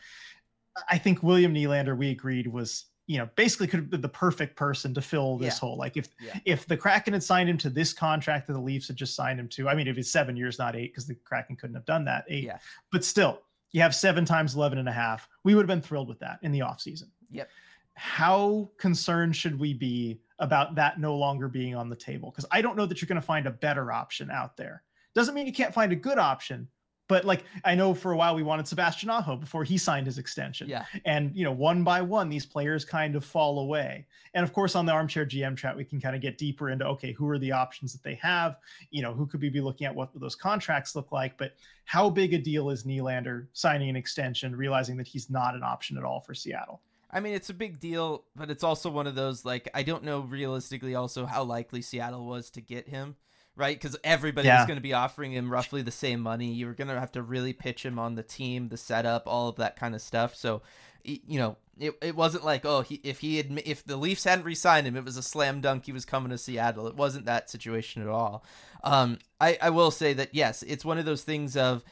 i 0.88 0.98
think 0.98 1.22
william 1.22 1.54
Nylander 1.54 1.96
we 1.96 2.10
agreed 2.10 2.46
was 2.46 2.86
you 3.06 3.18
know 3.18 3.28
basically 3.36 3.66
could 3.66 3.80
have 3.80 3.90
been 3.90 4.00
the 4.00 4.08
perfect 4.08 4.56
person 4.56 4.94
to 4.94 5.02
fill 5.02 5.36
this 5.36 5.54
yeah. 5.56 5.60
hole 5.60 5.76
like 5.76 5.96
if 5.96 6.08
yeah. 6.20 6.38
if 6.44 6.66
the 6.66 6.76
kraken 6.76 7.12
had 7.12 7.22
signed 7.22 7.48
him 7.48 7.58
to 7.58 7.68
this 7.68 7.92
contract 7.92 8.46
that 8.46 8.54
the 8.54 8.60
leafs 8.60 8.88
had 8.88 8.96
just 8.96 9.14
signed 9.14 9.38
him 9.38 9.48
to 9.48 9.68
i 9.68 9.74
mean 9.74 9.88
if 9.88 9.98
it's 9.98 10.10
seven 10.10 10.36
years 10.36 10.58
not 10.58 10.76
eight 10.76 10.92
because 10.92 11.06
the 11.06 11.14
kraken 11.24 11.56
couldn't 11.56 11.74
have 11.74 11.84
done 11.84 12.04
that 12.04 12.24
eight 12.28 12.44
yeah. 12.44 12.58
but 12.90 13.04
still 13.04 13.40
you 13.72 13.80
have 13.80 13.94
seven 13.94 14.24
times 14.24 14.54
11 14.54 14.78
and 14.78 14.88
a 14.88 14.92
half. 14.92 15.28
We 15.44 15.54
would 15.54 15.62
have 15.62 15.68
been 15.68 15.82
thrilled 15.82 16.08
with 16.08 16.18
that 16.20 16.38
in 16.42 16.52
the 16.52 16.60
offseason. 16.60 17.08
Yep. 17.30 17.48
How 17.94 18.70
concerned 18.78 19.34
should 19.34 19.58
we 19.58 19.74
be 19.74 20.20
about 20.38 20.74
that 20.76 21.00
no 21.00 21.16
longer 21.16 21.48
being 21.48 21.74
on 21.74 21.88
the 21.88 21.96
table? 21.96 22.30
Because 22.30 22.46
I 22.50 22.62
don't 22.62 22.76
know 22.76 22.86
that 22.86 23.00
you're 23.00 23.08
going 23.08 23.20
to 23.20 23.26
find 23.26 23.46
a 23.46 23.50
better 23.50 23.90
option 23.90 24.30
out 24.30 24.56
there. 24.56 24.82
Doesn't 25.14 25.34
mean 25.34 25.46
you 25.46 25.52
can't 25.52 25.74
find 25.74 25.92
a 25.92 25.96
good 25.96 26.18
option, 26.18 26.68
but 27.12 27.26
like 27.26 27.44
I 27.62 27.74
know 27.74 27.92
for 27.92 28.12
a 28.12 28.16
while 28.16 28.34
we 28.34 28.42
wanted 28.42 28.66
Sebastian 28.66 29.10
Aho 29.10 29.36
before 29.36 29.64
he 29.64 29.76
signed 29.76 30.06
his 30.06 30.16
extension. 30.16 30.66
Yeah. 30.66 30.86
And 31.04 31.30
you 31.36 31.44
know, 31.44 31.52
one 31.52 31.84
by 31.84 32.00
one, 32.00 32.30
these 32.30 32.46
players 32.46 32.86
kind 32.86 33.14
of 33.14 33.22
fall 33.22 33.58
away. 33.58 34.06
And 34.32 34.42
of 34.42 34.54
course, 34.54 34.74
on 34.74 34.86
the 34.86 34.92
armchair 34.92 35.26
GM 35.26 35.54
chat, 35.54 35.76
we 35.76 35.84
can 35.84 36.00
kind 36.00 36.16
of 36.16 36.22
get 36.22 36.38
deeper 36.38 36.70
into 36.70 36.86
okay, 36.86 37.12
who 37.12 37.28
are 37.28 37.38
the 37.38 37.52
options 37.52 37.92
that 37.92 38.02
they 38.02 38.14
have? 38.14 38.56
You 38.88 39.02
know, 39.02 39.12
who 39.12 39.26
could 39.26 39.42
we 39.42 39.50
be 39.50 39.60
looking 39.60 39.86
at? 39.86 39.94
What 39.94 40.08
those 40.14 40.34
contracts 40.34 40.96
look 40.96 41.12
like? 41.12 41.36
But 41.36 41.52
how 41.84 42.08
big 42.08 42.32
a 42.32 42.38
deal 42.38 42.70
is 42.70 42.84
Nylander 42.84 43.48
signing 43.52 43.90
an 43.90 43.96
extension, 43.96 44.56
realizing 44.56 44.96
that 44.96 45.06
he's 45.06 45.28
not 45.28 45.54
an 45.54 45.62
option 45.62 45.98
at 45.98 46.04
all 46.04 46.20
for 46.22 46.32
Seattle? 46.32 46.80
I 47.10 47.20
mean, 47.20 47.34
it's 47.34 47.50
a 47.50 47.54
big 47.54 47.78
deal, 47.78 48.24
but 48.34 48.50
it's 48.50 48.64
also 48.64 48.88
one 48.88 49.06
of 49.06 49.14
those 49.14 49.44
like 49.44 49.68
I 49.74 49.82
don't 49.82 50.02
know 50.02 50.20
realistically 50.20 50.94
also 50.94 51.26
how 51.26 51.42
likely 51.42 51.82
Seattle 51.82 52.24
was 52.24 52.48
to 52.52 52.62
get 52.62 52.88
him 52.88 53.16
right? 53.56 53.78
Because 53.78 53.96
everybody 54.02 54.48
yeah. 54.48 54.60
was 54.60 54.66
going 54.66 54.78
to 54.78 54.82
be 54.82 54.92
offering 54.92 55.32
him 55.32 55.52
roughly 55.52 55.82
the 55.82 55.90
same 55.90 56.20
money. 56.20 56.52
You 56.52 56.66
were 56.66 56.74
going 56.74 56.88
to 56.88 56.98
have 56.98 57.12
to 57.12 57.22
really 57.22 57.52
pitch 57.52 57.84
him 57.84 57.98
on 57.98 58.14
the 58.14 58.22
team, 58.22 58.68
the 58.68 58.76
setup, 58.76 59.24
all 59.26 59.48
of 59.48 59.56
that 59.56 59.76
kind 59.76 59.94
of 59.94 60.00
stuff. 60.00 60.34
So, 60.34 60.62
you 61.04 61.38
know, 61.38 61.56
it, 61.78 61.94
it 62.02 62.14
wasn't 62.14 62.44
like 62.44 62.64
oh 62.64 62.82
he 62.82 63.00
if 63.02 63.20
he 63.20 63.38
had 63.38 63.62
if 63.64 63.84
the 63.84 63.96
Leafs 63.96 64.24
hadn't 64.24 64.44
re-signed 64.44 64.86
him, 64.86 64.96
it 64.96 65.04
was 65.04 65.16
a 65.16 65.22
slam 65.22 65.60
dunk. 65.60 65.86
He 65.86 65.92
was 65.92 66.04
coming 66.04 66.30
to 66.30 66.38
Seattle. 66.38 66.86
It 66.86 66.96
wasn't 66.96 67.26
that 67.26 67.50
situation 67.50 68.02
at 68.02 68.08
all. 68.08 68.44
Um, 68.84 69.18
I 69.40 69.58
I 69.60 69.70
will 69.70 69.90
say 69.90 70.12
that 70.12 70.34
yes, 70.34 70.62
it's 70.62 70.84
one 70.84 70.98
of 70.98 71.06
those 71.06 71.22
things 71.22 71.56
of 71.56 71.82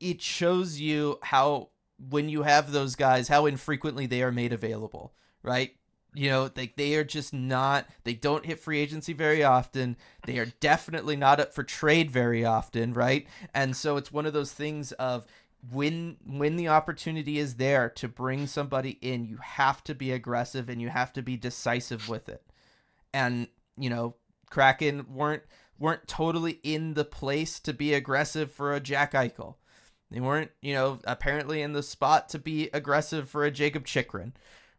it 0.00 0.22
shows 0.22 0.80
you 0.80 1.18
how 1.22 1.68
when 2.08 2.28
you 2.28 2.42
have 2.42 2.70
those 2.70 2.94
guys 2.94 3.28
how 3.28 3.46
infrequently 3.46 4.06
they 4.06 4.22
are 4.22 4.30
made 4.30 4.52
available 4.52 5.12
right 5.42 5.72
you 6.18 6.30
know, 6.30 6.48
they 6.48 6.72
they 6.76 6.96
are 6.96 7.04
just 7.04 7.32
not. 7.32 7.86
They 8.02 8.14
don't 8.14 8.44
hit 8.44 8.58
free 8.58 8.80
agency 8.80 9.12
very 9.12 9.44
often. 9.44 9.96
They 10.26 10.38
are 10.38 10.52
definitely 10.58 11.14
not 11.14 11.38
up 11.38 11.54
for 11.54 11.62
trade 11.62 12.10
very 12.10 12.44
often, 12.44 12.92
right? 12.92 13.28
And 13.54 13.76
so 13.76 13.96
it's 13.96 14.10
one 14.10 14.26
of 14.26 14.32
those 14.32 14.52
things 14.52 14.90
of 14.92 15.26
when 15.70 16.16
when 16.26 16.56
the 16.56 16.66
opportunity 16.66 17.38
is 17.38 17.54
there 17.54 17.88
to 17.90 18.08
bring 18.08 18.48
somebody 18.48 18.98
in, 19.00 19.26
you 19.26 19.38
have 19.40 19.84
to 19.84 19.94
be 19.94 20.10
aggressive 20.10 20.68
and 20.68 20.82
you 20.82 20.88
have 20.88 21.12
to 21.12 21.22
be 21.22 21.36
decisive 21.36 22.08
with 22.08 22.28
it. 22.28 22.42
And 23.14 23.46
you 23.76 23.88
know, 23.88 24.16
Kraken 24.50 25.06
weren't 25.14 25.44
weren't 25.78 26.08
totally 26.08 26.58
in 26.64 26.94
the 26.94 27.04
place 27.04 27.60
to 27.60 27.72
be 27.72 27.94
aggressive 27.94 28.50
for 28.50 28.74
a 28.74 28.80
Jack 28.80 29.12
Eichel. 29.12 29.54
They 30.10 30.18
weren't, 30.18 30.50
you 30.62 30.74
know, 30.74 30.98
apparently 31.04 31.62
in 31.62 31.74
the 31.74 31.82
spot 31.84 32.30
to 32.30 32.40
be 32.40 32.70
aggressive 32.72 33.30
for 33.30 33.44
a 33.44 33.52
Jakob 33.52 33.86
Chychrun, 33.86 34.32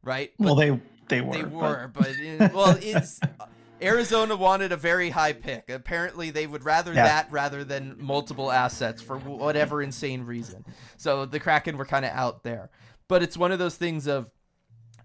right? 0.03 0.33
But, 0.37 0.45
well, 0.45 0.55
they 0.55 0.79
they 1.09 1.21
were. 1.21 1.33
They 1.33 1.43
were, 1.43 1.91
but, 1.93 2.09
but 2.37 2.53
well, 2.53 2.77
it's 2.81 3.19
uh, 3.21 3.45
Arizona 3.81 4.35
wanted 4.35 4.71
a 4.71 4.77
very 4.77 5.09
high 5.09 5.33
pick. 5.33 5.69
Apparently, 5.69 6.31
they 6.31 6.47
would 6.47 6.63
rather 6.63 6.93
yeah. 6.93 7.03
that 7.03 7.31
rather 7.31 7.63
than 7.63 7.95
multiple 7.99 8.51
assets 8.51 9.01
for 9.01 9.17
whatever 9.17 9.81
insane 9.81 10.23
reason. 10.23 10.65
So 10.97 11.25
the 11.25 11.39
Kraken 11.39 11.77
were 11.77 11.85
kind 11.85 12.05
of 12.05 12.11
out 12.11 12.43
there. 12.43 12.69
But 13.07 13.23
it's 13.23 13.37
one 13.37 13.51
of 13.51 13.59
those 13.59 13.75
things 13.75 14.07
of 14.07 14.29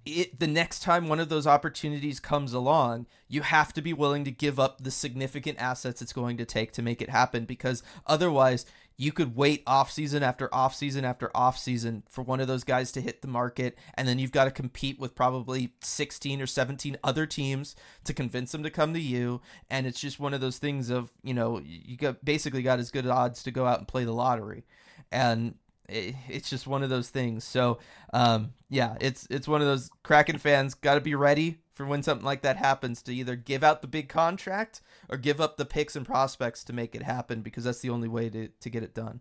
it 0.06 0.38
the 0.38 0.46
next 0.46 0.80
time 0.80 1.08
one 1.08 1.20
of 1.20 1.28
those 1.28 1.46
opportunities 1.46 2.20
comes 2.20 2.52
along, 2.52 3.06
you 3.28 3.42
have 3.42 3.72
to 3.72 3.80
be 3.80 3.92
willing 3.92 4.24
to 4.24 4.30
give 4.30 4.60
up 4.60 4.82
the 4.82 4.90
significant 4.90 5.58
assets 5.58 6.02
it's 6.02 6.12
going 6.12 6.36
to 6.36 6.44
take 6.44 6.72
to 6.72 6.82
make 6.82 7.00
it 7.00 7.08
happen 7.08 7.44
because 7.46 7.82
otherwise 8.06 8.66
you 8.96 9.12
could 9.12 9.34
wait 9.36 9.62
off 9.66 9.90
season 9.90 10.22
after 10.22 10.52
off 10.54 10.74
season 10.74 11.04
after 11.04 11.30
off 11.34 11.58
season 11.58 12.02
for 12.08 12.22
one 12.22 12.40
of 12.40 12.46
those 12.46 12.64
guys 12.64 12.92
to 12.92 13.00
hit 13.00 13.22
the 13.22 13.28
market 13.28 13.76
and 13.94 14.06
then 14.06 14.18
you've 14.18 14.32
got 14.32 14.44
to 14.44 14.50
compete 14.50 14.98
with 14.98 15.14
probably 15.14 15.72
16 15.80 16.40
or 16.40 16.46
17 16.46 16.96
other 17.02 17.26
teams 17.26 17.74
to 18.04 18.12
convince 18.12 18.52
them 18.52 18.62
to 18.62 18.70
come 18.70 18.94
to 18.94 19.00
you 19.00 19.40
and 19.70 19.86
it's 19.86 20.00
just 20.00 20.20
one 20.20 20.34
of 20.34 20.40
those 20.40 20.58
things 20.58 20.90
of 20.90 21.12
you 21.22 21.34
know 21.34 21.60
you 21.64 21.96
got 21.96 22.24
basically 22.24 22.62
got 22.62 22.78
as 22.78 22.90
good 22.90 23.06
odds 23.06 23.42
to 23.42 23.50
go 23.50 23.66
out 23.66 23.78
and 23.78 23.88
play 23.88 24.04
the 24.04 24.12
lottery. 24.12 24.64
And 25.12 25.54
it, 25.88 26.14
it's 26.28 26.50
just 26.50 26.66
one 26.66 26.82
of 26.82 26.90
those 26.90 27.10
things. 27.10 27.44
So 27.44 27.78
um, 28.12 28.52
yeah, 28.68 28.96
it's 29.00 29.26
it's 29.30 29.48
one 29.48 29.60
of 29.60 29.66
those 29.66 29.90
Kraken 30.02 30.38
fans 30.38 30.74
got 30.74 30.94
to 30.94 31.00
be 31.00 31.14
ready 31.14 31.58
for 31.72 31.84
when 31.84 32.02
something 32.02 32.24
like 32.24 32.42
that 32.42 32.56
happens 32.56 33.02
to 33.02 33.14
either 33.14 33.36
give 33.36 33.64
out 33.64 33.82
the 33.82 33.88
big 33.88 34.08
contract 34.08 34.80
or 35.08 35.16
give 35.16 35.40
up 35.40 35.56
the 35.56 35.64
picks 35.64 35.96
and 35.96 36.06
prospects 36.06 36.64
to 36.64 36.72
make 36.72 36.94
it 36.94 37.02
happen 37.02 37.42
because 37.42 37.64
that's 37.64 37.80
the 37.80 37.90
only 37.90 38.08
way 38.08 38.30
to, 38.30 38.48
to 38.60 38.70
get 38.70 38.82
it 38.82 38.94
done. 38.94 39.20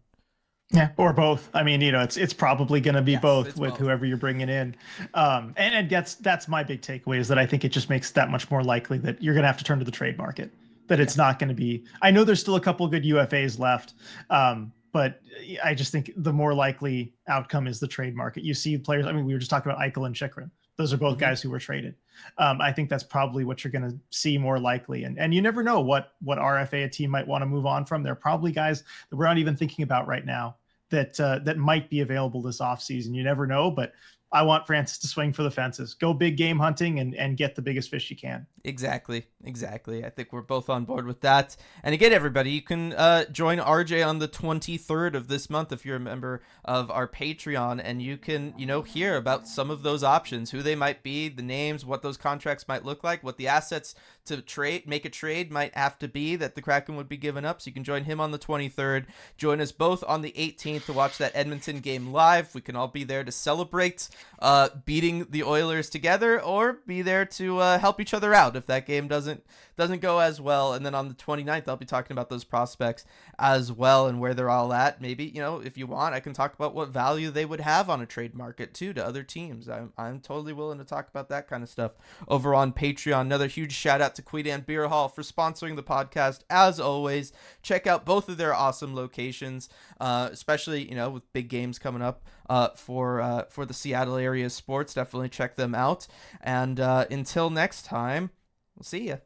Yeah, 0.71 0.89
or 0.97 1.13
both. 1.13 1.49
I 1.53 1.61
mean, 1.61 1.81
you 1.81 1.91
know, 1.91 2.01
it's 2.01 2.17
it's 2.17 2.33
probably 2.33 2.81
going 2.81 2.95
to 2.95 3.01
be 3.01 3.13
yes, 3.13 3.21
both 3.21 3.57
with 3.57 3.71
both. 3.71 3.79
whoever 3.79 4.05
you're 4.05 4.17
bringing 4.17 4.49
in. 4.49 4.75
Um, 5.13 5.53
and, 5.55 5.75
and 5.75 5.89
that's 5.89 6.15
that's 6.15 6.47
my 6.47 6.63
big 6.63 6.81
takeaway 6.81 7.19
is 7.19 7.27
that 7.27 7.37
I 7.37 7.45
think 7.45 7.63
it 7.63 7.69
just 7.69 7.89
makes 7.89 8.11
that 8.11 8.31
much 8.31 8.49
more 8.49 8.63
likely 8.63 8.97
that 8.99 9.21
you're 9.21 9.35
going 9.35 9.43
to 9.43 9.47
have 9.47 9.57
to 9.57 9.63
turn 9.63 9.79
to 9.79 9.85
the 9.85 9.91
trade 9.91 10.17
market. 10.17 10.51
That 10.87 10.99
it's 10.99 11.15
not 11.15 11.37
going 11.37 11.49
to 11.49 11.55
be. 11.55 11.85
I 12.01 12.11
know 12.11 12.23
there's 12.23 12.39
still 12.39 12.55
a 12.55 12.61
couple 12.61 12.87
good 12.87 13.03
UFAs 13.03 13.59
left, 13.59 13.93
um, 14.29 14.73
but 14.93 15.19
I 15.63 15.73
just 15.73 15.91
think 15.91 16.11
the 16.15 16.31
more 16.31 16.53
likely 16.53 17.15
outcome 17.27 17.67
is 17.67 17.79
the 17.79 17.87
trade 17.87 18.15
market. 18.15 18.43
You 18.43 18.53
see 18.53 18.77
players. 18.77 19.05
I 19.05 19.11
mean, 19.11 19.25
we 19.25 19.33
were 19.33 19.39
just 19.39 19.49
talking 19.49 19.71
about 19.71 19.81
Eichel 19.81 20.05
and 20.05 20.15
Chychrun. 20.15 20.51
Those 20.77 20.93
are 20.93 20.97
both 20.97 21.13
mm-hmm. 21.13 21.19
guys 21.19 21.41
who 21.41 21.49
were 21.49 21.59
traded. 21.59 21.95
Um, 22.37 22.61
I 22.61 22.71
think 22.71 22.89
that's 22.89 23.03
probably 23.03 23.43
what 23.43 23.63
you're 23.63 23.71
going 23.71 23.89
to 23.89 23.97
see 24.11 24.37
more 24.37 24.59
likely. 24.59 25.03
And 25.03 25.19
and 25.19 25.33
you 25.33 25.41
never 25.41 25.63
know 25.63 25.81
what 25.81 26.13
what 26.21 26.37
RFA 26.37 26.85
a 26.85 26.89
team 26.89 27.09
might 27.09 27.27
want 27.27 27.41
to 27.41 27.47
move 27.47 27.65
on 27.65 27.85
from. 27.85 28.03
There 28.03 28.13
are 28.13 28.15
probably 28.15 28.51
guys 28.51 28.83
that 29.09 29.17
we're 29.17 29.25
not 29.25 29.39
even 29.39 29.55
thinking 29.55 29.83
about 29.83 30.07
right 30.07 30.25
now 30.25 30.57
that 30.91 31.19
uh, 31.19 31.39
that 31.39 31.57
might 31.57 31.89
be 31.89 32.01
available 32.01 32.41
this 32.41 32.59
offseason. 32.59 33.15
You 33.15 33.23
never 33.23 33.47
know, 33.47 33.71
but 33.71 33.93
I 34.33 34.41
want 34.41 34.65
Francis 34.65 34.97
to 34.97 35.07
swing 35.07 35.31
for 35.31 35.43
the 35.43 35.51
fences. 35.51 35.93
Go 35.93 36.11
big 36.11 36.37
game 36.37 36.57
hunting 36.57 36.99
and, 36.99 37.13
and 37.13 37.37
get 37.37 37.55
the 37.55 37.61
biggest 37.61 37.91
fish 37.91 38.09
you 38.09 38.17
can. 38.17 38.47
Exactly. 38.63 39.27
Exactly. 39.45 40.03
I 40.03 40.09
think 40.09 40.33
we're 40.33 40.41
both 40.41 40.69
on 40.69 40.85
board 40.85 41.05
with 41.05 41.21
that. 41.21 41.55
And 41.83 41.93
again, 41.93 42.11
everybody, 42.11 42.49
you 42.49 42.63
can 42.63 42.93
uh, 42.93 43.25
join 43.25 43.59
RJ 43.59 44.05
on 44.05 44.17
the 44.17 44.27
23rd 44.27 45.13
of 45.13 45.27
this 45.27 45.51
month 45.51 45.71
if 45.71 45.85
you're 45.85 45.97
a 45.97 45.99
member 45.99 46.41
of 46.65 46.89
our 46.89 47.07
Patreon 47.07 47.79
and 47.83 48.01
you 48.01 48.17
can, 48.17 48.55
you 48.57 48.65
know, 48.65 48.81
hear 48.81 49.17
about 49.17 49.47
some 49.47 49.69
of 49.69 49.83
those 49.83 50.03
options, 50.03 50.49
who 50.49 50.63
they 50.63 50.75
might 50.75 51.03
be, 51.03 51.29
the 51.29 51.43
names, 51.43 51.85
what 51.85 52.01
those 52.01 52.17
contracts 52.17 52.67
might 52.67 52.83
look 52.83 53.03
like, 53.03 53.23
what 53.23 53.37
the 53.37 53.47
assets 53.47 53.93
to 54.25 54.41
trade, 54.41 54.87
make 54.87 55.05
a 55.05 55.09
trade 55.09 55.51
might 55.51 55.75
have 55.75 55.99
to 55.99 56.07
be 56.07 56.35
that 56.37 56.55
the 56.55 56.61
Kraken 56.61 56.95
would 56.95 57.09
be 57.09 57.17
giving 57.17 57.45
up. 57.45 57.61
So 57.61 57.67
you 57.67 57.73
can 57.73 57.83
join 57.83 58.05
him 58.05 58.19
on 58.19 58.31
the 58.31 58.39
23rd. 58.39 59.05
Join 59.37 59.61
us 59.61 59.71
both 59.71 60.03
on 60.07 60.21
the 60.21 60.31
18th 60.31 60.85
to 60.85 60.93
watch 60.93 61.17
that 61.17 61.35
Edmonton 61.35 61.81
game 61.81 62.11
live. 62.11 62.55
We 62.55 62.61
can 62.61 62.75
all 62.75 62.87
be 62.87 63.03
there 63.03 63.23
to 63.23 63.31
celebrate 63.31 64.09
uh, 64.39 64.69
beating 64.85 65.27
the 65.29 65.43
Oilers 65.43 65.89
together 65.89 66.41
or 66.41 66.79
be 66.85 67.01
there 67.01 67.25
to 67.25 67.59
uh, 67.59 67.79
help 67.79 68.01
each 68.01 68.13
other 68.13 68.33
out 68.33 68.55
if 68.55 68.65
that 68.65 68.85
game 68.85 69.07
doesn't 69.07 69.43
doesn't 69.75 70.01
go 70.01 70.19
as 70.19 70.39
well. 70.39 70.73
And 70.73 70.85
then 70.85 70.93
on 70.93 71.07
the 71.07 71.15
29th, 71.15 71.67
I'll 71.67 71.77
be 71.77 71.85
talking 71.85 72.13
about 72.13 72.29
those 72.29 72.43
prospects 72.43 73.05
as 73.39 73.71
well 73.71 74.07
and 74.07 74.19
where 74.19 74.33
they're 74.33 74.49
all 74.49 74.71
at. 74.71 75.01
Maybe, 75.01 75.25
you 75.25 75.41
know, 75.41 75.59
if 75.59 75.77
you 75.77 75.87
want, 75.87 76.13
I 76.13 76.19
can 76.19 76.33
talk 76.33 76.53
about 76.53 76.75
what 76.75 76.89
value 76.89 77.31
they 77.31 77.45
would 77.45 77.61
have 77.61 77.89
on 77.89 78.01
a 78.01 78.05
trade 78.05 78.35
market 78.35 78.73
too 78.73 78.93
to 78.93 79.05
other 79.05 79.23
teams. 79.23 79.67
I'm, 79.67 79.91
I'm 79.97 80.19
totally 80.19 80.53
willing 80.53 80.77
to 80.77 80.85
talk 80.85 81.09
about 81.09 81.29
that 81.29 81.47
kind 81.47 81.63
of 81.63 81.69
stuff 81.69 81.93
over 82.27 82.53
on 82.53 82.73
Patreon. 82.73 83.21
Another 83.21 83.47
huge 83.47 83.73
shout 83.73 84.01
out 84.01 84.15
to 84.15 84.21
Queen 84.21 84.45
Anne 84.45 84.61
Beer 84.61 84.87
Hall 84.87 85.09
for 85.09 85.21
sponsoring 85.21 85.75
the 85.75 85.83
podcast. 85.83 86.41
As 86.49 86.79
always, 86.79 87.33
check 87.61 87.87
out 87.87 88.05
both 88.05 88.29
of 88.29 88.37
their 88.37 88.53
awesome 88.53 88.95
locations, 88.95 89.69
uh, 89.99 90.29
especially, 90.31 90.87
you 90.87 90.95
know, 90.95 91.09
with 91.09 91.33
big 91.33 91.47
games 91.47 91.79
coming 91.79 92.01
up 92.01 92.21
uh, 92.49 92.69
for 92.69 93.21
uh, 93.21 93.43
for 93.49 93.65
the 93.65 93.73
Seattle 93.73 94.17
area 94.17 94.49
sports. 94.49 94.93
Definitely 94.93 95.29
check 95.29 95.55
them 95.55 95.75
out. 95.75 96.07
And 96.41 96.79
uh, 96.79 97.05
until 97.09 97.49
next 97.49 97.85
time, 97.85 98.31
we'll 98.75 98.83
see 98.83 99.07
you. 99.07 99.19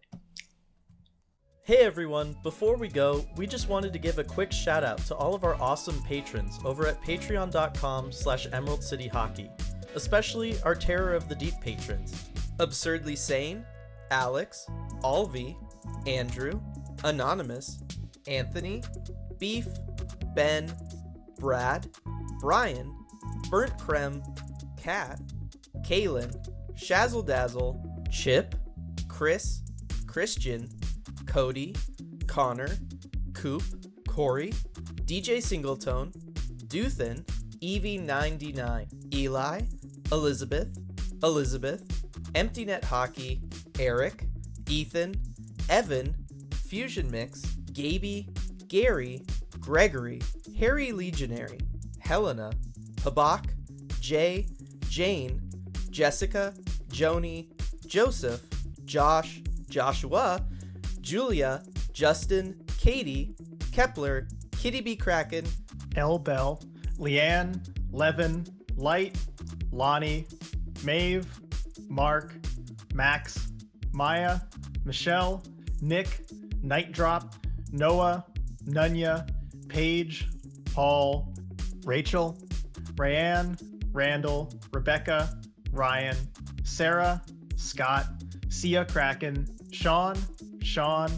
Hey 1.64 1.80
everyone, 1.80 2.34
before 2.44 2.78
we 2.78 2.88
go, 2.88 3.26
we 3.36 3.46
just 3.46 3.68
wanted 3.68 3.92
to 3.92 4.00
give 4.00 4.20
a 4.20 4.24
quick 4.24 4.54
shout 4.54 4.86
out 4.86 5.00
to 5.00 5.16
all 5.16 5.36
of 5.36 5.44
our 5.44 5.62
awesome 5.62 6.02
patrons 6.04 6.60
over 6.64 6.88
at 6.88 7.02
patreon.com 7.02 8.14
slash 8.14 8.48
emerald 8.54 8.82
city 8.82 9.10
hockey, 9.10 9.50
especially 9.94 10.56
our 10.64 10.76
Terror 10.76 11.14
of 11.14 11.28
the 11.28 11.36
Deep 11.36 11.56
patrons. 11.60 12.30
Absurdly 12.60 13.18
Sane, 13.18 13.66
Alex, 14.12 14.66
Alvi, 15.04 15.58
Andrew, 16.08 16.62
Anonymous, 17.04 17.80
Anthony, 18.28 18.82
Beef, 19.38 19.68
Ben, 20.36 20.74
Brad, 21.38 21.90
Brian, 22.40 22.97
Burnt 23.50 23.78
Creme, 23.78 24.22
Cat, 24.76 25.20
Kaylin, 25.82 26.34
Shazzle 26.76 27.26
Dazzle, 27.26 27.82
Chip, 28.12 28.56
Chris, 29.08 29.62
Christian, 30.06 30.70
Cody, 31.26 31.76
Connor, 32.28 32.70
Coop, 33.34 33.64
Corey, 34.08 34.52
DJ 35.06 35.38
Singletone, 35.38 36.12
Duthin, 36.68 37.24
Evie99, 37.62 39.14
Eli, 39.14 39.62
Elizabeth, 40.12 40.78
Elizabeth, 41.24 41.84
Empty 42.36 42.66
Net 42.66 42.84
Hockey, 42.84 43.42
Eric, 43.80 44.26
Ethan, 44.70 45.16
Evan, 45.70 46.16
Fusion 46.52 47.10
Mix, 47.10 47.42
Gaby, 47.74 48.28
Gary, 48.68 49.22
Gregory, 49.60 50.22
Harry 50.60 50.92
Legionary, 50.92 51.60
Helena, 52.00 52.52
Habak, 53.10 53.46
Jay, 54.02 54.48
Jane, 54.90 55.42
Jessica, 55.90 56.54
Joni, 56.90 57.48
Joseph, 57.86 58.42
Josh, 58.86 59.42
Joshua, 59.70 60.46
Julia, 61.02 61.64
Justin, 61.94 62.60
Katie, 62.78 63.36
Kepler, 63.72 64.28
Kitty 64.52 64.82
B. 64.82 64.96
Kraken, 64.96 65.46
L. 65.96 66.20
Bell, 66.20 66.62
Leanne, 66.98 67.66
Levin, 67.92 68.46
Light, 68.76 69.18
Lonnie, 69.72 70.28
Maeve, 70.84 71.28
Mark, 71.88 72.34
Max, 72.94 73.48
Maya, 73.94 74.40
Michelle, 74.84 75.44
Nick, 75.82 76.26
Night 76.62 76.92
Drop, 76.92 77.36
Noah, 77.72 78.26
Nunya, 78.66 79.28
Paige, 79.70 80.28
Paul, 80.74 81.34
Rachel, 81.86 82.38
Rayanne, 82.98 83.60
Randall, 83.94 84.54
Rebecca, 84.74 85.40
Ryan, 85.72 86.18
Sarah, 86.64 87.22
Scott, 87.56 88.08
Sia 88.50 88.86
Kraken, 88.86 89.48
Sean, 89.72 90.18
Sean, 90.62 91.10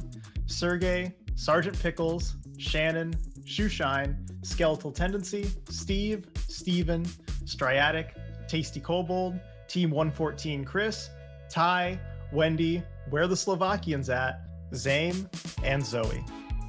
Sergey, 0.45 1.13
Sergeant 1.35 1.79
Pickles, 1.81 2.35
Shannon, 2.57 3.13
Shoeshine, 3.45 4.15
Skeletal 4.45 4.91
Tendency, 4.91 5.49
Steve, 5.69 6.25
Steven, 6.47 7.05
Striatic, 7.45 8.15
Tasty 8.47 8.79
Kobold, 8.79 9.39
Team 9.67 9.91
114 9.91 10.65
Chris, 10.65 11.09
Ty, 11.49 11.99
Wendy, 12.31 12.83
Where 13.09 13.27
the 13.27 13.35
Slovakians 13.35 14.09
At, 14.09 14.41
Zame, 14.73 15.27
and 15.63 15.85
Zoe. 15.85 16.23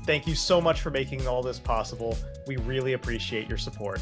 Thank 0.06 0.26
you 0.26 0.34
so 0.34 0.61
much 0.61 0.80
for 0.80 0.90
making 0.90 1.26
all 1.26 1.42
this 1.42 1.58
possible. 1.58 2.16
We 2.46 2.56
really 2.56 2.94
appreciate 2.94 3.48
your 3.48 3.58
support. 3.58 4.00